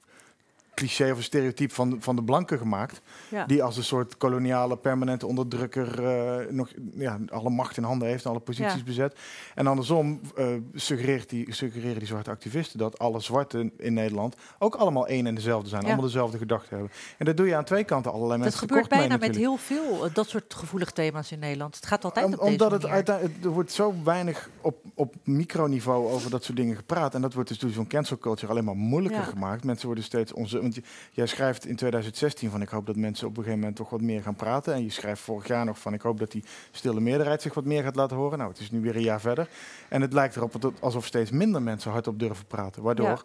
cliché 0.80 1.10
of 1.10 1.16
een 1.16 1.22
stereotype 1.22 1.74
van, 1.74 1.96
van 2.00 2.16
de 2.16 2.22
blanken 2.22 2.58
gemaakt. 2.58 3.00
Ja. 3.28 3.46
Die 3.46 3.62
als 3.62 3.76
een 3.76 3.84
soort 3.84 4.16
koloniale, 4.16 4.76
permanente 4.76 5.26
onderdrukker 5.26 6.04
eh, 6.04 6.52
nog 6.52 6.68
ja, 6.94 7.18
alle 7.28 7.50
macht 7.50 7.76
in 7.76 7.82
handen 7.82 8.08
heeft 8.08 8.24
en 8.24 8.30
alle 8.30 8.40
posities 8.40 8.74
Ja. 8.78 8.84
bezet. 8.84 9.18
En 9.54 9.66
andersom 9.66 10.20
eh, 10.36 10.46
suggereert 10.74 11.28
die, 11.30 11.54
suggereren 11.54 11.98
die 11.98 12.06
zwarte 12.06 12.30
activisten 12.30 12.78
dat 12.78 12.98
alle 12.98 13.20
zwarten 13.20 13.72
in 13.76 13.94
Nederland 13.94 14.36
ook 14.58 14.74
allemaal 14.74 15.06
één 15.06 15.26
en 15.26 15.34
dezelfde 15.34 15.68
zijn. 15.68 15.84
Allemaal 15.84 16.04
dezelfde 16.04 16.38
gedachten 16.38 16.70
hebben. 16.70 16.90
En 17.18 17.24
dat 17.24 17.36
doe 17.36 17.46
je 17.46 17.54
aan 17.56 17.64
twee 17.64 17.84
kanten 17.84 18.10
allerlei 18.12 18.32
Dat 18.32 18.40
mensen 18.40 18.58
gebeurt 18.68 18.82
tekort 18.82 19.00
mee 19.00 19.08
bijna 19.18 19.26
met 19.26 19.36
heel 19.36 19.56
veel 19.56 20.04
eh, 20.06 20.14
dat 20.14 20.28
soort 20.28 20.54
gevoelige 20.54 20.92
thema's 20.92 21.32
in 21.32 21.38
Nederland. 21.38 21.74
Het 21.74 21.86
gaat 21.86 22.04
altijd 22.04 22.26
Om- 22.26 22.32
op 22.32 22.38
deze 22.40 22.50
omdat 22.52 22.70
het 22.70 22.86
uiteindelijk, 22.86 23.44
er 23.44 23.50
wordt 23.50 23.72
zo 23.72 23.94
weinig 24.04 24.48
op, 24.60 24.76
op 24.94 25.14
microniveau 25.24 26.10
over 26.12 26.30
dat 26.30 26.44
soort 26.44 26.56
dingen 26.56 26.76
gepraat. 26.76 27.14
En 27.14 27.20
dat 27.20 27.34
wordt 27.34 27.48
dus 27.48 27.58
door 27.58 27.70
zo'n 27.70 27.86
cancel 27.86 28.18
culture 28.18 28.52
alleen 28.52 28.64
maar 28.64 28.76
moeilijker 28.76 29.22
gemaakt. 29.22 29.64
Mensen 29.64 29.86
worden 29.86 30.04
steeds 30.04 30.32
onze. 30.32 30.58
Want 30.74 30.86
jij 31.10 31.26
schrijft 31.26 31.66
in 31.66 31.76
2016 31.76 32.50
van 32.50 32.62
ik 32.62 32.68
hoop 32.68 32.86
dat 32.86 32.96
mensen 32.96 33.26
op 33.26 33.30
een 33.32 33.42
gegeven 33.42 33.58
moment 33.58 33.76
toch 33.76 33.90
wat 33.90 34.00
meer 34.00 34.22
gaan 34.22 34.34
praten. 34.34 34.74
En 34.74 34.84
je 34.84 34.90
schrijft 34.90 35.22
vorig 35.22 35.46
jaar 35.46 35.64
nog 35.64 35.78
van 35.78 35.94
ik 35.94 36.00
hoop 36.00 36.18
dat 36.18 36.30
die 36.30 36.44
stille 36.70 37.00
meerderheid 37.00 37.42
zich 37.42 37.54
wat 37.54 37.64
meer 37.64 37.82
gaat 37.82 37.96
laten 37.96 38.16
horen. 38.16 38.38
Nou, 38.38 38.50
het 38.50 38.60
is 38.60 38.70
nu 38.70 38.80
weer 38.80 38.96
een 38.96 39.02
jaar 39.02 39.20
verder. 39.20 39.48
En 39.88 40.00
het 40.00 40.12
lijkt 40.12 40.36
erop 40.36 40.60
dat- 40.60 40.80
alsof 40.80 41.06
steeds 41.06 41.30
minder 41.30 41.62
mensen 41.62 41.90
hardop 41.90 42.18
durven 42.18 42.46
praten. 42.46 42.82
Waardoor 42.82 43.06
Ja. 43.06 43.20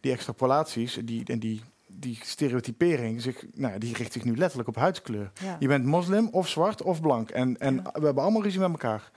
die 0.00 0.12
extrapolaties 0.12 0.98
die, 1.04 1.22
en 1.26 1.38
die, 1.38 1.62
die 1.86 2.18
stereotypering 2.22 3.20
zich, 3.22 3.44
nou, 3.54 3.78
die 3.78 3.94
richt 3.96 4.12
zich 4.12 4.24
nu 4.24 4.36
letterlijk 4.36 4.68
op 4.68 4.76
huidskleur. 4.76 5.30
Ja. 5.42 5.56
Je 5.58 5.66
bent 5.68 5.84
moslim 5.84 6.28
of 6.30 6.48
zwart 6.48 6.82
of 6.82 7.00
blank. 7.00 7.30
En, 7.30 7.58
en 7.58 7.74
Ja. 7.74 7.82
we 7.82 8.04
hebben 8.04 8.22
allemaal 8.22 8.42
ruzie 8.42 8.60
met 8.60 8.70
elkaar. 8.70 9.10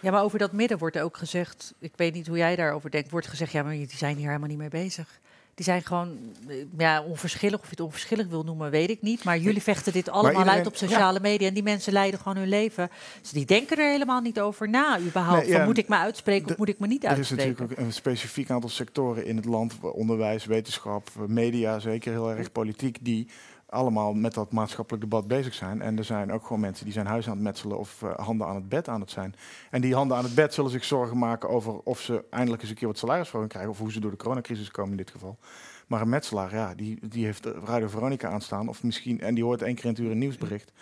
Ja, 0.00 0.10
maar 0.10 0.22
over 0.22 0.38
dat 0.38 0.52
midden 0.52 0.78
wordt 0.78 0.98
ook 0.98 1.16
gezegd, 1.16 1.74
ik 1.78 1.92
weet 1.96 2.14
niet 2.14 2.26
hoe 2.26 2.36
jij 2.36 2.56
daarover 2.56 2.90
denkt, 2.90 3.10
wordt 3.10 3.26
gezegd, 3.26 3.52
ja, 3.52 3.62
maar 3.62 3.72
die 3.72 3.88
zijn 3.96 4.16
hier 4.16 4.26
helemaal 4.26 4.48
niet 4.48 4.58
mee 4.58 4.68
bezig. 4.68 5.20
Die 5.54 5.64
zijn 5.64 5.82
gewoon 5.82 6.18
eh, 6.48 6.56
ja, 6.78 7.02
onverschillig. 7.02 7.58
Of 7.58 7.64
je 7.64 7.70
het 7.70 7.80
onverschillig 7.80 8.26
wil 8.26 8.42
noemen, 8.42 8.70
weet 8.70 8.90
ik 8.90 9.02
niet. 9.02 9.24
Maar 9.24 9.38
jullie 9.38 9.62
vechten 9.62 9.92
dit 9.92 10.08
allemaal 10.08 10.30
iedereen- 10.32 10.52
uit 10.52 10.66
op 10.66 10.76
sociale 10.76 11.20
media. 11.20 11.48
En 11.48 11.54
die 11.54 11.62
mensen 11.62 11.92
leiden 11.92 12.20
gewoon 12.20 12.36
hun 12.36 12.48
leven. 12.48 12.90
Dus 13.20 13.30
die 13.30 13.46
denken 13.46 13.76
er 13.76 13.90
helemaal 13.90 14.20
niet 14.20 14.40
over 14.40 14.68
na, 14.68 14.98
überhaupt. 15.00 15.40
Nee, 15.42 15.50
ja, 15.50 15.56
van, 15.56 15.66
moet 15.66 15.78
ik 15.78 15.88
me 15.88 15.96
uitspreken 15.96 16.50
of 16.50 16.56
moet 16.56 16.68
ik 16.68 16.78
me 16.78 16.86
niet 16.86 17.04
Er 17.04 17.10
is 17.10 17.16
uitspreken? 17.16 17.46
natuurlijk 17.48 17.80
ook 17.80 17.86
een 17.86 17.92
specifiek 17.92 18.50
aantal 18.50 18.70
sectoren 18.70 19.26
in 19.26 19.36
het 19.36 19.44
land, 19.44 19.74
onderwijs, 19.80 20.44
wetenschap, 20.44 21.08
media, 21.26 21.78
zeker 21.78 22.12
heel 22.12 22.30
erg 22.30 22.52
politiek, 22.52 22.98
die 23.00 23.26
allemaal 23.72 24.14
met 24.14 24.34
dat 24.34 24.52
maatschappelijk 24.52 25.02
debat 25.02 25.26
bezig 25.26 25.54
zijn. 25.54 25.82
En 25.82 25.98
er 25.98 26.04
zijn 26.04 26.32
ook 26.32 26.42
gewoon 26.42 26.60
mensen 26.60 26.84
die 26.84 26.94
zijn 26.94 27.06
huis 27.06 27.26
aan 27.26 27.32
het 27.32 27.42
metselen 27.42 27.78
of 27.78 28.02
eh, 28.02 28.14
handen 28.18 28.46
aan 28.46 28.54
het 28.54 28.68
bed 28.68 28.88
aan 28.88 29.00
het 29.00 29.10
zijn. 29.10 29.34
En 29.70 29.80
die 29.80 29.94
handen 29.94 30.16
aan 30.16 30.24
het 30.24 30.34
bed 30.34 30.54
zullen 30.54 30.70
zich 30.70 30.84
zorgen 30.84 31.18
maken 31.18 31.48
over 31.48 31.78
of 31.78 32.00
ze 32.00 32.24
eindelijk 32.30 32.62
eens 32.62 32.70
een 32.70 32.76
keer 32.76 32.88
wat 32.88 32.98
salarisverhoging 32.98 33.52
krijgen, 33.52 33.72
of 33.72 33.78
hoe 33.78 33.92
ze 33.92 34.00
door 34.00 34.10
de 34.10 34.16
coronacrisis 34.16 34.70
komen 34.70 34.90
in 34.90 34.96
dit 34.96 35.10
geval. 35.10 35.38
Maar 35.86 36.00
een 36.00 36.08
metselaar, 36.08 36.54
ja, 36.54 36.74
die, 36.74 37.08
die 37.08 37.24
heeft 37.24 37.46
Radio 37.64 37.88
Veronica 37.88 38.28
aanstaan, 38.28 38.68
of 38.68 38.82
misschien, 38.82 39.20
en 39.20 39.34
die 39.34 39.44
hoort 39.44 39.62
één 39.62 39.74
keer 39.74 39.84
in 39.84 39.90
het 39.90 39.98
uur 39.98 40.10
een 40.10 40.18
nieuwsbericht. 40.18 40.72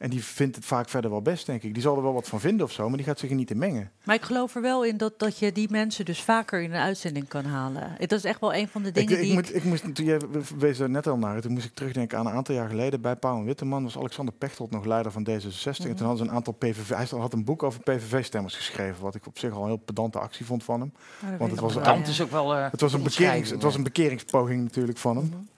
En 0.00 0.10
die 0.10 0.24
vindt 0.24 0.56
het 0.56 0.64
vaak 0.64 0.88
verder 0.88 1.10
wel 1.10 1.22
best, 1.22 1.46
denk 1.46 1.62
ik. 1.62 1.74
Die 1.74 1.82
zal 1.82 1.96
er 1.96 2.02
wel 2.02 2.12
wat 2.12 2.28
van 2.28 2.40
vinden 2.40 2.66
of 2.66 2.72
zo, 2.72 2.88
maar 2.88 2.96
die 2.96 3.06
gaat 3.06 3.18
zich 3.18 3.30
er 3.30 3.36
niet 3.36 3.50
in 3.50 3.58
mengen. 3.58 3.90
Maar 4.04 4.14
ik 4.14 4.22
geloof 4.22 4.54
er 4.54 4.62
wel 4.62 4.84
in 4.84 4.96
dat, 4.96 5.18
dat 5.18 5.38
je 5.38 5.52
die 5.52 5.70
mensen 5.70 6.04
dus 6.04 6.22
vaker 6.22 6.62
in 6.62 6.72
een 6.72 6.80
uitzending 6.80 7.28
kan 7.28 7.44
halen. 7.44 7.96
Dat 7.98 8.12
is 8.12 8.24
echt 8.24 8.40
wel 8.40 8.54
een 8.54 8.68
van 8.68 8.82
de 8.82 8.92
dingen 8.92 9.12
ik, 9.12 9.18
ik 9.18 9.24
die 9.24 9.32
moet, 9.32 9.54
ik 9.54 9.64
moest, 9.64 9.94
toen 9.94 10.04
jij 10.04 10.20
wees 10.58 10.78
er 10.78 10.90
net 10.90 11.06
al 11.06 11.16
naar, 11.16 11.40
toen 11.40 11.52
moest 11.52 11.64
ik 11.64 11.74
terugdenken 11.74 12.18
aan 12.18 12.26
een 12.26 12.32
aantal 12.32 12.54
jaar 12.54 12.68
geleden 12.68 13.00
bij 13.00 13.16
Pauw 13.16 13.38
en 13.38 13.44
Witteman 13.44 13.82
was 13.82 13.98
Alexander 13.98 14.34
Pechtold 14.34 14.70
nog 14.70 14.84
leider 14.84 15.12
van 15.12 15.26
D66. 15.28 15.64
En 15.64 15.96
toen 15.96 16.06
hadden 16.06 16.16
ze 16.16 16.22
een 16.22 16.30
aantal 16.30 16.52
PVV, 16.52 16.88
hij 16.88 17.06
had 17.18 17.32
een 17.32 17.44
boek 17.44 17.62
over 17.62 17.80
PVV-stemmers 17.80 18.56
geschreven, 18.56 19.02
wat 19.02 19.14
ik 19.14 19.26
op 19.26 19.38
zich 19.38 19.52
al 19.52 19.62
een 19.62 19.68
heel 19.68 19.82
pedante 19.84 20.18
actie 20.18 20.46
vond 20.46 20.64
van 20.64 20.80
hem. 20.80 20.92
Dat 21.20 21.38
weet 21.38 21.50
het 21.50 21.60
was 21.60 21.74
een 21.74 22.02
is 22.02 22.20
ook 22.22 22.30
wel. 22.30 22.50
Het 22.54 22.80
was 22.80 22.92
een, 22.92 23.02
bekerings, 23.02 23.50
het 23.50 23.62
was 23.62 23.74
een 23.74 23.82
bekeringspoging 23.82 24.62
natuurlijk 24.62 24.98
van 24.98 25.16
hem. 25.16 25.48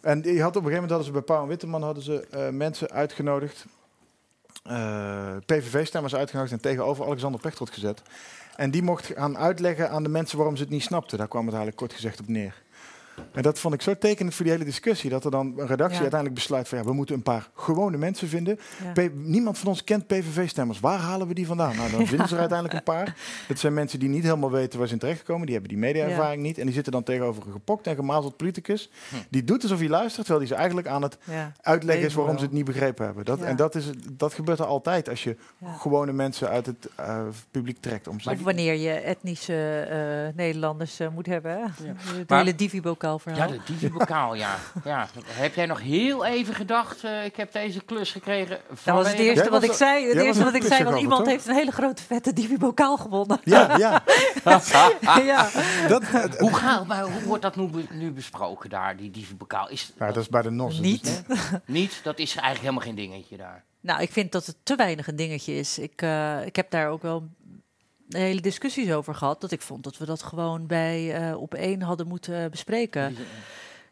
En 0.00 0.20
die 0.20 0.42
had 0.42 0.56
op 0.56 0.64
een 0.64 0.70
gegeven 0.70 0.72
moment 0.72 0.90
hadden 0.90 1.06
ze 1.06 1.12
bij 1.12 1.22
Pauw 1.22 1.42
en 1.42 1.48
Witteman 1.48 1.82
hadden 1.82 2.02
ze 2.02 2.26
eh, 2.30 2.48
mensen 2.48 2.90
uitgenodigd. 2.90 3.66
eh, 4.62 5.36
PVV-stemmers 5.46 6.14
uitgenodigd 6.14 6.52
en 6.52 6.60
tegenover 6.60 7.04
Alexander 7.04 7.40
Pechtold 7.40 7.70
gezet. 7.70 8.02
En 8.56 8.70
die 8.70 8.82
mocht 8.82 9.06
gaan 9.06 9.38
uitleggen 9.38 9.90
aan 9.90 10.02
de 10.02 10.08
mensen 10.08 10.36
waarom 10.36 10.56
ze 10.56 10.62
het 10.62 10.72
niet 10.72 10.82
snapten. 10.82 11.18
Daar 11.18 11.28
kwam 11.28 11.44
het 11.46 11.54
eigenlijk 11.54 11.82
kort 11.82 11.92
gezegd 11.92 12.20
op 12.20 12.28
neer. 12.28 12.62
En 13.32 13.42
dat 13.42 13.58
vond 13.58 13.74
ik 13.74 13.82
zo 13.82 13.94
tekenend 13.98 14.34
voor 14.34 14.44
die 14.44 14.54
hele 14.54 14.64
discussie. 14.66 15.10
Dat 15.10 15.24
er 15.24 15.30
dan 15.30 15.46
een 15.46 15.66
redactie 15.66 15.96
Ja. 15.96 16.00
uiteindelijk 16.00 16.34
besluit 16.34 16.68
van 16.68 16.78
ja, 16.78 16.84
we 16.84 16.92
moeten 16.92 17.14
een 17.14 17.22
paar 17.22 17.48
gewone 17.54 17.96
mensen 17.96 18.28
vinden. 18.28 18.58
Ja. 18.94 19.08
Niemand 19.14 19.58
van 19.58 19.68
ons 19.68 19.84
kent 19.84 20.06
PVV-stemmers. 20.06 20.80
Waar 20.80 20.98
halen 20.98 21.26
we 21.26 21.34
die 21.34 21.46
vandaan? 21.46 21.76
Nou, 21.76 21.90
dan 21.90 22.06
vinden 22.06 22.28
ze 22.28 22.34
er 22.34 22.40
uiteindelijk 22.48 22.78
een 22.78 22.94
paar. 22.94 23.16
Dat 23.48 23.58
zijn 23.58 23.74
mensen 23.74 23.98
die 23.98 24.08
niet 24.08 24.22
helemaal 24.22 24.50
weten 24.50 24.78
waar 24.78 24.88
ze 24.88 24.92
in 24.94 24.98
terechtkomen. 25.00 25.44
Die 25.46 25.54
hebben 25.54 25.72
die 25.72 25.80
media-ervaring 25.82 26.42
niet. 26.42 26.58
En 26.58 26.64
die 26.64 26.74
zitten 26.74 26.92
dan 26.92 27.02
tegenover 27.02 27.46
een 27.46 27.52
gepokt 27.52 27.86
en 27.86 27.94
gemazeld 27.94 28.36
politicus. 28.36 28.90
Die 29.28 29.44
doet 29.44 29.62
alsof 29.62 29.78
hij 29.78 29.88
luistert, 29.88 30.26
terwijl 30.26 30.38
hij 30.38 30.48
ze 30.48 30.54
eigenlijk 30.54 30.88
aan 30.88 31.02
het 31.02 31.18
Ja. 31.24 31.52
uitleggen 31.60 32.06
is 32.06 32.14
waarom 32.14 32.38
ze 32.38 32.44
het 32.44 32.52
niet 32.52 32.64
begrepen 32.64 33.04
hebben. 33.04 33.24
Dat, 33.24 33.38
Ja. 33.38 33.44
En 33.44 33.56
dat, 33.56 33.74
is, 33.74 33.90
dat 34.12 34.34
gebeurt 34.34 34.58
er 34.58 34.64
altijd 34.66 35.08
als 35.08 35.24
je 35.24 35.36
Ja. 35.58 35.72
gewone 35.72 36.12
mensen 36.12 36.48
uit 36.48 36.66
het 36.66 36.88
eh, 36.96 37.20
publiek 37.50 37.80
trekt. 37.80 38.08
Om 38.08 38.20
ze 38.20 38.30
Of 38.30 38.42
wanneer 38.42 38.74
je 38.74 38.90
etnische 38.90 39.80
eh, 39.80 40.36
Nederlanders 40.36 41.00
eh, 41.00 41.08
moet 41.08 41.26
hebben. 41.26 41.58
Maar- 42.28 42.38
hele 42.38 42.54
Divi-bokaal 42.54 43.09
Ja, 43.34 43.46
de 43.46 43.60
divi-bokaal, 43.64 44.34
ja. 44.34 44.56
ja. 44.84 45.08
Heb 45.24 45.54
jij 45.54 45.66
nog 45.66 45.80
heel 45.80 46.24
even 46.24 46.54
gedacht, 46.54 47.04
eh, 47.04 47.24
ik 47.24 47.36
heb 47.36 47.52
deze 47.52 47.80
klus 47.84 48.12
gekregen 48.12 48.58
Dat 48.84 48.94
was 48.94 49.08
het 49.08 49.18
eerste 49.18 49.42
Jij 49.42 49.50
wat 49.50 49.62
ik 49.62 49.72
zei. 49.72 50.06
Het 50.06 50.16
eerste 50.16 50.38
er 50.38 50.44
wat 50.44 50.54
ik 50.54 50.62
zei 50.62 50.86
over, 50.86 50.98
iemand 50.98 51.20
toch? 51.20 51.32
heeft 51.32 51.46
een 51.46 51.54
hele 51.54 51.70
grote 51.70 52.02
vette 52.02 52.32
Divi-bokaal 52.32 52.96
gewonnen. 52.96 53.40
Ja, 53.44 53.76
ja. 53.78 54.02
ja. 55.24 55.48
Dat, 55.88 56.04
Hoe, 56.38 56.54
gaat, 56.54 56.86
maar 56.86 57.02
hoe 57.02 57.22
wordt 57.22 57.42
dat 57.42 57.56
nu, 57.56 57.70
nu 57.90 58.10
besproken 58.10 58.70
daar, 58.70 58.96
die 58.96 59.10
divi-bokaal? 59.10 59.68
Is 59.68 59.92
ja, 59.98 60.06
dat 60.06 60.16
is 60.16 60.28
bij 60.28 60.42
de 60.42 60.50
NOS. 60.50 60.78
Niet. 60.78 61.22
niet? 61.64 62.00
Dat 62.02 62.18
is 62.18 62.30
eigenlijk 62.30 62.60
helemaal 62.60 62.84
geen 62.84 62.94
dingetje 62.94 63.36
daar. 63.36 63.64
Nou, 63.80 64.02
ik 64.02 64.12
vind 64.12 64.32
dat 64.32 64.46
het 64.46 64.56
te 64.62 64.76
weinig 64.76 65.08
een 65.08 65.16
dingetje 65.16 65.52
is. 65.52 65.78
Ik, 65.78 66.02
eh, 66.02 66.46
ik 66.46 66.56
heb 66.56 66.70
daar 66.70 66.88
ook 66.88 67.02
wel 67.02 67.28
hele 68.10 68.40
discussies 68.40 68.92
over 68.92 69.14
gehad. 69.14 69.40
Dat 69.40 69.50
ik 69.50 69.60
vond 69.62 69.84
dat 69.84 69.98
we 69.98 70.04
dat 70.06 70.22
gewoon 70.22 70.66
bij 70.66 71.14
eh, 71.14 71.40
op 71.40 71.54
één 71.54 71.82
hadden 71.82 72.06
moeten 72.06 72.50
bespreken. 72.50 73.16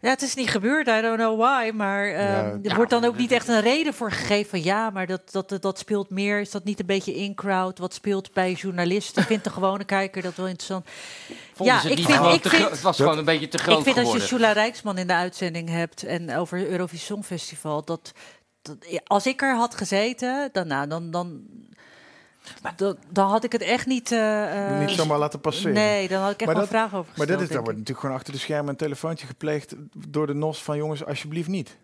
Ja, 0.00 0.08
het 0.08 0.22
is 0.22 0.34
niet 0.34 0.50
gebeurd, 0.50 0.88
I 0.88 1.00
don't 1.00 1.16
know 1.18 1.38
why. 1.40 1.70
Maar 1.74 2.04
eh, 2.06 2.12
Ja, 2.12 2.42
er 2.44 2.58
ja, 2.62 2.74
wordt 2.74 2.90
dan 2.90 3.04
ook 3.04 3.16
niet 3.16 3.32
echt 3.32 3.48
een 3.48 3.60
reden 3.60 3.94
voor 3.94 4.12
gegeven 4.12 4.50
van 4.50 4.62
ja, 4.62 4.90
maar 4.90 5.06
dat, 5.06 5.32
dat, 5.32 5.56
dat, 5.60 5.78
speelt 5.78 6.10
meer. 6.10 6.40
Is 6.40 6.50
dat 6.50 6.64
niet 6.64 6.80
een 6.80 6.86
beetje 6.86 7.14
in-crowd? 7.14 7.78
Wat 7.78 7.94
speelt 7.94 8.32
bij 8.32 8.52
journalisten? 8.52 9.22
Vindt 9.22 9.44
de 9.44 9.50
gewone 9.50 9.84
kijker 9.84 10.22
dat 10.22 10.34
wel 10.34 10.46
interessant? 10.46 10.86
Vonden 11.54 11.74
Ja, 11.74 11.82
ik 11.82 11.96
niet 11.96 12.06
vind- 12.06 12.44
ik 12.44 12.50
vind- 12.50 12.70
Het 12.70 12.80
was 12.80 12.96
gewoon 12.96 13.18
een 13.18 13.24
beetje 13.24 13.48
te 13.48 13.58
groot 13.58 13.78
ik 13.78 13.84
vind 13.94 14.06
als 14.06 14.12
je 14.12 14.20
Shula 14.20 14.52
Rijksman 14.52 14.98
in 14.98 15.06
de 15.06 15.14
uitzending 15.14 15.68
hebt 15.68 16.02
en 16.02 16.36
over 16.36 16.58
het 16.58 16.68
Eurovisie 16.68 17.06
Songfestival, 17.06 17.84
dat, 17.84 18.12
dat 18.62 18.76
als 19.06 19.26
ik 19.26 19.42
er 19.42 19.56
had 19.56 19.74
gezeten, 19.74 20.48
dan, 20.52 20.66
nou, 20.66 20.88
dan, 20.88 21.10
dan, 21.10 21.42
dan, 22.76 22.96
dan 23.10 23.28
had 23.30 23.44
ik 23.44 23.52
het 23.52 23.62
echt 23.62 23.86
niet. 23.86 24.12
eh, 24.12 24.72
eh, 24.72 24.78
niet 24.80 24.90
zomaar 24.96 25.18
laten 25.18 25.40
passeren. 25.40 25.72
Nee, 25.72 26.08
dan 26.08 26.20
had 26.22 26.30
ik 26.32 26.36
echt 26.36 26.46
Maar 26.46 26.54
wel 26.54 26.64
dat- 26.64 26.72
vragen 26.74 26.98
over 26.98 27.12
Maar 27.16 27.26
dat 27.26 27.34
is, 27.36 27.40
daar 27.42 27.48
denk 27.48 27.60
wordt 27.64 27.78
natuurlijk 27.78 28.00
gewoon 28.00 28.16
achter 28.16 28.32
de 28.32 28.38
schermen 28.38 28.68
een 28.70 28.76
telefoontje 28.76 29.26
gepleegd 29.26 29.74
door 30.08 30.26
de 30.26 30.34
NOS 30.34 30.62
van 30.62 30.76
jongens, 30.76 31.04
alsjeblieft 31.04 31.48
niet. 31.48 31.76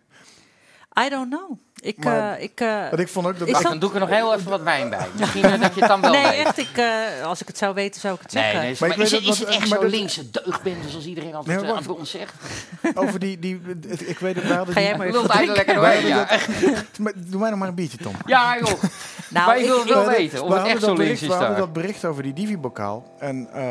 I 1.05 1.09
don't 1.09 1.29
know. 1.29 1.51
Ik, 1.85 2.03
Maar- 2.03 2.35
eh, 2.37 2.43
ik, 2.43 2.59
eh, 2.59 2.89
Want 2.89 2.99
ik 2.99 3.07
vond 3.07 3.27
ook 3.27 3.39
dat... 3.39 3.47
Dat- 3.47 3.61
dan 3.61 3.79
doe 3.79 3.89
ik 3.89 3.95
er 3.95 4.01
nog 4.01 4.09
heel 4.09 4.33
even 4.35 4.49
wat 4.49 4.61
wijn 4.61 4.89
bij. 4.89 5.07
Misschien 5.19 5.43
eh, 5.43 5.61
dat 5.61 5.73
je 5.73 5.79
het 5.79 5.89
dan 5.89 6.01
wel 6.01 6.11
nee, 6.11 6.23
weet. 6.23 6.45
echt. 6.45 6.57
Ik, 6.57 6.77
eh, 6.77 7.25
als 7.25 7.41
ik 7.41 7.47
het 7.47 7.57
zou 7.57 7.73
weten, 7.73 8.01
zou 8.01 8.13
ik 8.15 8.21
het 8.21 8.31
zeggen. 8.31 8.59
nee, 8.59 8.69
Maar 8.79 8.89
maar, 8.89 8.97
ik 8.97 9.03
is, 9.03 9.11
weet 9.11 9.19
het- 9.19 9.27
dat- 9.29 9.33
is 9.33 9.39
het 9.39 9.47
dat- 9.47 9.57
echt 9.61 9.69
dat- 9.81 9.91
linkse 9.91 10.29
deugdbende 10.31 10.89
zoals 10.89 11.05
iedereen 11.05 11.35
altijd 11.35 11.61
Nee, 11.61 11.71
over 11.71 11.95
ons 11.95 12.11
zegt? 12.11 12.33
Over 12.95 13.19
die... 13.19 13.39
die 13.39 13.61
het- 13.87 14.09
ik 14.09 14.19
weet 14.19 14.35
het, 14.35 14.43
hadden 14.45 14.73
Ga 14.73 14.79
die- 14.79 14.83
jij 14.89 14.97
maar 14.97 15.07
Ik 15.07 15.13
even 15.13 15.21
wil 15.21 15.21
het 15.21 15.27
wat 15.31 15.37
eigenlijk 15.37 15.67
drinken. 15.67 15.83
lekker 15.83 16.09
Wij 16.09 16.27
doorheen, 16.27 16.73
ja. 16.75 16.81
Maar 17.03 17.13
Doe 17.15 17.39
mij 17.39 17.49
nog 17.49 17.59
maar 17.59 17.67
een 17.67 17.75
biertje, 17.75 17.97
Tom. 17.97 18.13
Ja, 18.25 18.55
joh. 18.57 18.67
Nou, 19.29 19.47
maar 19.47 19.57
ik- 19.59 19.65
wil 19.65 19.77
het 19.79 19.87
wel 19.87 19.97
We 19.97 20.03
hadden- 20.03 20.13
weten 20.21 20.43
of 20.43 20.49
we 20.49 20.55
het 20.55 20.65
echt 20.67 20.73
dat 20.73 20.83
zo 20.83 20.87
links 20.87 21.03
bericht- 21.03 21.21
is 21.21 21.27
We 21.27 21.33
hadden 21.33 21.57
dat 21.57 21.73
bericht 21.73 22.05
over 22.05 22.23
die 22.23 22.33
Divi-bokaal. 22.33 23.03
En 23.19 23.47
eh, 23.53 23.61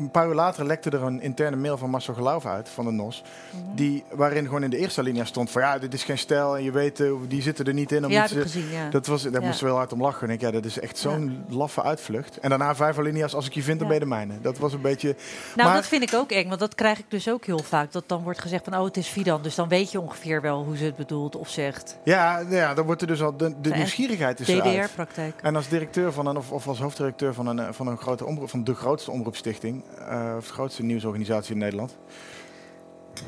een 0.00 0.10
paar 0.10 0.28
uur 0.28 0.34
later 0.34 0.66
lekte 0.66 0.90
er 0.90 1.02
een 1.02 1.20
interne 1.20 1.56
mail 1.56 1.76
van 1.78 1.90
Marcel 1.90 2.14
Geloof 2.14 2.46
uit, 2.46 2.68
van 2.68 2.84
de 2.84 2.90
NOS. 2.90 3.22
Mhm. 3.50 3.74
Die, 3.74 4.04
waarin 4.12 4.44
gewoon 4.44 4.62
in 4.62 4.70
de 4.70 4.76
eerste 4.76 5.00
alinea 5.00 5.24
stond 5.24 5.50
van 5.50 5.62
ja, 5.62 5.78
dit 5.78 5.94
is 5.94 6.04
geen 6.04 6.18
stijl. 6.18 6.56
En 6.56 6.62
je 6.62 6.70
weet, 6.70 7.00
eh, 7.00 7.10
die 7.28 7.42
zitten 7.42 7.64
er 7.64 7.74
niet 7.74 7.92
in. 7.92 8.04
Om 8.04 8.10
Ja, 8.10 8.22
iets, 8.22 8.32
heb 8.32 8.40
ik 8.40 8.46
eh, 8.46 8.52
gezien, 8.52 8.70
ja. 8.70 8.88
dat 8.90 9.06
was, 9.06 9.22
daar 9.22 9.32
Ja. 9.40 9.46
moesten 9.46 9.64
we 9.64 9.70
wel 9.70 9.78
hard 9.78 9.92
om 9.92 10.02
lachen. 10.02 10.28
En 10.28 10.34
ik, 10.34 10.40
ja, 10.40 10.50
dat 10.50 10.64
is 10.64 10.80
echt 10.80 10.98
zo'n 10.98 11.44
laffe 11.48 11.82
uitvlucht. 11.82 12.38
En 12.38 12.48
daarna 12.48 12.74
vijf 12.74 12.98
alinea's, 12.98 13.34
als 13.34 13.46
ik 13.46 13.52
je 13.54 13.62
vind, 13.62 13.78
dan 13.78 13.88
ben 13.88 13.96
je 13.96 14.02
de 14.02 14.08
mijne. 14.08 14.34
Dat 14.40 14.58
was 14.58 14.72
een 14.72 14.80
beetje... 14.80 15.16
Nou, 15.56 15.68
maar- 15.68 15.76
dat 15.78 15.86
vind 15.86 16.02
ik 16.02 16.14
ook 16.14 16.30
eng, 16.30 16.48
want 16.48 16.60
dat 16.60 16.74
krijg 16.74 16.98
ik 16.98 17.04
dus 17.08 17.28
ook 17.28 17.44
heel 17.44 17.58
vaak. 17.62 17.92
Dat 17.92 18.04
dan 18.06 18.22
wordt 18.22 18.40
gezegd 18.40 18.64
van, 18.64 18.76
oh, 18.76 18.84
het 18.84 18.96
is 18.96 19.06
Fidan. 19.08 19.42
Dus 19.42 19.54
dan 19.54 19.68
weet 19.68 19.90
je 19.92 20.00
ongeveer 20.00 20.40
wel 20.40 20.64
hoe 20.64 20.76
ze 20.76 20.84
het 20.84 20.96
bedoelt 20.96 21.36
of 21.36 21.48
zegt. 21.48 21.98
Ja, 22.04 22.38
ja, 22.48 22.74
dan 22.74 22.84
wordt 22.86 23.00
er 23.00 23.06
dus 23.06 23.22
al... 23.22 23.36
De, 23.36 23.54
de 23.60 23.70
nieuwsgierigheid 23.70 24.40
is. 24.40 24.46
DDR-praktijk. 24.46 25.34
En 25.42 25.56
als 25.56 25.68
directeur 25.68 26.12
van 26.12 26.26
een, 26.26 26.36
of, 26.36 26.52
of 26.52 26.68
als 26.68 26.78
hoofddirecteur 26.80 27.34
van 27.34 27.46
een, 27.46 27.58
eh, 27.58 27.66
van 27.70 27.86
een 27.86 27.98
grote 27.98 28.24
omroep, 28.24 28.50
van 28.50 28.64
de 28.64 28.74
grootste 28.74 29.10
omroepstichting, 29.10 29.82
eh, 29.98 30.34
of 30.36 30.46
de 30.46 30.52
grootste 30.52 30.82
nieuwsorganisatie 30.82 31.52
in 31.52 31.58
Nederland, 31.58 31.96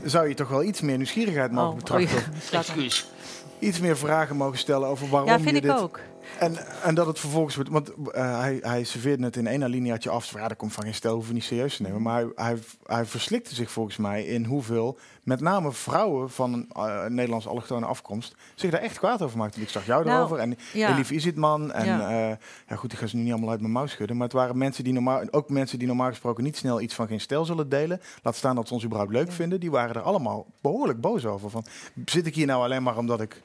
zou 0.05 0.29
je 0.29 0.35
toch 0.35 0.49
wel 0.49 0.63
iets 0.63 0.81
meer 0.81 0.97
nieuwsgierigheid 0.97 1.51
mogen 1.53 1.71
Oh, 1.71 1.77
betrachten. 1.77 2.19
oh. 2.53 2.59
Excuus. 2.59 3.11
Iets 3.59 3.81
meer 3.81 3.97
vragen 3.97 4.37
mogen 4.37 4.59
stellen 4.59 4.89
over 4.89 5.09
waarom 5.09 5.29
Ja, 5.29 5.37
je 5.37 5.43
vind 5.43 5.57
ik 5.57 5.63
dit... 5.63 5.71
ook. 5.79 6.01
En, 6.39 6.57
en 6.83 6.95
dat 6.95 7.07
het 7.07 7.19
vervolgens 7.19 7.55
wordt... 7.55 7.71
Want 7.71 7.93
eh, 8.13 8.41
hij, 8.41 8.59
hij 8.61 8.85
serveerde 8.85 9.25
het 9.25 9.37
in 9.37 9.47
één 9.47 9.63
alineaatje 9.63 10.11
af. 10.11 10.33
Ja, 10.33 10.49
dat 10.49 10.57
komt 10.57 10.73
van 10.73 10.85
geen 10.85 10.95
stel, 10.95 11.15
hoeven 11.15 11.35
niet 11.35 11.45
serieus 11.45 11.77
te 11.77 11.83
nemen. 11.83 12.03
Maar 12.03 12.15
hij, 12.21 12.33
hij, 12.35 12.59
hij 12.87 13.05
verslikte 13.05 13.55
zich 13.55 13.71
volgens 13.71 13.97
mij 13.97 14.25
in 14.25 14.45
hoeveel... 14.45 14.99
met 15.23 15.41
name 15.41 15.73
vrouwen 15.73 16.31
van 16.31 16.53
een 16.53 16.69
eh, 16.73 17.05
Nederlandse 17.07 17.49
allochtone 17.49 17.87
afkomst... 17.87 18.35
zich 18.55 18.71
daar 18.71 18.81
echt 18.81 18.99
kwaad 18.99 19.23
over 19.23 19.39
maakten. 19.39 19.63
Ik 19.63 19.69
zag 19.69 19.87
jou 19.87 20.05
Nou, 20.05 20.19
erover 20.19 20.39
en 20.39 20.57
ja. 20.73 20.93
Elif 20.93 21.11
Isitman. 21.11 21.73
En 21.73 21.87
Ja. 21.87 22.39
ja, 22.69 22.77
goed, 22.77 22.93
ik 22.93 22.99
ga 22.99 23.07
ze 23.07 23.17
nu 23.17 23.23
niet 23.23 23.33
allemaal 23.33 23.51
uit 23.51 23.61
mijn 23.61 23.73
mouw 23.73 23.87
schudden. 23.87 24.17
Maar 24.17 24.27
het 24.27 24.37
waren 24.37 24.59
mensen 24.59 24.85
die 24.85 24.93
normaal... 24.93 25.23
ook 25.31 25.49
mensen 25.49 25.79
die 25.79 25.89
normaal 25.89 26.09
gesproken 26.09 26.45
niet 26.45 26.57
snel 26.57 26.81
iets 26.81 26.95
van 26.95 27.07
geen 27.07 27.21
stijl 27.21 27.45
zullen 27.45 27.69
delen. 27.69 28.01
Laat 28.23 28.37
staan 28.37 28.57
dat 28.57 28.69
ze 28.69 28.75
ons 28.75 28.85
überhaupt 28.85 29.13
leuk 29.13 29.33
vinden. 29.33 29.61
Die 29.61 29.71
waren 29.71 29.95
er 29.95 30.03
allemaal 30.03 30.47
behoorlijk 30.61 31.01
boos 31.01 31.27
over. 31.27 31.51
Van, 31.51 31.65
zit 32.05 32.27
ik 32.27 32.35
hier 32.35 32.47
nou 32.47 32.63
alleen 32.63 32.83
maar 32.83 32.97
omdat 32.97 33.21
ik... 33.21 33.43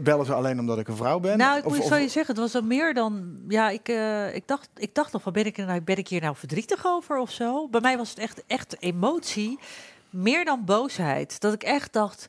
Bellen 0.00 0.26
ze 0.26 0.34
alleen 0.34 0.58
omdat 0.58 0.78
ik 0.78 0.88
een 0.88 0.96
vrouw 0.96 1.20
ben? 1.20 1.38
Nou, 1.38 1.58
ik 1.58 1.64
Of- 1.64 1.72
moet 1.72 1.80
of- 1.80 1.86
zo 1.88 1.94
je 1.96 2.08
zeggen, 2.08 2.34
het 2.34 2.42
was 2.44 2.54
al 2.54 2.62
meer 2.68 2.94
dan... 2.94 3.36
Ja, 3.48 3.68
ik, 3.70 3.88
eh, 3.88 4.34
ik, 4.34 4.48
dacht, 4.48 4.68
ik 4.76 4.94
dacht 4.94 5.12
nog, 5.12 5.22
van, 5.22 5.32
ben 5.32 5.44
ik, 5.46 5.56
nou, 5.56 5.80
ben 5.80 5.96
ik 5.96 6.08
hier 6.08 6.20
nou 6.20 6.36
verdrietig 6.36 6.86
over 6.86 7.16
of 7.18 7.30
zo? 7.30 7.68
Bij 7.68 7.80
mij 7.80 7.96
was 7.96 8.10
het 8.10 8.18
echt, 8.18 8.42
echt 8.46 8.76
emotie, 8.80 9.58
meer 10.10 10.44
dan 10.44 10.64
boosheid. 10.64 11.40
Dat 11.40 11.52
ik 11.52 11.62
echt 11.62 11.92
dacht, 11.92 12.26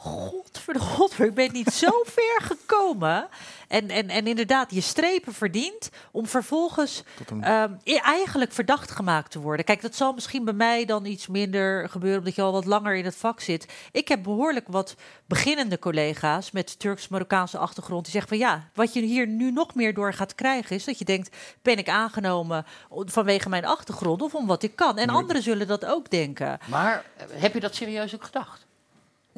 godverdomme, 0.00 1.26
ik 1.26 1.34
ben 1.34 1.52
niet 1.52 1.72
zo 1.72 1.88
ver 2.16 2.40
gekomen. 2.42 3.28
En, 3.68 3.88
en, 3.90 4.08
en 4.08 4.26
inderdaad, 4.26 4.74
je 4.74 4.80
strepen 4.80 5.32
verdient 5.34 5.90
om 6.12 6.26
vervolgens 6.26 7.02
een- 7.26 7.44
ehm, 7.44 7.72
i- 7.84 7.96
eigenlijk 7.96 8.52
verdacht 8.52 8.90
gemaakt 8.90 9.30
te 9.30 9.40
worden. 9.40 9.64
Kijk, 9.64 9.82
dat 9.82 9.94
zal 9.94 10.12
misschien 10.12 10.44
bij 10.44 10.54
mij 10.54 10.84
dan 10.84 11.04
iets 11.04 11.26
minder 11.26 11.88
gebeuren, 11.88 12.18
omdat 12.18 12.34
je 12.34 12.42
al 12.42 12.52
wat 12.52 12.64
langer 12.64 12.94
in 12.94 13.04
het 13.04 13.16
vak 13.16 13.40
zit. 13.40 13.66
Ik 13.92 14.08
heb 14.08 14.22
behoorlijk 14.22 14.66
wat 14.68 14.94
beginnende 15.26 15.78
collega's 15.78 16.50
met 16.50 16.78
Turks-Marokkaanse 16.78 17.58
achtergrond 17.58 18.02
die 18.04 18.12
zeggen 18.12 18.30
van 18.30 18.38
ja, 18.48 18.68
wat 18.74 18.92
je 18.92 19.00
hier 19.02 19.26
nu 19.26 19.50
nog 19.52 19.74
meer 19.74 19.94
door 19.94 20.12
gaat 20.14 20.34
krijgen 20.34 20.76
is 20.76 20.84
dat 20.84 20.98
je 20.98 21.04
denkt, 21.04 21.36
ben 21.62 21.78
ik 21.78 21.88
aangenomen 21.88 22.66
vanwege 22.90 23.48
mijn 23.48 23.64
achtergrond 23.64 24.22
of 24.22 24.34
om 24.34 24.46
wat 24.46 24.62
ik 24.62 24.76
kan? 24.76 24.98
En 24.98 25.08
anderen 25.08 25.42
zullen 25.42 25.66
dat 25.66 25.84
ook 25.84 26.10
denken. 26.10 26.58
Maar 26.64 27.04
eh, 27.16 27.26
heb 27.40 27.54
je 27.54 27.60
dat 27.60 27.74
serieus 27.74 28.14
ook 28.14 28.24
gedacht? 28.24 28.66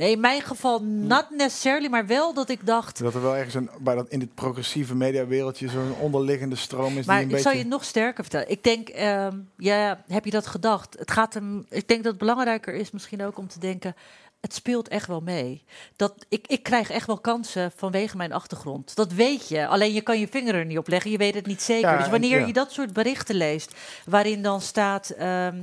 Nee, 0.00 0.10
in 0.10 0.20
mijn 0.20 0.42
geval 0.42 0.82
not 0.82 1.26
necessarily, 1.30 1.88
maar 1.88 2.06
wel 2.06 2.34
dat 2.34 2.48
ik 2.48 2.66
dacht, 2.66 2.98
Dat 2.98 3.14
er 3.14 3.22
wel 3.22 3.36
ergens 3.36 3.54
een, 3.54 3.70
bij 3.80 3.94
dat, 3.94 4.08
in 4.08 4.18
dit 4.18 4.34
progressieve 4.34 4.94
mediawereldje 4.94 5.68
zo'n 5.68 5.94
onderliggende 6.00 6.56
stroom 6.56 6.98
is 6.98 7.06
Maar 7.06 7.16
die 7.16 7.24
een 7.24 7.30
ik 7.30 7.36
beetje... 7.36 7.50
zal 7.50 7.58
je 7.58 7.66
nog 7.66 7.84
sterker 7.84 8.22
vertellen. 8.24 8.50
Ik 8.50 8.64
denk, 8.64 8.88
ehm, 8.88 9.38
ja, 9.56 10.04
heb 10.08 10.24
je 10.24 10.30
dat 10.30 10.46
gedacht? 10.46 10.96
Het 10.98 11.10
gaat 11.10 11.34
hem. 11.34 11.66
Ik 11.68 11.88
denk 11.88 12.02
dat 12.02 12.12
het 12.12 12.20
belangrijker 12.20 12.74
is 12.74 12.90
misschien 12.90 13.24
ook 13.24 13.38
om 13.38 13.48
te 13.48 13.58
denken. 13.58 13.96
Het 14.40 14.54
speelt 14.54 14.88
echt 14.88 15.06
wel 15.06 15.20
mee. 15.20 15.64
Dat, 15.96 16.14
ik, 16.28 16.46
ik 16.46 16.62
krijg 16.62 16.90
echt 16.90 17.06
wel 17.06 17.18
kansen 17.18 17.72
vanwege 17.76 18.16
mijn 18.16 18.32
achtergrond. 18.32 18.96
Dat 18.96 19.12
weet 19.12 19.48
je. 19.48 19.66
Alleen 19.66 19.92
je 19.92 20.00
kan 20.00 20.20
je 20.20 20.28
vinger 20.28 20.54
er 20.54 20.64
niet 20.64 20.78
op 20.78 20.88
leggen. 20.88 21.10
Je 21.10 21.16
weet 21.18 21.34
het 21.34 21.46
niet 21.46 21.62
zeker. 21.62 21.90
Ja, 21.90 21.98
dus 21.98 22.08
wanneer 22.08 22.40
ja. 22.40 22.46
je 22.46 22.52
dat 22.52 22.72
soort 22.72 22.92
berichten 22.92 23.34
leest, 23.34 23.74
waarin 24.06 24.42
dan 24.42 24.60
staat. 24.60 25.10
ehm, 25.10 25.62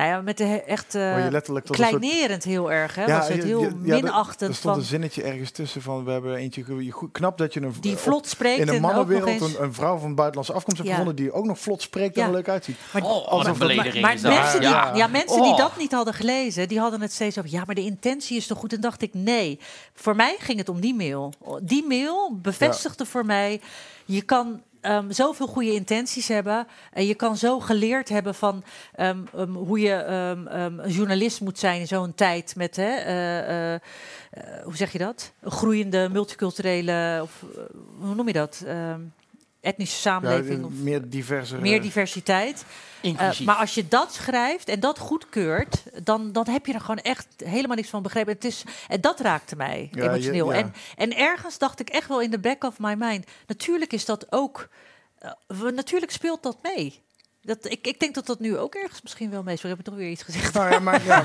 nou 0.00 0.12
ja, 0.12 0.20
met 0.20 0.36
de 0.38 0.44
he- 0.44 0.56
echt 0.56 0.94
eh, 0.94 1.10
Word 1.12 1.24
je 1.24 1.30
letterlijk 1.30 1.66
tot 1.66 1.78
een 1.78 1.84
soort- 1.86 1.98
kleinerend 2.00 2.44
heel 2.44 2.72
erg. 2.72 2.94
Hè? 2.94 3.04
Ja, 3.04 3.18
was 3.18 3.28
het 3.28 3.42
heel 3.42 3.60
ja, 3.60 3.66
ja, 3.82 3.94
Er 3.96 4.02
minachtend 4.02 4.54
stond 4.56 4.74
van 4.74 4.82
een 4.82 4.88
zinnetje 4.88 5.22
ergens 5.22 5.50
tussen 5.50 5.82
van... 5.82 6.04
we 6.04 6.10
hebben 6.10 6.34
eentje... 6.36 6.64
goed- 6.90 7.12
Knap 7.12 7.38
dat 7.38 7.54
je 7.54 7.62
een... 7.62 7.74
die 7.80 7.96
vlot 7.96 8.28
spreekt 8.28 8.60
in 8.60 8.68
een 8.68 8.80
mannenwereld 8.80 9.28
eens. 9.28 9.42
een, 9.54 9.62
een 9.62 9.74
vrouw 9.74 9.98
van 9.98 10.14
buitenlandse 10.14 10.52
afkomst 10.52 10.78
hebt 10.78 10.90
Ja. 10.90 10.96
gevonden... 10.98 11.24
die 11.24 11.32
ook 11.32 11.44
nog 11.44 11.58
vlot 11.58 11.82
spreekt 11.82 12.14
en 12.16 12.20
Ja. 12.22 12.26
er 12.28 12.34
leuk 12.34 12.48
uitziet. 12.48 12.76
Maar- 12.92 13.02
Oh, 13.02 13.28
alsof 13.28 13.52
een 13.52 13.58
belediging 13.58 14.04
Maar 14.04 14.14
is 14.14 14.20
dat. 14.22 14.32
mensen, 14.34 14.60
die, 14.60 14.68
Ja. 14.68 14.94
ja. 14.94 15.06
mensen 15.06 15.42
die 15.42 15.50
Oh. 15.52 15.56
dat 15.58 15.76
niet 15.76 15.92
hadden 15.92 16.14
gelezen, 16.14 16.68
die 16.68 16.78
hadden 16.78 17.00
het 17.00 17.12
steeds 17.12 17.38
over. 17.38 17.50
Ja, 17.50 17.62
maar 17.66 17.74
de 17.74 17.84
intentie 17.84 18.36
is 18.36 18.46
toch 18.46 18.58
goed? 18.58 18.72
En 18.72 18.80
dacht 18.80 19.02
ik, 19.02 19.14
nee. 19.14 19.58
Voor 19.94 20.16
mij 20.16 20.36
ging 20.38 20.58
het 20.58 20.68
om 20.68 20.80
die 20.80 20.94
mail. 20.94 21.32
Die 21.62 21.84
mail 21.88 22.38
bevestigde 22.42 23.06
voor 23.06 23.26
mij. 23.26 23.60
Je 24.04 24.22
kan 24.22 24.60
ehm, 24.80 25.10
zoveel 25.10 25.46
goede 25.46 25.72
intenties 25.72 26.28
hebben. 26.28 26.66
En 26.92 27.06
je 27.06 27.14
kan 27.14 27.36
zo 27.36 27.60
geleerd 27.60 28.08
hebben 28.08 28.34
van 28.34 28.64
ehm, 28.94 29.18
ehm, 29.34 29.50
hoe 29.52 29.80
je 29.80 30.04
een 30.84 30.90
journalist 30.90 31.40
moet 31.40 31.58
zijn 31.58 31.80
in 31.80 31.86
zo'n 31.86 32.14
tijd 32.14 32.56
met, 32.56 32.76
hè, 32.76 32.96
eh, 32.96 33.38
eh, 33.38 33.74
eh, 33.74 33.80
hoe 34.64 34.76
zeg 34.76 34.92
je 34.92 34.98
dat? 34.98 35.32
Groeiende 35.42 36.08
multiculturele, 36.12 37.18
of 37.22 37.44
hoe 37.98 38.14
noem 38.14 38.26
je 38.26 38.32
dat? 38.32 38.64
Etnische 39.60 39.96
Ja, 39.96 40.00
samenleving. 40.02 40.64
of, 40.64 40.72
meer 40.72 41.08
diverse. 41.08 41.56
meer 41.56 41.82
diversiteit. 41.82 42.64
Eh, 43.02 43.08
Inclusief. 43.10 43.46
maar 43.46 43.56
als 43.56 43.74
je 43.74 43.88
dat 43.88 44.14
schrijft 44.14 44.68
en 44.68 44.80
dat 44.80 44.98
goedkeurt, 44.98 45.82
dan, 46.04 46.32
dan 46.32 46.48
heb 46.48 46.66
je 46.66 46.72
er 46.72 46.80
gewoon 46.80 46.98
echt 46.98 47.26
helemaal 47.44 47.76
niks 47.76 47.88
van 47.88 48.02
begrepen. 48.02 48.32
Het 48.32 48.44
is, 48.44 48.64
en 48.88 49.00
dat 49.00 49.20
raakte 49.20 49.56
mij 49.56 49.88
Ja, 49.92 50.02
emotioneel. 50.02 50.52
je- 50.52 50.58
ja. 50.58 50.62
En, 50.62 50.74
en 50.96 51.16
ergens 51.16 51.58
dacht 51.58 51.80
ik 51.80 51.88
echt 51.88 52.08
wel 52.08 52.20
in 52.20 52.30
de 52.30 52.38
back 52.38 52.64
of 52.64 52.78
my 52.78 52.94
mind. 52.98 53.26
Natuurlijk 53.46 53.92
is 53.92 54.04
dat 54.04 54.26
ook. 54.32 54.68
eh, 55.18 55.30
we- 55.46 55.70
natuurlijk 55.70 56.12
speelt 56.12 56.42
dat 56.42 56.56
mee. 56.62 57.02
Dat, 57.42 57.70
ik, 57.70 57.86
ik 57.86 58.00
denk 58.00 58.14
dat 58.14 58.26
dat 58.26 58.40
nu 58.40 58.58
ook 58.58 58.74
ergens 58.74 59.02
misschien 59.02 59.30
wel 59.30 59.42
mee. 59.42 59.56
Sorry, 59.56 59.70
heb 59.70 59.78
ik 59.78 59.84
toch 59.84 59.94
weer 59.94 60.10
iets 60.10 60.22
gezegd? 60.22 60.54
Nou 60.54 60.70
ja, 60.70 60.78
maar, 60.78 61.04
ja, 61.12 61.24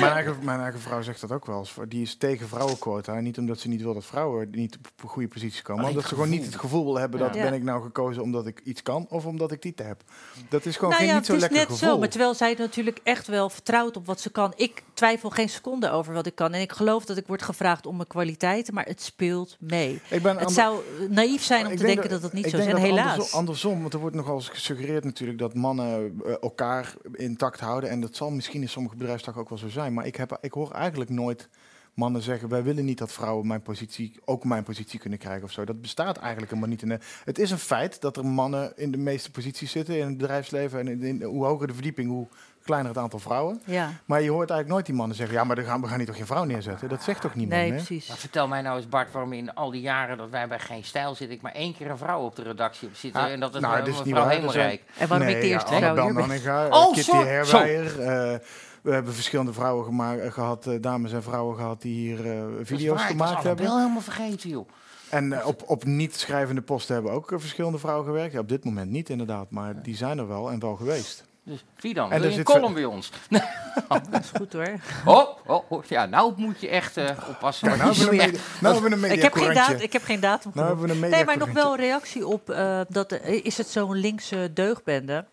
mijn, 0.00 0.12
eigen, 0.12 0.36
mijn 0.42 0.60
eigen 0.60 0.80
vrouw 0.80 1.02
zegt 1.02 1.20
dat 1.20 1.32
ook 1.32 1.46
wel 1.46 1.58
eens. 1.58 1.74
Die 1.88 2.02
is 2.02 2.16
tegen 2.16 2.48
vrouwenquota. 2.48 3.16
En 3.16 3.22
niet 3.22 3.38
omdat 3.38 3.58
ze 3.58 3.68
niet 3.68 3.82
wil 3.82 3.94
dat 3.94 4.04
vrouwen 4.04 4.48
niet 4.50 4.76
op 4.76 5.02
een 5.02 5.08
goede 5.08 5.28
posities 5.28 5.62
komen. 5.62 5.82
Maar 5.82 5.90
omdat 5.90 6.08
ze 6.08 6.14
gewoon 6.14 6.28
niet 6.28 6.38
gevoel. 6.38 6.52
het 6.52 6.60
gevoel 6.60 6.84
wil 6.84 6.98
hebben 6.98 7.20
dat 7.20 7.34
Ja. 7.34 7.42
ben 7.42 7.52
ik 7.52 7.62
nou 7.62 7.82
gekozen 7.82 8.22
omdat 8.22 8.46
ik 8.46 8.60
iets 8.64 8.82
kan 8.82 9.06
of 9.08 9.26
omdat 9.26 9.52
ik 9.52 9.60
titel 9.60 9.86
heb. 9.86 10.02
Dat 10.48 10.66
is 10.66 10.74
gewoon 10.74 10.90
nou 10.90 11.02
geen 11.02 11.12
ja, 11.12 11.16
niet 11.16 11.26
zo 11.26 11.32
het 11.32 11.42
is 11.42 11.48
lekker 11.48 11.68
net 11.68 11.78
gevoel. 11.78 11.94
zo. 11.94 11.98
Maar 11.98 12.08
terwijl 12.08 12.34
zij 12.34 12.54
natuurlijk 12.58 13.00
echt 13.02 13.26
wel 13.26 13.50
vertrouwt 13.50 13.96
op 13.96 14.06
wat 14.06 14.20
ze 14.20 14.30
kan. 14.30 14.52
Ik 14.56 14.82
twijfel 14.94 15.30
geen 15.30 15.48
seconde 15.48 15.90
over 15.90 16.14
wat 16.14 16.26
ik 16.26 16.34
kan. 16.34 16.52
En 16.52 16.60
ik 16.60 16.72
geloof 16.72 17.04
dat 17.04 17.16
ik 17.16 17.26
word 17.26 17.42
gevraagd 17.42 17.86
om 17.86 17.96
mijn 17.96 18.08
kwaliteiten, 18.08 18.74
maar 18.74 18.86
het 18.86 19.02
speelt 19.02 19.56
mee. 19.58 20.00
ik 20.10 20.22
ben 20.22 20.38
Het 20.38 20.52
zou 20.52 20.80
naïef 21.08 21.42
zijn 21.42 21.66
om 21.66 21.70
te 21.70 21.76
denk 21.76 21.88
denken 21.88 22.10
dat 22.10 22.22
dat 22.22 22.32
niet 22.32 22.50
zo 22.50 22.56
is. 22.56 22.66
En 22.66 22.76
helaas. 22.76 23.08
Andersom, 23.08 23.38
andersom, 23.38 23.80
want 23.80 23.94
er 23.94 24.00
wordt 24.00 24.16
nogal 24.16 24.34
eens 24.34 24.48
natuurlijk 24.88 25.38
dat 25.38 25.54
mannen 25.54 26.20
eh, 26.24 26.34
elkaar 26.40 26.94
intact 27.12 27.60
houden. 27.60 27.90
En 27.90 28.00
dat 28.00 28.16
zal 28.16 28.30
misschien 28.30 28.62
in 28.62 28.68
sommige 28.68 28.96
bedrijfstakken 28.96 29.42
ook 29.42 29.48
wel 29.48 29.58
zo 29.58 29.68
zijn. 29.68 29.94
Maar 29.94 30.06
ik, 30.06 30.16
heb, 30.16 30.38
ik 30.40 30.52
hoor 30.52 30.70
eigenlijk 30.70 31.10
nooit 31.10 31.48
mannen 31.94 32.22
zeggen: 32.22 32.48
wij 32.48 32.62
willen 32.62 32.84
niet 32.84 32.98
dat 32.98 33.12
vrouwen 33.12 33.46
mijn 33.46 33.62
positie, 33.62 34.20
ook 34.24 34.44
mijn 34.44 34.62
positie 34.62 34.98
kunnen 34.98 35.18
krijgen 35.18 35.44
of 35.44 35.52
zo. 35.52 35.64
Dat 35.64 35.80
bestaat 35.80 36.16
eigenlijk 36.16 36.48
helemaal 36.50 36.70
niet. 36.70 36.82
In 36.82 36.88
de, 36.88 36.98
het 37.24 37.38
is 37.38 37.50
een 37.50 37.58
feit 37.58 38.00
dat 38.00 38.16
er 38.16 38.26
mannen 38.26 38.72
in 38.76 38.90
de 38.90 38.98
meeste 38.98 39.30
posities 39.30 39.70
zitten 39.70 39.98
in 39.98 40.06
het 40.06 40.16
bedrijfsleven. 40.16 40.78
En 40.80 40.88
in, 40.88 41.02
in- 41.02 41.22
hoe 41.22 41.44
hoger 41.44 41.66
de 41.66 41.74
verdieping, 41.74 42.10
hoe 42.10 42.28
kleiner 42.64 42.90
het 42.90 43.00
aantal 43.00 43.18
vrouwen. 43.18 43.60
Ja, 43.64 43.90
Maar 44.04 44.22
je 44.22 44.30
hoort 44.30 44.50
eigenlijk 44.50 44.68
nooit 44.70 44.86
die 44.86 44.94
mannen 44.94 45.16
zeggen: 45.16 45.36
ja, 45.36 45.44
maar 45.44 45.56
dan 45.56 45.64
gaan, 45.64 45.80
we 45.80 45.86
gaan 45.88 45.96
hier 45.96 46.06
toch 46.06 46.16
geen 46.16 46.26
vrouw 46.26 46.44
neerzetten. 46.44 46.88
Dat 46.88 47.02
zegt 47.02 47.20
toch 47.20 47.34
niemand 47.34 47.60
nee, 47.60 47.70
meer? 47.70 47.76
precies. 47.84 48.08
Maar 48.08 48.16
vertel 48.16 48.48
mij 48.48 48.62
nou 48.62 48.76
eens, 48.76 48.88
Bart, 48.88 49.12
waarom 49.12 49.32
in 49.32 49.54
al 49.54 49.70
die 49.70 49.80
jaren 49.80 50.16
dat 50.16 50.30
wij 50.30 50.48
bij 50.48 50.58
Geen 50.58 50.84
Stijl 50.84 51.14
zitten, 51.14 51.36
ik 51.36 51.42
maar 51.42 51.52
één 51.52 51.76
keer 51.76 51.90
een 51.90 51.98
vrouw 51.98 52.20
op 52.24 52.36
de 52.36 52.42
redactie 52.42 52.88
heb 52.88 52.96
zitten. 52.96 53.20
Ah, 53.22 53.30
en 53.30 53.40
dat 53.40 53.54
is 53.54 53.60
nou, 53.60 53.72
nou, 53.72 53.84
dat 53.84 53.94
is 53.94 54.04
niet 54.04 54.14
mevrouw 54.14 54.24
waar. 54.24 54.32
Zijn- 54.32 54.46
Hemelrijk. 54.54 54.82
En 54.98 55.08
waarom 55.08 55.26
ik 55.28 55.34
de 55.34 55.40
Nee, 55.40 55.50
eerste 55.50 55.72
ja, 55.72 55.78
vrouw 55.78 55.90
hier 55.92 56.00
Annabel 56.00 56.14
ben. 56.14 56.28
Nanninga, 56.28 56.66
eh, 56.66 56.72
Oh, 56.86 56.92
Kitty 56.94 57.10
Herwijer. 57.16 58.00
eh, 58.00 58.38
we 58.82 58.92
hebben 58.92 59.14
verschillende 59.14 59.52
vrouwen 59.52 60.20
eh, 60.22 60.32
gehad, 60.32 60.66
eh, 60.66 60.74
dames 60.80 61.12
en 61.12 61.22
vrouwen 61.22 61.56
gehad 61.56 61.82
die 61.82 61.94
hier 61.94 62.30
eh, 62.32 62.40
Dat 62.40 62.60
is 62.60 62.68
video's 62.68 62.98
waar, 62.98 63.06
gemaakt 63.08 63.42
hebben. 63.42 63.50
Annabel 63.66 63.78
helemaal 63.78 64.00
vergeten, 64.02 64.50
joh. 64.50 64.68
En 65.10 65.44
op, 65.44 65.62
op 65.66 65.84
niet 65.84 66.16
schrijvende 66.16 66.60
posten 66.62 66.94
hebben 66.94 67.12
ook 67.12 67.32
verschillende 67.36 67.78
vrouwen 67.78 68.06
gewerkt. 68.06 68.32
Ja, 68.32 68.38
op 68.38 68.48
dit 68.48 68.64
moment 68.64 68.90
niet 68.90 69.08
inderdaad, 69.08 69.50
maar 69.50 69.82
die 69.82 69.96
zijn 69.96 70.18
er 70.18 70.28
wel 70.28 70.50
en 70.50 70.58
wel 70.60 70.76
geweest. 70.76 71.24
Dus 71.44 71.64
wie 71.80 71.94
dan? 71.94 72.12
En 72.12 72.20
Wil 72.20 72.30
je 72.30 72.38
een 72.38 72.44
column 72.44 72.74
bij 72.74 72.84
ons? 72.84 73.10
Dat 74.10 74.20
is 74.20 74.30
goed 74.36 74.52
hoor. 74.52 74.72
Oh, 75.04 75.28
oh, 75.46 75.70
oh, 75.70 75.84
ja, 75.84 76.06
nou 76.06 76.32
moet 76.36 76.60
je 76.60 76.68
echt 76.68 76.96
eh, 76.96 77.10
oppassen. 77.28 77.68
Nou, 77.68 77.78
hebben 77.80 78.18
echt- 78.18 78.26
media, 78.26 78.40
nou 78.60 78.74
hebben 78.74 79.00
we 79.00 79.06
een 79.06 79.12
Ik 79.12 79.22
heb, 79.22 79.32
geen 79.32 79.54
datum, 79.54 79.78
ik 79.80 79.92
heb 79.92 80.02
geen 80.02 80.20
datum 80.20 80.50
Nou 80.54 80.66
genoemd. 80.66 80.80
hebben 80.80 81.00
we 81.00 81.06
een 81.06 81.10
Nee, 81.12 81.24
maar 81.24 81.38
nog 81.38 81.52
wel 81.52 81.70
een 81.72 81.78
reactie 81.78 82.26
op 82.26 82.50
eh, 82.50 82.80
dat 82.88 83.12
eh, 83.12 83.44
is 83.44 83.58
het 83.58 83.68
zo'n 83.68 83.94
linkse 83.96 84.50
deugbende? 84.54 85.24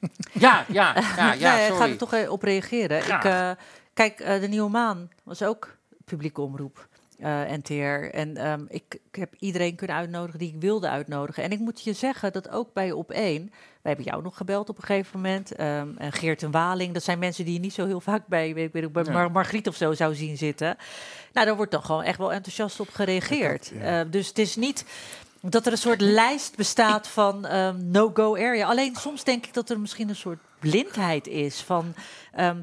Ja, 0.32 0.64
ja, 0.68 0.94
ja, 1.16 1.16
ja, 1.16 1.30
nee, 1.30 1.38
daar 1.40 1.58
ga 1.70 1.76
sorry. 1.76 1.90
ik 1.92 1.98
toch 1.98 2.28
op 2.28 2.42
reageren. 2.42 2.98
Ik, 2.98 3.24
eh, 3.24 3.50
kijk, 3.94 4.16
de 4.40 4.46
Nieuwe 4.48 4.70
Maan 4.70 5.10
was 5.22 5.42
ook 5.42 5.76
publieke 6.04 6.40
omroep. 6.40 6.86
Eh, 7.18 7.40
NTR. 7.62 8.14
En 8.14 8.36
ehm, 8.36 8.64
ik, 8.68 8.98
ik 9.10 9.14
heb 9.18 9.34
iedereen 9.38 9.74
kunnen 9.74 9.96
uitnodigen 9.96 10.38
die 10.38 10.54
ik 10.54 10.60
wilde 10.60 10.88
uitnodigen. 10.88 11.42
En 11.42 11.50
ik 11.50 11.58
moet 11.58 11.82
je 11.82 11.92
zeggen 11.92 12.32
dat 12.32 12.50
ook 12.50 12.72
bij 12.72 12.92
Op 12.92 13.10
1... 13.10 13.50
Wij 13.82 13.94
hebben 13.94 14.12
jou 14.12 14.22
nog 14.24 14.36
gebeld 14.36 14.68
op 14.68 14.76
een 14.78 14.84
gegeven 14.84 15.20
moment. 15.20 15.52
ehm, 15.52 15.88
en 15.98 16.12
Geert 16.12 16.42
en 16.42 16.50
Waling, 16.50 16.94
dat 16.94 17.02
zijn 17.02 17.18
mensen 17.18 17.44
die 17.44 17.54
je 17.54 17.60
niet 17.60 17.72
zo 17.72 17.86
heel 17.86 18.00
vaak 18.00 18.26
bij, 18.26 18.54
weet 18.54 18.74
ik, 18.74 18.92
bij. 18.92 19.04
Mar- 19.04 19.30
Margriet 19.30 19.68
of 19.68 19.76
zo 19.76 19.92
zou 19.92 20.14
zien 20.14 20.36
zitten. 20.36 20.76
Nou, 21.32 21.46
daar 21.46 21.56
wordt 21.56 21.72
dan 21.72 21.82
gewoon 21.82 22.02
echt 22.02 22.18
wel 22.18 22.32
enthousiast 22.32 22.80
op 22.80 22.88
gereageerd. 22.90 23.66
Ik 23.66 23.72
had- 23.72 23.82
ja. 23.88 24.00
Eh, 24.04 24.10
dus 24.10 24.28
het 24.28 24.38
is 24.38 24.56
niet 24.56 24.84
dat 25.40 25.66
er 25.66 25.72
een 25.72 25.78
soort 25.78 26.00
lijst 26.20 26.56
bestaat 26.56 27.08
van 27.08 27.44
ehm, 27.46 27.90
no-go 27.90 28.34
area. 28.36 28.66
Alleen 28.68 28.94
soms 28.96 29.24
denk 29.24 29.46
ik 29.46 29.54
dat 29.54 29.70
er 29.70 29.80
misschien 29.80 30.08
een 30.08 30.16
soort 30.16 30.38
blindheid 30.58 31.26
is 31.26 31.60
van... 31.60 31.94
ehm, 32.32 32.60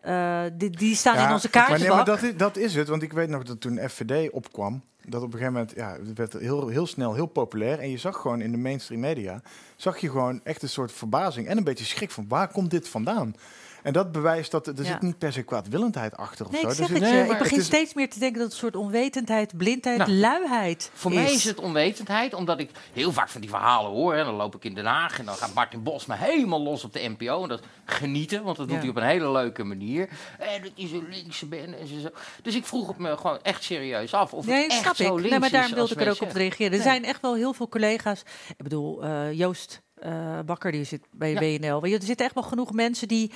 eh, 0.00 0.42
die, 0.52 0.70
die 0.70 0.96
staan 0.96 1.28
in 1.28 1.32
onze 1.32 1.48
maar, 1.52 1.68
nee, 1.68 1.78
kaartenbak. 1.78 1.96
maar 1.96 2.04
dat 2.04 2.22
is, 2.22 2.36
dat 2.36 2.56
is 2.56 2.74
het, 2.74 2.88
want 2.88 3.02
ik 3.02 3.12
weet 3.12 3.28
nog 3.28 3.42
dat 3.42 3.60
toen 3.60 3.88
FVD 3.88 4.30
opkwam, 4.30 4.82
dat 5.04 5.22
op 5.22 5.32
een 5.32 5.38
gegeven 5.38 5.52
moment, 5.52 5.72
ja, 5.76 5.92
het 5.92 6.18
werd 6.18 6.32
heel, 6.32 6.68
heel 6.68 6.86
snel 6.86 7.14
heel 7.14 7.26
populair. 7.26 7.78
En 7.78 7.90
je 7.90 7.98
zag 7.98 8.16
gewoon 8.16 8.40
in 8.40 8.50
de 8.50 8.58
mainstream 8.58 9.00
media, 9.00 9.42
zag 9.76 9.98
je 9.98 10.10
gewoon 10.10 10.40
echt 10.44 10.62
een 10.62 10.68
soort 10.68 10.92
verbazing 10.92 11.46
en 11.46 11.56
een 11.56 11.64
beetje 11.64 11.84
schrik 11.84 12.10
van 12.10 12.28
waar 12.28 12.48
komt 12.48 12.70
dit 12.70 12.88
vandaan? 12.88 13.34
En 13.82 13.92
dat 13.92 14.12
bewijst 14.12 14.50
dat 14.50 14.66
er 14.66 14.74
Ja. 14.76 14.84
zit 14.84 15.00
niet 15.02 15.18
per 15.18 15.32
se 15.32 15.42
kwaadwillendheid 15.42 16.16
achter 16.16 16.46
of 16.46 16.52
Nee, 16.52 16.60
zo. 16.60 16.68
ik 16.68 16.74
zeg 16.74 16.86
zit- 16.86 16.96
het 16.96 17.04
nee, 17.04 17.16
je. 17.18 17.22
maar 17.24 17.32
Ik 17.32 17.38
begin 17.38 17.58
het 17.58 17.60
is- 17.60 17.66
steeds 17.74 17.94
meer 17.94 18.10
te 18.10 18.18
denken 18.18 18.38
dat 18.38 18.44
het 18.52 18.52
een 18.52 18.58
soort 18.70 18.76
onwetendheid, 18.76 19.56
blindheid, 19.56 19.98
Nou, 19.98 20.10
luiheid 20.12 20.90
Voor 20.94 21.12
mij 21.14 21.32
is 21.32 21.44
het 21.44 21.58
onwetendheid, 21.60 22.34
omdat 22.34 22.58
ik 22.60 22.70
heel 22.92 23.12
vaak 23.12 23.28
van 23.28 23.40
die 23.40 23.50
verhalen 23.50 23.90
hoor. 23.90 24.14
Hè. 24.14 24.24
Dan 24.24 24.34
loop 24.34 24.54
ik 24.54 24.64
in 24.64 24.74
Den 24.74 24.84
Haag 24.86 25.18
en 25.18 25.24
dan 25.24 25.34
gaat 25.34 25.54
Martin 25.54 25.82
Bos 25.82 26.06
me 26.06 26.14
helemaal 26.16 26.62
los 26.62 26.84
op 26.84 26.92
de 26.92 27.14
NPO. 27.18 27.42
En 27.42 27.48
dat 27.48 27.60
genieten, 27.84 28.42
want 28.42 28.56
dat 28.56 28.66
doet 28.66 28.74
Ja. 28.76 28.80
hij 28.80 28.90
op 28.90 28.96
een 28.96 29.02
hele 29.02 29.30
leuke 29.30 29.64
manier. 29.64 30.08
En 30.38 30.62
dat 30.62 30.70
hij 30.76 30.88
zo 30.88 31.02
linkse 31.08 31.46
bent 31.46 31.76
en 31.76 31.86
zo. 31.86 32.08
Dus 32.42 32.54
ik 32.54 32.64
vroeg 32.66 32.86
het 32.88 32.98
me 32.98 33.16
gewoon 33.16 33.38
echt 33.42 33.62
serieus 33.62 34.14
af 34.14 34.32
of 34.34 34.46
Nee, 34.46 34.62
het 34.62 34.70
echt 34.70 34.80
snap 34.80 34.96
zo 34.96 35.02
ik. 35.04 35.10
links 35.12 35.30
Nee, 35.30 35.38
maar 35.38 35.50
daarom 35.50 35.74
wilde 35.74 35.94
ik 35.94 36.00
er 36.00 36.10
ook 36.10 36.20
op 36.20 36.32
reageren. 36.32 36.66
Er 36.66 36.78
Nee. 36.78 36.86
zijn 36.86 37.04
echt 37.04 37.20
wel 37.20 37.34
heel 37.34 37.52
veel 37.52 37.68
collega's. 37.68 38.20
Ik 38.48 38.62
bedoel, 38.62 39.02
eh, 39.04 39.32
Joost 39.32 39.80
eh, 40.00 40.38
Bakker, 40.46 40.72
die 40.72 40.84
zit 40.84 41.00
bij 41.10 41.32
Ja. 41.32 41.38
BNL. 41.58 41.80
Weet 41.80 41.90
je, 41.92 41.98
Er 41.98 42.04
zitten 42.04 42.26
echt 42.26 42.34
wel 42.34 42.44
genoeg 42.44 42.72
mensen 42.72 43.08
die... 43.08 43.30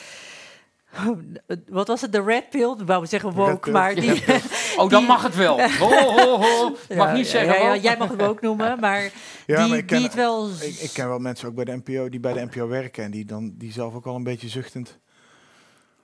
Wat 1.68 1.86
was 1.88 2.00
het? 2.00 2.12
De 2.12 2.22
red 2.22 2.50
pill? 2.50 2.74
Wou 2.86 3.06
zeggen 3.06 3.28
Red 3.28 3.38
woke, 3.38 3.58
pill. 3.58 3.72
maar 3.72 3.94
die... 3.94 4.22
Oh, 4.76 4.90
dan 4.90 5.04
mag 5.04 5.22
het 5.22 5.34
wel. 5.36 5.60
Ho, 5.80 5.88
ho, 5.88 6.38
ho. 6.40 6.70
Mag 6.70 6.78
Ja, 6.88 7.12
niet 7.12 7.26
zeggen. 7.26 7.54
ja, 7.54 7.60
ja, 7.60 7.68
woke. 7.68 7.80
jij 7.80 7.96
mag 7.96 8.10
het 8.10 8.22
ook 8.22 8.40
noemen, 8.40 8.80
maar 8.80 9.02
Ja, 9.02 9.10
die, 9.60 9.68
maar 9.68 9.78
ik 9.78 9.86
ken- 9.86 9.96
die 9.96 10.06
het 10.06 10.14
wel... 10.16 10.48
Ik, 10.50 10.74
ik 10.80 10.90
ken 10.92 11.08
wel 11.08 11.18
mensen 11.18 11.48
ook 11.48 11.54
bij 11.54 11.64
de 11.64 11.76
NPO 11.84 12.08
die 12.08 12.20
bij 12.20 12.32
de 12.32 12.40
NPO 12.44 12.68
werken 12.68 13.04
en 13.04 13.10
die 13.10 13.24
dan 13.24 13.54
die 13.58 13.72
zelf 13.72 13.94
ook 13.94 14.06
al 14.06 14.14
een 14.14 14.22
beetje 14.22 14.48
zuchtend 14.48 14.98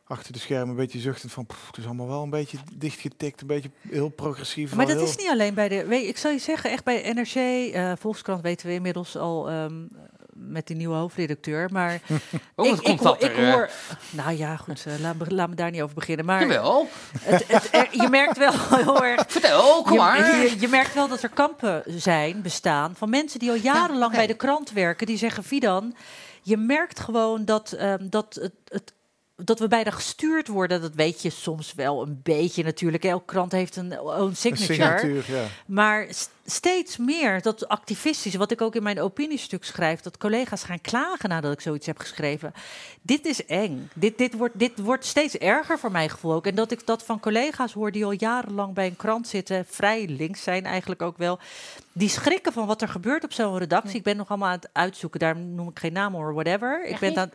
achter 0.05 0.33
de 0.33 0.39
schermen 0.39 0.69
een 0.69 0.77
beetje 0.77 0.99
zuchtend 0.99 1.33
van 1.33 1.47
pff, 1.47 1.67
het 1.67 1.77
is 1.77 1.85
allemaal 1.87 2.09
wel 2.09 2.23
een 2.23 2.31
beetje 2.31 2.59
dichtgetikt, 2.75 3.41
een 3.41 3.47
beetje 3.47 3.71
heel 3.89 4.09
progressief. 4.09 4.75
Maar 4.75 4.87
dat 4.87 4.97
heel- 4.97 5.05
is 5.05 5.17
niet 5.17 5.29
alleen 5.29 5.55
bij 5.55 5.69
de. 5.69 5.85
Weet, 5.87 6.09
ik 6.09 6.17
zal 6.19 6.31
je 6.31 6.39
zeggen, 6.39 6.71
echt 6.71 6.85
bij 6.85 7.13
NRC, 7.15 7.35
eh, 7.75 7.93
Volkskrant 7.99 8.43
weten 8.43 8.67
we 8.67 8.73
inmiddels 8.73 9.17
al 9.17 9.49
ehm, 9.49 9.83
met 10.41 10.67
die 10.67 10.77
nieuwe 10.77 10.95
hoofdredacteur. 10.95 11.69
Maar 11.73 12.01
Oh, 12.57 12.67
ik, 12.67 12.77
komt 12.99 13.23
ik, 13.23 13.37
eh, 13.37 13.53
hoor. 13.53 13.71
Nou 14.11 14.37
ja, 14.37 14.57
goed, 14.57 14.85
eh, 14.87 14.93
laat, 15.01 15.17
me, 15.17 15.25
laat 15.35 15.49
me 15.49 15.55
daar 15.55 15.71
niet 15.71 15.83
over 15.83 15.95
beginnen. 15.95 16.25
Maar 16.27 16.41
Jawel. 16.41 16.89
het, 17.21 17.45
het, 17.49 17.69
er- 17.73 17.89
je 17.91 18.09
merkt 18.09 18.39
wel 18.39 18.53
heel 18.85 19.05
erg. 19.05 19.25
Vertel, 19.29 19.83
kom 19.83 19.97
maar. 19.97 20.19
je, 20.19 20.57
je 20.61 20.69
merkt 20.69 20.95
wel 20.95 21.09
dat 21.09 21.23
er 21.23 21.29
kampen 21.29 21.83
zijn, 21.87 22.43
bestaan, 22.43 22.95
van 22.97 23.11
mensen 23.11 23.39
die 23.39 23.51
al 23.51 23.57
jarenlang 23.57 24.13
bij 24.15 24.27
de 24.27 24.35
krant 24.37 24.71
werken. 24.73 25.07
Die 25.07 25.17
zeggen, 25.19 25.45
Fidan, 25.45 25.95
je 26.43 26.57
merkt 26.57 27.01
gewoon 27.01 27.45
dat, 27.45 27.73
ehm, 27.73 28.09
dat 28.09 28.39
het, 28.41 28.53
het 28.65 28.93
dat 29.45 29.59
we 29.59 29.69
bijna 29.69 29.91
gestuurd 29.91 30.49
worden, 30.49 30.81
dat 30.81 30.95
weet 30.95 31.23
je 31.23 31.31
soms 31.31 31.75
wel 31.75 32.03
een 32.03 32.21
beetje 32.23 32.65
natuurlijk. 32.65 33.05
Elke 33.05 33.25
krant 33.25 33.53
heeft 33.53 33.77
een 33.77 34.01
own 34.01 34.21
een 34.21 34.37
signature. 34.37 34.75
signatuur, 34.75 35.25
ja. 35.29 35.45
Maar 35.67 36.07
st- 36.09 36.31
steeds 36.45 36.97
meer 36.97 37.43
dat 37.43 37.69
activistisch, 37.69 38.35
wat 38.35 38.51
ik 38.51 38.61
ook 38.61 38.75
in 38.75 38.83
mijn 38.83 39.01
opiniestuk 39.01 39.65
schrijf, 39.65 40.01
dat 40.01 40.19
collega's 40.19 40.63
gaan 40.63 40.81
klagen 40.81 41.29
nadat 41.29 41.53
ik 41.53 41.61
zoiets 41.61 41.87
heb 41.87 41.99
geschreven. 41.99 42.53
Dit 43.03 43.27
is 43.27 43.47
eng. 43.47 43.91
Dit, 43.95 44.19
dit, 44.19 44.35
wordt, 44.35 44.59
dit 44.59 44.79
wordt 44.79 45.05
steeds 45.05 45.37
erger 45.37 45.79
voor 45.79 45.91
mijn 45.91 46.11
gevoel 46.11 46.33
ook. 46.33 46.47
En 46.47 46.55
dat 46.55 46.71
ik 46.71 46.87
dat 46.87 47.03
van 47.03 47.21
collega's 47.21 47.73
hoor 47.73 47.93
die 47.93 48.05
al 48.05 48.13
jarenlang 48.13 48.75
bij 48.75 48.87
een 48.87 48.97
krant 48.97 49.29
zitten, 49.29 49.65
vrij 49.69 50.07
links 50.09 50.43
zijn 50.43 50.65
eigenlijk 50.67 51.03
ook 51.03 51.19
wel. 51.19 51.39
Die 51.93 52.09
schrikken 52.09 52.53
van 52.53 52.67
wat 52.67 52.83
er 52.83 52.89
gebeurt 52.89 53.25
op 53.25 53.33
zo'n 53.33 53.59
redactie. 53.59 53.97
Ik 53.97 54.03
ben 54.03 54.17
nog 54.17 54.29
allemaal 54.29 54.49
aan 54.49 54.55
het 54.55 54.71
uitzoeken, 54.73 55.21
daar 55.21 55.37
noem 55.37 55.69
ik 55.69 55.79
geen 55.79 55.93
naam 55.93 56.15
of 56.15 56.33
whatever. 56.35 56.85
Ik 56.85 56.99
ben 56.99 57.17
aan, 57.19 57.31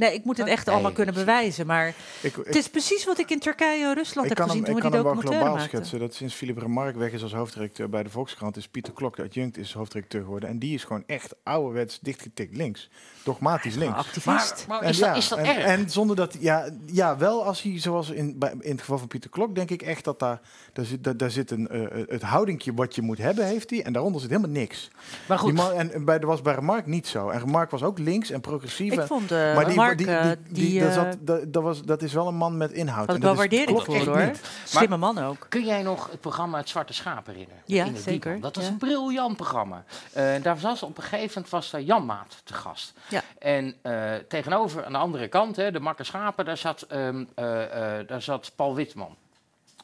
Nee, 0.00 0.14
ik 0.14 0.24
moet 0.24 0.36
het 0.38 0.46
echt 0.46 0.62
Oké. 0.62 0.70
allemaal 0.70 0.92
kunnen 0.92 1.14
bewijzen. 1.14 1.66
Maar 1.66 1.86
Ik, 1.88 1.94
ik, 2.36 2.44
het 2.44 2.56
is 2.56 2.68
precies 2.68 3.04
wat 3.04 3.18
ik 3.18 3.30
in 3.30 3.38
Turkije 3.38 3.84
en 3.84 3.94
Rusland 3.94 4.30
ik 4.30 4.36
heb 4.36 4.46
kan 4.46 4.56
gezien 4.56 4.64
hem, 4.64 4.72
toen 4.72 4.74
we 4.74 4.80
die 4.80 4.90
kan 4.90 4.92
hem 4.92 5.02
wel 5.02 5.12
documentaire 5.14 5.46
globaal 5.50 5.68
schetsen. 5.68 5.98
Dat 5.98 6.14
sinds 6.14 6.34
Philip 6.34 6.58
Remarque 6.58 6.98
weg 6.98 7.12
is 7.12 7.22
als 7.22 7.32
hoofddirecteur 7.32 7.88
bij 7.88 8.02
de 8.02 8.10
Volkskrant... 8.10 8.56
is 8.56 8.68
Pieter 8.68 8.92
Klok 8.92 9.18
uit 9.18 9.34
Junct 9.34 9.56
is 9.56 9.72
hoofddirecteur 9.72 10.22
geworden. 10.22 10.48
En 10.48 10.58
die 10.58 10.74
is 10.74 10.84
gewoon 10.84 11.02
echt 11.06 11.34
ouderwets 11.42 11.98
dichtgetikt 12.00 12.56
links. 12.56 12.90
Dogmatisch 13.22 13.74
links. 13.74 13.96
activist. 13.98 14.64
Maar, 14.68 14.76
maar 14.76 14.82
En 14.82 14.88
is, 14.88 14.98
ja, 14.98 15.08
dat, 15.08 15.16
is 15.16 15.28
dat 15.28 15.38
en, 15.38 15.44
erg? 15.44 15.64
En 15.64 15.90
zonder 15.90 16.16
dat, 16.16 16.36
ja, 16.40 16.68
ja, 16.86 17.16
wel 17.16 17.44
als 17.44 17.62
hij, 17.62 17.80
zoals 17.80 18.10
in, 18.10 18.38
bij, 18.38 18.54
in 18.60 18.70
het 18.70 18.80
geval 18.80 18.98
van 18.98 19.08
Pieter 19.08 19.30
Klok, 19.30 19.54
denk 19.54 19.70
ik 19.70 19.82
echt 19.82 20.04
dat 20.04 20.18
daar, 20.18 20.40
daar 20.72 20.84
zit, 20.84 21.04
daar, 21.04 21.16
daar 21.16 21.30
zit 21.30 21.50
een, 21.50 21.68
eh, 21.68 22.04
het 22.08 22.22
houdingje 22.22 22.74
wat 22.74 22.94
je 22.94 23.02
moet 23.02 23.18
hebben, 23.18 23.44
heeft 23.46 23.70
hij. 23.70 23.82
En 23.82 23.92
daaronder 23.92 24.20
zit 24.20 24.30
helemaal 24.30 24.50
niks. 24.50 24.90
maar 25.28 25.38
goed, 25.38 25.54
man, 25.54 25.72
en 25.72 26.04
bij, 26.04 26.18
dat 26.18 26.28
was 26.28 26.42
bij 26.42 26.54
Remark 26.54 26.86
niet 26.86 27.06
zo. 27.06 27.28
En 27.28 27.40
Remark 27.40 27.70
was 27.70 27.82
ook 27.82 27.98
links 27.98 28.30
en 28.30 28.40
progressief. 28.40 28.92
Ik 28.92 28.98
en- 28.98 29.06
vond 29.06 29.32
uh, 29.32 29.54
maar 29.54 29.64
die, 29.64 29.74
Die, 29.96 30.06
die, 30.06 30.36
die, 30.48 30.52
die- 30.70 30.80
daar 30.80 30.88
eh, 30.88 30.94
zat, 30.94 31.16
dat, 31.20 31.52
dat, 31.52 31.62
was, 31.62 31.82
dat 31.82 32.02
is 32.02 32.12
wel 32.12 32.28
een 32.28 32.34
man 32.36 32.56
met 32.56 32.72
inhoud. 32.72 32.98
had 32.98 33.08
En 33.08 33.14
ik 33.16 33.22
wel 33.22 33.34
dat 33.34 33.64
klopt 33.64 33.84
voor 33.84 33.94
echt 33.94 34.06
hoor. 34.06 34.24
niet. 34.24 34.40
Slimme 34.64 34.96
man 34.96 35.18
ook. 35.18 35.46
Kun 35.48 35.64
jij 35.64 35.82
nog 35.82 36.10
het 36.10 36.20
programma 36.20 36.58
Het 36.58 36.68
Zwarte 36.68 36.92
Schaap 36.92 37.26
herinneren? 37.26 37.62
Ja, 37.64 37.84
In 37.84 37.92
de 37.92 38.00
zeker. 38.00 38.40
Dat 38.40 38.56
was 38.56 38.64
ja. 38.64 38.70
een 38.70 38.76
briljant 38.78 39.36
programma. 39.36 39.84
Eh, 40.12 40.42
daar 40.42 40.58
was 40.58 40.82
op 40.82 40.96
een 40.96 41.02
gegeven 41.02 41.30
moment 41.34 41.48
was 41.52 41.70
daar 41.70 41.80
Jan 41.82 42.06
Maat 42.06 42.40
te 42.44 42.54
gast. 42.54 42.92
Ja. 43.08 43.22
En 43.38 43.74
eh, 43.82 44.14
tegenover 44.28 44.84
aan 44.84 44.92
de 44.92 44.98
andere 44.98 45.28
kant, 45.28 45.56
hè, 45.56 45.70
de 45.70 45.80
makke 45.80 46.04
schapen, 46.04 46.44
daar 46.44 46.56
zat, 46.56 46.82
ehm, 46.82 47.24
eh, 47.34 47.98
eh, 47.98 48.06
daar 48.08 48.22
zat 48.22 48.52
Paul 48.56 48.74
Witman. 48.74 49.16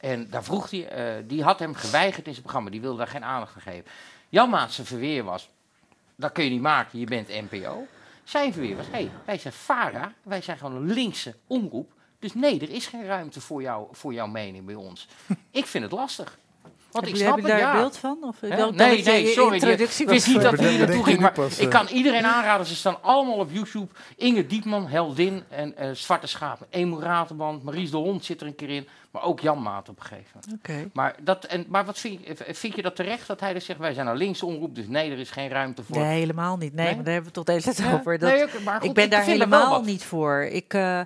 En 0.00 0.26
daar 0.30 0.44
vroeg 0.44 0.70
hij, 0.70 0.88
eh, 0.88 1.22
die 1.26 1.42
had 1.42 1.58
hem 1.58 1.74
geweigerd 1.74 2.26
in 2.26 2.30
zijn 2.32 2.42
programma. 2.42 2.70
Die 2.70 2.80
wilde 2.80 2.98
daar 2.98 3.06
geen 3.06 3.24
aandacht 3.24 3.54
aan 3.54 3.62
geven. 3.62 3.84
Jan 4.28 4.50
Maat 4.50 4.72
zijn 4.72 4.86
verweer 4.86 5.24
was, 5.24 5.48
dat 6.16 6.32
kun 6.32 6.44
je 6.44 6.50
niet 6.50 6.60
maken, 6.60 6.98
je 6.98 7.06
bent 7.06 7.28
NPO. 7.50 7.86
Zijn 8.26 8.52
verweer 8.52 8.76
was, 8.76 8.86
hé, 8.86 8.92
hey, 8.92 9.10
wij 9.24 9.38
zijn 9.38 9.52
VARA, 9.52 10.12
wij 10.22 10.42
zijn 10.42 10.58
gewoon 10.58 10.76
een 10.76 10.92
linkse 10.92 11.34
omroep. 11.46 11.92
Dus 12.18 12.34
nee, 12.34 12.60
er 12.60 12.70
is 12.70 12.86
geen 12.86 13.04
ruimte 13.04 13.40
voor, 13.40 13.62
jou, 13.62 13.86
voor 13.92 14.12
jouw 14.12 14.26
mening 14.26 14.66
bij 14.66 14.74
ons. 14.74 15.08
ik 15.50 15.66
vind 15.66 15.84
het 15.84 15.92
lastig. 15.92 16.38
Want 16.90 17.06
ik 17.06 17.16
Hebben 17.16 17.38
snap 17.38 17.48
daar 17.48 17.58
ja. 17.58 17.72
een 17.74 17.80
beeld 17.80 17.96
van? 17.96 18.18
Of 18.22 18.40
wel- 18.40 18.72
Nee, 18.72 19.02
nee, 19.04 19.26
je 19.26 19.32
sorry. 19.32 19.56
Ik 19.56 20.08
wist 20.08 20.26
niet 20.26 20.40
dat 20.42 20.58
hij 20.58 20.70
hier 20.70 20.78
naartoe 20.78 21.04
ging, 21.04 21.20
maar 21.20 21.32
pas, 21.32 21.58
ik 21.58 21.72
eh. 21.72 21.78
kan 21.78 21.86
iedereen 21.88 22.24
aanraden. 22.24 22.66
Ze 22.66 22.74
staan 22.74 23.02
allemaal 23.02 23.34
op 23.34 23.50
YouTube. 23.52 23.88
Inge 24.16 24.46
Diepman, 24.46 24.86
Heldin 24.86 25.42
en 25.48 25.76
eh, 25.76 25.90
Zwarte 25.90 26.26
Schapen. 26.26 26.66
Emo 26.70 26.98
Ratenband, 26.98 27.62
Maries 27.62 27.90
de 27.90 27.96
Hond 27.96 28.24
zit 28.24 28.40
er 28.40 28.46
een 28.46 28.54
keer 28.54 28.70
in. 28.70 28.88
Maar 29.16 29.24
ook 29.24 29.40
Jan 29.40 29.62
Maat 29.62 29.88
op 29.88 29.96
een 30.00 30.06
gegeven 30.06 30.40
moment. 30.44 30.60
Oké. 30.62 30.90
Maar, 30.92 31.14
dat, 31.22 31.44
en, 31.44 31.64
maar 31.68 31.84
wat 31.84 31.98
vind, 31.98 32.20
je- 32.26 32.54
vind 32.54 32.74
je 32.76 32.82
dat 32.82 32.96
terecht 32.96 33.26
dat 33.26 33.40
hij 33.40 33.52
dus 33.52 33.64
zegt... 33.64 33.78
wij 33.78 33.94
zijn 33.94 34.06
een 34.06 34.16
linkse 34.16 34.46
omroep, 34.46 34.74
dus 34.74 34.86
nee, 34.88 35.10
er 35.10 35.18
is 35.18 35.30
geen 35.30 35.48
ruimte 35.48 35.82
voor... 35.82 35.96
Nee, 35.98 36.18
helemaal 36.18 36.56
niet. 36.56 36.74
Nee, 36.74 36.84
Nee? 36.86 36.94
maar 36.94 37.04
daar 37.04 37.12
hebben 37.14 37.32
we 37.32 37.38
het 37.40 37.46
toch 37.46 37.56
de 37.56 37.62
hele 37.62 37.76
tijd 37.76 37.88
Ja, 37.88 37.98
over. 37.98 38.18
Dat, 38.18 38.30
nee, 38.30 38.62
maar 38.64 38.80
goed, 38.80 38.88
ik 38.88 38.94
ben 38.94 39.10
daar 39.10 39.20
er 39.20 39.26
helemaal 39.26 39.82
niet 39.82 40.04
voor. 40.04 40.42
Ik, 40.42 40.74
eh, 40.74 41.00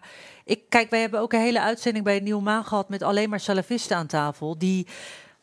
ik, 0.44 0.60
kijk, 0.68 0.90
wij 0.90 1.00
hebben 1.00 1.20
ook 1.20 1.32
een 1.32 1.40
hele 1.40 1.60
uitzending 1.60 2.04
bij 2.04 2.20
Nieuw 2.20 2.40
Maan 2.40 2.64
gehad 2.64 2.88
met 2.88 3.02
alleen 3.02 3.30
maar 3.30 3.40
salafisten 3.40 3.96
aan 3.96 4.06
tafel. 4.06 4.58
Die, 4.58 4.86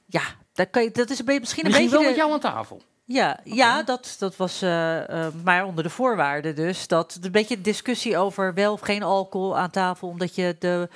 ja, 0.05 0.21
daar 0.53 0.67
kan 0.67 0.83
je, 0.83 0.91
dat 0.91 1.09
is 1.09 1.23
misschien 1.23 1.65
een 1.65 1.71
beetje. 1.71 1.89
wel 1.89 1.99
de- 2.01 2.05
met 2.07 2.15
jou 2.15 2.31
aan 2.31 2.39
tafel. 2.39 2.81
Ja, 3.05 3.39
ja 3.43 3.83
dat, 3.83 4.15
dat 4.19 4.35
was 4.35 4.61
eh, 4.61 5.09
eh, 5.25 5.33
maar 5.43 5.65
onder 5.65 5.83
de 5.83 5.89
voorwaarden 5.89 6.55
dus. 6.55 6.87
Dat 6.87 7.17
een 7.21 7.31
beetje 7.31 7.61
discussie 7.61 8.17
over 8.17 8.53
wel 8.53 8.73
of 8.73 8.79
geen 8.81 9.03
alcohol 9.03 9.57
aan 9.57 9.69
tafel, 9.69 10.07
omdat 10.07 10.35
je 10.35 10.55
de 10.59 10.89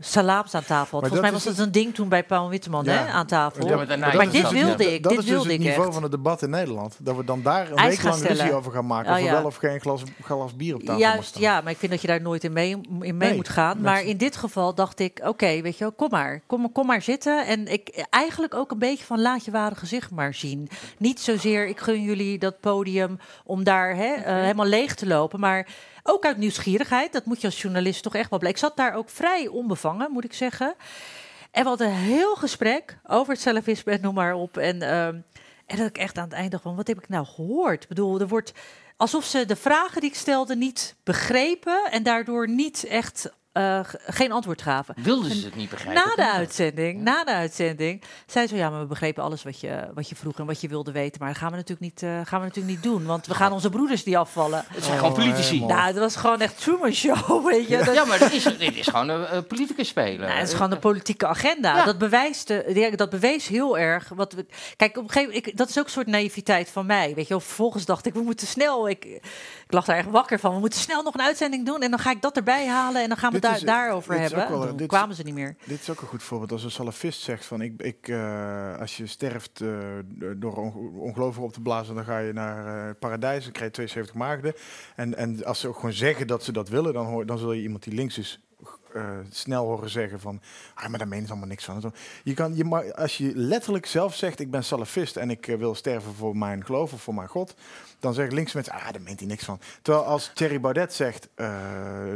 salaams 0.00 0.54
aan 0.54 0.64
tafel. 0.64 0.86
Volgens 0.88 1.12
dat 1.12 1.20
mij 1.20 1.32
was 1.32 1.44
dat 1.44 1.58
een 1.58 1.72
ding 1.72 1.94
toen 1.94 2.08
bij 2.08 2.24
Paul 2.24 2.48
Witteman 2.48 2.84
Ja. 2.84 2.92
hè, 2.92 3.06
aan 3.06 3.26
tafel. 3.26 3.66
Ja, 3.66 3.72
een 3.72 4.00
maar 4.00 4.16
nijpje 4.16 4.30
dit 4.30 4.50
wilde 4.50 4.84
Ja. 4.84 4.90
ik, 4.90 5.02
dat 5.02 5.12
dit 5.12 5.20
is 5.20 5.26
dus 5.26 5.34
wilde 5.34 5.52
het 5.52 5.58
niveau 5.60 5.84
echt. 5.84 5.94
van 5.94 6.02
het 6.02 6.12
debat 6.12 6.42
in 6.42 6.50
Nederland. 6.50 6.96
Dat 6.98 7.16
we 7.16 7.24
dan 7.24 7.42
daar 7.42 7.70
een 7.70 7.86
week 7.88 8.02
lang 8.02 8.22
ruzie 8.22 8.52
over 8.52 8.72
gaan 8.72 8.86
maken. 8.86 9.10
Oh, 9.10 9.16
of 9.16 9.18
er 9.22 9.26
ja. 9.26 9.32
wel 9.32 9.44
of 9.44 9.56
geen 9.56 9.80
glas, 9.80 10.02
glas 10.22 10.56
bier 10.56 10.74
op 10.74 10.80
tafel 10.80 11.00
Juist, 11.00 11.38
ja, 11.38 11.60
maar 11.60 11.72
ik 11.72 11.78
vind 11.78 11.92
dat 11.92 12.00
je 12.00 12.06
daar 12.06 12.20
nooit 12.22 12.44
in 12.44 12.52
mee, 12.52 12.70
in 12.70 12.98
mee 12.98 13.12
Nee, 13.12 13.34
moet 13.36 13.48
gaan. 13.48 13.76
met 13.76 13.84
Maar 13.84 14.02
in 14.02 14.16
dit 14.16 14.36
geval 14.36 14.74
dacht 14.74 15.00
ik, 15.00 15.20
oké, 15.24 15.60
weet 15.60 15.78
je 15.78 15.84
wel, 15.84 15.92
kom 15.92 16.08
maar. 16.10 16.42
Kom, 16.46 16.72
kom 16.72 16.86
maar 16.86 17.02
zitten. 17.02 17.46
En 17.46 17.66
ik 17.66 18.06
eigenlijk 18.10 18.54
ook 18.54 18.70
een 18.70 18.78
beetje 18.78 19.04
van 19.04 19.20
laat 19.20 19.44
je 19.44 19.50
ware 19.50 19.74
gezicht 19.74 20.10
maar 20.10 20.34
zien. 20.34 20.68
Niet 20.98 21.20
zozeer, 21.20 21.66
ik 21.66 21.80
gun 21.80 22.02
jullie 22.02 22.38
dat 22.38 22.60
podium 22.60 23.18
om 23.44 23.64
daar 23.64 23.94
hè, 23.96 24.12
eh, 24.14 24.34
helemaal 24.34 24.66
leeg 24.66 24.94
te 24.94 25.06
lopen. 25.06 25.40
Maar 25.40 25.66
ook 26.02 26.24
uit 26.24 26.36
nieuwsgierigheid. 26.36 27.12
Dat 27.12 27.24
moet 27.24 27.40
je 27.40 27.46
als 27.46 27.62
journalist 27.62 28.02
toch 28.02 28.14
echt 28.14 28.30
wel 28.30 28.38
blijken. 28.38 28.60
Ik 28.62 28.66
zat 28.68 28.76
daar 28.76 28.94
ook 28.94 29.10
vrij 29.10 29.46
onbevangen, 29.46 29.88
moet 30.10 30.24
ik 30.24 30.32
zeggen. 30.32 30.74
En 31.50 31.62
we 31.62 31.68
hadden 31.68 31.86
een 31.86 31.94
heel 31.94 32.34
gesprek 32.34 32.98
over 33.06 33.32
het 33.32 33.42
salafisme 33.42 33.92
en 33.92 34.00
noem 34.00 34.14
maar 34.14 34.34
op. 34.34 34.56
En, 34.56 34.82
ehm, 34.82 35.14
en 35.66 35.76
dat 35.76 35.86
ik 35.86 35.98
echt 35.98 36.18
aan 36.18 36.24
het 36.24 36.32
eind 36.32 36.50
dacht 36.50 36.62
van, 36.62 36.76
wat 36.76 36.86
heb 36.86 36.98
ik 36.98 37.08
nou 37.08 37.26
gehoord? 37.26 37.82
Ik 37.82 37.88
bedoel, 37.88 38.20
er 38.20 38.28
wordt 38.28 38.52
alsof 38.96 39.24
ze 39.24 39.46
de 39.46 39.56
vragen 39.56 40.00
die 40.00 40.10
ik 40.10 40.16
stelde 40.16 40.56
niet 40.56 40.94
begrepen 41.04 41.90
en 41.90 42.02
daardoor 42.02 42.48
niet 42.48 42.84
echt 42.84 43.30
eh, 43.52 43.80
geen 44.06 44.32
antwoord 44.32 44.62
gaven. 44.62 44.94
Wilden 45.02 45.34
ze 45.34 45.44
het 45.44 45.54
niet 45.54 45.70
begrijpen? 45.70 46.02
Na 46.04 46.14
de 46.24 46.32
uitzending, 46.32 47.00
na 47.00 47.24
de 47.24 47.32
uitzending, 47.32 48.02
zei 48.26 48.46
ze 48.46 48.56
ja, 48.56 48.70
maar 48.70 48.80
we 48.80 48.86
begrepen 48.86 49.22
alles 49.22 49.42
wat 49.42 49.60
je, 49.60 49.88
wat 49.94 50.08
je 50.08 50.14
vroeg 50.16 50.38
en 50.38 50.46
wat 50.46 50.60
je 50.60 50.68
wilde 50.68 50.92
weten, 50.92 51.20
maar 51.20 51.28
dat 51.28 51.38
gaan 51.38 51.50
we 51.50 51.56
natuurlijk 51.56 51.80
niet, 51.80 52.02
eh, 52.02 52.10
gaan 52.24 52.40
we 52.40 52.46
natuurlijk 52.46 52.74
niet 52.74 52.82
doen, 52.82 53.04
want 53.04 53.26
we 53.26 53.34
gaan 53.34 53.52
onze 53.52 53.70
broeders 53.70 54.04
die 54.04 54.18
afvallen. 54.18 54.64
Het 54.68 54.84
zijn 54.84 54.96
gewoon 54.98 55.12
Oh, 55.12 55.18
politici. 55.18 55.64
Nou, 55.64 55.80
het 55.80 55.98
was 55.98 56.16
gewoon 56.16 56.40
echt 56.40 56.60
Truman 56.60 56.92
Show, 56.92 57.44
weet 57.50 57.68
je. 57.68 57.90
Ja, 57.92 58.04
maar 58.04 58.18
dit 58.18 58.32
is, 58.32 58.42
dit 58.58 58.76
is 58.76 58.86
gewoon 58.86 59.08
een, 59.08 59.36
een 59.36 59.46
politicus 59.46 59.88
spelen. 59.88 60.20
nou, 60.26 60.38
het 60.38 60.48
is 60.48 60.54
gewoon 60.54 60.70
de 60.70 60.78
politieke 60.78 61.26
agenda. 61.26 61.76
Ja. 61.76 61.84
Dat, 61.84 61.98
bewijst 61.98 62.48
de, 62.48 62.70
ja, 62.74 62.90
dat 62.96 63.10
bewees 63.10 63.48
heel 63.48 63.78
erg. 63.78 64.08
Wat 64.14 64.32
we, 64.32 64.46
kijk, 64.76 64.96
op 64.96 65.02
een 65.02 65.10
gegeven 65.10 65.28
moment, 65.28 65.46
ik, 65.46 65.56
dat 65.56 65.68
is 65.68 65.78
ook 65.78 65.84
een 65.84 65.90
soort 65.90 66.06
naïviteit 66.06 66.70
van 66.70 66.86
mij. 66.86 67.14
Weet 67.14 67.28
je, 67.28 67.40
vervolgens 67.40 67.84
dacht 67.84 68.06
ik, 68.06 68.14
we 68.14 68.22
moeten 68.22 68.46
snel. 68.46 68.88
Ik, 68.88 69.04
ik 69.04 69.22
lag 69.68 69.84
daar 69.84 69.96
echt 69.96 70.10
wakker 70.10 70.38
van. 70.38 70.54
We 70.54 70.60
moeten 70.60 70.80
snel 70.80 71.02
nog 71.02 71.14
een 71.14 71.22
uitzending 71.22 71.66
doen. 71.66 71.82
En 71.82 71.90
dan 71.90 71.98
ga 71.98 72.10
ik 72.10 72.22
dat 72.22 72.36
erbij 72.36 72.66
halen. 72.66 73.02
En 73.02 73.08
dan 73.08 73.16
gaan 73.16 73.32
we 73.32 73.39
Het 73.44 73.56
is- 73.56 73.62
daarover 73.62 74.18
hebben. 74.20 74.48
wel- 74.76 74.86
kwamen 74.86 75.16
ze 75.16 75.22
niet 75.22 75.34
meer. 75.34 75.56
Dit 75.66 75.80
is 75.80 75.90
ook 75.90 76.00
een 76.00 76.06
goed 76.08 76.22
voorbeeld. 76.22 76.52
Als 76.52 76.64
een 76.64 76.70
salafist 76.70 77.20
zegt 77.20 77.44
van 77.46 77.60
ik, 77.60 77.82
ik, 77.82 78.08
eh, 78.08 78.78
als 78.78 78.96
je 78.96 79.06
sterft 79.06 79.60
eh, 79.60 79.68
door 80.36 80.56
on- 80.56 80.98
ongelovigen 80.98 81.42
op 81.42 81.52
te 81.52 81.60
blazen, 81.60 81.94
dan 81.94 82.04
ga 82.04 82.18
je 82.18 82.32
naar 82.32 82.88
eh, 82.88 82.94
paradijs. 82.98 83.42
Dan 83.42 83.52
krijg 83.52 83.66
je 83.68 83.74
72 83.74 84.14
maagden. 84.14 84.54
En, 84.96 85.16
en 85.16 85.44
als 85.44 85.60
ze 85.60 85.68
ook 85.68 85.74
gewoon 85.76 85.92
zeggen 85.92 86.26
dat 86.26 86.44
ze 86.44 86.52
dat 86.52 86.68
willen, 86.68 86.92
dan, 86.92 87.06
hoor, 87.06 87.26
dan 87.26 87.38
zul 87.38 87.52
je 87.52 87.62
iemand 87.62 87.82
die 87.82 87.94
links 87.94 88.18
is 88.18 88.40
snel 89.30 89.64
horen 89.66 89.90
zeggen 89.90 90.20
van, 90.20 90.40
ah, 90.74 90.88
maar 90.88 90.98
daar 90.98 91.08
menen 91.08 91.24
ze 91.26 91.30
allemaal 91.30 91.48
niks 91.48 91.64
van. 91.64 91.82
En. 91.82 91.94
Je 92.24 92.34
kan, 92.34 92.56
je 92.56 92.64
mag, 92.64 92.92
als 92.92 93.16
je 93.18 93.32
letterlijk 93.34 93.86
zelf 93.86 94.14
zegt, 94.14 94.40
ik 94.40 94.50
ben 94.50 94.64
salafist 94.64 95.16
en 95.16 95.30
ik 95.30 95.46
wil 95.46 95.74
sterven 95.74 96.14
voor 96.14 96.36
mijn 96.36 96.64
geloof 96.64 96.92
of 96.92 97.02
voor 97.02 97.14
mijn 97.14 97.28
God, 97.28 97.54
dan 98.00 98.14
zeggen 98.14 98.34
linkse 98.34 98.56
mensen, 98.56 98.74
ah, 98.74 98.82
daar 98.92 99.00
meent 99.02 99.18
hij 99.18 99.28
niks 99.28 99.44
van. 99.44 99.60
Terwijl 99.82 100.04
als 100.04 100.30
Thierry 100.34 100.60
Baudet 100.60 100.92
zegt, 100.94 101.28
eh, 101.34 101.48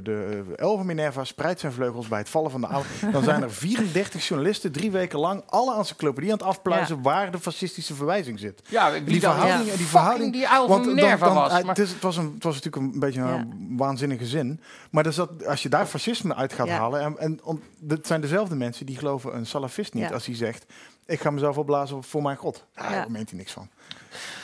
de 0.02 0.42
elf 0.56 0.82
Minerva 0.82 1.24
spreidt 1.24 1.60
zijn 1.60 1.72
vleugels 1.72 2.08
bij 2.08 2.18
het 2.18 2.28
vallen 2.28 2.50
van 2.50 2.60
de 2.60 2.66
aarde, 2.66 2.88
dan 3.12 3.22
zijn 3.22 3.42
er 3.42 3.52
34 3.52 4.26
journalisten 4.28 4.72
drie 4.72 4.90
weken 4.90 5.18
lang 5.18 5.42
alle 5.48 5.76
encyclopedieën 5.76 6.32
aan 6.32 6.38
het 6.38 6.46
afpluizen 6.46 7.02
waar 7.02 7.30
de 7.30 7.38
fascistische 7.38 7.94
verwijzing 7.94 8.38
zit. 8.38 8.62
Ja, 8.68 8.92
wie 8.92 9.02
Die 9.04 9.20
dan- 9.20 9.34
verhouding, 9.34 9.70
Ja. 9.70 9.76
die 9.76 9.86
verhouding, 9.86 10.32
die 10.32 10.46
dan- 10.48 10.94
Minerva 10.94 11.34
was. 11.34 11.50
maar- 11.52 11.64
het, 11.66 11.78
is, 11.78 11.90
het, 11.90 12.02
was 12.02 12.16
een, 12.16 12.32
het 12.34 12.42
was 12.44 12.54
natuurlijk 12.60 12.94
een 12.94 13.00
beetje 13.00 13.20
Ja. 13.20 13.34
een 13.34 13.74
waanzinnige 13.76 14.26
zin. 14.26 14.60
Maar 14.90 15.02
dus 15.02 15.16
dat, 15.16 15.46
als 15.46 15.62
je 15.62 15.68
daar 15.68 15.86
fascisme 15.86 16.34
uit 16.34 16.52
gaat 16.52 16.66
Ja. 16.66 16.78
halen... 16.78 17.00
en, 17.00 17.18
en 17.18 17.40
om, 17.42 17.60
dat 17.78 18.06
zijn 18.06 18.20
dezelfde 18.20 18.54
mensen 18.56 18.86
die 18.86 18.96
geloven 18.98 19.36
een 19.36 19.46
salafist 19.46 19.94
niet... 19.94 20.02
Ja. 20.08 20.10
als 20.14 20.26
hij 20.26 20.34
zegt, 20.36 20.64
ik 21.06 21.20
ga 21.20 21.30
mezelf 21.30 21.58
opblazen 21.58 22.04
voor 22.04 22.22
mijn 22.22 22.36
god. 22.36 22.64
Ah, 22.74 22.84
Ja. 22.84 22.90
Daar 22.90 23.10
meent 23.10 23.28
hij 23.30 23.38
niks 23.38 23.52
van. 23.52 23.68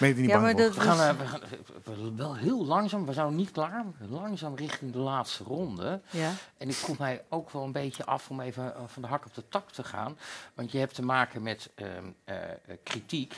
Meent 0.00 0.12
hij 0.14 0.22
niet 0.22 0.30
Ja, 0.30 0.40
bang 0.40 0.42
maar 0.42 0.50
voor. 0.50 0.60
dat- 0.60 0.74
We 0.74 0.80
gaan, 0.80 1.08
eh, 1.08 1.18
we 1.20 1.26
gaan 1.26 1.42
eh, 1.42 1.48
we- 1.84 2.14
wel 2.14 2.36
heel 2.36 2.64
langzaam, 2.64 3.06
we 3.06 3.12
zijn 3.12 3.26
nog 3.26 3.34
niet 3.34 3.50
klaar, 3.50 3.84
langzaam 4.08 4.54
richting 4.54 4.92
de 4.92 4.98
laatste 4.98 5.44
ronde. 5.44 6.00
Ja. 6.10 6.32
En 6.56 6.68
ik 6.68 6.74
voel 6.74 6.96
mij 6.98 7.22
ook 7.28 7.50
wel 7.50 7.62
een 7.62 7.72
beetje 7.72 8.04
af 8.04 8.30
om 8.30 8.40
even 8.40 8.74
eh, 8.74 8.80
van 8.86 9.02
de 9.02 9.08
hak 9.08 9.24
op 9.26 9.34
de 9.34 9.44
tak 9.48 9.70
te 9.70 9.84
gaan. 9.84 10.18
Want 10.54 10.72
je 10.72 10.78
hebt 10.78 10.94
te 10.94 11.02
maken 11.02 11.42
met 11.42 11.70
ehm, 11.74 12.04
eh, 12.24 12.50
eh, 12.50 12.56
kritiek 12.82 13.34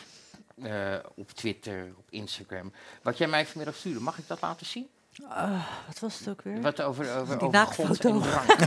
eh, 0.63 0.95
op 1.15 1.31
Twitter, 1.31 1.93
op 1.99 2.05
Instagram. 2.11 2.73
Wat 3.03 3.19
jij 3.19 3.29
mij 3.29 3.47
vanmiddag 3.47 3.75
stuurde, 3.77 4.01
mag 4.01 4.19
ik 4.19 4.27
dat 4.29 4.41
laten 4.41 4.67
zien? 4.67 4.89
Ah, 5.21 5.67
wat 5.87 5.99
was 5.99 6.19
het 6.19 6.29
ook 6.29 6.43
weer? 6.43 6.61
Wat 6.61 6.81
over, 6.83 7.17
over, 7.17 7.39
Die 7.39 7.49
over. 7.49 7.67
God 7.67 8.05
en 8.05 8.21
drank. 8.21 8.51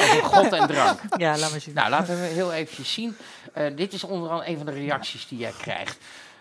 over 0.00 0.22
God 0.22 0.52
en 0.52 0.66
drank. 0.66 1.00
Ja, 1.16 1.38
laat 1.38 1.50
maar 1.50 1.60
zien. 1.60 1.74
Nou, 1.74 1.90
laten 1.90 2.20
we 2.20 2.26
heel 2.26 2.52
eventjes 2.52 2.92
zien. 2.92 3.16
Eh, 3.52 3.76
dit 3.76 3.92
is 3.92 4.04
onder 4.04 4.30
andere 4.30 4.50
een 4.50 4.56
van 4.56 4.66
de 4.66 4.72
reacties 4.72 5.28
die 5.28 5.38
jij 5.38 5.52
krijgt 5.58 5.98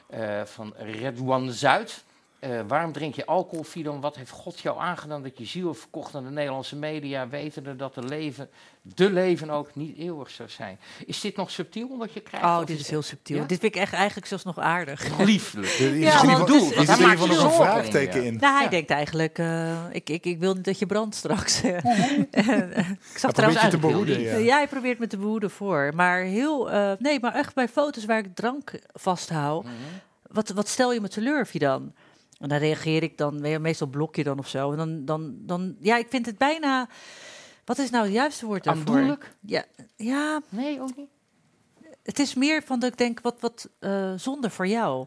eh, 0.10 0.42
van 0.46 0.74
Redouan 0.78 1.52
Zuid. 1.52 2.04
Eh, 2.44 2.60
waarom 2.68 2.92
drink 2.92 3.16
je 3.16 3.26
alcohol, 3.26 3.64
Fidan? 3.64 4.02
Wat 4.02 4.16
heeft 4.16 4.32
God 4.32 4.60
jou 4.60 4.80
aangedaan 4.80 5.24
dat 5.24 5.38
je 5.38 5.46
ziel 5.46 5.74
verkocht 5.74 6.16
aan 6.16 6.24
de 6.24 6.30
Nederlandse 6.30 6.76
media, 6.76 7.28
wetende 7.28 7.76
dat 7.76 7.94
de 7.94 8.04
leven, 8.04 8.50
de 8.82 9.10
leven 9.12 9.50
ook 9.50 9.76
niet 9.76 9.98
eeuwig 9.98 10.30
zou 10.30 10.50
zijn? 10.50 10.80
Is 11.06 11.22
dit 11.22 11.36
nog 11.36 11.52
subtiel 11.52 11.88
omdat 11.88 12.14
je 12.14 12.20
krijgt? 12.20 12.46
Oh, 12.46 12.66
dit 12.66 12.80
is 12.80 12.90
heel 12.90 13.02
subtiel. 13.02 13.38
Ja? 13.38 13.44
Dit 13.46 13.60
vind 13.60 13.76
ik 13.76 13.82
echt 13.82 13.94
eigenlijk 13.94 14.28
zelfs 14.28 14.44
nog 14.44 14.60
aardig. 14.60 15.18
lieflijk? 15.20 15.68
Ja, 15.68 15.86
is 15.88 16.22
is- 17.32 17.38
nog 17.38 17.38
je 17.38 17.38
een 17.46 17.52
vraagteken 17.52 18.24
in. 18.24 18.38
Nou, 18.40 18.54
hij 18.54 18.64
Ja. 18.64 18.70
denkt 18.70 18.90
eigenlijk, 18.90 19.38
eh, 19.40 19.78
ik, 19.92 20.10
ik, 20.10 20.26
ik 20.26 20.40
wil 20.40 20.54
niet 20.54 20.66
dat 20.66 20.80
je 20.80 20.86
brandt 20.86 21.16
straks. 21.16 21.62
ik 21.64 21.74
zag 23.16 23.32
trouwens 23.32 23.36
te 23.36 23.44
eigenlijk 23.44 23.82
behoeden. 23.82 24.20
heel 24.20 24.32
Ja. 24.32 24.38
Ja. 24.38 24.56
hij 24.56 24.68
probeert 24.68 25.00
me 25.00 25.08
te 25.08 25.18
behoeden 25.18 25.50
voor. 25.52 25.92
Maar 25.96 26.20
heel, 26.22 26.72
eh, 26.72 26.92
nee, 27.00 27.20
maar 27.20 27.34
echt 27.36 27.56
bij 27.56 27.68
foto's 27.68 28.06
waar 28.06 28.18
ik 28.20 28.36
drank 28.36 28.72
vasthoud, 28.94 29.64
Mhm. 29.64 29.74
wat, 30.28 30.50
wat 30.50 30.68
stel 30.68 30.94
je 30.94 31.02
me 31.02 31.08
teleur, 31.10 31.46
dan? 31.60 31.94
En 32.44 32.50
dan 32.50 32.58
reageer 32.58 33.04
ik 33.04 33.18
dan, 33.18 33.42
me- 33.42 33.60
meestal 33.60 33.88
blok 33.88 34.16
je 34.16 34.24
dan 34.24 34.40
of 34.40 34.48
zo. 34.48 34.72
En 34.72 34.78
dan, 34.78 35.06
dan, 35.06 35.36
dan, 35.40 35.76
ja, 35.80 35.98
ik 35.98 36.08
vind 36.10 36.26
het 36.26 36.38
bijna, 36.38 36.88
wat 37.66 37.78
is 37.78 37.90
nou 37.90 38.04
het 38.04 38.14
juiste 38.14 38.46
woord 38.46 38.64
daarvoor? 38.64 38.86
Afdoenlijk? 38.86 39.36
Ja, 39.40 39.64
ja, 39.96 40.42
Nee, 40.50 40.82
ook 40.82 40.96
niet. 40.96 41.10
het 42.04 42.20
is 42.20 42.34
meer 42.34 42.64
van 42.64 42.80
dat 42.80 42.92
ik 42.92 42.98
denk, 42.98 43.22
wat, 43.22 43.36
wat 43.40 43.70
eh, 43.80 44.14
zonde 44.16 44.50
voor 44.50 44.68
jou. 44.68 45.06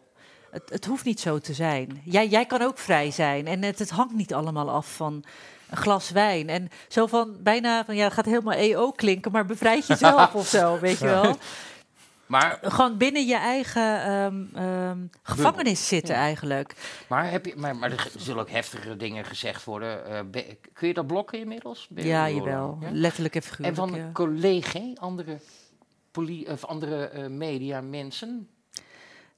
Het, 0.50 0.62
het 0.70 0.84
hoeft 0.84 1.04
niet 1.04 1.20
zo 1.20 1.38
te 1.38 1.54
zijn. 1.54 2.00
Jij, 2.04 2.26
jij 2.28 2.46
kan 2.46 2.62
ook 2.62 2.78
vrij 2.78 3.10
zijn. 3.10 3.46
En 3.46 3.62
het, 3.62 3.78
het 3.78 3.90
hangt 3.90 4.14
niet 4.14 4.34
allemaal 4.34 4.70
af 4.70 4.94
van 4.96 5.24
een 5.70 5.76
glas 5.76 6.10
wijn. 6.10 6.48
En 6.48 6.68
zo 6.88 7.06
van 7.06 7.36
bijna 7.42 7.84
van 7.84 7.96
ja, 7.96 8.04
het 8.04 8.12
gaat 8.12 8.24
helemaal 8.24 8.54
EO 8.54 8.90
klinken, 8.90 9.32
maar 9.32 9.46
bevrijd 9.46 9.86
jezelf 9.86 10.34
of 10.40 10.46
zo, 10.46 10.78
weet 10.78 10.98
je 10.98 11.04
wel. 11.06 11.36
Maar, 12.26 12.58
Gewoon 12.62 12.96
binnen 12.96 13.26
je 13.26 13.36
eigen 13.36 14.02
ehm, 14.04 14.44
ehm, 14.54 14.98
gevangenis 15.22 15.88
zitten 15.88 16.14
eigenlijk. 16.14 16.74
maar, 17.08 17.30
heb 17.30 17.46
je, 17.46 17.54
maar, 17.56 17.76
maar 17.76 17.90
er 17.92 18.10
zullen 18.16 18.40
ook 18.42 18.50
heftigere 18.50 18.96
dingen 18.96 19.24
gezegd 19.24 19.64
worden. 19.64 20.06
Eh, 20.06 20.20
be- 20.30 20.56
kun 20.72 20.88
je 20.88 20.94
dat 20.94 21.06
blokken 21.06 21.38
inmiddels? 21.38 21.86
Ben 21.90 22.06
Ja, 22.06 22.26
Ja? 22.26 22.36
jawel. 22.36 22.78
Letterlijk 22.92 23.34
en 23.34 23.40
En 23.42 23.46
figuurlijk. 23.46 23.76
van 23.76 23.94
ja. 23.94 24.10
collega, 24.12 24.80
andere, 24.94 25.38
poli 26.10 26.46
of 26.48 26.64
andere 26.64 27.08
eh, 27.08 27.26
media 27.26 27.80
mensen? 27.80 28.48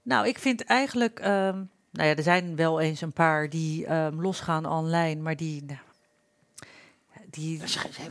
Nou, 0.03 0.26
ik 0.26 0.39
vind 0.39 0.64
eigenlijk, 0.64 1.18
ehm, 1.18 1.57
nou 1.91 2.09
ja, 2.09 2.16
er 2.16 2.22
zijn 2.22 2.57
wel 2.57 2.80
eens 2.80 3.01
een 3.01 3.12
paar 3.12 3.49
die 3.51 3.86
losgaan 4.16 4.66
online, 4.66 5.20
maar 5.20 5.36
die, 5.36 5.64
nou, 5.66 5.78
die 7.31 7.62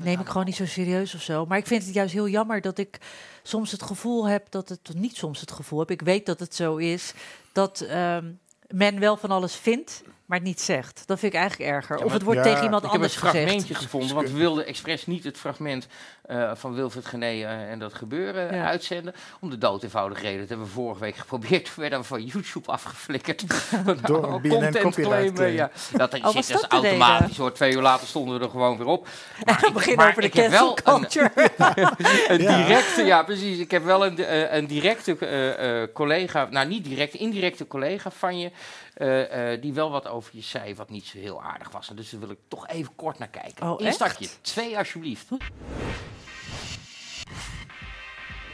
neem 0.01 0.19
ik 0.19 0.27
gewoon 0.27 0.45
niet 0.45 0.55
zo 0.55 0.65
serieus 0.65 1.15
of 1.15 1.21
zo. 1.21 1.45
Maar 1.45 1.57
ik 1.57 1.67
vind 1.67 1.85
het 1.85 1.93
juist 1.93 2.13
heel 2.13 2.27
jammer 2.27 2.61
dat 2.61 2.77
ik 2.77 2.97
soms 3.43 3.71
het 3.71 3.83
gevoel 3.83 4.27
heb 4.27 4.51
dat 4.51 4.69
het, 4.69 4.89
niet 4.95 5.15
soms 5.15 5.39
het 5.39 5.51
gevoel 5.51 5.79
heb, 5.79 5.91
ik 5.91 6.01
weet 6.01 6.25
dat 6.25 6.39
het 6.39 6.55
zo 6.55 6.75
is, 6.75 7.13
dat 7.51 7.81
ehm, 7.81 8.31
men 8.67 8.99
wel 8.99 9.17
van 9.17 9.31
alles 9.31 9.55
vindt, 9.55 10.03
maar 10.27 10.37
het 10.37 10.47
niet 10.47 10.61
zegt. 10.61 11.03
Dat 11.05 11.19
vind 11.19 11.33
ik 11.33 11.39
eigenlijk 11.39 11.71
erger. 11.71 11.97
Ja, 11.99 12.05
of 12.05 12.11
het 12.13 12.21
wordt 12.21 12.39
Ja, 12.39 12.45
tegen 12.45 12.63
iemand 12.63 12.83
Ik 12.83 12.91
heb 12.91 12.99
een 13.01 13.05
anders 13.07 13.19
gezegd. 13.19 13.37
fragmentje 13.43 13.73
gevonden, 13.75 14.15
want 14.15 14.29
we 14.29 14.37
wilden 14.37 14.65
expres 14.65 15.05
niet 15.05 15.23
het 15.23 15.37
fragment 15.37 15.87
eh, 16.25 16.51
van 16.55 16.73
Wilfred 16.73 17.05
Gené 17.05 17.25
eh, 17.25 17.71
en 17.71 17.79
dat 17.79 17.93
gebeuren 17.93 18.55
Ja. 18.55 18.65
uitzenden. 18.65 19.13
Om 19.39 19.49
de 19.49 19.57
dood 19.57 19.83
eenvoudige 19.83 20.21
reden. 20.21 20.39
Dat 20.39 20.49
hebben 20.49 20.67
we 20.67 20.73
vorige 20.73 20.99
week 20.99 21.15
geprobeerd. 21.15 21.65
Toen 21.65 21.73
werden 21.75 21.99
we 21.99 22.05
van 22.05 22.23
YouTube 22.23 22.71
afgeflikkerd. 22.71 23.43
Door 24.07 24.33
een 24.33 24.41
BNN 24.41 24.49
content 24.49 24.79
copyright 24.79 25.33
claim. 25.33 25.53
Ja, 25.53 25.71
dat 25.91 26.13
Oh, 26.13 26.29
zit 26.29 26.47
dat 26.51 26.61
dus 26.61 26.69
automatisch 26.69 27.37
hoor. 27.37 27.51
Twee 27.53 27.73
uur 27.73 27.81
later 27.81 28.07
stonden 28.07 28.39
we 28.39 28.45
er 28.45 28.51
gewoon 28.51 28.77
weer 28.77 28.87
op. 28.87 29.07
Maar 29.45 29.57
We 29.61 29.67
ik- 29.67 29.73
beginnen 29.73 29.97
maar 29.97 30.09
over 30.09 30.21
de 30.21 30.27
ik 30.27 30.33
heb 30.33 30.51
wel 30.51 30.73
cancel 30.73 30.93
een- 30.95 30.99
culture. 31.01 31.31
een 32.33 32.41
Ja. 32.41 32.57
directe, 32.65 33.03
ja 33.03 33.23
precies. 33.23 33.57
Ik 33.59 33.71
heb 33.71 33.83
wel 33.83 34.05
een, 34.05 34.17
eh, 34.17 34.53
een 34.53 34.67
directe 34.67 35.17
eh, 35.17 35.81
eh, 35.81 35.87
collega, 35.93 36.47
nou 36.51 36.67
niet 36.67 36.83
direct, 36.83 37.13
indirecte 37.13 37.67
collega 37.67 38.11
van 38.11 38.39
je, 38.39 38.51
eh, 38.97 39.51
eh, 39.53 39.61
die 39.61 39.73
wel 39.73 39.91
wat 39.91 40.07
over 40.07 40.35
je 40.35 40.41
zei 40.41 40.75
wat 40.75 40.89
niet 40.89 41.05
zo 41.05 41.17
heel 41.17 41.43
aardig 41.43 41.71
was. 41.71 41.89
En 41.89 41.95
dus 41.95 42.09
daar 42.09 42.19
wil 42.19 42.29
ik 42.29 42.39
toch 42.47 42.67
even 42.67 42.95
kort 42.95 43.19
naar 43.19 43.27
kijken. 43.27 43.71
Oh, 43.71 43.81
Instartje, 43.81 44.29
twee 44.41 44.77
alsjeblieft. 44.77 45.29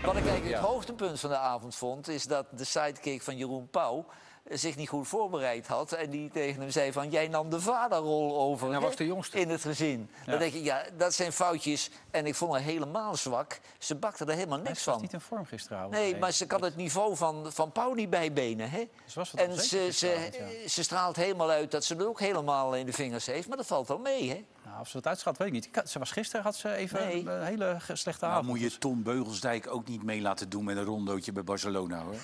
Wat 0.04 0.16
ik 0.16 0.26
eigenlijk 0.26 0.56
het 0.56 0.66
hoogtepunt 0.66 1.20
van 1.20 1.30
de 1.30 1.38
avond 1.38 1.76
vond, 1.76 2.08
is 2.08 2.24
dat 2.24 2.46
de 2.52 2.64
sidekick 2.64 3.22
van 3.22 3.38
Jeroen 3.38 3.70
Pauw 3.70 4.06
zich 4.50 4.76
niet 4.76 4.90
goed 4.90 5.08
voorbereid 5.08 5.68
had. 5.68 5.92
En 5.92 6.10
die 6.10 6.30
tegen 6.30 6.62
hem 6.62 6.70
zei 6.72 6.92
van, 6.92 7.10
jij 7.10 7.28
nam 7.28 7.50
de 7.50 7.62
vaderrol 7.62 8.40
over 8.40 8.72
hij 8.72 8.80
was 8.80 8.96
de 8.96 9.06
jongste. 9.06 9.40
in 9.40 9.50
het 9.50 9.62
gezin. 9.62 10.10
Dan 10.26 10.40
denk 10.40 10.54
ik, 10.54 10.64
ja, 10.64 10.84
dat 10.98 11.14
zijn 11.14 11.32
foutjes. 11.32 11.90
En 12.12 12.26
ik 12.26 12.36
vond 12.36 12.52
haar 12.52 12.62
helemaal 12.62 13.16
zwak. 13.16 13.60
Ze 13.78 13.96
bakte 13.96 14.26
er 14.26 14.34
helemaal 14.34 14.58
niks 14.58 14.84
was 14.86 14.94
van. 14.94 15.02
niet 15.02 15.14
in 15.14 15.22
vorm 15.22 15.46
gisteravond. 15.46 15.92
Nee, 15.94 16.18
maar 16.18 16.32
ze 16.32 16.46
kan 16.46 16.64
het 16.64 16.76
niveau 16.76 17.16
van, 17.16 17.52
van 17.54 17.72
Pauw 17.72 17.94
niet 17.94 18.10
bijbenen. 18.10 18.70
Hè? 18.70 18.90
Ze 19.06 19.20
was 19.20 19.32
wat 19.32 19.42
En 19.42 19.62
ze, 19.62 19.90
ze, 19.92 20.30
ja. 20.64 20.70
ze 20.70 20.84
straalt 20.84 21.16
helemaal 21.16 21.50
uit 21.50 21.72
dat 21.72 21.84
ze 21.84 21.94
het 21.94 22.06
ook 22.06 22.20
helemaal 22.20 22.76
in 22.76 22.86
de 22.86 22.94
vingers 22.94 23.26
heeft. 23.26 23.48
Maar 23.48 23.58
dat 23.58 23.66
valt 23.68 23.88
wel 23.88 24.00
mee, 24.00 24.30
hè? 24.30 24.46
Nou, 24.66 24.80
of 24.80 24.88
ze 24.88 24.94
dat 24.94 25.08
uitschat, 25.08 25.38
weet 25.38 25.48
ik 25.48 25.54
niet. 25.54 25.70
Ze 25.90 26.00
was 26.00 26.12
gisteren 26.12 26.44
had 26.46 26.56
ze 26.56 26.74
even 26.74 27.00
Nee. 27.06 27.30
een 27.30 27.44
hele 27.44 27.78
slechte 27.94 28.26
Nou 28.26 28.38
avond. 28.38 28.48
moet 28.48 28.60
je 28.60 28.78
Tom 28.78 29.04
Beugelsdijk 29.04 29.68
ook 29.74 29.88
niet 29.88 30.04
mee 30.04 30.22
laten 30.22 30.50
doen 30.50 30.64
met 30.64 30.78
een 30.78 30.84
rondootje 30.84 31.32
bij 31.32 31.44
Barcelona, 31.44 32.04
hoor. 32.04 32.16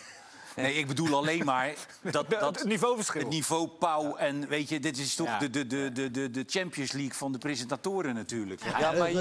Nee, 0.55 0.73
ik 0.73 0.87
bedoel 0.87 1.15
alleen 1.15 1.45
maar 1.45 1.73
dat, 2.01 2.29
dat 2.39 2.59
het 2.59 2.67
niveauverschil. 2.67 3.21
het 3.21 3.29
niveau 3.29 3.67
Pauw 3.67 4.15
en 4.15 4.47
weet 4.47 4.69
je, 4.69 4.79
dit 4.79 4.97
is 4.97 5.15
toch 5.15 5.27
Ja. 5.27 5.37
de, 5.39 5.49
de, 5.49 5.67
de, 5.67 5.91
de, 5.91 6.11
de, 6.11 6.29
de 6.29 6.43
Champions 6.47 6.91
League 6.91 7.13
van 7.13 7.31
de 7.31 7.37
presentatoren 7.37 8.15
natuurlijk. 8.15 8.61
Ja, 8.79 8.91
maar 8.91 9.11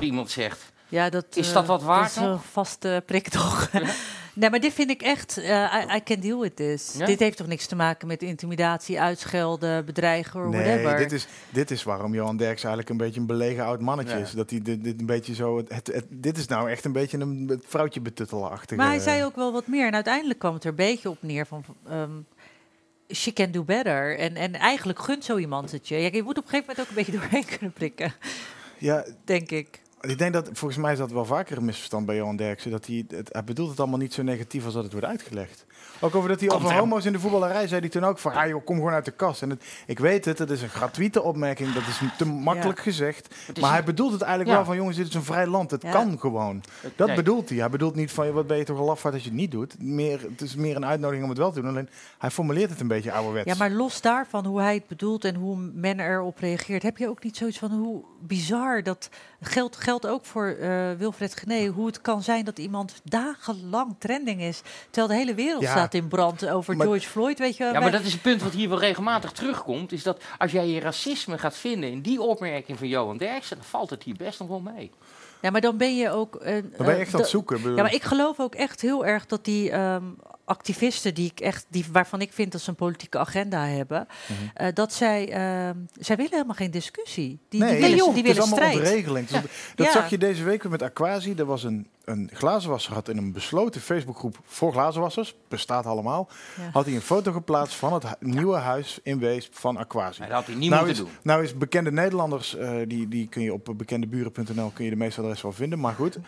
Iemand 0.00 0.30
zegt, 0.30 0.72
Ja, 0.88 1.10
dat, 1.10 1.24
Is 1.34 1.48
eh, 1.48 1.54
dat 1.54 1.66
wat 1.66 1.82
waard 1.82 2.14
Dat 2.14 2.24
is 2.24 2.30
een 2.30 2.38
vaste 2.50 3.02
prik 3.06 3.28
toch? 3.28 3.70
nee, 4.38 4.50
maar 4.50 4.60
dit 4.60 4.72
vind 4.72 4.90
ik 4.90 5.02
echt... 5.02 5.36
eh, 5.38 5.48
I, 5.92 5.96
I 5.96 6.02
can 6.02 6.20
deal 6.20 6.40
with 6.40 6.56
this. 6.56 6.94
Ja? 6.98 7.06
Dit 7.06 7.18
heeft 7.18 7.36
toch 7.36 7.46
niks 7.46 7.66
te 7.66 7.76
maken 7.76 8.08
met 8.08 8.22
intimidatie, 8.22 9.00
uitschelden, 9.00 9.84
bedreigen 9.84 10.44
of 10.46 10.50
Nee, 10.52 10.62
whatever. 10.82 10.96
dit 10.96 11.12
is, 11.12 11.26
dit 11.50 11.70
is 11.70 11.82
waarom 11.82 12.14
Johan 12.14 12.36
Derks 12.36 12.60
eigenlijk 12.60 12.88
een 12.88 12.96
beetje 12.96 13.20
een 13.20 13.26
belegen 13.26 13.64
oud 13.64 13.80
mannetje 13.80 14.16
Ja. 14.16 14.22
is. 14.22 14.30
Dat 14.30 14.50
hij 14.50 14.62
dit, 14.62 14.84
dit 14.84 15.00
een 15.00 15.06
beetje 15.06 15.34
zo... 15.34 15.56
Het, 15.56 15.68
het, 15.74 15.86
het- 15.86 16.06
dit 16.10 16.38
is 16.38 16.46
nou 16.46 16.70
echt 16.70 16.84
een 16.84 16.92
beetje 16.92 17.18
een 17.18 17.44
het 17.48 17.64
vrouwtje 17.66 18.00
betuttelachtige... 18.00 18.74
Maar 18.80 18.90
hij 18.90 18.98
zei 18.98 19.24
ook 19.24 19.36
wel 19.36 19.52
wat 19.52 19.66
meer. 19.66 19.86
En 19.86 19.94
uiteindelijk 19.94 20.38
kwam 20.38 20.54
het 20.54 20.64
er 20.64 20.70
een 20.70 20.76
beetje 20.76 21.10
op 21.10 21.18
neer 21.20 21.46
van... 21.46 21.64
ehm, 21.88 22.10
she 23.14 23.32
can 23.32 23.50
do 23.50 23.64
better. 23.64 24.18
En, 24.18 24.36
en 24.36 24.54
eigenlijk 24.54 24.98
gunt 24.98 25.24
zo 25.24 25.36
iemand 25.36 25.70
het 25.72 25.88
je. 25.88 25.96
Ja, 25.96 26.08
je 26.12 26.22
moet 26.22 26.38
op 26.38 26.44
een 26.44 26.50
gegeven 26.50 26.66
moment 26.68 26.80
ook 26.80 26.88
een 26.88 26.94
beetje 27.04 27.12
doorheen 27.20 27.44
kunnen 27.58 27.72
prikken, 27.72 28.12
Ja, 28.78 29.04
denk 29.24 29.50
ik. 29.50 29.80
Ik 30.00 30.18
denk 30.18 30.32
dat... 30.32 30.48
Volgens 30.52 30.80
mij 30.80 30.92
is 30.92 30.98
dat 30.98 31.10
wel 31.10 31.24
vaker 31.24 31.56
een 31.56 31.64
misverstand 31.64 32.06
bij 32.06 32.16
Johan 32.16 32.36
Derksen. 32.36 32.70
Dat 32.70 32.86
hij, 32.86 33.04
het, 33.08 33.28
hij 33.32 33.44
bedoelt 33.44 33.70
het 33.70 33.78
allemaal 33.80 33.98
niet 33.98 34.14
zo 34.14 34.22
negatief 34.22 34.64
als 34.64 34.74
dat 34.74 34.82
het 34.82 34.92
wordt 34.92 35.06
uitgelegd. 35.06 35.66
Ook 36.00 36.14
over 36.14 36.28
dat 36.28 36.40
hij 36.40 36.50
over 36.50 36.70
er- 36.70 36.76
homo's 36.78 37.04
in 37.04 37.12
de 37.12 37.20
voetballerij 37.20 37.66
zei 37.68 37.80
hij 37.80 37.88
toen 37.88 38.04
ook 38.04 38.18
van... 38.18 38.32
Ah 38.32 38.48
joh, 38.48 38.64
kom 38.64 38.76
gewoon 38.76 38.92
uit 38.92 39.04
de 39.04 39.10
kast. 39.10 39.42
En 39.42 39.50
het, 39.50 39.64
ik 39.86 39.98
weet 39.98 40.24
het, 40.24 40.38
het 40.38 40.50
is 40.50 40.62
een 40.62 40.68
gratuite 40.68 41.22
opmerking. 41.22 41.72
Dat 41.72 41.82
is 41.86 42.00
te 42.18 42.24
makkelijk 42.26 42.78
gezegd. 42.80 43.34
Maar 43.60 43.70
hij 43.72 43.84
bedoelt 43.84 44.12
het 44.12 44.20
eigenlijk 44.20 44.50
Ja. 44.50 44.56
wel 44.56 44.64
van... 44.66 44.76
Jongens, 44.76 44.96
dit 44.96 45.06
is 45.08 45.14
een 45.14 45.22
vrij 45.22 45.46
land. 45.46 45.70
Het 45.70 45.82
Ja. 45.82 45.90
kan 45.90 46.18
gewoon. 46.20 46.62
Dat 46.96 47.06
Nee. 47.06 47.16
bedoelt 47.16 47.48
hij. 47.48 47.58
Hij 47.58 47.70
bedoelt 47.70 47.94
niet 47.94 48.12
van... 48.12 48.32
Wat 48.32 48.46
ben 48.46 48.56
je 48.56 48.64
toch 48.64 48.78
een 48.78 48.86
als 48.88 49.22
je 49.22 49.28
het 49.28 49.32
niet 49.32 49.50
doet. 49.50 49.82
Meer, 49.82 50.20
het 50.30 50.40
is 50.40 50.54
meer 50.54 50.76
een 50.76 50.86
uitnodiging 50.86 51.22
om 51.24 51.30
het 51.30 51.38
wel 51.38 51.50
te 51.52 51.60
doen. 51.60 51.70
Alleen 51.70 51.88
hij 52.18 52.30
formuleert 52.30 52.70
het 52.70 52.80
een 52.80 52.88
beetje 52.88 53.12
ouderwets. 53.12 53.46
Ja, 53.50 53.56
maar 53.58 53.70
los 53.70 54.00
daarvan, 54.00 54.46
hoe 54.46 54.60
hij 54.60 54.74
het 54.74 54.86
bedoelt 54.86 55.24
en 55.24 55.34
hoe 55.34 55.56
men 55.56 56.00
erop 56.00 56.38
reageert... 56.38 56.82
heb 56.82 56.96
je 56.96 57.08
ook 57.08 57.22
niet 57.24 57.36
zoiets 57.36 57.58
van 57.58 57.70
hoe 57.70 58.04
bizar 58.20 58.82
dat... 58.82 59.08
Geldt, 59.40 59.76
geldt 59.76 60.06
ook 60.06 60.24
voor 60.24 60.46
eh, 60.46 60.90
Wilfred 60.98 61.36
Gené, 61.36 61.66
hoe 61.66 61.86
het 61.86 62.00
kan 62.00 62.22
zijn 62.22 62.44
dat 62.44 62.58
iemand 62.58 63.00
dagenlang 63.04 63.94
trending 63.98 64.40
is... 64.42 64.62
terwijl 64.90 65.06
de 65.08 65.14
hele 65.14 65.34
wereld 65.34 65.62
Ja. 65.62 65.70
staat 65.70 65.94
in 65.94 66.08
brand 66.08 66.48
over 66.48 66.76
Maar- 66.76 66.86
George 66.86 67.08
Floyd, 67.08 67.38
weet 67.38 67.56
je 67.56 67.64
wel. 67.64 67.72
Ja, 67.72 67.80
maar 67.80 67.90
dat 67.90 68.02
is 68.02 68.12
een 68.12 68.20
punt 68.20 68.42
wat 68.42 68.52
hier 68.52 68.68
wel 68.68 68.78
regelmatig 68.78 69.32
terugkomt. 69.32 69.92
Is 69.92 70.02
dat 70.02 70.22
als 70.38 70.52
jij 70.52 70.68
je 70.68 70.80
racisme 70.80 71.38
gaat 71.38 71.56
vinden 71.56 71.90
in 71.90 72.00
die 72.00 72.20
opmerking 72.22 72.78
van 72.78 72.88
Johan 72.88 73.16
Derksen, 73.16 73.56
dan 73.56 73.66
valt 73.66 73.90
het 73.90 74.02
hier 74.02 74.16
best 74.16 74.38
nog 74.38 74.48
wel 74.48 74.60
mee. 74.60 74.90
Ja, 75.40 75.50
maar 75.50 75.60
dan 75.60 75.76
ben 75.76 75.96
je 75.96 76.10
ook... 76.10 76.36
een 76.40 76.60
Dan 76.76 76.86
ben 76.86 76.86
je 76.86 76.92
eh, 76.92 77.00
echt 77.00 77.14
aan 77.14 77.20
het 77.20 77.28
zoeken. 77.28 77.56
bedoel- 77.56 77.76
Ja, 77.76 77.82
maar 77.82 77.94
ik 77.94 78.02
geloof 78.02 78.40
ook 78.40 78.54
echt 78.54 78.80
heel 78.80 79.06
erg 79.06 79.26
dat 79.26 79.44
die 79.44 79.70
ehm, 79.70 80.04
activisten 80.48 81.14
die 81.14 81.30
ik 81.30 81.40
echt, 81.40 81.66
die, 81.68 81.84
waarvan 81.92 82.20
ik 82.20 82.32
vind 82.32 82.52
dat 82.52 82.60
ze 82.60 82.68
een 82.70 82.74
politieke 82.76 83.18
agenda 83.18 83.66
hebben, 83.66 84.06
Mhm. 84.28 84.38
eh, 84.54 84.74
dat 84.74 84.92
zij, 84.92 85.32
ehm, 85.32 85.76
zij 85.92 86.16
willen 86.16 86.32
helemaal 86.32 86.54
geen 86.54 86.70
discussie. 86.70 87.38
Die, 87.48 87.60
nee, 87.60 87.70
die 87.70 87.80
willen, 87.80 87.96
joh, 87.96 88.14
die 88.14 88.22
het 88.24 88.26
willen 88.36 88.42
is 88.44 88.52
allemaal 88.52 88.70
strijd. 88.70 88.86
ontregeling. 88.88 89.28
Dat 89.74 89.86
Ja. 89.86 89.92
zag 89.92 90.10
je 90.10 90.18
deze 90.18 90.44
week 90.44 90.62
weer 90.62 90.70
met 90.72 90.82
Aquasi. 90.82 91.34
Er 91.34 91.44
was 91.44 91.64
een, 91.64 91.88
een 92.04 92.30
glazenwasser 92.32 92.92
had 92.92 93.08
in 93.08 93.16
een 93.16 93.32
besloten 93.32 93.80
Facebookgroep 93.80 94.38
voor 94.44 94.72
glazenwassers, 94.72 95.34
bestaat 95.48 95.86
allemaal, 95.86 96.28
Ja. 96.56 96.70
had 96.72 96.84
hij 96.86 96.94
een 96.94 97.00
foto 97.00 97.32
geplaatst 97.32 97.74
van 97.74 97.92
het 97.92 98.02
hu- 98.02 98.14
nieuwe 98.20 98.56
huis 98.56 98.98
in 99.02 99.18
Weesp 99.18 99.54
van 99.54 99.76
Aquasi. 99.76 100.18
Maar 100.20 100.28
dat 100.28 100.36
had 100.38 100.46
hij 100.46 100.54
niet 100.56 100.70
nou, 100.70 100.86
moeten 100.86 101.04
is, 101.04 101.10
doen. 101.10 101.18
nou 101.22 101.42
is 101.42 101.56
bekende 101.56 101.92
Nederlanders, 101.92 102.56
eh, 102.56 102.76
die, 102.86 103.08
die 103.08 103.28
kun 103.28 103.42
je 103.42 103.52
op 103.52 103.72
bekendeburen.nl 103.76 104.70
kun 104.74 104.84
je 104.84 104.90
de 104.90 104.96
meeste 104.96 105.20
adres 105.20 105.42
wel 105.42 105.52
vinden. 105.52 105.80
Maar 105.80 105.94
goed, 105.94 106.18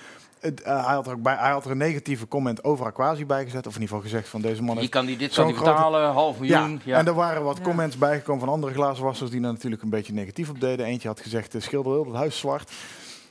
het, 0.40 0.62
eh, 0.62 0.84
hij, 0.86 0.94
had 0.94 1.06
er 1.06 1.12
ook 1.12 1.22
bij, 1.22 1.34
hij 1.36 1.50
had 1.50 1.64
er 1.64 1.70
een 1.70 1.76
negatieve 1.78 2.28
comment 2.28 2.64
over 2.64 2.86
Aquasi 2.86 3.26
bijgezet. 3.26 3.66
Of 3.66 3.74
in 3.74 3.80
ieder 3.80 3.96
geval 3.96 4.10
gezegd 4.10 4.28
van 4.28 4.40
deze 4.40 4.62
man 4.62 4.74
Je 4.74 4.80
heeft 4.80 4.92
kan 4.92 5.06
die, 5.06 5.16
dit 5.16 5.32
zo'n 5.32 5.44
kan 5.44 5.52
die 5.52 5.62
grote- 5.62 5.76
betalen, 5.76 6.10
half 6.12 6.38
miljoen. 6.38 6.70
ja, 6.72 6.78
Ja, 6.92 6.98
en 6.98 7.06
er 7.06 7.14
waren 7.14 7.42
wat 7.42 7.56
Ja. 7.56 7.62
comments 7.62 7.98
bijgekomen 7.98 8.40
van 8.44 8.48
andere 8.54 8.72
glazenwassers 8.74 9.30
die 9.30 9.40
daar 9.40 9.52
natuurlijk 9.52 9.82
een 9.82 9.90
beetje 9.90 10.12
negatief 10.12 10.50
op 10.50 10.60
deden. 10.60 10.86
Eentje 10.86 11.08
had 11.08 11.20
gezegd, 11.20 11.54
eh, 11.54 11.60
schilder 11.60 11.92
heel 11.92 12.04
het 12.04 12.14
huis 12.14 12.38
zwart. 12.38 12.70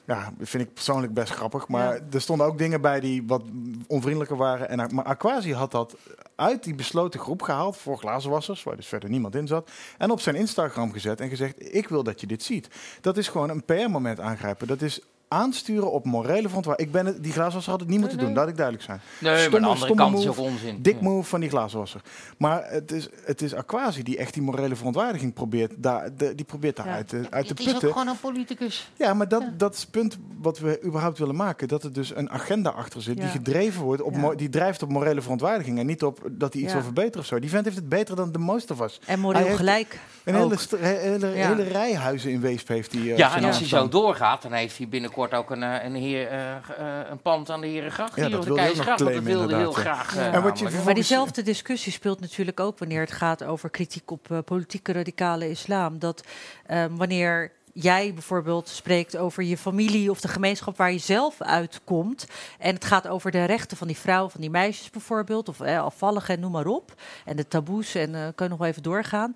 Ja, 0.05 0.34
dat 0.38 0.49
vind 0.49 0.64
ik 0.64 0.74
persoonlijk 0.74 1.14
best 1.14 1.32
grappig. 1.34 1.68
Maar 1.68 1.93
Ja. 1.95 2.01
er 2.12 2.22
stonden 2.22 2.45
ook 2.47 2.57
dingen 2.57 2.82
bij 2.82 2.99
die 2.99 3.24
wat 3.28 3.43
onvriendelijker 3.88 4.38
waren. 4.38 4.70
En, 4.70 4.95
maar 4.95 5.05
Aquasi 5.05 5.53
had 5.53 5.72
dat 5.72 5.95
uit 6.36 6.64
die 6.64 6.76
besloten 6.76 7.20
groep 7.20 7.41
gehaald 7.41 7.78
voor 7.78 7.97
glazenwassers, 7.97 8.64
waar 8.64 8.76
dus 8.76 8.88
verder 8.88 9.10
niemand 9.10 9.36
in 9.36 9.47
zat. 9.47 9.72
En 9.97 10.12
op 10.12 10.20
zijn 10.22 10.36
Instagram 10.36 10.91
gezet 10.91 11.22
en 11.22 11.30
gezegd, 11.30 11.76
ik 11.76 11.88
wil 11.89 12.03
dat 12.03 12.22
je 12.22 12.28
dit 12.28 12.43
ziet. 12.43 12.68
Dat 13.01 13.18
is 13.18 13.28
gewoon 13.28 13.49
een 13.49 13.64
PR-moment 13.66 14.20
aangrijpen. 14.20 14.68
Dat 14.68 14.82
is 14.82 15.01
aansturen 15.34 15.92
op 15.92 16.06
morele 16.06 16.48
verontwaardiging. 16.48 16.96
Ik 16.96 17.04
ben 17.04 17.14
het, 17.14 17.24
die 17.24 17.32
glazenwasser 17.32 17.72
had 17.72 17.80
het 17.80 17.90
niet 17.90 18.00
moeten 18.00 18.18
nee. 18.18 18.26
doen, 18.26 18.36
laat 18.36 18.48
ik 18.48 18.56
duidelijk 18.56 18.86
zijn. 18.86 19.02
Nee, 19.20 19.32
maar 19.32 19.34
aan 19.34 19.44
de 19.44 19.48
Stomme- 19.50 19.68
andere 19.68 19.86
stomme 19.86 20.02
kant 20.04 20.18
is 20.20 20.26
move, 20.26 20.42
ook 20.42 20.48
onzin. 20.48 20.82
Dik 20.82 20.96
Ja. 20.96 21.01
move 21.01 21.30
van 21.30 21.39
die 21.39 21.50
glazenwasser. 21.50 22.01
Maar 22.38 22.64
het 22.70 22.92
is, 22.92 23.08
het 23.26 23.42
is 23.42 23.54
Aquasi 23.54 24.04
die 24.04 24.18
echt 24.18 24.34
die 24.34 24.43
morele 24.43 24.76
verontwaardiging 24.76 25.34
probeert, 25.34 25.72
daar, 25.78 26.10
de, 26.18 26.36
die 26.36 26.46
probeert 26.46 26.76
daar 26.76 26.86
Ja. 26.88 26.93
uit, 26.93 27.08
te- 27.08 27.28
uit 27.30 27.47
te 27.47 27.51
Het 27.54 27.60
is 27.60 27.66
ook 27.66 27.72
putten. 27.72 27.92
gewoon 27.92 28.08
een 28.08 28.20
politicus. 28.20 28.92
Ja, 28.96 29.14
maar 29.14 29.28
dat, 29.28 29.43
dat 29.58 29.74
is 29.74 29.82
het 29.82 29.92
punt 29.92 30.18
wat 30.42 30.60
we 30.60 30.80
überhaupt 30.86 31.18
willen 31.18 31.36
maken. 31.36 31.68
Dat 31.68 31.84
er 31.84 31.93
dus 31.93 32.16
een 32.16 32.30
agenda 32.30 32.70
achter 32.70 33.01
zit 33.01 33.18
die 33.18 33.28
gedreven 33.28 33.82
wordt, 33.84 34.01
op 34.01 34.34
die 34.38 34.50
drijft 34.50 34.84
op 34.84 34.89
morele 34.89 35.22
verontwaardiging. 35.22 35.80
En 35.80 35.86
niet 35.86 36.04
op 36.04 36.20
dat 36.32 36.54
hij 36.54 36.62
iets 36.62 36.72
Ja. 36.72 36.78
wil 36.78 36.86
verbeteren 36.86 37.20
of 37.20 37.26
zo. 37.26 37.39
Die 37.39 37.50
vent 37.50 37.66
heeft 37.66 37.78
het 37.78 37.89
beter 37.89 38.16
dan 38.16 38.32
de 38.32 38.39
most 38.39 38.72
of 38.72 38.82
us. 38.82 39.00
En 39.06 39.20
moreel 39.20 39.56
gelijk. 39.56 40.00
Een 40.24 40.36
hele, 40.36 40.58
hele, 40.78 41.28
Ja. 41.28 41.47
hele 41.47 41.64
rij 41.64 41.96
huizen 41.96 42.32
in 42.32 42.42
Weesp 42.42 42.68
heeft 42.68 42.92
hij. 42.92 43.01
eh, 43.01 43.18
Ja, 43.18 43.36
en 43.36 43.43
als 43.43 43.58
hij 43.60 43.68
zo 43.68 43.89
doorgaat, 43.89 44.42
dan 44.42 44.51
heeft 44.51 44.78
hij 44.78 44.88
binnenkort 44.88 45.18
ook 45.28 45.51
een, 45.51 45.63
eh, 45.63 45.83
een, 45.83 45.96
heer, 45.96 46.28
eh, 46.28 46.55
eh, 46.55 47.09
een 47.09 47.21
pand 47.21 47.50
aan 47.50 47.62
de 47.62 47.67
Herengracht. 47.67 48.16
Ja, 48.16 48.21
hier 48.21 48.32
dat 48.32 48.39
op 48.39 48.47
de 48.47 48.54
Keizersgracht. 48.54 49.00
Want 49.00 49.16
dat 49.16 49.24
wilde 49.24 49.55
heel 49.55 49.71
graag. 49.71 50.16
ja. 50.16 50.32
En 50.32 50.43
wat 50.43 50.59
je. 50.59 50.82
Maar 50.86 50.93
diezelfde 50.93 51.41
discussie 51.41 51.91
speelt 51.91 52.20
natuurlijk 52.20 52.59
ook 52.59 52.79
wanneer 52.79 53.01
het 53.01 53.12
gaat 53.12 53.43
over 53.43 53.70
kritiek 53.70 54.12
op 54.12 54.41
politieke 54.46 54.91
radicale 54.91 55.50
islam. 55.50 56.00
Dat 56.00 56.24
ehm, 56.66 56.96
wanneer 56.96 57.51
jij 57.74 58.13
bijvoorbeeld 58.13 58.67
spreekt 58.67 59.17
over 59.17 59.43
je 59.43 59.58
familie 59.58 60.12
of 60.12 60.21
de 60.21 60.28
gemeenschap 60.28 60.78
waar 60.78 60.91
je 60.91 60.97
zelf 60.97 61.41
uitkomt. 61.41 62.25
En 62.58 62.74
het 62.74 62.86
gaat 62.86 63.08
over 63.08 63.32
de 63.32 63.43
rechten 63.43 63.78
van 63.78 63.87
die 63.87 63.97
vrouwen, 63.97 64.32
van 64.32 64.41
die 64.41 64.50
meisjes 64.50 64.89
bijvoorbeeld, 64.89 65.50
of 65.50 65.59
eh, 65.59 65.83
afvalligen 65.83 66.36
en 66.36 66.39
noem 66.39 66.51
maar 66.51 66.67
op. 66.67 66.93
En 67.25 67.36
de 67.36 67.47
taboes, 67.47 67.96
en 67.96 68.16
eh 68.16 68.21
kan 68.21 68.46
je 68.46 68.50
nog 68.50 68.58
wel 68.58 68.67
even 68.67 68.83
doorgaan. 68.83 69.36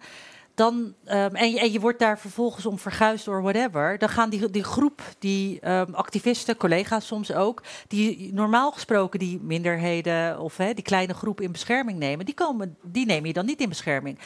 Dan, 0.55 0.93
ehm, 1.05 1.35
en, 1.35 1.71
je, 1.71 1.79
wordt 1.79 1.99
daar 1.99 2.19
vervolgens 2.19 2.65
om 2.65 2.79
verguisd 2.79 3.25
door 3.25 3.41
whatever. 3.41 3.97
Dan 3.97 4.09
gaan 4.09 4.29
die, 4.29 4.49
die 4.49 4.63
groep, 4.63 5.01
die 5.19 5.59
ehm, 5.59 5.93
activisten, 5.93 6.57
collega's 6.57 7.07
soms 7.07 7.33
ook, 7.33 7.63
die 7.87 8.33
normaal 8.33 8.71
gesproken 8.71 9.19
die 9.19 9.39
minderheden 9.41 10.39
of 10.39 10.55
die 10.55 10.81
kleine 10.81 11.13
groep 11.13 11.41
in 11.41 11.51
bescherming 11.51 11.99
nemen, 11.99 12.25
die, 12.25 12.33
komen, 12.33 12.77
die 12.81 13.05
neem 13.05 13.25
je 13.25 13.33
dan 13.33 13.45
niet 13.45 13.61
in 13.61 13.69
bescherming. 13.69 14.17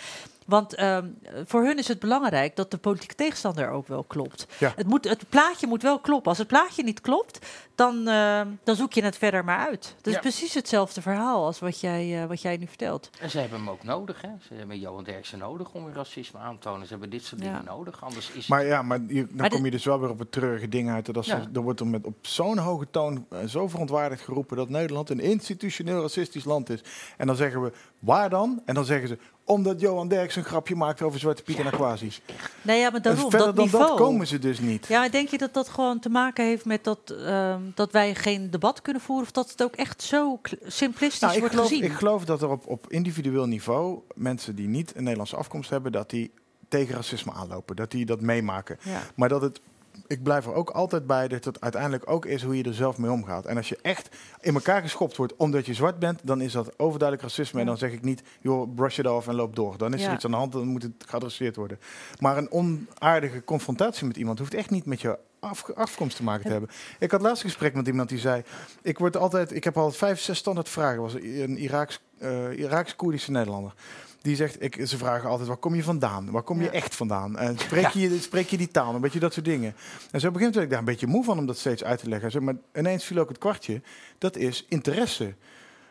Want 0.47 0.73
ehm, 0.75 1.07
voor 1.45 1.63
hun 1.63 1.77
is 1.77 1.87
het 1.87 1.99
belangrijk 1.99 2.55
dat 2.55 2.71
de 2.71 2.77
politieke 2.77 3.15
tegenstander 3.15 3.69
ook 3.69 3.87
wel 3.87 4.03
klopt. 4.03 4.47
Ja. 4.59 4.73
Het, 4.75 4.87
moet, 4.87 5.09
het 5.09 5.29
plaatje 5.29 5.67
moet 5.67 5.81
wel 5.81 5.99
kloppen. 5.99 6.29
Als 6.29 6.37
het 6.37 6.47
plaatje 6.47 6.83
niet 6.83 7.01
klopt, 7.01 7.45
dan, 7.75 8.07
ehm, 8.07 8.47
dan 8.63 8.75
zoek 8.75 8.93
je 8.93 9.03
het 9.03 9.17
verder 9.17 9.43
maar 9.45 9.67
uit. 9.67 9.95
Dat 10.01 10.13
Ja. 10.13 10.19
is 10.19 10.19
precies 10.19 10.53
hetzelfde 10.53 11.01
verhaal 11.01 11.45
als 11.45 11.59
wat 11.59 11.79
jij, 11.79 12.21
eh, 12.21 12.27
wat 12.27 12.41
jij 12.41 12.57
nu 12.57 12.67
vertelt. 12.67 13.09
En 13.19 13.29
ze 13.29 13.39
hebben 13.39 13.59
hem 13.59 13.69
ook 13.69 13.83
nodig, 13.83 14.21
hè? 14.21 14.29
Ze 14.47 14.53
hebben 14.53 14.79
Johan 14.79 15.03
Derksen 15.03 15.39
nodig 15.39 15.73
om 15.73 15.85
weer 15.85 15.93
racisme 15.93 16.39
aan 16.39 16.53
te 16.57 16.59
tonen. 16.67 16.83
Ze 16.85 16.91
hebben 16.91 17.09
dit 17.09 17.23
soort 17.25 17.41
Ja. 17.41 17.47
dingen 17.47 17.65
nodig, 17.65 18.03
anders 18.03 18.31
is 18.31 18.47
Maar 18.47 18.65
ja, 18.65 18.81
maar 18.81 18.99
je, 19.07 19.25
dan 19.27 19.35
Maar 19.35 19.49
kom 19.49 19.65
je 19.65 19.71
dus 19.71 19.85
wel 19.85 19.99
weer 19.99 20.09
op 20.09 20.19
het 20.19 20.31
treurige 20.31 20.69
ding 20.69 20.89
uit. 20.89 21.05
Dat 21.05 21.17
als 21.17 21.25
Ja. 21.25 21.35
er, 21.39 21.47
er 21.53 21.61
wordt 21.61 21.79
er 21.79 21.87
met 21.87 22.05
op 22.05 22.15
zo'n 22.21 22.57
hoge 22.57 22.87
toon 22.91 23.25
eh, 23.29 23.39
zo 23.45 23.67
verontwaardigd 23.67 24.21
geroepen 24.21 24.57
dat 24.57 24.69
Nederland 24.69 25.09
een 25.09 25.19
institutioneel 25.19 26.01
racistisch 26.01 26.43
land 26.45 26.69
is. 26.69 26.81
En 27.17 27.27
dan 27.27 27.35
zeggen 27.35 27.61
we, 27.63 27.71
waar 27.99 28.29
dan? 28.29 28.61
En 28.65 28.73
dan 28.73 28.85
zeggen 28.85 29.07
ze, 29.07 29.17
omdat 29.43 29.79
Johan 29.79 30.07
Derks 30.07 30.35
een 30.35 30.43
grapje 30.43 30.75
maakt 30.75 31.01
over 31.01 31.19
Zwarte 31.19 31.43
Piet 31.43 31.59
en 31.59 31.65
Aquasi's. 31.65 32.21
Nee, 32.61 32.79
ja, 32.79 32.85
maar 32.85 32.95
En 32.95 33.01
daarom, 33.01 33.29
verder 33.29 33.47
dat 33.47 33.55
dan 33.55 33.65
niveau. 33.65 33.87
dat 33.87 33.97
komen 33.97 34.27
ze 34.27 34.39
dus 34.39 34.59
niet. 34.59 34.87
Ja, 34.87 35.09
denk 35.09 35.27
je 35.29 35.37
dat 35.37 35.53
dat 35.53 35.69
gewoon 35.69 35.99
te 35.99 36.09
maken 36.09 36.45
heeft 36.45 36.65
met 36.65 36.83
dat, 36.83 36.99
ehm, 37.09 37.61
dat 37.75 37.91
wij 37.91 38.15
geen 38.15 38.49
debat 38.49 38.81
kunnen 38.81 39.01
voeren? 39.01 39.25
Of 39.25 39.31
dat 39.31 39.49
het 39.51 39.63
ook 39.63 39.75
echt 39.75 40.01
zo 40.01 40.39
simplistisch 40.65 41.19
Nou, 41.21 41.33
ik, 41.33 41.39
wordt 41.39 41.55
geloof, 41.55 41.69
gezien? 41.69 41.83
ik 41.83 41.91
geloof 41.91 42.25
dat 42.25 42.41
er 42.41 42.49
op, 42.49 42.67
op 42.67 42.85
individueel 42.91 43.45
niveau 43.45 43.99
mensen 44.15 44.55
die 44.55 44.67
niet 44.67 44.95
een 44.95 45.01
Nederlandse 45.03 45.35
afkomst 45.35 45.69
hebben, 45.69 45.91
dat 45.91 46.09
die 46.09 46.31
tegen 46.67 46.95
racisme 46.95 47.31
aanlopen. 47.33 47.75
Dat 47.75 47.91
die 47.91 48.05
dat 48.05 48.21
meemaken. 48.21 48.77
ja. 48.83 49.01
Maar 49.15 49.29
dat 49.29 49.41
het, 49.41 49.61
ik 50.07 50.23
blijf 50.23 50.45
er 50.45 50.53
ook 50.53 50.69
altijd 50.69 51.07
bij 51.07 51.27
dat 51.27 51.45
het 51.45 51.61
uiteindelijk 51.61 52.11
ook 52.11 52.25
is 52.25 52.43
hoe 52.43 52.57
je 52.57 52.63
er 52.63 52.73
zelf 52.73 52.97
mee 52.97 53.11
omgaat. 53.11 53.45
En 53.45 53.57
als 53.57 53.69
je 53.69 53.79
echt 53.81 54.09
in 54.41 54.53
elkaar 54.53 54.81
geschopt 54.81 55.17
wordt 55.17 55.35
omdat 55.35 55.65
je 55.65 55.73
zwart 55.73 55.99
bent, 55.99 56.19
dan 56.23 56.41
is 56.41 56.51
dat 56.51 56.79
overduidelijk 56.79 57.27
racisme. 57.27 57.59
En 57.59 57.65
dan 57.65 57.77
zeg 57.77 57.91
ik 57.91 58.01
niet, 58.01 58.21
joh, 58.41 58.75
brush 58.75 58.97
it 58.97 59.07
off 59.07 59.27
en 59.27 59.35
loop 59.35 59.55
door. 59.55 59.77
Dan 59.77 59.93
is 59.93 60.05
er 60.05 60.13
iets 60.13 60.25
aan 60.25 60.31
de 60.31 60.37
hand, 60.37 60.51
dan 60.51 60.67
moet 60.67 60.83
het 60.83 60.93
geadresseerd 61.07 61.55
worden. 61.55 61.79
Maar 62.19 62.37
een 62.37 62.51
onaardige 62.51 63.43
confrontatie 63.43 64.07
met 64.07 64.17
iemand 64.17 64.39
hoeft 64.39 64.53
echt 64.53 64.69
niet 64.69 64.85
met 64.85 65.01
je 65.01 65.17
af, 65.39 65.71
afkomst 65.75 66.15
te 66.15 66.23
maken 66.23 66.45
te 66.45 66.51
hebben. 66.51 66.69
Ik 66.99 67.11
had 67.11 67.21
laatst 67.21 67.43
een 67.43 67.49
gesprek 67.49 67.73
met 67.73 67.87
iemand 67.87 68.09
die 68.09 68.19
zei, 68.19 68.43
ik 68.81 68.97
word 68.97 69.17
altijd, 69.17 69.55
ik 69.55 69.63
heb 69.63 69.77
altijd 69.77 69.97
vijf, 69.97 70.19
zes 70.19 70.37
standaard 70.37 70.69
vragen. 70.69 71.01
Was 71.01 71.13
een 71.13 71.57
Iraaks, 71.57 72.01
eh 72.17 72.59
Iraaks-Koerdische 72.59 73.31
Nederlander. 73.31 73.73
Die 74.21 74.35
zegt, 74.35 74.61
ik, 74.63 74.81
ze 74.87 74.97
vragen 74.97 75.29
altijd, 75.29 75.47
waar 75.47 75.57
kom 75.57 75.75
je 75.75 75.83
vandaan? 75.83 76.31
Waar 76.31 76.41
kom 76.43 76.61
je 76.61 76.69
echt 76.69 76.95
vandaan? 76.95 77.37
En 77.37 77.57
spreek, 77.57 77.87
je, 77.87 78.19
spreek 78.19 78.47
je 78.49 78.57
die 78.57 78.67
taal? 78.67 78.95
Een 78.95 79.01
beetje 79.01 79.19
dat 79.19 79.33
soort 79.33 79.45
dingen. 79.45 79.75
En 80.11 80.19
zo 80.19 80.31
begint 80.31 80.57
ik 80.57 80.69
daar 80.69 80.79
een 80.79 80.85
beetje 80.85 81.07
moe 81.07 81.23
van 81.23 81.37
om 81.37 81.45
dat 81.45 81.57
steeds 81.57 81.83
uit 81.83 81.99
te 81.99 82.09
leggen. 82.09 82.31
Zeg 82.31 82.41
Maar 82.41 82.55
ineens 82.75 83.03
viel 83.05 83.17
ook 83.17 83.29
het 83.29 83.37
kwartje, 83.37 83.81
dat 84.17 84.35
is 84.35 84.65
interesse. 84.69 85.33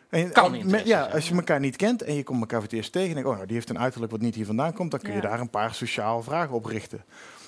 En, 0.09 0.31
Kan 0.31 0.51
me- 0.65 0.81
Ja, 0.85 1.01
als 1.05 1.27
je 1.29 1.35
elkaar 1.35 1.59
niet 1.59 1.75
kent 1.75 2.01
en 2.01 2.13
je 2.13 2.23
komt 2.23 2.39
elkaar 2.39 2.59
voor 2.59 2.67
het 2.69 2.77
eerst 2.77 2.91
tegen... 2.91 3.09
en 3.09 3.15
denk, 3.15 3.27
oh, 3.27 3.33
nou, 3.33 3.45
die 3.45 3.55
heeft 3.55 3.69
een 3.69 3.79
uiterlijk 3.79 4.11
wat 4.11 4.21
niet 4.21 4.35
hier 4.35 4.45
vandaan 4.45 4.73
komt... 4.73 4.91
dan 4.91 4.99
kun 4.99 5.09
je 5.09 5.15
Ja. 5.15 5.21
daar 5.21 5.39
een 5.39 5.49
paar 5.49 5.73
sociale 5.73 6.23
vragen 6.23 6.55
op 6.55 6.65
richten. 6.65 7.03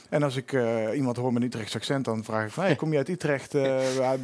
En 0.09 0.23
als 0.23 0.35
ik 0.35 0.53
eh, 0.53 0.95
iemand 0.95 1.17
hoor 1.17 1.33
met 1.33 1.41
een 1.41 1.47
Utrechts 1.47 1.75
accent, 1.75 2.05
dan 2.05 2.23
vraag 2.23 2.45
ik 2.45 2.51
van... 2.51 2.63
Hey, 2.63 2.75
kom 2.75 2.91
je 2.91 2.97
uit 2.97 3.09
Utrecht? 3.09 3.55
Eh, 3.55 3.77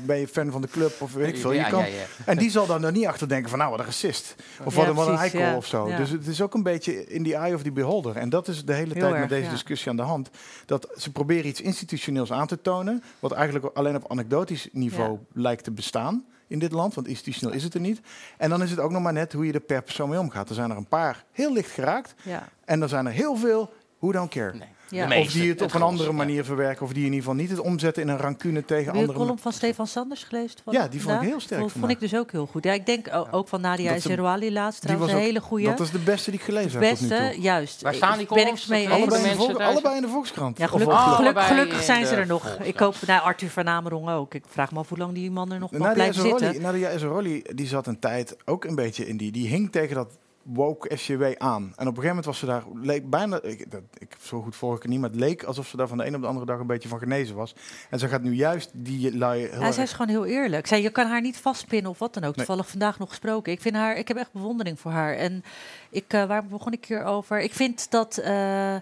ben 0.06 0.18
je 0.20 0.28
fan 0.28 0.52
van 0.52 0.62
de 0.62 0.68
club? 0.68 1.02
Of 1.02 1.14
weet 1.14 1.28
ik 1.28 1.38
veel. 1.38 1.52
Je 1.52 1.68
kan, 1.70 1.80
ja, 1.80 1.86
ja. 1.86 2.04
En 2.26 2.38
die 2.38 2.50
zal 2.52 2.66
dan 2.66 2.84
er 2.84 2.92
niet 2.92 3.06
achter 3.06 3.28
denken 3.30 3.50
van... 3.50 3.60
nou, 3.60 3.72
wat 3.72 3.80
een 3.80 3.86
racist. 3.86 4.36
Of 4.64 4.76
Ja, 4.76 4.80
wat, 4.80 4.90
een- 4.90 4.96
wat 4.96 5.08
een 5.08 5.14
precies, 5.16 5.34
eikel 5.34 5.50
ja. 5.52 5.56
of 5.58 5.66
zo. 5.66 5.90
Ja. 5.90 5.98
Dus 5.98 6.10
het 6.10 6.28
is 6.28 6.42
ook 6.42 6.54
een 6.54 6.64
beetje 6.64 7.08
in 7.08 7.24
die 7.24 7.36
eye 7.36 7.54
of 7.56 7.62
the 7.62 7.72
beholder. 7.72 8.16
En 8.16 8.30
dat 8.30 8.48
is 8.48 8.66
de 8.66 8.74
hele 8.74 8.92
Heel 8.94 9.02
tijd 9.02 9.12
erg, 9.12 9.20
met 9.22 9.30
deze 9.30 9.44
ja. 9.46 9.50
discussie 9.52 9.90
aan 9.90 9.96
de 9.98 10.02
hand. 10.02 10.30
Dat 10.66 10.88
ze 10.98 11.12
proberen 11.12 11.48
iets 11.48 11.62
institutioneels 11.62 12.32
aan 12.32 12.48
te 12.48 12.62
tonen... 12.62 13.04
wat 13.20 13.32
eigenlijk 13.32 13.66
alleen 13.78 13.96
op 13.96 14.12
anekdotisch 14.12 14.70
niveau 14.72 15.18
lijkt 15.34 15.64
te 15.64 15.72
bestaan 15.72 16.26
in 16.48 16.60
dit 16.60 16.72
land. 16.72 16.94
Want 16.94 17.08
institutioneel 17.08 17.56
is 17.56 17.64
het 17.64 17.74
er 17.74 17.80
niet. 17.80 18.00
En 18.38 18.50
dan 18.50 18.64
is 18.64 18.70
het 18.70 18.80
ook 18.80 18.92
nog 18.92 19.02
maar 19.02 19.14
net 19.14 19.34
hoe 19.34 19.46
je 19.46 19.54
er 19.54 19.60
per 19.60 19.82
persoon 19.82 20.10
mee 20.10 20.20
omgaat. 20.20 20.50
Er 20.50 20.56
zijn 20.56 20.72
er 20.72 20.78
een 20.78 20.88
paar 20.88 21.24
heel 21.32 21.54
licht 21.54 21.72
geraakt. 21.72 22.14
Ja. 22.24 22.48
En 22.66 22.82
er 22.82 22.90
zijn 22.90 23.06
er 23.06 23.12
heel 23.12 23.36
veel 23.36 23.74
who 24.00 24.12
don't 24.12 24.30
care. 24.30 24.54
Nee. 24.54 24.68
Ja. 24.90 25.08
De 25.08 25.16
Of 25.16 25.32
die 25.32 25.50
het 25.50 25.62
op 25.62 25.74
een 25.74 25.82
andere 25.82 26.10
ja. 26.10 26.16
manier 26.16 26.46
verwerken. 26.46 26.86
Of 26.86 26.90
die 26.94 26.98
in 26.98 27.04
ieder 27.14 27.20
geval 27.20 27.36
niet 27.36 27.50
het 27.50 27.60
omzetten 27.60 28.04
in 28.04 28.10
een 28.10 28.18
rancune 28.18 28.66
tegen 28.66 28.86
Heb 28.92 29.02
je 29.02 29.08
de 29.08 29.14
column 29.14 29.40
van 29.40 29.54
Stefan 29.54 29.88
Sanders 29.88 30.24
gelezen? 30.24 30.60
van 30.64 30.74
Ja, 30.74 30.88
die 30.88 31.02
vond 31.02 31.22
ik 31.22 31.28
heel 31.28 31.40
sterk 31.40 31.60
Vond, 31.62 31.72
vond 31.72 31.92
ik 31.92 32.00
dus 32.00 32.16
ook 32.16 32.32
heel 32.32 32.46
goed. 32.46 32.64
Ja, 32.64 32.74
ik 32.74 32.86
denk 32.86 33.08
ook 33.32 33.48
van 33.48 33.62
Nadia 33.62 33.92
Dat 33.94 34.02
ze- 34.02 34.08
Zerouali 34.08 34.52
laatst. 34.52 34.80
Die 34.82 34.90
Trouwens, 34.90 35.12
was 35.14 35.22
een 35.22 35.28
hele 35.28 35.42
goede. 35.46 35.66
Dat 35.66 35.80
is 35.80 35.92
de 35.92 36.00
beste 36.00 36.32
die 36.32 36.40
ik 36.40 36.46
gelezen 36.46 36.80
heb 36.82 36.90
tot 36.90 37.02
nu 37.02 37.08
beste, 37.08 37.32
toe. 37.34 37.42
juist. 37.42 37.82
Waar 37.82 37.94
staan 37.94 38.12
die 38.18 38.22
Ik 38.22 38.28
ben 38.28 38.38
ik 38.38 38.44
columns? 38.44 38.68
mee 38.68 38.84
Dat 38.88 38.98
Allebei 38.98 39.30
in, 39.30 39.38
de 39.38 39.64
allebei 39.64 39.96
in 39.96 40.02
de 40.02 40.08
Volkskrant. 40.08 40.58
Ja, 40.58 40.68
gelukkig, 40.68 40.96
Oh, 40.98 41.16
geluk- 41.16 41.40
gelukkig 41.42 41.84
zijn 41.84 42.02
de 42.02 42.08
ze 42.08 42.16
er 42.16 42.28
nog. 42.28 42.42
Volkskrant. 42.42 42.70
Ik 42.70 42.80
hoop, 42.80 42.96
nou, 43.08 43.22
Arthur 43.24 43.50
van 43.50 44.10
ook. 44.10 44.34
Ik 44.34 44.44
vraag 44.50 44.72
me 44.72 44.80
af 44.80 44.90
hoe 44.90 44.98
lang 44.98 45.14
die 45.14 45.32
man 45.32 45.52
er 45.52 45.60
nog 45.60 45.72
mag 45.72 45.80
Nadia 45.80 45.94
blijven 45.94 46.24
Ezeroli, 46.24 46.44
zitten. 46.46 46.62
Nadia 46.62 46.90
Ezeroli, 46.90 47.42
die 47.54 47.68
zat 47.68 47.88
een 47.88 48.00
tijd 48.00 48.36
ook 48.46 48.66
een 48.66 48.76
beetje 48.76 49.08
in 49.08 49.18
die... 49.18 49.32
Die 49.32 49.48
hing 49.48 49.72
tegen 49.72 49.96
dat 49.96 50.18
woke 50.46 50.98
SJW 50.98 51.24
aan. 51.38 51.64
En 51.64 51.70
op 51.70 51.78
een 51.78 51.86
gegeven 51.86 52.08
moment 52.08 52.26
was 52.26 52.40
ze 52.40 52.46
daar... 52.46 52.64
Leek 52.74 53.10
bijna, 53.10 53.42
ik, 53.42 53.72
dat, 53.72 53.82
ik 53.98 54.16
zo 54.22 54.42
goed 54.42 54.56
volg 54.56 54.76
ik 54.76 54.82
het 54.82 54.92
niet, 54.92 55.00
maar 55.00 55.10
het 55.10 55.20
leek 55.20 55.44
alsof 55.44 55.68
ze 55.68 55.78
daar 55.78 55.88
van 55.88 55.98
de 55.98 56.06
een 56.06 56.16
op 56.16 56.22
de 56.22 56.28
andere 56.28 56.46
dag 56.46 56.60
een 56.60 56.68
beetje 56.68 56.90
van 56.90 57.00
genezen 57.00 57.36
was. 57.36 57.56
En 57.90 58.00
ze 58.00 58.08
gaat 58.08 58.22
nu 58.22 58.34
juist 58.34 58.70
die 58.74 59.18
lui 59.18 59.48
heel 59.48 59.60
Ja, 59.62 59.72
zij 59.72 59.84
is 59.84 59.92
gewoon 59.92 60.10
heel 60.10 60.26
eerlijk. 60.26 60.68
Zij, 60.68 60.82
je 60.82 60.90
kan 60.90 61.08
haar 61.08 61.22
niet 61.22 61.38
vastpinnen 61.38 61.92
of 61.92 62.00
wat 62.00 62.14
dan 62.14 62.24
ook. 62.24 62.36
Nee. 62.36 62.46
Toevallig 62.46 62.70
vandaag 62.70 63.00
nog 63.00 63.10
gesproken. 63.10 63.52
Ik, 63.52 63.62
vind 63.62 63.76
haar, 63.76 63.96
ik 63.96 64.08
heb 64.08 64.18
echt 64.18 64.32
bewondering 64.32 64.80
voor 64.80 64.92
haar. 64.92 65.16
En 65.16 65.44
ik, 65.90 66.14
eh, 66.14 66.26
waar 66.26 66.46
begon 66.46 66.74
ik 66.74 66.86
hier 66.86 67.04
over? 67.04 67.40
Ik 67.40 67.54
vind 67.54 67.92
dat 67.92 68.18
eh, 68.18 68.76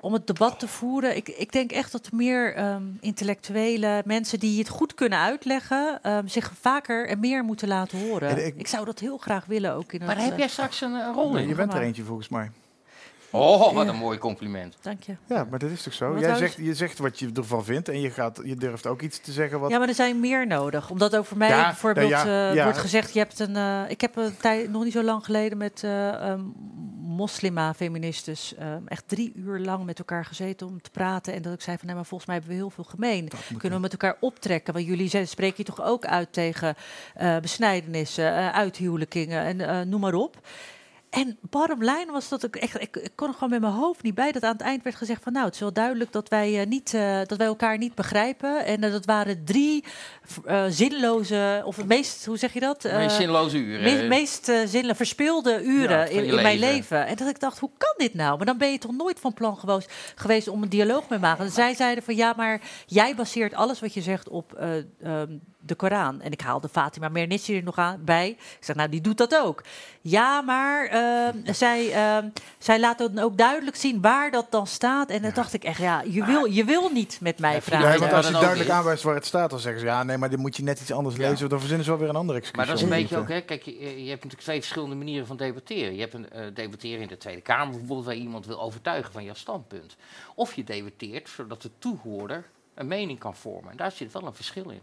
om 0.00 0.12
het 0.12 0.26
debat 0.26 0.58
te 0.58 0.68
voeren. 0.68 1.16
Ik, 1.16 1.28
ik 1.28 1.52
denk 1.52 1.72
echt 1.72 1.92
dat 1.92 2.12
meer 2.12 2.54
ehm, 2.54 2.82
intellectuele 3.00 4.02
mensen 4.04 4.38
die 4.38 4.58
het 4.58 4.68
goed 4.68 4.94
kunnen 4.94 5.18
uitleggen. 5.18 5.98
ehm, 6.02 6.26
zich 6.26 6.52
vaker 6.60 7.08
en 7.08 7.20
meer 7.20 7.44
moeten 7.44 7.68
laten 7.68 7.98
horen. 8.08 8.46
Ik, 8.46 8.54
ik- 8.56 8.66
zou 8.66 8.84
dat 8.84 8.98
heel 8.98 9.16
graag 9.18 9.44
willen 9.46 9.72
ook 9.74 9.92
in 9.92 10.00
Maar 10.06 10.16
het, 10.16 10.24
heb 10.24 10.38
jij 10.38 10.48
straks 10.48 10.80
een, 10.80 11.12
rol 11.12 11.36
in? 11.36 11.48
je 11.48 11.54
bent 11.54 11.74
er 11.74 11.80
eentje 11.82 12.02
volgens 12.02 12.28
mij. 12.28 12.50
Oh, 13.30 13.72
wat 13.74 13.86
een 13.88 13.96
mooi 13.96 14.18
compliment. 14.18 14.76
Dank 14.80 15.02
je. 15.02 15.16
Ja, 15.26 15.46
maar 15.50 15.58
dat 15.58 15.70
is 15.70 15.82
toch 15.82 15.92
zo? 15.92 16.12
Wat 16.12 16.20
Jij 16.20 16.36
zegt, 16.36 16.56
je 16.56 16.74
zegt 16.74 16.98
wat 16.98 17.18
je 17.18 17.30
ervan 17.34 17.64
vindt 17.64 17.88
en 17.88 18.00
je, 18.00 18.10
gaat, 18.10 18.40
je 18.44 18.54
durft 18.54 18.86
ook 18.86 19.02
iets 19.02 19.20
te 19.20 19.32
zeggen 19.32 19.60
wat... 19.60 19.70
Ja, 19.70 19.78
maar 19.78 19.88
er 19.88 19.94
zijn 19.94 20.20
meer 20.20 20.46
nodig. 20.46 20.90
Omdat 20.90 21.16
over 21.16 21.36
mij 21.36 21.48
Ja, 21.48 21.64
bijvoorbeeld 21.66 22.08
ja, 22.08 22.26
ja, 22.26 22.48
eh, 22.48 22.54
ja. 22.54 22.62
wordt 22.64 22.78
gezegd... 22.78 23.12
Je 23.12 23.18
hebt 23.18 23.38
een, 23.38 23.56
eh, 23.56 23.80
ik 23.88 24.00
heb 24.00 24.16
een 24.16 24.36
tijd, 24.36 24.70
nog 24.70 24.84
niet 24.84 24.92
zo 24.92 25.02
lang 25.02 25.24
geleden 25.24 25.58
met 25.58 25.84
eh 25.84 26.28
um, 26.30 26.52
moslima-feministes... 27.00 28.54
eh, 28.54 28.66
echt 28.86 29.04
drie 29.06 29.32
uur 29.36 29.58
lang 29.58 29.84
met 29.84 29.98
elkaar 29.98 30.24
gezeten 30.24 30.66
om 30.66 30.82
te 30.82 30.90
praten. 30.90 31.34
En 31.34 31.42
dat 31.42 31.52
ik 31.52 31.60
zei 31.60 31.76
van, 31.76 31.86
nee, 31.86 31.94
maar 31.96 32.04
volgens 32.04 32.28
mij 32.28 32.38
hebben 32.38 32.54
we 32.56 32.60
heel 32.62 32.70
veel 32.74 32.84
gemeen. 32.84 33.28
Kunnen 33.58 33.78
we 33.78 33.82
met 33.82 33.92
elkaar 33.92 34.16
optrekken? 34.20 34.74
Want 34.74 34.86
jullie 34.86 35.08
zijn- 35.08 35.28
spreken 35.28 35.54
je 35.56 35.64
toch 35.64 35.82
ook 35.82 36.04
uit 36.06 36.32
tegen 36.32 36.74
eh 37.14 37.36
besnijdenissen, 37.38 38.36
eh 38.36 38.50
uithuwelijkingen 38.50 39.42
en 39.42 39.60
eh, 39.60 39.80
noem 39.80 40.00
maar 40.00 40.14
op. 40.14 40.36
En 41.10 41.38
bottom 41.40 41.78
line 41.78 42.06
was 42.12 42.28
dat 42.28 42.42
ik 42.44 42.56
echt, 42.56 42.80
ik, 42.80 42.96
ik 42.96 43.10
kon 43.14 43.28
er 43.28 43.34
gewoon 43.34 43.50
met 43.50 43.60
mijn 43.60 43.72
hoofd 43.72 44.02
niet 44.02 44.14
bij 44.14 44.32
dat 44.32 44.42
aan 44.42 44.52
het 44.52 44.60
eind 44.60 44.82
werd 44.82 44.96
gezegd 44.96 45.22
van 45.22 45.32
nou, 45.32 45.44
het 45.44 45.54
is 45.54 45.60
wel 45.60 45.72
duidelijk 45.72 46.12
dat 46.12 46.28
wij, 46.28 46.60
eh, 46.60 46.66
niet, 46.66 46.94
eh, 46.94 47.18
dat 47.26 47.38
wij 47.38 47.46
elkaar 47.46 47.78
niet 47.78 47.94
begrijpen. 47.94 48.64
En 48.64 48.84
eh, 48.84 48.92
dat 48.92 49.04
waren 49.04 49.44
drie 49.44 49.84
zinloze, 50.68 51.62
of 51.64 51.76
het 51.76 51.86
meest, 51.86 52.24
hoe 52.26 52.36
zeg 52.36 52.52
je 52.52 52.60
dat? 52.60 52.82
Meest 52.82 53.16
zinloze 53.16 53.56
uren. 53.58 53.82
me- 53.82 54.08
meest 54.08 54.44
zinloze, 54.44 54.94
verspeelde 54.94 55.62
uren 55.62 56.14
Ja, 56.14 56.22
in, 56.22 56.34
mijn 56.34 56.58
leven. 56.58 57.06
En 57.06 57.16
dat 57.16 57.28
ik 57.28 57.40
dacht, 57.40 57.58
hoe 57.58 57.70
kan 57.78 57.94
dit 57.96 58.14
nou? 58.14 58.36
Maar 58.36 58.46
dan 58.46 58.58
ben 58.58 58.72
je 58.72 58.78
toch 58.78 58.96
nooit 58.96 59.20
van 59.20 59.34
plan 59.34 59.56
geweest, 59.56 59.92
geweest 60.14 60.48
om 60.48 60.62
een 60.62 60.68
dialoog 60.68 61.00
met 61.00 61.08
me 61.08 61.14
te 61.16 61.20
maken. 61.20 61.44
En 61.44 61.50
zij 61.50 61.74
zeiden 61.74 62.04
van 62.04 62.16
ja, 62.16 62.34
maar 62.36 62.60
jij 62.86 63.14
baseert 63.14 63.54
alles 63.54 63.80
wat 63.80 63.94
je 63.94 64.02
zegt 64.02 64.28
op 64.28 64.52
eh, 64.52 64.76
ehm, 65.02 65.36
de 65.60 65.74
Koran. 65.74 66.20
En 66.20 66.32
ik 66.32 66.40
haalde 66.40 66.68
Fatima 66.68 67.08
Mernissi 67.08 67.56
er 67.56 67.62
nog 67.62 67.78
aan, 67.78 68.00
bij. 68.04 68.28
Ik 68.28 68.38
zeg, 68.60 68.76
nou, 68.76 68.88
die 68.88 69.00
doet 69.00 69.18
dat 69.18 69.36
ook. 69.36 69.62
Ja, 70.00 70.40
maar 70.40 70.86
ehm, 70.86 71.54
zij, 71.54 71.92
ehm, 71.92 72.28
zij 72.58 72.80
laat 72.80 72.98
dan 72.98 73.18
ook 73.18 73.38
duidelijk 73.38 73.76
zien 73.76 74.00
waar 74.00 74.30
dat 74.30 74.46
dan 74.50 74.66
staat. 74.66 75.10
En 75.10 75.22
dan 75.22 75.30
dacht 75.34 75.52
ik 75.52 75.64
echt, 75.64 75.78
ja, 75.78 76.02
je 76.06 76.24
wil, 76.24 76.44
je 76.44 76.64
wil 76.64 76.90
niet 76.92 77.18
met 77.20 77.38
mij 77.38 77.60
Ja. 77.64 77.78
Nee, 77.78 77.92
Ja, 77.92 77.98
want 77.98 78.12
als 78.12 78.26
je 78.26 78.32
duidelijk 78.32 78.70
aanwijst 78.70 79.02
waar 79.02 79.14
het 79.14 79.26
staat, 79.26 79.50
dan 79.50 79.58
zeggen 79.58 79.80
ze 79.80 79.86
ja, 79.86 80.02
nee, 80.02 80.16
maar 80.16 80.30
dit 80.30 80.38
moet 80.38 80.56
je 80.56 80.62
net 80.62 80.80
iets 80.80 80.92
anders 80.92 81.16
Ja. 81.16 81.28
lezen. 81.30 81.48
Dan 81.48 81.58
verzinnen 81.58 81.84
ze 81.84 81.90
wel 81.90 82.00
weer 82.00 82.08
een 82.08 82.16
andere 82.16 82.38
excuus. 82.38 82.56
Maar 82.56 82.66
dat 82.66 82.76
is 82.76 82.82
een 82.82 82.88
beetje 82.88 83.16
ook, 83.16 83.28
hè, 83.28 83.40
kijk, 83.40 83.62
je, 83.62 83.72
je 83.80 84.08
hebt 84.08 84.22
natuurlijk 84.24 84.42
twee 84.42 84.58
verschillende 84.60 84.94
manieren 84.94 85.26
van 85.26 85.36
debatteren. 85.36 85.94
Je 85.94 86.00
hebt 86.00 86.14
een 86.14 86.30
eh, 86.30 86.44
debatteren 86.54 87.00
in 87.00 87.08
de 87.08 87.16
Tweede 87.16 87.40
Kamer, 87.40 87.68
bijvoorbeeld 87.70 88.04
waar 88.04 88.14
je 88.14 88.20
iemand 88.20 88.46
wil 88.46 88.60
overtuigen 88.60 89.12
van 89.12 89.24
jouw 89.24 89.34
standpunt. 89.34 89.96
Of 90.34 90.54
je 90.54 90.64
debatteert 90.64 91.28
zodat 91.28 91.62
de 91.62 91.70
toehoorder 91.78 92.44
een 92.74 92.86
mening 92.88 93.18
kan 93.18 93.36
vormen. 93.36 93.70
En 93.70 93.76
daar 93.76 93.92
zit 93.92 94.12
wel 94.12 94.26
een 94.26 94.34
verschil 94.34 94.70
in. 94.70 94.80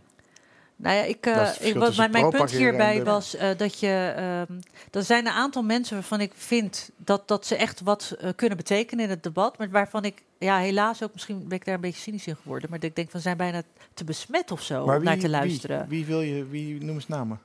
Nou 0.80 0.96
ja, 0.96 1.04
ik, 1.04 1.26
eh, 1.26 1.46
verschil 1.46 1.68
ik, 1.68 1.76
wat 1.76 1.96
mijn, 1.96 2.12
mijn 2.12 2.30
punt 2.30 2.52
hierbij 2.52 3.04
was 3.04 3.36
eh, 3.36 3.50
dat 3.58 3.80
je. 3.80 4.14
ehm 4.16 4.60
er 4.92 5.04
zijn 5.04 5.26
een 5.26 5.32
aantal 5.34 5.64
mensen 5.64 5.96
waarvan 5.96 6.22
ik 6.22 6.32
vind 6.36 6.90
dat, 6.98 7.28
dat 7.28 7.46
ze 7.46 7.56
echt 7.56 7.82
wat 7.82 8.16
eh, 8.20 8.30
kunnen 8.36 8.58
betekenen 8.58 9.04
in 9.04 9.10
het 9.10 9.24
debat. 9.24 9.58
Maar 9.58 9.70
waarvan 9.70 10.06
ik, 10.06 10.24
ja, 10.40 10.58
helaas 10.58 11.04
ook, 11.04 11.14
misschien 11.14 11.48
ben 11.48 11.58
ik 11.58 11.66
daar 11.66 11.76
een 11.76 11.82
beetje 11.82 12.02
cynisch 12.02 12.28
in 12.28 12.36
geworden. 12.36 12.70
Maar 12.70 12.80
dat 12.80 12.90
ik 12.90 12.96
denk 12.96 13.12
van 13.12 13.20
zijn 13.20 13.38
bijna 13.38 13.62
te 13.94 14.04
besmet 14.04 14.52
of 14.52 14.62
zo 14.62 14.86
Maar 14.86 14.98
om 14.98 15.04
naar 15.04 15.18
te 15.18 15.30
luisteren. 15.30 15.86
Wie, 15.88 16.06
wie 16.06 16.06
wil 16.06 16.22
je, 16.22 16.48
wie 16.48 16.84
noem 16.84 16.96
eens 16.96 17.08
namen? 17.08 17.40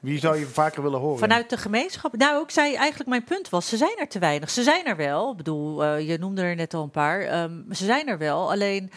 Wie 0.00 0.18
zou 0.18 0.38
je 0.38 0.46
vaker 0.46 0.82
willen 0.82 1.00
horen? 1.00 1.18
Vanuit 1.18 1.50
de 1.50 1.56
gemeenschap. 1.56 2.16
Nou, 2.16 2.42
ik 2.42 2.50
zei 2.50 2.74
eigenlijk 2.74 3.08
mijn 3.08 3.24
punt 3.24 3.48
was, 3.48 3.68
ze 3.68 3.76
zijn 3.76 3.96
er 3.98 4.08
te 4.08 4.18
weinig. 4.18 4.50
Ze 4.50 4.62
zijn 4.62 4.86
er 4.86 4.96
wel. 4.96 5.30
Ik 5.30 5.36
bedoel, 5.36 5.84
eh, 5.84 6.08
je 6.08 6.18
noemde 6.18 6.42
er 6.42 6.56
net 6.56 6.74
al 6.74 6.82
een 6.82 6.90
paar. 6.90 7.20
Ehm, 7.20 7.72
ze 7.72 7.84
zijn 7.84 8.08
er 8.08 8.18
wel. 8.18 8.50
Alleen, 8.50 8.90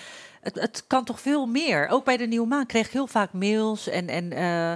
het, 0.44 0.60
het 0.60 0.84
kan 0.88 1.04
toch 1.04 1.20
veel 1.22 1.46
meer. 1.46 1.88
Ook 1.88 2.06
bij 2.06 2.18
de 2.18 2.26
Nieuwe 2.26 2.48
Maan 2.48 2.66
kreeg 2.66 2.86
ik 2.86 2.92
heel 2.92 3.08
vaak 3.08 3.34
mails 3.34 3.88
en, 3.88 4.08
en 4.08 4.32
eh, 4.32 4.74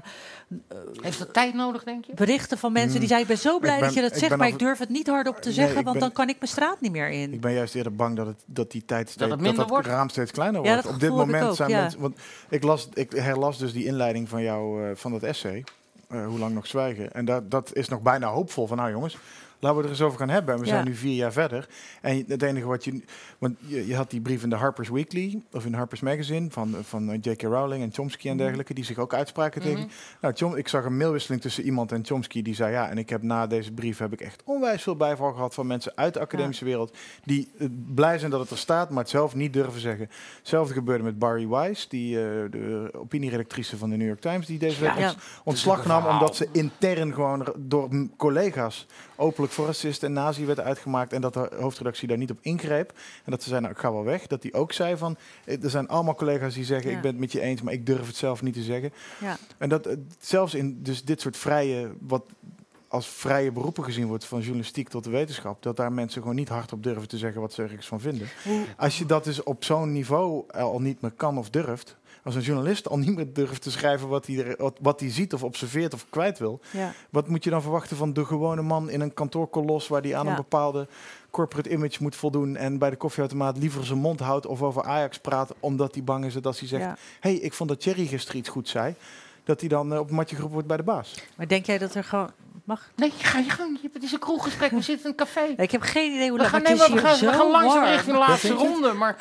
Heeft 1.02 1.20
dat 1.20 1.34
tijd 1.34 1.54
nodig, 1.54 1.84
denk 1.84 2.06
je? 2.06 2.14
berichten 2.14 2.58
van 2.58 2.72
mensen 2.72 3.00
die 3.00 3.08
zeiden: 3.08 3.30
Ik 3.30 3.42
ben 3.42 3.52
zo 3.52 3.60
blij 3.60 3.72
Hmm. 3.72 3.80
ben- 3.80 3.88
dat 3.94 4.04
je 4.04 4.10
dat 4.10 4.20
zegt, 4.20 4.36
maar 4.38 4.48
af- 4.48 4.54
ik 4.54 4.60
durf 4.60 4.78
het 4.80 4.90
niet 4.90 5.08
hardop 5.08 5.36
te 5.36 5.48
Nee, 5.48 5.54
zeggen, 5.54 5.76
want 5.76 5.92
ben- 5.92 6.00
dan 6.00 6.12
kan 6.12 6.30
ik 6.30 6.36
mijn 6.40 6.52
straat 6.52 6.82
niet 6.82 6.92
meer 6.92 7.10
in. 7.10 7.34
Ik 7.34 7.42
ben 7.42 7.54
juist 7.54 7.76
eerder 7.76 7.96
bang 7.96 8.16
dat, 8.16 8.26
het, 8.28 8.44
dat 8.46 8.72
die 8.72 8.86
tijd 8.86 9.10
steeds, 9.10 9.32
het 9.32 9.56
dat, 9.56 9.68
dat 9.68 9.86
raam 9.86 10.10
steeds 10.10 10.32
kleiner 10.32 10.64
Ja, 10.64 10.68
wordt. 10.72 10.84
dat 10.84 10.94
Op 10.94 11.00
dit 11.00 11.10
moment 11.10 11.44
ook, 11.44 11.56
zijn 11.56 11.70
ja. 11.70 11.82
mensen. 11.82 12.00
Want 12.00 12.18
ik, 12.50 12.64
las, 12.64 12.90
ik 12.94 13.12
herlas 13.12 13.58
dus 13.58 13.74
die 13.74 13.86
inleiding 13.86 14.30
van 14.30 14.42
jou 14.44 14.84
eh, 14.90 14.96
van 14.96 15.12
dat 15.12 15.24
essay. 15.24 15.64
eh, 16.08 16.26
hoe 16.26 16.40
lang 16.40 16.54
nog 16.54 16.68
zwijgen? 16.68 17.12
En 17.12 17.26
dat, 17.26 17.52
dat 17.52 17.70
is 17.76 17.88
nog 17.88 18.02
bijna 18.02 18.28
hoopvol 18.28 18.68
van 18.68 18.78
nou 18.78 18.92
jongens. 18.92 19.18
Laten 19.60 19.78
we 19.78 19.84
er 19.84 19.90
eens 19.90 20.02
over 20.02 20.20
gaan 20.20 20.30
hebben. 20.30 20.54
En 20.54 20.60
we 20.60 20.66
Ja. 20.66 20.72
zijn 20.74 20.86
nu 20.86 20.96
vier 20.96 21.16
jaar 21.16 21.32
verder. 21.32 21.68
En 22.02 22.24
het 22.28 22.42
enige 22.42 22.66
wat 22.68 22.84
je. 22.84 23.02
Want 23.38 23.56
je, 23.66 23.88
je 23.88 23.96
had 23.96 24.10
die 24.10 24.22
brief 24.22 24.44
in 24.44 24.50
de 24.50 24.56
Harper's 24.56 24.90
Weekly. 24.90 25.42
of 25.52 25.66
in 25.66 25.74
Harper's 25.74 26.02
Magazine. 26.02 26.48
van, 26.52 26.76
van 26.82 27.12
eh, 27.12 27.18
J.K. 27.22 27.42
Rowling 27.42 27.84
en 27.84 27.94
Chomsky 27.94 28.30
en 28.30 28.38
dergelijke. 28.38 28.74
die 28.74 28.84
zich 28.84 28.98
ook 28.98 29.14
uitspraken 29.14 29.62
tegen. 29.62 29.90
Nou, 30.22 30.34
Chom, 30.38 30.56
ik 30.56 30.68
zag 30.68 30.86
een 30.86 30.98
mailwisseling 30.98 31.42
tussen 31.42 31.64
iemand 31.64 31.92
en 31.92 32.06
Chomsky. 32.06 32.42
die 32.42 32.56
zei 32.56 32.72
ja. 32.72 32.90
En 32.90 32.98
ik 32.98 33.10
heb 33.10 33.22
na 33.22 33.48
deze 33.48 33.72
brief. 33.72 33.98
heb 33.98 34.14
ik 34.14 34.22
echt 34.22 34.42
onwijs 34.46 34.84
veel 34.84 34.96
bijval 34.96 35.34
gehad. 35.34 35.54
van 35.54 35.68
mensen 35.68 35.92
uit 35.96 36.14
de 36.14 36.20
academische 36.20 36.66
wereld. 36.66 36.98
die 37.24 37.52
eh, 37.60 37.68
blij 37.94 38.18
zijn 38.20 38.32
dat 38.32 38.40
het 38.40 38.50
er 38.50 38.58
staat. 38.58 38.90
maar 38.90 39.00
het 39.04 39.10
zelf 39.10 39.36
niet 39.36 39.54
durven 39.54 39.82
zeggen. 39.82 40.10
Hetzelfde 40.38 40.74
gebeurde 40.74 41.04
met 41.04 41.20
Barry 41.20 41.48
Weiss. 41.48 41.88
die, 41.88 42.18
eh, 42.18 42.24
de 42.52 42.90
opinieredactrice 42.96 43.78
van 43.78 43.90
de 43.90 43.96
New 43.98 44.08
York 44.08 44.20
Times. 44.22 44.46
die 44.46 44.60
deze 44.60 44.82
week 44.82 44.98
Ja. 44.98 45.14
ontslag 45.44 45.86
nam. 45.86 46.06
omdat 46.06 46.36
ze 46.36 46.48
intern 46.52 47.14
gewoon 47.14 47.48
door 47.58 47.90
collega's. 48.18 48.88
openlijk 49.20 49.47
voor 49.52 49.66
racist 49.66 50.04
en 50.04 50.14
nazi 50.14 50.46
werd 50.46 50.60
uitgemaakt. 50.60 51.14
en 51.14 51.22
dat 51.22 51.34
de 51.34 51.50
hoofdredactie 51.60 52.08
daar 52.08 52.18
niet 52.18 52.32
op 52.32 52.38
ingreep. 52.42 52.94
En 53.26 53.32
dat 53.32 53.44
ze 53.44 53.50
zei, 53.50 53.62
nou, 53.62 53.74
ik 53.74 53.80
ga 53.80 53.92
wel 53.92 54.04
weg. 54.04 54.28
Dat 54.28 54.44
hij 54.44 54.54
ook 54.54 54.72
zei 54.74 54.98
van, 54.98 55.18
eh, 55.46 55.64
er 55.64 55.70
zijn 55.70 55.88
allemaal 55.88 56.16
collega's 56.16 56.54
die 56.54 56.66
zeggen, 56.66 56.90
Ja. 56.90 56.96
ik 56.96 57.02
ben 57.02 57.12
het 57.12 57.20
met 57.20 57.32
je 57.32 57.42
eens, 57.42 57.62
maar 57.62 57.74
ik 57.74 57.86
durf 57.86 58.08
het 58.08 58.16
zelf 58.16 58.42
niet 58.42 58.54
te 58.54 58.62
zeggen. 58.64 58.92
Ja. 59.20 59.38
En 59.58 59.70
dat 59.70 59.86
eh, 59.86 59.96
zelfs 60.20 60.54
in 60.54 60.80
dus 60.84 61.04
dit 61.04 61.22
soort 61.22 61.38
vrije, 61.38 61.90
wat 62.00 62.24
als 62.88 63.08
vrije 63.08 63.52
beroepen 63.52 63.84
gezien 63.84 64.08
wordt, 64.08 64.26
van 64.26 64.40
journalistiek 64.40 64.90
tot 64.90 65.04
de 65.04 65.10
wetenschap, 65.10 65.64
dat 65.64 65.78
daar 65.78 65.92
mensen 65.92 66.22
gewoon 66.22 66.36
niet 66.36 66.50
hardop 66.50 66.84
durven 66.84 67.08
te 67.08 67.18
zeggen 67.18 67.42
wat 67.42 67.54
ze 67.54 67.62
ergens 67.64 67.88
van 67.88 68.00
vinden. 68.00 68.28
Als 68.78 68.98
je 68.98 69.06
dat 69.06 69.24
dus 69.24 69.44
op 69.44 69.64
zo'n 69.64 69.92
niveau 69.92 70.44
al 70.52 70.80
niet 70.82 71.02
meer 71.02 71.12
kan 71.12 71.38
of 71.38 71.50
durft, 71.50 71.98
als 72.28 72.36
een 72.36 72.42
journalist 72.42 72.88
al 72.90 72.98
niet 72.98 73.16
meer 73.16 73.34
durft 73.34 73.62
te 73.62 73.72
schrijven 73.72 74.08
wat 74.08 74.26
hij, 74.26 74.46
er, 74.46 74.56
wat, 74.58 74.78
wat 74.82 75.00
hij 75.00 75.12
ziet 75.12 75.34
of 75.34 75.44
observeert 75.44 75.94
of 75.94 76.06
kwijt 76.10 76.40
wil, 76.40 76.60
ja. 76.72 76.94
wat 77.10 77.28
moet 77.28 77.44
je 77.44 77.50
dan 77.50 77.62
verwachten 77.62 77.98
van 77.98 78.14
de 78.14 78.26
gewone 78.26 78.62
man 78.62 78.90
in 78.90 79.02
een 79.02 79.14
kantoorkolos 79.14 79.88
waar 79.88 80.02
die 80.02 80.18
aan 80.18 80.26
Ja. 80.26 80.30
een 80.32 80.36
bepaalde 80.38 80.88
corporate 81.32 81.70
image 81.70 81.98
moet 82.04 82.16
voldoen 82.16 82.56
en 82.56 82.78
bij 82.78 82.90
de 82.90 82.96
koffieautomaat 82.96 83.58
liever 83.58 83.86
zijn 83.86 84.00
mond 84.00 84.20
houdt 84.20 84.46
of 84.46 84.62
over 84.62 84.84
Ajax 84.84 85.20
praat 85.20 85.54
omdat 85.60 85.94
hij 85.94 86.04
bang 86.04 86.26
is 86.26 86.34
dat 86.34 86.46
als 86.46 86.60
hij 86.60 86.68
zegt, 86.68 86.84
Ja. 86.84 86.98
hey, 87.20 87.34
ik 87.36 87.54
vond 87.54 87.70
dat 87.70 87.80
Thierry 87.82 88.06
gisteren 88.06 88.40
iets 88.40 88.50
goed 88.50 88.68
zei, 88.70 88.96
dat 89.48 89.60
hij 89.60 89.70
dan 89.70 89.94
eh, 89.94 90.00
op 90.00 90.06
het 90.06 90.16
matje 90.16 90.36
geroepen 90.36 90.54
wordt 90.54 90.68
bij 90.68 90.78
de 90.78 90.84
baas. 90.84 91.14
Maar 91.36 91.48
denk 91.48 91.66
jij 91.66 91.78
dat 91.78 91.96
er 91.96 92.04
gewoon. 92.04 92.32
Mag? 92.64 92.92
Nee, 92.96 93.14
ga 93.18 93.40
je 93.40 93.50
gang. 93.50 93.80
Je- 93.82 93.90
Het 93.94 94.04
is 94.04 94.12
een 94.12 94.20
kroeggesprek. 94.20 94.72
We 94.72 94.82
zitten 94.82 95.06
in 95.06 95.10
een 95.12 95.16
café. 95.26 95.54
Ik 95.58 95.72
heb 95.72 95.82
geen 95.82 96.14
idee 96.14 96.30
hoe 96.30 96.38
lang 96.38 96.52
het 96.52 96.70
is 96.70 96.80
we 96.88 96.92
hier 96.92 97.00
gaan, 97.00 97.20
we 97.20 97.34
gaan 97.34 97.52
langzaam 97.52 97.80
warm. 97.80 97.92
richting 97.92 98.14
de 98.14 98.20
laatste 98.28 98.54
ronde. 98.54 98.94
Maar 98.94 99.16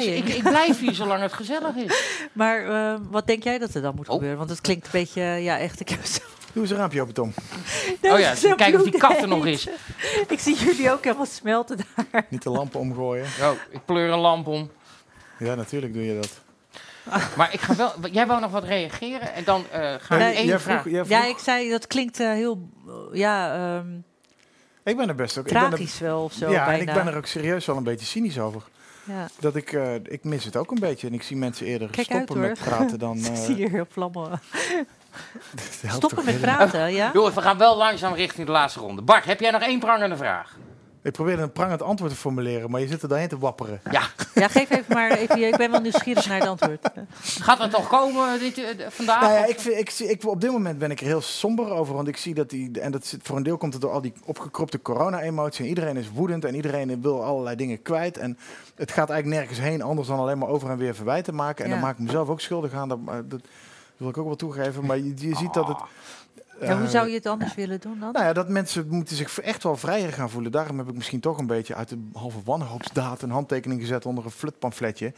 ik, 0.00 0.28
ik 0.28 0.42
blijf 0.42 0.78
hier 0.80 0.94
zolang 0.94 1.22
het 1.22 1.32
gezellig 1.32 1.74
is. 1.74 2.02
Maar 2.32 2.66
eh, 2.68 3.00
wat 3.10 3.26
denk 3.26 3.42
jij 3.42 3.58
dat 3.58 3.74
er 3.74 3.82
dan 3.82 3.94
moet 3.94 4.08
Oh. 4.08 4.14
gebeuren? 4.14 4.38
Want 4.38 4.50
het 4.50 4.60
klinkt 4.60 4.84
een 4.84 4.90
beetje, 4.92 5.20
eh, 5.20 5.44
ja, 5.44 5.58
echt. 5.58 5.80
Ik 5.80 5.88
heb 5.88 6.04
zo... 6.04 6.20
Doe 6.52 6.62
eens 6.62 6.70
een 6.72 6.76
raampje 6.78 7.00
open, 7.00 7.14
Tom. 7.14 7.32
Oh 8.12 8.18
ja, 8.18 8.34
zo 8.34 8.54
kijken 8.54 8.78
of 8.80 8.84
die 8.90 8.98
kat 9.00 9.16
er 9.22 9.28
nog 9.28 9.46
is. 9.46 9.66
Ik 10.28 10.40
zie 10.40 10.56
jullie 10.56 10.90
ook 10.92 11.04
helemaal 11.04 11.26
smelten 11.26 11.78
daar. 12.12 12.26
Niet 12.28 12.42
de 12.42 12.50
lampen 12.50 12.80
omgooien. 12.80 13.24
Oh, 13.42 13.50
ik 13.70 13.80
pleur 13.84 14.10
een 14.12 14.18
lamp 14.18 14.46
om. 14.46 14.70
Ja, 15.38 15.54
natuurlijk 15.54 15.92
doe 15.94 16.04
je 16.06 16.14
dat. 16.20 16.40
Maar 17.36 17.52
ik 17.52 17.60
ga 17.60 17.74
wel. 17.76 17.92
Jij 18.10 18.26
wou 18.26 18.40
nog 18.40 18.50
wat 18.50 18.64
reageren 18.64 19.34
en 19.34 19.44
dan 19.44 19.64
eh 19.72 19.80
ga 19.80 20.14
ik 20.14 20.20
Nee, 20.20 20.34
één 20.34 20.46
jij 20.46 20.58
vraag. 20.58 20.80
vroeg, 20.80 20.92
jij 20.92 21.04
vroeg- 21.04 21.18
Ja, 21.18 21.24
ik 21.26 21.38
zei 21.38 21.70
dat 21.70 21.86
klinkt 21.86 22.20
eh, 22.20 22.28
heel, 22.30 22.68
eh, 22.86 22.92
ja, 23.18 23.54
ehm, 23.54 23.86
ik 24.84 24.96
ben 24.96 25.08
er 25.08 25.14
best 25.14 25.38
ook. 25.38 25.46
ik 25.46 25.52
ben 25.52 25.62
er- 25.62 25.68
tragisch 25.68 25.98
wel 25.98 26.22
of 26.24 26.32
zo. 26.32 26.50
ja, 26.50 26.72
en 26.72 26.80
ik 26.80 26.92
ben 26.94 27.06
er 27.06 27.16
ook 27.16 27.26
serieus 27.26 27.66
wel 27.66 27.76
een 27.76 27.82
beetje 27.82 28.06
cynisch 28.06 28.38
over. 28.38 28.62
Ja. 29.04 29.28
Dat 29.40 29.56
ik, 29.56 29.72
eh, 29.72 29.94
ik 29.94 30.24
mis 30.24 30.44
het 30.44 30.56
ook 30.56 30.70
een 30.70 30.78
beetje. 30.80 31.06
En 31.06 31.14
ik 31.14 31.22
zie 31.22 31.36
mensen 31.36 31.66
eerder 31.66 31.90
Kijk 31.90 32.06
stoppen 32.06 32.40
uit, 32.40 32.48
met 32.48 32.58
praten 32.68 32.98
dan... 32.98 33.16
ik 33.24 33.26
eh, 33.26 33.34
zie 33.34 33.54
hier 33.54 33.70
heel 33.70 33.86
vlammen. 33.90 34.40
Stoppen 35.88 36.24
met 36.24 36.40
praten, 36.40 36.92
ja? 36.92 37.10
Jongens, 37.12 37.34
we 37.34 37.40
gaan 37.40 37.58
wel 37.58 37.76
langzaam 37.76 38.14
richting 38.14 38.46
de 38.46 38.52
laatste 38.52 38.80
ronde. 38.80 39.02
Bart, 39.02 39.24
heb 39.24 39.40
jij 39.40 39.50
nog 39.50 39.62
één 39.62 39.78
prangende 39.78 40.16
vraag? 40.16 40.56
Ik 41.06 41.12
probeerde 41.12 41.42
een 41.42 41.52
prangend 41.52 41.82
antwoord 41.82 42.10
te 42.12 42.16
formuleren, 42.18 42.70
maar 42.70 42.80
je 42.80 42.86
zit 42.86 43.02
er 43.02 43.08
daarheen 43.08 43.28
te 43.28 43.38
wapperen. 43.38 43.80
Ja, 43.90 44.02
Ja, 44.34 44.48
geef 44.48 44.70
even 44.70 44.84
maar 44.94 45.10
even. 45.10 45.42
Ik 45.46 45.56
ben 45.56 45.70
wel 45.70 45.80
nieuwsgierig 45.80 46.28
naar 46.28 46.38
het 46.38 46.48
antwoord. 46.48 46.88
gaat 47.22 47.58
het 47.58 47.70
toch 47.70 47.88
komen 47.88 48.38
dit, 48.38 48.58
eh, 48.58 48.86
vandaag? 48.88 49.20
Nou 49.20 49.32
ja, 49.32 49.44
ik 49.46 49.60
vind, 49.60 49.78
ik, 49.78 49.90
zie- 49.90 50.08
ik, 50.08 50.26
op 50.26 50.40
dit 50.40 50.50
moment 50.50 50.78
ben 50.78 50.90
ik 50.90 51.00
er 51.00 51.06
heel 51.06 51.20
somber 51.20 51.70
over, 51.70 51.94
want 51.94 52.08
ik 52.08 52.16
zie 52.16 52.34
dat 52.34 52.50
die, 52.50 52.80
en 52.80 52.92
dat 52.92 53.06
zit, 53.06 53.20
voor 53.22 53.36
een 53.36 53.42
deel 53.42 53.56
komt 53.56 53.72
het 53.72 53.82
door 53.82 53.90
al 53.92 54.00
die 54.00 54.12
opgekropte 54.24 54.82
corona-emotie. 54.82 55.62
En 55.62 55.68
iedereen 55.68 55.96
is 55.96 56.10
woedend 56.10 56.44
en 56.44 56.54
iedereen 56.54 57.02
wil 57.02 57.24
allerlei 57.24 57.56
dingen 57.56 57.82
kwijt. 57.82 58.18
En 58.18 58.38
het 58.74 58.90
gaat 58.92 59.10
eigenlijk 59.10 59.40
nergens 59.40 59.58
heen, 59.68 59.82
anders 59.82 60.08
dan 60.08 60.18
alleen 60.18 60.38
maar 60.38 60.48
over 60.48 60.70
en 60.70 60.78
weer 60.78 60.94
verwijten 60.94 61.34
maken. 61.34 61.64
En 61.64 61.70
Ja. 61.70 61.76
dan 61.76 61.84
maak 61.84 61.98
ik 61.98 62.04
mezelf 62.04 62.28
ook 62.28 62.40
schuldig 62.40 62.72
aan, 62.72 62.88
dat, 62.88 62.98
dat 63.24 63.40
wil 63.96 64.08
ik 64.08 64.18
ook 64.18 64.26
wel 64.26 64.36
toegeven. 64.36 64.86
Maar 64.86 64.96
je, 64.98 65.12
je 65.16 65.36
ziet 65.36 65.54
dat 65.54 65.66
het... 65.68 65.78
Ja, 66.60 66.76
hoe 66.76 66.84
eh, 66.84 66.90
zou 66.90 67.08
je 67.08 67.14
het 67.14 67.26
anders 67.26 67.54
willen 67.54 67.80
doen 67.80 67.96
dan? 68.00 68.12
Nou 68.12 68.24
ja, 68.24 68.32
dat 68.32 68.48
mensen 68.48 68.86
moeten 68.88 69.16
zich 69.16 69.40
echt 69.40 69.62
wel 69.62 69.76
vrijer 69.76 70.12
gaan 70.12 70.30
voelen. 70.30 70.52
Daarom 70.52 70.78
heb 70.78 70.88
ik 70.88 70.94
misschien 70.94 71.20
toch 71.20 71.38
een 71.38 71.46
beetje 71.46 71.74
uit 71.74 71.88
de 71.88 71.98
halve 72.12 72.38
wanhoopsdaad 72.44 73.22
een 73.22 73.30
handtekening 73.30 73.80
gezet 73.80 74.06
onder 74.06 74.24
een 74.24 74.30
flutpamfletje. 74.30 75.12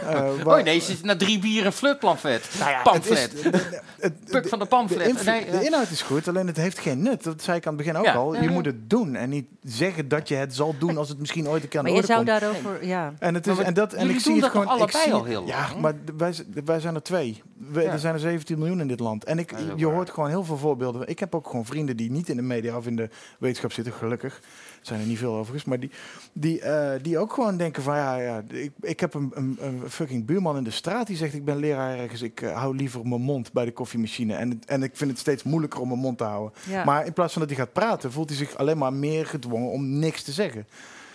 Eh, 0.00 0.08
waar- 0.44 0.58
Oh 0.58 0.64
nee, 0.64 0.78
ze 0.80 0.86
zit 0.94 1.02
na 1.04 1.16
drie 1.16 1.38
bier 1.38 1.66
een 1.66 1.72
flutpamflet. 1.72 2.50
Nou 2.58 2.70
ja, 2.70 2.82
Pamflet. 2.82 3.22
het 3.32 3.34
is- 3.34 3.42
de- 3.50 3.80
het- 4.00 4.24
Puk 4.30 4.42
de- 4.42 4.48
van 4.48 4.58
de 4.58 4.64
de, 4.64 4.70
pamflet. 4.70 5.08
inv- 5.08 5.24
Nee, 5.26 5.44
de 5.44 5.50
ja. 5.52 5.60
inhoud 5.60 5.90
is 5.90 6.02
goed, 6.02 6.28
alleen 6.28 6.46
het 6.46 6.56
heeft 6.56 6.78
geen 6.78 7.02
nut. 7.02 7.22
Dat 7.24 7.42
zei 7.42 7.56
ik 7.56 7.66
aan 7.66 7.74
het 7.76 7.82
begin 7.84 7.98
ook 7.98 8.04
Ja. 8.04 8.14
al. 8.14 8.34
Ja, 8.34 8.40
Je 8.40 8.46
ja. 8.48 8.52
moet 8.52 8.64
het 8.64 8.90
doen 8.90 9.14
en 9.14 9.28
niet 9.28 9.46
zeggen 9.62 10.08
dat 10.08 10.28
je 10.28 10.34
het 10.34 10.54
zal 10.54 10.74
doen 10.78 10.96
als 10.98 11.08
het 11.08 11.18
misschien 11.18 11.48
ooit 11.48 11.62
een 11.62 11.68
keer 11.68 11.78
aan 11.78 11.84
maar 11.84 11.94
de 11.94 12.06
je 12.08 12.14
orde 12.16 12.26
zou 12.30 12.40
komt. 12.50 12.62
daarover, 12.62 12.86
ja. 12.86 13.12
En, 13.18 13.34
het 13.34 13.46
is, 13.46 13.56
Maar 13.56 13.64
en, 13.64 13.74
dat, 13.74 13.92
en 13.92 14.10
ik 14.10 14.20
zie 14.20 14.34
het 14.40 14.44
gewoon. 14.44 14.64
ik 14.64 14.70
allebei 14.70 15.02
zie, 15.04 15.12
al 15.12 15.24
heel 15.24 15.46
Ja, 15.46 15.68
lang? 15.68 15.80
maar 15.80 15.92
d- 15.94 15.96
wij, 16.16 16.34
wij 16.64 16.80
zijn 16.80 16.94
er 16.94 17.02
twee. 17.02 17.42
We- 17.70 17.80
Ja. 17.82 17.92
Er 17.92 17.98
zijn 17.98 18.14
er 18.14 18.20
17 18.20 18.58
miljoen 18.58 18.80
in 18.80 18.88
dit 18.88 19.00
land. 19.00 19.24
En 19.24 19.38
ik, 19.38 19.54
je 19.76 19.86
hoort 19.86 20.10
gewoon 20.10 20.28
heel 20.28 20.44
veel 20.44 20.56
volk 20.56 20.71
voorbeelden. 20.76 21.08
Ik 21.08 21.18
heb 21.18 21.34
ook 21.34 21.46
gewoon 21.46 21.64
vrienden 21.64 21.96
die 21.96 22.10
niet 22.10 22.28
in 22.28 22.36
de 22.36 22.42
media 22.42 22.76
of 22.76 22.86
in 22.86 22.96
de 22.96 23.08
wetenschap 23.38 23.72
zitten, 23.72 23.92
gelukkig. 23.92 24.40
Zijn 24.80 25.00
er 25.00 25.06
niet 25.06 25.18
veel 25.18 25.34
overigens, 25.34 25.64
maar 25.64 25.80
die, 25.80 25.90
die, 26.32 26.60
eh, 26.60 27.02
die 27.02 27.18
ook 27.18 27.32
gewoon 27.32 27.56
denken 27.56 27.82
van 27.82 27.96
ja, 27.96 28.16
ja 28.16 28.42
ik, 28.48 28.72
ik 28.80 29.00
heb 29.00 29.14
een, 29.14 29.30
een, 29.34 29.58
een 29.60 29.90
fucking 29.90 30.24
buurman 30.24 30.56
in 30.56 30.64
de 30.64 30.70
straat 30.70 31.06
die 31.06 31.16
zegt 31.16 31.34
ik 31.34 31.44
ben 31.44 31.56
leraar 31.56 31.98
ergens, 31.98 32.22
ik 32.22 32.40
eh, 32.40 32.56
hou 32.56 32.76
liever 32.76 33.06
mijn 33.06 33.20
mond 33.20 33.52
bij 33.52 33.64
de 33.64 33.72
koffiemachine. 33.72 34.34
En, 34.34 34.60
en 34.66 34.82
ik 34.82 34.96
vind 34.96 35.10
het 35.10 35.18
steeds 35.20 35.42
moeilijker 35.42 35.80
om 35.80 35.88
mijn 35.88 36.00
mond 36.00 36.18
te 36.18 36.24
houden. 36.24 36.52
Ja. 36.68 36.84
Maar 36.84 37.06
in 37.06 37.12
plaats 37.12 37.32
van 37.32 37.42
dat 37.42 37.50
hij 37.50 37.60
gaat 37.60 37.72
praten, 37.72 38.12
voelt 38.12 38.28
hij 38.28 38.38
zich 38.38 38.56
alleen 38.56 38.78
maar 38.78 38.92
meer 38.92 39.26
gedwongen 39.26 39.70
om 39.70 39.98
niks 39.98 40.22
te 40.22 40.32
zeggen. 40.32 40.66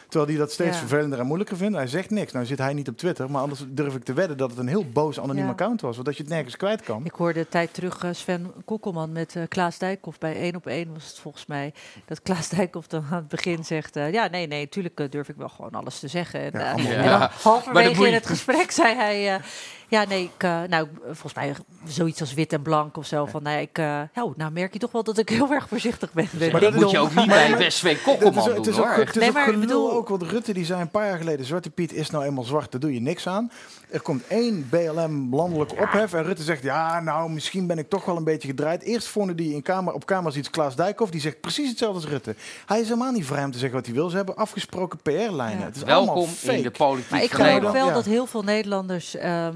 Terwijl 0.09 0.29
hij 0.31 0.39
dat 0.39 0.51
steeds 0.51 0.73
Ja. 0.75 0.79
vervelender 0.79 1.19
en 1.19 1.25
moeilijker 1.25 1.57
vindt. 1.57 1.75
Hij 1.77 1.87
zegt 1.87 2.09
niks. 2.09 2.31
Nou 2.31 2.45
zit 2.45 2.57
hij 2.57 2.73
niet 2.73 2.87
op 2.87 2.97
Twitter, 2.97 3.31
maar 3.31 3.41
anders 3.41 3.63
durf 3.67 3.95
ik 3.95 4.03
te 4.03 4.13
wedden 4.13 4.37
dat 4.37 4.49
het 4.49 4.59
een 4.59 4.67
heel 4.67 4.85
boos 4.89 5.19
anoniem 5.19 5.43
Ja. 5.43 5.49
account 5.49 5.81
was. 5.81 5.93
Want 5.93 6.05
dat 6.07 6.17
je 6.17 6.23
het 6.23 6.31
nergens 6.31 6.57
kwijt 6.57 6.81
kan. 6.81 7.05
Ik 7.05 7.11
hoorde 7.13 7.39
een 7.39 7.47
tijd 7.49 7.73
terug 7.73 8.03
eh, 8.03 8.09
Sven 8.13 8.51
Kokkelman 8.65 9.11
met 9.11 9.35
eh, 9.35 9.43
Klaas 9.47 9.77
Dijkhoff 9.77 10.17
bij 10.17 10.35
1 10.35 10.55
op 10.55 10.65
1 10.67 10.93
was 10.93 11.07
het 11.07 11.17
volgens 11.19 11.45
mij. 11.45 11.73
Dat 12.05 12.21
Klaas 12.21 12.49
Dijkhoff 12.49 12.87
dan 12.87 13.05
aan 13.09 13.15
het 13.17 13.27
begin 13.27 13.63
zegt, 13.65 13.95
eh, 13.95 14.11
ja 14.13 14.27
nee, 14.27 14.47
nee, 14.47 14.69
tuurlijk 14.69 15.11
durf 15.11 15.29
ik 15.29 15.35
wel 15.37 15.49
gewoon 15.49 15.71
alles 15.71 15.99
te 15.99 16.07
zeggen. 16.07 16.39
En, 16.53 16.59
Ja, 16.59 16.75
en 16.75 17.09
dan 17.19 17.29
halverwege 17.41 18.07
in 18.07 18.13
het 18.13 18.25
gesprek 18.25 18.71
zei 18.81 18.95
hij, 18.95 19.33
eh, 19.35 19.41
ja 19.87 20.05
nee, 20.05 20.23
ik, 20.23 20.43
eh, 20.43 20.61
nou 20.69 20.87
volgens 21.05 21.33
mij 21.33 21.55
zoiets 21.85 22.19
als 22.21 22.33
wit 22.33 22.53
en 22.53 22.61
blank 22.61 22.97
of 22.97 23.05
zo. 23.05 23.25
Van, 23.25 23.43
nou, 23.43 23.59
ik, 23.61 23.77
eh, 23.77 24.01
nou, 24.13 24.33
nou 24.35 24.51
merk 24.51 24.73
je 24.73 24.79
toch 24.79 24.91
wel 24.91 25.03
dat 25.03 25.17
ik 25.17 25.29
heel 25.29 25.51
erg 25.51 25.67
voorzichtig 25.67 26.13
ben. 26.13 26.27
Maar 26.51 26.61
dat 26.61 26.75
moet 26.75 26.91
je 26.91 26.99
ook 26.99 27.15
niet 27.15 27.27
bij 27.27 27.57
Westwee 27.57 28.01
Kokkelman 28.01 28.45
doen, 28.45 28.55
het 28.55 28.67
is 28.67 28.75
hoor. 28.77 28.89
ook, 28.89 28.95
het 28.97 29.09
is 29.09 29.15
Nee, 29.15 29.27
ook 29.27 29.33
maar 29.33 29.43
ik 29.47 29.53
gelul 29.53 29.67
bedoel- 29.67 29.91
ook, 29.91 30.07
want 30.09 30.21
Rutte 30.21 30.53
die 30.53 30.65
zei 30.65 30.81
een 30.81 30.89
paar 30.89 31.07
jaar 31.07 31.17
geleden... 31.17 31.45
Zwarte 31.45 31.69
Piet 31.69 31.93
is 31.93 32.09
nou 32.09 32.23
eenmaal 32.25 32.43
zwart, 32.43 32.71
daar 32.71 32.81
doe 32.81 32.93
je 32.93 33.01
niks 33.01 33.27
aan. 33.27 33.51
Er 33.89 34.01
komt 34.01 34.27
één 34.27 34.69
BLM 34.69 35.35
landelijk 35.35 35.81
ophef 35.81 36.13
en 36.13 36.23
Rutte 36.23 36.43
zegt... 36.43 36.63
ja, 36.63 36.99
nou, 36.99 37.29
misschien 37.29 37.67
ben 37.67 37.77
ik 37.77 37.89
toch 37.89 38.05
wel 38.05 38.17
een 38.17 38.23
beetje 38.23 38.47
gedraaid. 38.47 38.83
Eerst 38.83 39.07
vonden 39.07 39.35
die 39.35 39.53
in 39.53 39.61
kamer, 39.61 39.93
op 39.93 40.05
kamer 40.05 40.31
ziet 40.31 40.49
Klaas 40.49 40.75
Dijkhoff... 40.75 41.11
die 41.11 41.21
zegt 41.21 41.41
precies 41.41 41.69
hetzelfde 41.69 41.99
als 42.01 42.09
Rutte. 42.09 42.35
Hij 42.65 42.79
is 42.79 42.87
helemaal 42.87 43.11
niet 43.11 43.25
vrij 43.25 43.43
om 43.43 43.51
te 43.51 43.57
zeggen 43.57 43.77
wat 43.77 43.85
hij 43.85 43.95
wil. 43.95 44.09
Ze 44.09 44.15
hebben 44.15 44.35
afgesproken 44.35 44.99
PR-lijnen. 45.01 45.59
Ja. 45.59 45.65
Het 45.65 45.75
is 45.75 45.83
allemaal 45.83 46.05
Welkom 46.15 46.33
fake. 46.33 46.57
in 46.57 46.63
de 46.63 46.71
politiek 46.71 47.11
Maar 47.11 47.23
ik 47.23 47.31
geloof 47.31 47.71
wel 47.71 47.87
Ja. 47.87 47.93
dat 47.93 48.05
heel 48.05 48.25
veel 48.25 48.43
Nederlanders, 48.43 49.15
ehm, 49.15 49.55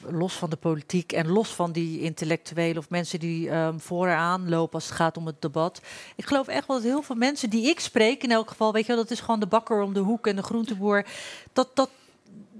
los 0.00 0.34
van 0.34 0.50
de 0.50 0.56
politiek 0.56 1.12
en 1.12 1.28
los 1.28 1.48
van 1.48 1.72
die 1.72 2.00
intellectuelen 2.00 2.78
of 2.78 2.90
mensen 2.90 3.18
die 3.18 3.50
ehm 3.50 3.78
vooraan 3.78 4.48
lopen 4.48 4.74
als 4.74 4.84
het 4.84 4.94
gaat 4.94 5.16
om 5.16 5.26
het 5.26 5.42
debat. 5.42 5.80
Ik 6.16 6.26
geloof 6.26 6.46
echt 6.46 6.66
wel 6.66 6.76
dat 6.76 6.86
heel 6.86 7.02
veel 7.02 7.16
mensen 7.16 7.50
die 7.50 7.68
ik 7.68 7.80
spreek, 7.80 8.22
in 8.22 8.30
elk 8.30 8.48
geval, 8.48 8.72
weet 8.72 8.86
je 8.86 8.94
wel, 8.94 9.02
dat 9.02 9.10
is 9.10 9.20
gewoon 9.20 9.40
de 9.40 9.46
bakker 9.46 9.80
om 9.82 9.92
de 9.92 10.00
hoek 10.00 10.26
en 10.26 10.36
de 10.36 10.42
groenteboer, 10.42 11.06
dat 11.52 11.68
dat. 11.74 11.88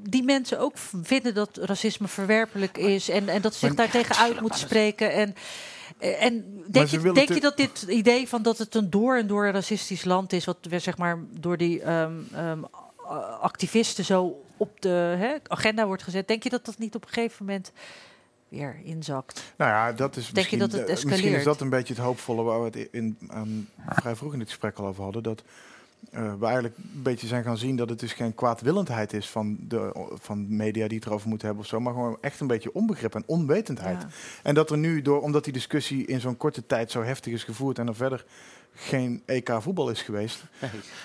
Die 0.08 0.22
mensen 0.22 0.58
ook 0.58 0.72
vinden 1.02 1.34
dat 1.34 1.58
racisme 1.60 2.08
verwerpelijk 2.08 2.78
is 2.78 3.08
en, 3.08 3.28
en 3.28 3.42
dat 3.42 3.54
ze 3.54 3.66
zich 3.66 3.74
daartegen 3.74 4.16
uit 4.16 4.40
moeten 4.40 4.60
spreken. 4.60 5.12
En, 5.12 5.34
en 5.98 6.62
denk, 6.66 6.88
je, 6.88 7.12
denk 7.12 7.28
je 7.28 7.40
dat 7.40 7.56
dit 7.56 7.82
idee 7.82 8.28
van 8.28 8.42
dat 8.42 8.58
het 8.58 8.74
een 8.74 8.90
door 8.90 9.16
en 9.16 9.26
door 9.26 9.48
racistisch 9.48 10.04
land 10.04 10.32
is, 10.32 10.44
wat 10.44 10.58
we 10.68 10.78
zeg 10.78 10.96
maar 10.96 11.18
door 11.30 11.56
die 11.56 11.82
ehm, 11.82 12.12
ehm, 12.32 12.62
activisten 13.40 14.04
zo 14.04 14.42
op 14.56 14.80
de 14.80 15.40
agenda 15.46 15.86
wordt 15.86 16.02
gezet, 16.02 16.28
denk 16.28 16.42
je 16.42 16.50
dat 16.50 16.64
dat 16.64 16.78
niet 16.78 16.94
op 16.94 17.02
een 17.02 17.12
gegeven 17.12 17.44
moment 17.46 17.72
weer 18.48 18.80
inzakt? 18.84 19.54
Nou 19.56 19.70
ja, 19.70 19.92
dat 19.92 20.16
is 20.16 20.26
je 20.26 20.32
misschien, 20.34 20.58
dat 20.58 20.72
het 20.72 20.80
eh, 20.80 20.88
misschien 20.88 21.10
escaleert? 21.10 21.38
is 21.38 21.44
dat 21.44 21.60
een 21.60 21.68
beetje 21.68 21.94
het 21.94 22.02
hoopvolle 22.02 22.42
waar 22.42 22.58
we 22.58 22.64
het 22.64 22.88
in, 22.92 23.18
vrij 23.88 24.16
vroeg 24.16 24.32
in 24.32 24.38
het 24.38 24.48
gesprek 24.48 24.78
al 24.78 24.86
over 24.86 25.02
hadden. 25.02 25.22
Dat 25.22 25.42
we 26.10 26.44
eigenlijk 26.44 26.76
een 26.76 27.02
beetje 27.02 27.26
zijn 27.26 27.44
gaan 27.44 27.58
zien 27.58 27.76
dat 27.76 27.88
het 27.88 28.00
dus 28.00 28.12
geen 28.12 28.34
kwaadwillendheid 28.34 29.12
is 29.12 29.28
van 29.28 29.56
de 29.60 30.08
van 30.20 30.56
media 30.56 30.88
die 30.88 30.98
het 30.98 31.06
erover 31.06 31.28
moeten 31.28 31.46
hebben 31.46 31.64
of 31.64 31.70
zo, 31.70 31.80
maar 31.80 31.92
gewoon 31.92 32.18
echt 32.20 32.40
een 32.40 32.46
beetje 32.46 32.74
onbegrip 32.74 33.14
en 33.14 33.22
onwetendheid. 33.26 34.00
Ja. 34.00 34.08
En 34.42 34.54
dat 34.54 34.70
er 34.70 34.78
nu, 34.78 35.02
door, 35.02 35.20
omdat 35.20 35.44
die 35.44 35.52
discussie 35.52 36.06
in 36.06 36.20
zo'n 36.20 36.36
korte 36.36 36.66
tijd 36.66 36.90
zo 36.90 37.02
heftig 37.02 37.32
is 37.32 37.44
gevoerd 37.44 37.78
en 37.78 37.88
er 37.88 37.94
verder 37.94 38.24
geen 38.74 39.22
EK 39.26 39.50
voetbal 39.58 39.90
is 39.90 40.02
geweest, 40.02 40.42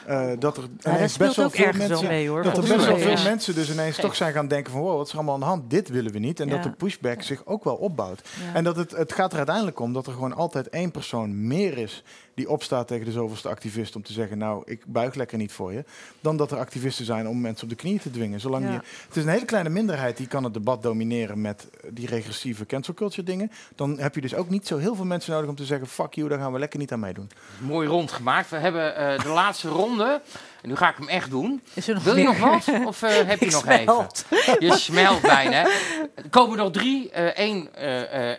eh, 0.06 0.30
dat 0.40 0.58
er 0.58 0.64
dat 0.78 1.18
best 1.18 1.36
wel 1.36 1.50
veel 1.50 1.74
mensen, 1.74 2.08
mee, 2.08 2.30
hoor, 2.30 2.44
dat 2.44 2.58
er 2.58 2.64
best 2.64 2.86
wel 2.86 2.98
veel 2.98 3.10
ja. 3.10 3.24
mensen 3.24 3.56
dus 3.56 3.72
ineens 3.72 3.96
toch 3.96 4.16
zijn 4.16 4.34
gaan 4.34 4.48
denken 4.48 4.72
van 4.72 4.82
wow, 4.82 4.98
wat 4.98 5.06
is 5.06 5.12
er 5.12 5.18
allemaal 5.18 5.34
aan 5.34 5.40
de 5.40 5.46
hand? 5.46 5.70
Dit 5.70 5.90
willen 5.90 6.12
we 6.12 6.20
niet. 6.20 6.40
En 6.40 6.48
Ja. 6.48 6.54
dat 6.54 6.64
de 6.64 6.72
pushback 6.72 7.22
zich 7.22 7.46
ook 7.46 7.64
wel 7.64 7.76
opbouwt. 7.76 8.22
Ja. 8.46 8.54
En 8.54 8.64
dat 8.64 8.76
het, 8.76 8.92
het 8.92 9.14
gaat 9.14 9.32
er 9.32 9.38
uiteindelijk 9.38 9.80
om 9.80 9.94
dat 9.94 10.08
er 10.08 10.14
gewoon 10.14 10.34
altijd 10.34 10.70
één 10.70 10.92
persoon 10.92 11.48
meer 11.48 11.78
is 11.78 12.04
die 12.40 12.50
opstaat 12.50 12.88
tegen 12.88 13.06
de 13.06 13.12
zoveelste 13.12 13.50
activist 13.50 13.96
om 13.96 14.02
te 14.04 14.14
zeggen, 14.14 14.38
nou, 14.38 14.62
ik 14.66 14.84
buig 14.88 15.16
lekker 15.16 15.38
niet 15.38 15.52
voor 15.52 15.74
je, 15.74 15.84
dan 16.22 16.38
dat 16.38 16.52
er 16.52 16.58
activisten 16.58 17.06
zijn 17.06 17.28
om 17.28 17.42
mensen 17.42 17.64
op 17.64 17.70
de 17.70 17.76
knieën 17.76 18.00
te 18.00 18.12
dwingen. 18.12 18.40
Zolang 18.40 18.66
Ja. 18.66 18.72
je, 18.72 18.78
het 19.08 19.16
is 19.16 19.24
een 19.24 19.30
hele 19.30 19.46
kleine 19.46 19.70
minderheid 19.70 20.18
die 20.18 20.28
kan 20.28 20.44
het 20.44 20.54
debat 20.54 20.84
domineren 20.84 21.42
met 21.42 21.68
eh, 21.70 21.90
die 21.94 22.08
regressieve 22.08 22.66
cancel 22.66 22.94
culture 22.94 23.24
dingen. 23.24 23.52
Dan 23.76 24.00
heb 24.00 24.16
je 24.16 24.22
dus 24.22 24.36
ook 24.36 24.50
niet 24.50 24.68
zo 24.68 24.78
heel 24.78 24.96
veel 24.96 25.06
mensen 25.06 25.32
nodig 25.34 25.50
om 25.50 25.56
te 25.56 25.66
zeggen, 25.66 25.88
fuck 25.88 26.14
you, 26.14 26.30
daar 26.30 26.40
gaan 26.40 26.54
we 26.54 26.60
lekker 26.60 26.80
niet 26.80 26.92
aan 26.92 27.00
meedoen. 27.00 27.30
Mooi 27.60 27.88
rond 27.88 28.12
gemaakt. 28.12 28.50
We 28.50 28.58
hebben 28.58 28.96
eh, 28.96 29.20
de 29.24 29.30
laatste 29.30 29.68
ronde. 29.70 30.22
En 30.62 30.70
nu 30.70 30.76
ga 30.76 30.90
ik 30.90 30.96
hem 30.98 31.08
echt 31.08 31.30
doen. 31.30 31.62
Is 31.74 31.88
er 31.88 31.94
nog 31.94 32.04
Wil 32.04 32.16
je 32.18 32.24
meer? 32.30 32.40
nog 32.40 32.66
wat? 32.66 32.86
Of 32.86 33.02
eh, 33.02 33.10
heb 33.28 33.40
je 33.40 33.46
Ik 33.46 33.52
nog 33.52 33.62
smelt. 33.62 34.26
even? 34.30 34.56
Je 34.68 34.74
smelt 34.78 35.22
bijna. 35.22 35.52
hè? 35.52 35.68
Er 36.16 36.30
komen 36.30 36.58
nog 36.58 36.72
drie. 36.72 37.10
Eén 37.40 37.70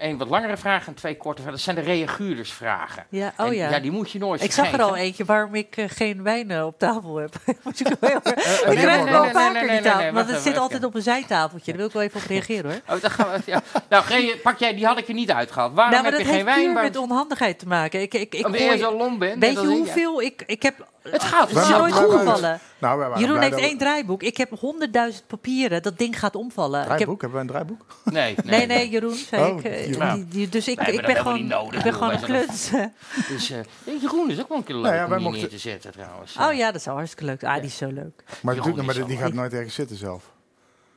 één 0.00 0.18
wat 0.18 0.28
langere 0.28 0.56
vraag 0.56 0.86
en 0.86 0.94
twee 0.94 1.16
korte 1.16 1.42
vragen. 1.42 1.56
Dat 1.56 1.64
zijn 1.64 1.76
de 1.76 1.82
reaguurdersvragen. 1.82 3.06
Ja, 3.08 3.32
oh 3.36 3.46
En 3.46 3.54
ja. 3.54 3.70
ja, 3.70 3.78
die 3.80 3.90
moet 3.90 4.10
je 4.10 4.18
nooit 4.18 4.42
ik 4.42 4.52
zag 4.52 4.72
er 4.72 4.82
al 4.82 4.96
eentje 4.96 5.24
waarom 5.24 5.54
ik 5.54 5.76
eh, 5.76 5.84
geen 5.88 6.22
wijn 6.22 6.50
eh, 6.50 6.66
op 6.66 6.78
tafel 6.78 7.16
heb. 7.16 7.34
Moet 7.64 7.80
ik 7.80 7.96
wel 8.00 8.10
Eh, 8.10 8.72
ik 8.72 8.78
wel 9.10 9.22
nee, 9.22 9.32
vaker 9.32 9.52
nee, 9.66 9.70
die 9.70 9.80
tafel, 9.80 10.00
nee, 10.00 10.12
want 10.12 10.26
het 10.26 10.28
even, 10.28 10.40
zit 10.42 10.46
even. 10.52 10.62
altijd 10.62 10.84
op 10.84 10.94
een 10.94 11.02
zijtafeltje. 11.02 11.66
Daar 11.70 11.76
wil 11.80 11.86
ik 11.86 11.92
wel 11.92 12.02
even 12.02 12.20
op 12.20 12.26
reageren 12.26 12.70
hoor. 12.70 12.96
Oh, 12.96 13.02
dan 13.02 13.10
gaan 13.10 13.26
we, 13.30 13.38
ja. 13.46 13.62
Nou, 13.88 14.36
pak 14.42 14.58
jij, 14.58 14.74
die 14.74 14.86
had 14.86 14.98
ik 14.98 15.08
er 15.08 15.14
niet 15.14 15.30
uitgehaald. 15.30 15.74
Waarom 15.74 15.92
nou, 15.92 16.02
maar 16.04 16.12
heb 16.12 16.20
dat 16.22 16.30
je 16.30 16.36
heeft 16.36 16.46
geen 16.46 16.54
wijn? 16.54 16.64
puur 16.64 16.74
Waarom- 16.74 16.92
met 16.92 17.10
onhandigheid 17.10 17.58
te 17.58 17.66
maken. 17.66 18.00
Ik, 18.00 18.14
ik, 18.14 18.34
ik 18.34 18.46
Omdat 18.46 18.60
je 18.60 18.76
zo 18.78 18.96
lomp 18.96 19.18
bent? 19.18 19.38
Weet 19.40 19.52
je 19.52 19.60
ik, 19.60 19.66
hoeveel 19.76 20.22
ik, 20.22 20.42
ik 20.46 20.62
heb... 20.62 20.88
Het 21.02 21.22
gaat 21.24 21.50
Het 21.50 21.68
nooit 21.68 21.94
omgevallen. 22.12 22.60
Nou, 22.78 22.98
wij 22.98 23.08
waren 23.08 23.20
Jeroen 23.20 23.36
blij 23.36 23.40
heeft 23.48 23.50
dat 23.50 23.60
we- 23.60 23.66
één 23.66 23.78
draaiboek. 23.78 24.22
Ik 24.22 24.36
heb 24.36 24.50
honderdduizend 24.58 25.26
papieren. 25.26 25.82
Dat 25.82 25.98
ding 25.98 26.18
gaat 26.18 26.34
omvallen. 26.36 26.80
Ik 26.82 26.86
heb, 26.88 26.96
Draaiboek? 26.96 27.20
Hebben 27.20 27.38
wij 27.38 27.40
een 27.40 27.52
draaiboek? 27.52 27.86
Nee, 28.04 28.34
nee, 28.44 28.66
nee, 28.66 28.88
Jeroen, 28.88 29.14
zei 29.14 29.50
Oh, 29.52 29.58
ik. 29.58 29.64
eh, 29.64 29.86
Jeroen. 29.86 30.14
die- 30.14 30.28
die- 30.28 30.48
dus 30.48 30.68
ik, 30.68 30.80
ik 30.80 31.06
ben 31.06 31.16
gewoon, 31.16 31.34
niet 31.34 31.46
nodig, 31.48 31.74
ik 31.74 31.82
ben 31.82 31.92
joh. 31.92 32.00
gewoon 32.02 32.14
een 32.14 32.20
Wij 32.20 32.46
zijn 32.56 32.92
kluts. 33.10 33.28
Dus, 33.28 33.50
eh, 33.50 34.00
Jeroen 34.00 34.30
is 34.30 34.40
ook 34.40 34.48
wel 34.48 34.58
een 34.58 34.64
keer 34.64 34.74
leuk 34.74 34.84
Nou 34.84 34.96
ja, 34.96 35.16
om 35.16 35.22
mochten- 35.22 35.40
neer 35.40 35.48
te 35.50 35.58
zetten 35.58 35.92
trouwens. 35.92 36.36
Oh 36.40 36.52
ja, 36.52 36.66
dat 36.66 36.80
is 36.80 36.84
wel 36.86 36.94
hartstikke 36.94 37.24
leuk. 37.24 37.44
Ah, 37.44 37.54
die 37.54 37.64
is 37.64 37.76
zo 37.76 37.86
leuk. 37.92 38.24
Maar, 38.42 38.56
maar 38.84 39.06
die 39.06 39.16
gaat 39.16 39.32
nooit 39.32 39.52
ergens 39.52 39.74
zitten 39.74 39.96
zelf. 39.96 40.22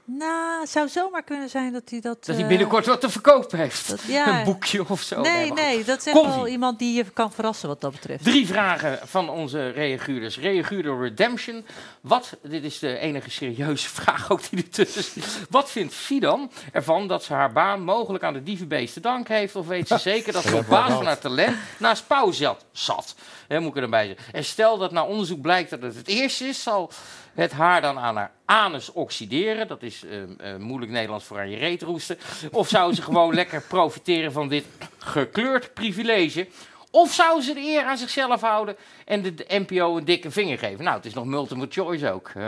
Nou, 0.06 0.60
het 0.62 0.70
zou 0.70 0.88
zomaar 0.88 1.24
kunnen 1.24 1.50
zijn 1.50 1.74
dat 1.74 1.90
hij 1.90 2.00
dat... 2.00 2.26
Dat 2.26 2.36
hij 2.36 2.44
eh, 2.44 2.50
binnenkort 2.50 2.86
wat 2.86 3.02
te 3.02 3.10
verkopen 3.10 3.58
heeft. 3.60 3.90
dat- 3.90 4.02
ja. 4.08 4.40
Een 4.40 4.46
boekje 4.46 4.90
of 4.90 5.02
zo. 5.02 5.22
Nee, 5.22 5.52
nee, 5.54 5.84
dat 5.84 6.06
is 6.08 6.14
wel 6.14 6.48
iemand 6.48 6.80
die 6.80 6.94
je 6.96 7.04
kan 7.04 7.32
verrassen 7.32 7.68
wat 7.68 7.82
dat 7.82 7.92
betreft. 7.92 8.24
Drie 8.24 8.48
vragen 8.48 9.00
van 9.08 9.30
onze 9.30 9.70
reaguurders. 9.70 10.40
Reaguurder 10.40 11.00
Redemption. 11.02 11.66
Wat, 12.02 12.38
dit 12.42 12.64
is 12.64 12.80
de 12.80 12.98
enige 12.98 13.30
serieuze 13.30 13.90
vraag 14.00 14.32
ook 14.32 14.50
die 14.50 14.64
ertussen 14.64 15.04
zit. 15.04 15.40
Wat 15.50 15.72
vindt 15.72 15.94
Fidan 15.94 16.52
ervan 16.72 17.08
dat 17.08 17.24
ze 17.24 17.34
haar 17.34 17.52
baan 17.52 17.82
mogelijk 17.84 18.24
aan 18.24 18.34
de 18.34 18.44
dievenbeest 18.44 18.94
te 18.94 19.00
danken 19.00 19.36
heeft? 19.36 19.56
Of 19.56 19.68
weet 19.68 19.88
ze 19.88 19.98
zeker 20.12 20.34
dat 20.34 20.44
ze 20.44 20.56
op 20.56 20.68
basis 20.68 20.94
van 20.96 21.06
haar 21.06 21.20
talent 21.20 21.58
naast 21.78 22.08
Pauw 22.08 22.32
zat? 22.32 22.66
zat? 22.72 23.16
Hè, 23.48 23.60
moet 23.60 23.76
ik 23.76 23.82
erbij 23.84 24.06
zeggen. 24.08 24.34
En 24.34 24.44
stel 24.44 24.78
dat 24.78 24.92
na 24.92 25.04
onderzoek 25.06 25.42
blijkt 25.42 25.70
dat 25.70 25.82
het 25.82 25.96
het 25.96 26.08
eerste 26.08 26.46
is, 26.46 26.64
zal 26.64 26.92
het 27.34 27.52
haar 27.52 27.82
dan 27.82 28.00
aan 28.00 28.16
haar 28.16 28.32
anus 28.46 28.92
oxideren. 28.92 29.68
Dat 29.68 29.84
is 29.84 30.04
eh, 30.04 30.54
eh, 30.54 30.60
moeilijk 30.60 30.92
Nederlands 30.92 31.26
voor 31.26 31.40
aan 31.40 31.50
je 31.50 31.58
reet 31.58 31.82
roesten. 31.82 32.18
Of 32.52 32.68
zou 32.68 32.94
ze 32.94 33.02
gewoon 33.12 33.34
lekker 33.34 33.62
profiteren 33.62 34.32
van 34.32 34.48
dit 34.50 34.66
gekleurd 34.98 35.74
privilege? 35.74 36.48
Of 36.92 37.14
zou 37.14 37.42
ze 37.42 37.54
de 37.54 37.60
eer 37.62 37.84
aan 37.84 37.98
zichzelf 37.98 38.42
houden 38.42 38.76
en 39.06 39.22
de, 39.22 39.34
de 39.34 39.46
NPO 39.48 39.98
een 39.98 40.06
dikke 40.06 40.32
vinger 40.32 40.58
geven? 40.58 40.84
Nou, 40.84 40.96
het 40.98 41.06
is 41.06 41.14
nog 41.14 41.26
multiple 41.26 41.68
choice 41.70 42.12
ook. 42.12 42.28
eh. 42.36 42.48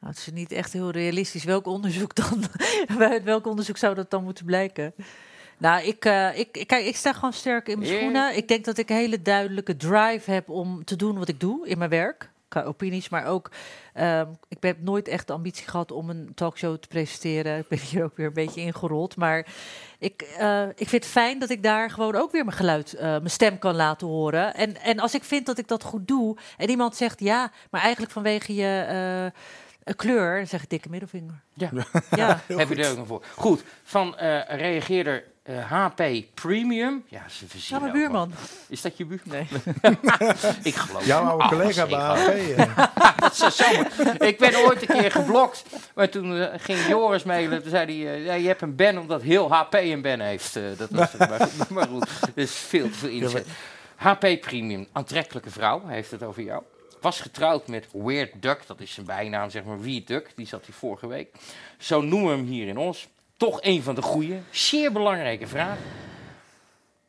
Nou, 0.00 0.12
het 0.12 0.18
is 0.18 0.32
niet 0.32 0.52
echt 0.52 0.72
heel 0.72 0.90
realistisch. 0.90 1.44
Welk 1.44 1.66
onderzoek 1.66 2.14
dan? 2.14 2.44
Welk 3.24 3.46
onderzoek 3.46 3.76
zou 3.76 3.94
dat 3.94 4.10
dan 4.10 4.24
moeten 4.24 4.44
blijken? 4.44 4.94
Nou, 5.58 5.82
ik, 5.82 6.04
eh, 6.04 6.38
ik, 6.38 6.64
kijk, 6.66 6.84
ik 6.84 6.96
sta 6.96 7.12
gewoon 7.12 7.32
sterk 7.32 7.68
in 7.68 7.78
mijn 7.78 7.90
schoenen. 7.90 8.36
Ik 8.36 8.48
denk 8.48 8.64
dat 8.64 8.78
ik 8.78 8.90
een 8.90 8.96
hele 8.96 9.22
duidelijke 9.22 9.76
drive 9.76 10.30
heb 10.30 10.48
om 10.48 10.84
te 10.84 10.96
doen 10.96 11.18
wat 11.18 11.28
ik 11.28 11.40
doe 11.40 11.68
in 11.68 11.78
mijn 11.78 11.90
werk. 11.90 12.30
Opinies, 12.54 13.08
maar 13.08 13.26
ook... 13.26 13.50
ehm, 13.94 14.26
ik 14.48 14.56
heb 14.60 14.80
nooit 14.80 15.08
echt 15.08 15.26
de 15.26 15.32
ambitie 15.32 15.68
gehad 15.68 15.92
om 15.92 16.10
een 16.10 16.32
talkshow 16.34 16.76
te 16.78 16.88
presenteren. 16.88 17.58
Ik 17.58 17.68
ben 17.68 17.78
hier 17.78 18.04
ook 18.04 18.16
weer 18.16 18.26
een 18.26 18.32
beetje 18.32 18.60
ingerold. 18.60 19.16
Maar 19.16 19.46
ik, 19.98 20.22
eh, 20.22 20.62
ik 20.62 20.88
vind 20.88 21.04
het 21.04 21.12
fijn 21.12 21.38
dat 21.38 21.50
ik 21.50 21.62
daar 21.62 21.90
gewoon 21.90 22.14
ook 22.16 22.32
weer 22.32 22.44
mijn 22.44 22.56
geluid, 22.56 22.94
eh, 22.94 23.00
mijn 23.06 23.30
stem 23.30 23.58
kan 23.58 23.74
laten 23.74 24.06
horen. 24.06 24.54
En, 24.54 24.76
en 24.76 24.98
als 24.98 25.14
ik 25.14 25.24
vind 25.24 25.46
dat 25.46 25.58
ik 25.58 25.68
dat 25.68 25.82
goed 25.82 26.08
doe 26.08 26.36
en 26.56 26.70
iemand 26.70 26.96
zegt 26.96 27.20
ja, 27.20 27.50
maar 27.70 27.80
eigenlijk 27.80 28.12
vanwege 28.12 28.54
je. 28.54 28.84
eh, 28.88 29.40
Een 29.88 29.96
kleur, 29.96 30.46
zeg 30.46 30.62
ik 30.62 30.70
dikke 30.70 30.88
middelvinger. 30.88 31.40
Ja. 31.54 31.70
Ja. 32.16 32.40
Heb 32.56 32.68
je 32.68 32.74
er 32.84 32.90
ook 32.90 32.96
nog 32.96 33.06
voor. 33.06 33.22
Goed, 33.36 33.62
van 33.84 34.16
eh 34.18 34.56
reageerder 34.58 35.24
eh, 35.42 35.70
HP 35.72 36.02
Premium. 36.34 37.04
Ja, 37.08 37.22
ze 37.28 37.44
Ja, 37.44 37.50
verzinnen 37.50 37.82
mijn 37.82 37.94
ook 38.04 38.10
buurman. 38.10 38.30
wat. 38.40 38.50
Is 38.68 38.80
dat 38.82 38.96
je 38.96 39.04
buurman? 39.04 39.36
Nee. 39.36 39.46
ik 40.62 40.74
geloof 40.74 41.06
Jouw 41.06 41.22
het. 41.22 41.30
oude 41.30 41.48
collega 41.48 41.86
bij. 41.86 41.98
HP. 41.98 42.28
eh. 42.58 42.76
Dat. 43.38 44.22
Ik 44.28 44.38
ben 44.38 44.56
ooit 44.56 44.80
een 44.90 44.96
keer 45.00 45.10
geblokt. 45.10 45.64
Maar 45.94 46.08
toen 46.08 46.36
eh, 46.40 46.60
ging 46.60 46.86
Joris 46.86 47.22
mailen. 47.22 47.60
Toen 47.62 47.70
zei 47.70 48.04
hij, 48.04 48.14
eh, 48.14 48.24
ja, 48.24 48.32
je 48.34 48.46
hebt 48.46 48.62
een 48.62 48.76
ban 48.76 48.98
omdat 48.98 49.22
heel 49.22 49.52
HP 49.52 49.74
een 49.74 50.02
ban 50.02 50.20
heeft. 50.20 50.56
Eh, 50.56 50.62
dat 50.76 50.90
was 50.90 51.12
het. 51.12 51.28
Maar, 51.28 51.48
maar 51.68 51.86
goed, 51.86 52.08
er 52.20 52.42
is 52.42 52.52
veel 52.54 52.86
te 52.90 52.94
veel 52.98 53.08
inzet. 53.08 53.46
HP 53.96 54.20
Premium, 54.40 54.86
aantrekkelijke 54.92 55.50
vrouw, 55.50 55.82
hij 55.86 55.94
heeft 55.94 56.10
het 56.10 56.22
over 56.22 56.42
jou. 56.42 56.62
Was 57.00 57.20
getrouwd 57.20 57.66
met 57.68 57.86
Weird 57.92 58.42
Duck, 58.42 58.66
dat 58.66 58.80
is 58.80 58.92
zijn 58.92 59.06
bijnaam, 59.06 59.50
zeg 59.50 59.64
maar 59.64 59.80
Weird 59.80 60.06
Duck. 60.06 60.32
Die 60.36 60.46
zat 60.46 60.64
hier 60.66 60.74
vorige 60.74 61.06
week. 61.06 61.34
Zo 61.78 62.00
noemen 62.00 62.30
we 62.30 62.36
hem 62.36 62.46
hier 62.46 62.68
in 62.68 62.76
ons. 62.78 63.08
Toch 63.36 63.58
een 63.62 63.82
van 63.82 63.94
de 63.94 64.02
goeie, 64.02 64.40
zeer 64.50 64.92
belangrijke 64.92 65.46
vraag. 65.46 65.78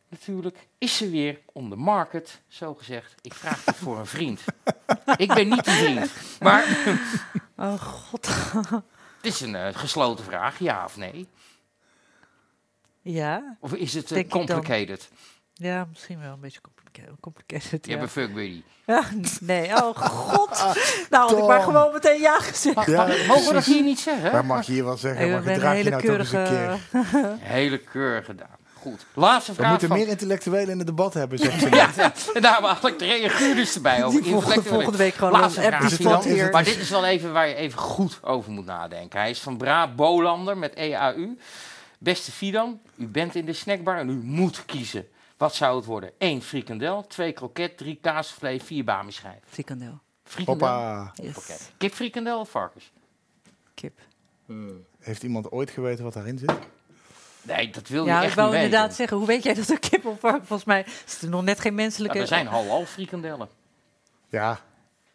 Natuurlijk, 0.07 0.67
is 0.77 0.97
ze 0.97 1.09
weer 1.09 1.39
on 1.53 1.69
the 1.69 1.75
market, 1.75 2.41
zo 2.47 2.73
gezegd. 2.75 3.15
Ik 3.21 3.33
vraag 3.33 3.63
dit 3.63 3.75
voor 3.75 3.97
een 3.99 4.05
vriend. 4.05 4.41
Ik 5.17 5.33
ben 5.33 5.47
niet 5.49 5.63
die 5.65 5.73
vriend. 5.73 6.11
Maar 6.39 6.65
Oh 7.57 7.81
god. 7.81 8.27
het 8.67 8.83
is 9.21 9.41
een 9.41 9.55
eh, 9.55 9.75
gesloten 9.75 10.25
vraag, 10.25 10.59
ja 10.59 10.85
of 10.85 10.97
nee? 10.97 11.27
Ja, 13.01 13.57
Of 13.59 13.73
is 13.73 13.93
het 13.93 14.11
eh, 14.11 14.29
complicated? 14.29 15.09
ja, 15.53 15.85
misschien 15.89 16.19
wel 16.19 16.33
een 16.33 16.39
beetje 16.39 16.61
complicated. 16.61 16.78
Complicated 17.19 17.85
Je 17.85 17.91
ja. 17.91 17.97
hebt 17.97 18.01
een 18.01 18.23
fuck 18.23 18.33
buddy. 18.33 18.61
Ja, 18.85 19.03
nee, 19.39 19.71
oh 19.83 19.97
god. 19.97 20.49
nou, 21.09 21.29
had 21.29 21.37
ik 21.37 21.47
maar 21.47 21.61
gewoon 21.61 21.93
meteen 21.93 22.19
ja 22.19 22.39
gezegd. 22.39 22.85
Ja, 22.85 23.05
Mogen 23.27 23.47
we 23.47 23.53
dat 23.53 23.65
hier 23.65 23.83
niet 23.83 23.99
zeggen? 23.99 24.31
Maar 24.31 24.45
mag 24.45 24.65
je 24.65 24.71
hier 24.71 24.85
wel 24.85 24.97
zeggen, 24.97 25.25
Ik 25.25 25.31
maar 25.31 25.41
ben 25.41 25.49
een 25.49 25.55
gedraag 25.55 25.77
je 25.77 25.83
hele 25.83 25.89
nou 25.89 26.05
toch 26.05 26.17
eens 26.17 26.31
een 26.31 26.43
keurige... 26.43 26.79
keer. 27.11 27.37
Hele 27.55 27.77
keur 27.77 28.23
gedaan. 28.23 28.57
Goed. 28.73 29.05
Laatste 29.13 29.51
We 29.51 29.57
vraag 29.57 29.69
moeten 29.69 29.87
van... 29.87 29.97
meer 29.97 30.07
intellectuelen 30.07 30.69
in 30.69 30.77
het 30.77 30.87
debat 30.87 31.13
hebben, 31.13 31.39
zegt 31.39 31.59
ze. 31.59 31.69
Ja, 31.75 31.89
ja, 31.95 32.13
en 32.33 32.41
daar 32.41 32.51
hebben 32.51 32.61
we 32.61 32.67
eigenlijk 32.67 32.99
de 32.99 33.05
reaguurders 33.05 33.75
erbij 33.75 34.03
over. 34.03 34.21
Die 34.21 34.31
volgende, 34.31 34.63
volgende 34.63 34.97
week 34.97 35.13
gewoon 35.13 35.31
Laatste 35.39 35.59
een 35.65 35.67
vraag 35.67 35.83
Is 35.91 35.97
het 35.97 36.23
hier. 36.23 36.43
het- 36.43 36.51
Maar 36.51 36.63
dit 36.63 36.77
is 36.77 36.89
wel 36.89 37.05
even 37.05 37.33
waar 37.33 37.47
je 37.47 37.55
even 37.55 37.79
goed 37.79 38.19
over 38.21 38.51
moet 38.51 38.65
nadenken. 38.65 39.19
Hij 39.19 39.29
is 39.29 39.39
van 39.39 39.57
Bra 39.57 39.93
Bolander 39.93 40.57
met 40.57 40.73
EAU. 40.73 41.37
Beste 41.99 42.31
Fidan, 42.31 42.79
u 42.95 43.07
bent 43.07 43.35
in 43.35 43.45
de 43.45 43.53
snackbar 43.53 43.97
en 43.97 44.09
u 44.09 44.19
moet 44.23 44.65
kiezen. 44.65 45.07
Wat 45.39 45.55
zou 45.55 45.75
het 45.75 45.85
worden? 45.85 46.11
1 46.17 46.41
frikandel, 46.41 47.07
2 47.07 47.31
kroket, 47.31 47.77
3 47.77 47.97
kaasvlees, 48.01 48.63
4 48.63 48.83
bamischijf. 48.83 49.39
Frikandel. 49.45 49.99
Frikandel? 50.23 50.67
Hoppa. 50.67 51.11
Yes. 51.15 51.37
Oké. 51.37 51.53
Kip, 51.77 51.93
frikandel 51.93 52.39
of 52.39 52.49
varkens? 52.49 52.91
Kip. 53.73 53.99
Heeft 54.99 55.23
iemand 55.23 55.51
ooit 55.51 55.69
geweten 55.71 56.03
wat 56.03 56.13
daarin 56.13 56.37
zit? 56.37 56.51
Nee, 57.41 57.69
dat 57.69 57.87
wil 57.87 58.03
je 58.03 58.09
Ja, 58.09 58.21
echt 58.21 58.29
ik 58.29 58.35
wou 58.35 58.47
niet 58.47 58.55
weten. 58.57 58.71
inderdaad 58.71 58.95
zeggen, 58.97 59.17
hoe 59.17 59.27
weet 59.27 59.43
jij 59.43 59.53
dat 59.53 59.69
er 59.69 59.79
kip 59.79 60.05
of 60.05 60.19
varken? 60.19 60.45
Volgens 60.47 60.67
mij 60.67 60.85
is 61.05 61.21
er 61.21 61.29
nog 61.29 61.43
net 61.43 61.59
geen 61.59 61.75
menselijke... 61.75 62.15
Ja, 62.15 62.21
er 62.21 62.27
zijn 62.27 62.47
halal 62.47 62.85
frikandellen. 62.85 63.49
Ja. 64.29 64.59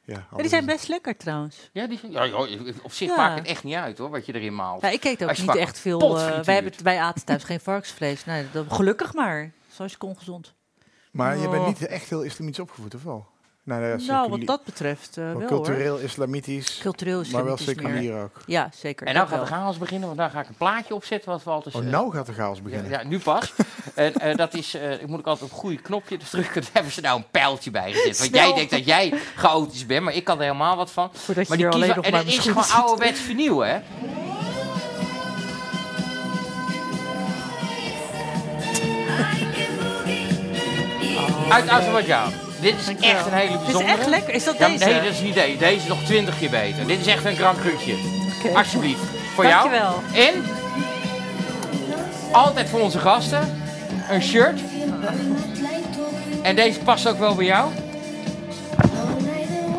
Ja, 0.05 0.27
Ja, 0.31 0.37
die 0.37 0.49
zijn 0.49 0.67
best 0.67 0.89
lekker 0.89 1.17
trouwens. 1.17 1.71
Ja, 1.73 1.87
die, 1.87 1.99
ja, 2.11 2.27
joh, 2.27 2.49
op 2.83 2.93
zich 2.93 3.09
Ja. 3.09 3.17
maakt 3.17 3.39
het 3.39 3.47
echt 3.49 3.65
niet 3.65 3.75
uit 3.75 3.99
hoor, 3.99 4.11
wat 4.11 4.27
je 4.27 4.35
erin 4.35 4.55
maalt. 4.55 4.83
Ja, 4.83 4.89
ik 4.89 5.05
eet 5.05 5.23
ook 5.25 5.39
niet 5.39 5.57
echt 5.57 5.79
veel... 5.79 6.01
frituurt. 6.19 6.47
wij, 6.47 6.55
hebben, 6.55 6.73
wij 6.83 6.99
aten 7.01 7.25
thuis 7.25 7.45
geen 7.45 7.61
varkensvlees. 7.61 8.25
Nee, 8.25 8.47
dat, 8.53 8.73
gelukkig 8.73 9.15
maar. 9.15 9.53
Zo 9.75 9.83
is 9.85 9.93
het 9.93 10.03
ongezond. 10.03 10.55
Maar 11.11 11.37
je 11.39 11.49
bent 11.49 11.63
Oh. 11.63 11.67
niet 11.67 11.87
echt 11.87 12.09
heel 12.11 12.23
islamitisch 12.23 12.61
opgevoed, 12.61 12.95
of 12.95 13.03
wel? 13.03 13.27
Nou, 13.63 13.83
ja, 13.83 13.87
nou, 13.89 14.01
seculier- 14.01 14.29
wat 14.31 14.47
dat 14.47 14.65
betreft 14.65 15.17
eh, 15.17 15.25
wel 15.25 15.33
hoor. 15.33 15.45
cultureel 15.45 15.99
islamitisch, 15.99 16.79
Cultureel 16.83 17.23
maar 17.33 17.45
wel 17.45 17.55
islamitisch 17.55 17.67
meer. 17.83 17.93
seculier 17.93 18.23
ook. 18.23 18.41
Ja, 18.47 18.71
zeker. 18.75 19.07
En 19.07 19.15
nou 19.15 19.29
gaat 19.29 19.41
de 19.41 19.47
chaos 19.47 19.79
beginnen, 19.79 20.07
want 20.07 20.19
daar 20.21 20.31
ga 20.31 20.41
ik 20.41 20.49
een 20.49 20.55
plaatje 20.55 20.95
opzetten 20.95 21.31
wat 21.31 21.45
we 21.45 21.51
altijd... 21.51 21.75
Oh, 21.75 21.83
nou 21.83 22.13
gaat 22.13 22.27
de 22.27 22.33
chaos 22.33 22.63
beginnen. 22.63 22.91
ja, 22.91 23.03
nu 23.05 23.19
pas. 23.19 23.53
en 23.95 24.15
eh, 24.15 24.37
dat 24.37 24.55
is, 24.55 24.75
eh, 24.75 24.93
ik 24.93 25.07
moet 25.07 25.19
ook 25.19 25.27
altijd 25.27 25.45
op 25.45 25.51
het 25.51 25.59
goede 25.61 25.77
knopje 25.83 26.19
dus 26.19 26.31
drukken. 26.31 26.63
Daar 26.63 26.71
hebben 26.73 26.93
ze 26.93 27.01
nou 27.01 27.19
een 27.19 27.31
pijltje 27.31 27.71
bij 27.71 27.93
gezet. 27.93 28.19
Want 28.19 28.35
jij 28.35 28.55
denkt 28.55 28.71
dat 28.71 28.85
jij 28.85 29.15
chaotisch 29.37 29.87
bent, 29.87 30.05
maar 30.05 30.15
ik 30.15 30.25
kan 30.25 30.37
er 30.37 30.43
helemaal 30.43 30.77
wat 30.77 30.91
van. 30.91 31.11
Voordat 31.13 31.49
Maar 31.49 31.59
je 31.59 31.65
die 31.65 31.73
alleen 31.73 31.81
kiezer, 31.93 31.97
nog 31.97 32.05
en 32.05 32.11
maar 32.13 32.21
het 32.21 32.29
is 32.33 32.39
gewoon 32.39 32.83
ouderwets 32.83 33.21
vernieuwen, 33.21 33.69
hè? 33.69 33.81
Uit 41.49 41.69
Azerbeidzjan. 41.69 42.33
Dit 42.61 42.75
is 42.79 42.85
Dankjewel. 42.87 43.17
echt 43.17 43.27
een 43.27 43.33
hele 43.33 43.51
Dit 43.51 43.59
is 43.61 43.65
bijzondere. 43.65 43.99
echt 43.99 44.07
lekker. 44.09 44.35
Is 44.35 44.45
dat 44.45 44.59
Ja, 44.59 44.69
deze? 44.69 44.85
nee, 44.85 44.95
dat 44.95 45.13
is 45.13 45.21
niet 45.21 45.35
deze. 45.35 45.57
Deze 45.59 45.77
is 45.77 45.87
nog 45.87 45.99
twintig 46.05 46.39
keer 46.39 46.51
beter. 46.51 46.87
Dit 46.87 47.01
is 47.01 47.07
echt 47.07 47.25
een 47.25 47.37
Grand 47.37 47.61
Cru'tje. 47.61 47.95
Oké. 48.45 48.57
Alsjeblieft. 48.59 49.01
Voor 49.35 49.47
jou. 49.47 49.71
Dankjewel. 49.71 50.03
En 50.15 50.45
altijd 52.33 52.69
voor 52.69 52.81
onze 52.81 52.99
gasten 52.99 53.63
een 54.11 54.23
shirt. 54.23 54.61
En 56.43 56.57
deze 56.57 56.79
past 56.79 57.09
ook 57.09 57.19
wel 57.19 57.35
bij 57.35 57.45
jou. 57.47 57.71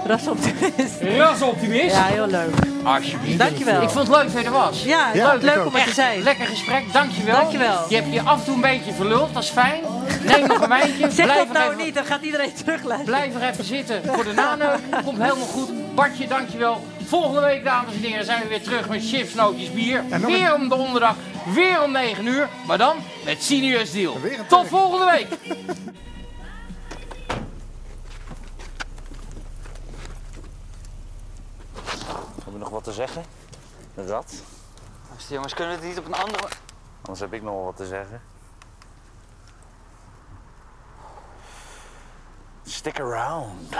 Rasoptimist. 0.05 1.01
Rasoptimist. 1.17 1.95
Ja, 1.95 2.03
heel 2.03 2.27
leuk. 2.27 2.53
Alsjeblieft. 2.83 3.37
Dankjewel. 3.37 3.81
Ik 3.81 3.89
vond 3.89 4.07
het 4.07 4.17
leuk 4.17 4.33
dat 4.33 4.41
je 4.41 4.47
er 4.47 4.51
was. 4.53 4.83
Ja, 4.83 5.09
Ja, 5.13 5.25
leuk, 5.27 5.35
ik 5.35 5.41
leuk 5.41 5.57
ook. 5.57 5.65
om 5.65 5.73
het 5.75 5.83
te 5.87 5.93
zijn. 5.93 6.21
lekker 6.23 6.45
gesprek. 6.45 6.93
Dankjewel. 6.93 7.35
Dankjewel. 7.35 7.85
Je 7.89 7.95
hebt 7.95 8.13
je 8.13 8.21
af 8.21 8.39
en 8.39 8.45
toe 8.45 8.55
een 8.55 8.61
beetje 8.61 8.93
verluld. 8.93 9.33
Dat 9.33 9.43
is 9.43 9.49
fijn. 9.49 9.81
Neem 10.25 10.47
nog 10.47 10.61
een 10.61 10.69
wijntje. 10.69 11.11
Zeg 11.11 11.25
Blijf 11.25 11.37
dat 11.37 11.47
er 11.47 11.53
nou 11.53 11.71
even- 11.73 11.85
niet, 11.85 11.95
dan 11.95 12.05
gaat 12.05 12.21
iedereen 12.21 12.53
terugluisteren. 12.53 13.05
Blijf 13.05 13.35
er 13.43 13.49
even 13.49 13.63
zitten 13.63 14.01
voor 14.05 14.23
de 14.23 14.33
naneuk. 14.33 14.79
Komt 15.05 15.17
helemaal 15.21 15.47
goed. 15.47 15.95
Bartje, 15.95 16.27
dankjewel. 16.27 16.85
Volgende 17.07 17.41
week, 17.41 17.63
dames 17.63 17.93
en 17.93 17.99
heren, 18.09 18.25
zijn 18.25 18.41
we 18.41 18.47
weer 18.47 18.61
terug 18.61 18.89
met 18.89 19.07
chips, 19.09 19.33
nootjes, 19.33 19.71
bier. 19.73 20.03
En 20.09 20.25
Weer 20.25 20.53
om 20.55 20.69
de 20.69 20.75
onderdag, 20.75 21.15
weer 21.53 21.83
om 21.83 21.91
9 21.91 22.27
uur. 22.27 22.47
Maar 22.67 22.77
dan 22.77 22.95
met 23.25 23.43
Seniors 23.43 23.91
Deal. 23.91 24.21
Weer 24.21 24.39
een 24.39 24.45
Tot 24.47 24.67
volgende 24.67 25.05
week. 25.11 25.27
Heb 32.45 32.53
je 32.53 32.59
nog 32.59 32.69
wat 32.69 32.83
te 32.83 32.93
zeggen? 32.93 33.23
Dat? 33.93 34.43
Jongens, 35.29 35.53
kunnen 35.53 35.79
we 35.79 35.79
het 35.79 35.89
niet 35.89 35.99
op 35.99 36.05
een 36.05 36.21
andere... 36.21 36.47
Anders 37.01 37.19
heb 37.19 37.33
ik 37.33 37.41
nog 37.41 37.53
wel 37.53 37.63
wat 37.63 37.75
te 37.75 37.85
zeggen. 37.85 38.21
Stick 42.63 42.99
around. 42.99 43.75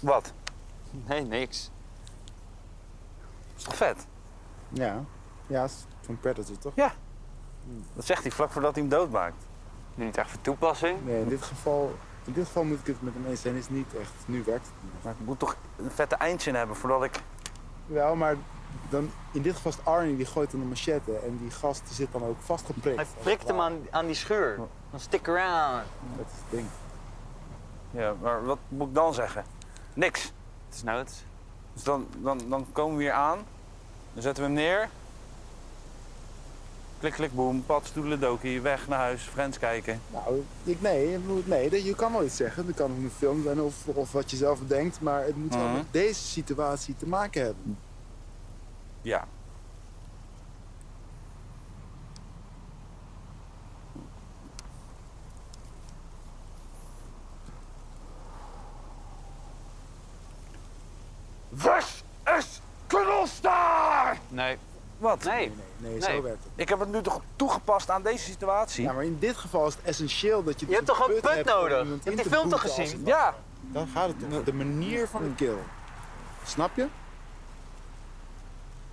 Wat? 0.00 0.32
Nee, 0.90 1.22
niks. 1.22 1.70
Is 3.56 3.62
toch 3.62 3.76
vet? 3.76 4.06
Ja, 4.68 5.04
ja, 5.46 5.64
is 5.64 5.84
van 6.00 6.20
Predator 6.20 6.58
toch? 6.58 6.72
Ja. 6.74 6.92
Dat 7.94 8.04
zegt 8.04 8.22
hij 8.22 8.30
vlak 8.30 8.50
voordat 8.50 8.74
hij 8.74 8.82
hem 8.82 8.90
doodmaakt. 8.90 9.44
Nu 9.94 10.04
niet 10.04 10.16
echt 10.16 10.30
voor 10.30 10.40
toepassing. 10.40 11.04
Nee, 11.04 11.20
in 11.20 11.28
dit 11.28 11.42
geval, 11.42 11.98
in 12.30 12.36
dit 12.36 12.46
geval 12.46 12.64
moet 12.64 12.78
ik 12.78 12.86
het 12.86 13.02
met 13.02 13.14
hem 13.14 13.26
eens 13.26 13.40
zijn, 13.40 13.54
is 13.54 13.68
niet 13.68 13.94
echt, 14.00 14.12
nu 14.24 14.42
werkt 14.44 14.66
het 14.66 14.74
niet. 14.82 15.04
Maar 15.04 15.12
ik 15.12 15.26
moet 15.26 15.38
toch 15.38 15.56
een 15.76 15.90
vette 15.90 16.14
eindje 16.14 16.52
hebben 16.52 16.76
voordat 16.76 17.04
ik... 17.04 17.22
Wel, 17.86 18.14
maar 18.14 18.36
dan, 18.88 19.10
in 19.32 19.42
dit 19.42 19.54
geval 19.54 19.70
is 19.70 19.76
het 19.76 19.86
Arnie, 19.86 20.16
die 20.16 20.26
gooit 20.26 20.50
dan 20.50 20.60
een 20.60 20.68
machette 20.68 21.16
en 21.16 21.38
die 21.38 21.50
gast 21.50 21.82
die 21.86 21.94
zit 21.94 22.12
dan 22.12 22.24
ook 22.24 22.36
vastgeprikt. 22.40 22.96
Hij 22.96 23.06
prikt 23.22 23.48
hem 23.48 23.60
aan, 23.60 23.78
aan 23.90 24.06
die 24.06 24.14
scheur. 24.14 24.56
Dan 24.90 25.00
stick 25.00 25.28
around. 25.28 25.84
Dat 26.16 26.26
is 26.26 26.32
het 26.40 26.50
ding. 26.50 26.66
Ja, 27.90 28.14
maar 28.22 28.44
wat 28.44 28.58
moet 28.68 28.88
ik 28.88 28.94
dan 28.94 29.14
zeggen? 29.14 29.44
Niks. 29.94 30.22
Het 30.66 30.74
is 30.74 30.82
nood. 30.82 31.12
Dus 31.72 31.82
dan, 31.82 32.06
dan, 32.16 32.40
dan 32.48 32.66
komen 32.72 32.96
we 32.96 33.02
hier 33.02 33.12
aan. 33.12 33.38
Dan 34.12 34.22
zetten 34.22 34.42
we 34.42 34.48
hem 34.48 34.58
neer. 34.58 34.88
Klik, 37.00 37.12
klik, 37.12 37.34
boem. 37.34 37.64
Pad, 37.66 37.86
stoedeledokie. 37.86 38.60
Weg 38.60 38.88
naar 38.88 38.98
huis. 38.98 39.22
Friends 39.22 39.58
kijken. 39.58 40.00
Nou, 40.12 40.44
ik, 40.64 40.80
nee, 40.80 41.18
nee, 41.44 41.84
je 41.84 41.94
kan 41.94 42.12
wel 42.12 42.24
iets 42.24 42.36
zeggen. 42.36 42.66
Dat 42.66 42.74
kan 42.74 42.90
ook 42.90 42.96
een 42.96 43.10
film 43.18 43.42
zijn 43.42 43.60
of, 43.60 43.74
of 43.86 44.12
wat 44.12 44.30
je 44.30 44.36
zelf 44.36 44.58
bedenkt, 44.58 45.00
maar 45.00 45.24
het 45.24 45.36
moet 45.36 45.54
wel 45.54 45.64
Mhm. 45.64 45.72
met 45.76 45.86
deze 45.90 46.20
situatie 46.22 46.94
te 46.98 47.06
maken 47.06 47.42
hebben. 47.44 47.78
Ja. 49.02 49.26
This 61.56 62.02
is 62.38 62.60
Knolstar! 62.86 64.16
Nee. 64.28 64.56
Wat? 65.00 65.24
Nee. 65.24 65.52
Nee, 65.76 65.92
Nee. 65.92 66.00
zo 66.00 66.22
werkt 66.22 66.44
het. 66.44 66.52
Ik 66.54 66.68
heb 66.68 66.78
het 66.78 66.92
nu 66.92 67.02
toch 67.02 67.20
toegepast 67.36 67.90
aan 67.90 68.02
deze 68.02 68.24
situatie? 68.24 68.84
Ja, 68.84 68.92
maar 68.92 69.04
in 69.04 69.18
dit 69.18 69.36
geval 69.36 69.66
is 69.66 69.74
het 69.74 69.84
essentieel 69.84 70.44
dat 70.44 70.60
je... 70.60 70.66
Je 70.66 70.74
hebt 70.74 70.86
dus 70.86 70.96
toch 70.96 71.08
een 71.08 71.14
een 71.14 71.20
put 71.20 71.34
hebt 71.34 71.54
om 71.54 71.54
nodig? 71.54 71.78
Je 71.78 71.84
in 71.84 72.00
hebt 72.02 72.16
die 72.16 72.32
film 72.32 72.48
toch 72.48 72.60
gezien? 72.60 73.02
Ja. 73.04 73.34
Dan 73.60 73.88
gaat 73.88 74.06
het 74.06 74.16
om 74.22 74.44
de 74.44 74.52
manier 74.52 75.08
van 75.08 75.22
de 75.22 75.34
kill. 75.34 75.56
Snap 76.44 76.76
je? 76.76 76.86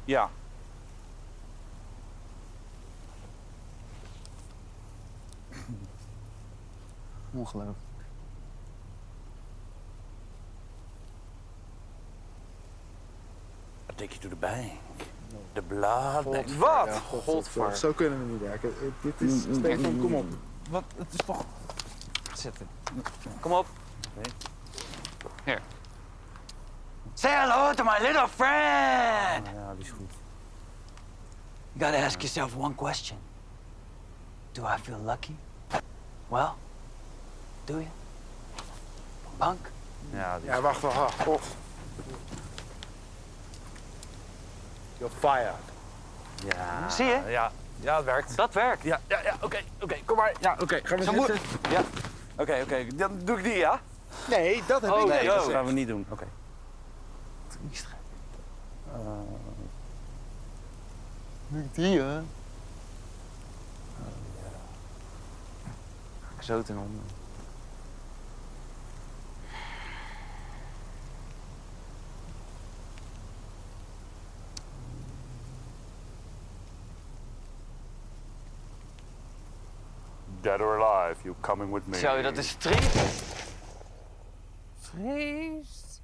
Ja. 0.05 0.29
Ongelooflijk. 7.31 7.77
take 13.97 14.13
you 14.13 14.19
to 14.19 14.29
the 14.29 14.35
bank. 15.31 15.43
The 15.53 15.61
blood 15.61 16.23
bank. 16.31 16.47
Wat? 16.49 16.85
Ja, 16.87 16.99
god, 17.09 17.23
Godver. 17.23 17.75
Zo 17.77 17.91
kunnen 17.93 18.19
we 18.25 18.31
niet 18.31 18.41
werken. 18.41 18.69
Eh, 18.69 18.87
Dit 19.01 19.21
is, 19.21 19.41
Stefan, 19.41 19.99
kom 19.99 20.15
op. 20.15 20.25
Wat? 20.69 20.83
Het 20.97 21.07
is 21.13 21.25
toch... 21.25 21.43
Zitten. 22.33 22.67
Kom 23.39 23.51
op. 23.51 23.65
Hier. 25.43 25.61
Say 27.13 27.31
hello 27.31 27.73
to 27.73 27.83
my 27.83 27.97
little 28.01 28.27
friend. 28.27 29.47
Ja, 29.55 29.73
die 29.75 29.83
is 29.83 29.89
goed. 29.89 30.11
You 31.73 31.85
gotta 31.91 32.05
ask 32.05 32.21
yourself 32.21 32.55
one 32.55 32.75
question. 32.75 33.17
Do 34.51 34.63
I 34.63 34.77
feel 34.81 34.99
lucky? 35.05 35.35
Well, 36.27 36.49
do 37.65 37.73
you? 37.73 37.87
Punk? 39.37 39.71
Ja, 40.11 40.37
die 40.39 40.45
Ja, 40.49 40.61
wacht, 40.61 40.81
wacht, 40.81 41.25
wacht. 41.25 41.47
You're 44.97 45.15
fired. 45.19 45.53
Ja. 46.45 46.89
Zie 46.89 47.05
je? 47.05 47.21
Ja, 47.27 47.51
ja, 47.79 47.95
het 47.95 48.05
werkt. 48.05 48.35
Dat 48.35 48.53
werkt. 48.53 48.83
Ja, 48.83 48.99
ja, 49.07 49.21
ja, 49.21 49.35
oké, 49.41 49.57
oké, 49.81 49.95
kom 50.05 50.17
maar. 50.17 50.33
Ja, 50.39 50.55
oké, 50.59 50.79
gaan 50.83 50.97
we 50.97 51.03
Zo 51.03 51.11
zitten? 51.13 51.39
Ja. 51.69 51.81
Oké, 52.35 52.59
oké, 52.63 52.85
dan 52.95 53.19
doe 53.23 53.37
ik 53.37 53.43
die, 53.43 53.55
ja? 53.57 53.79
Nee, 54.29 54.63
dat 54.67 54.81
heb 54.81 54.91
Oh, 54.91 54.99
ik 55.01 55.07
nee, 55.07 55.19
niet 55.19 55.29
dat 55.29 55.49
gaan 55.49 55.65
we 55.65 55.71
niet 55.71 55.87
doen. 55.87 56.05
Oké. 56.09 56.27
Die, 61.73 61.99
hè? 61.99 62.21
Zo 66.39 66.61
ten 66.61 66.77
onder. 66.77 67.16
Dead 80.47 80.61
or 80.61 80.77
alive, 80.77 81.17
you're 81.25 81.35
coming 81.41 81.71
with 81.71 81.85
me. 81.87 81.97
Zo, 81.97 82.21
dat 82.21 82.37
is 82.37 82.55
triest. 82.55 83.53
Triest. 84.81 86.01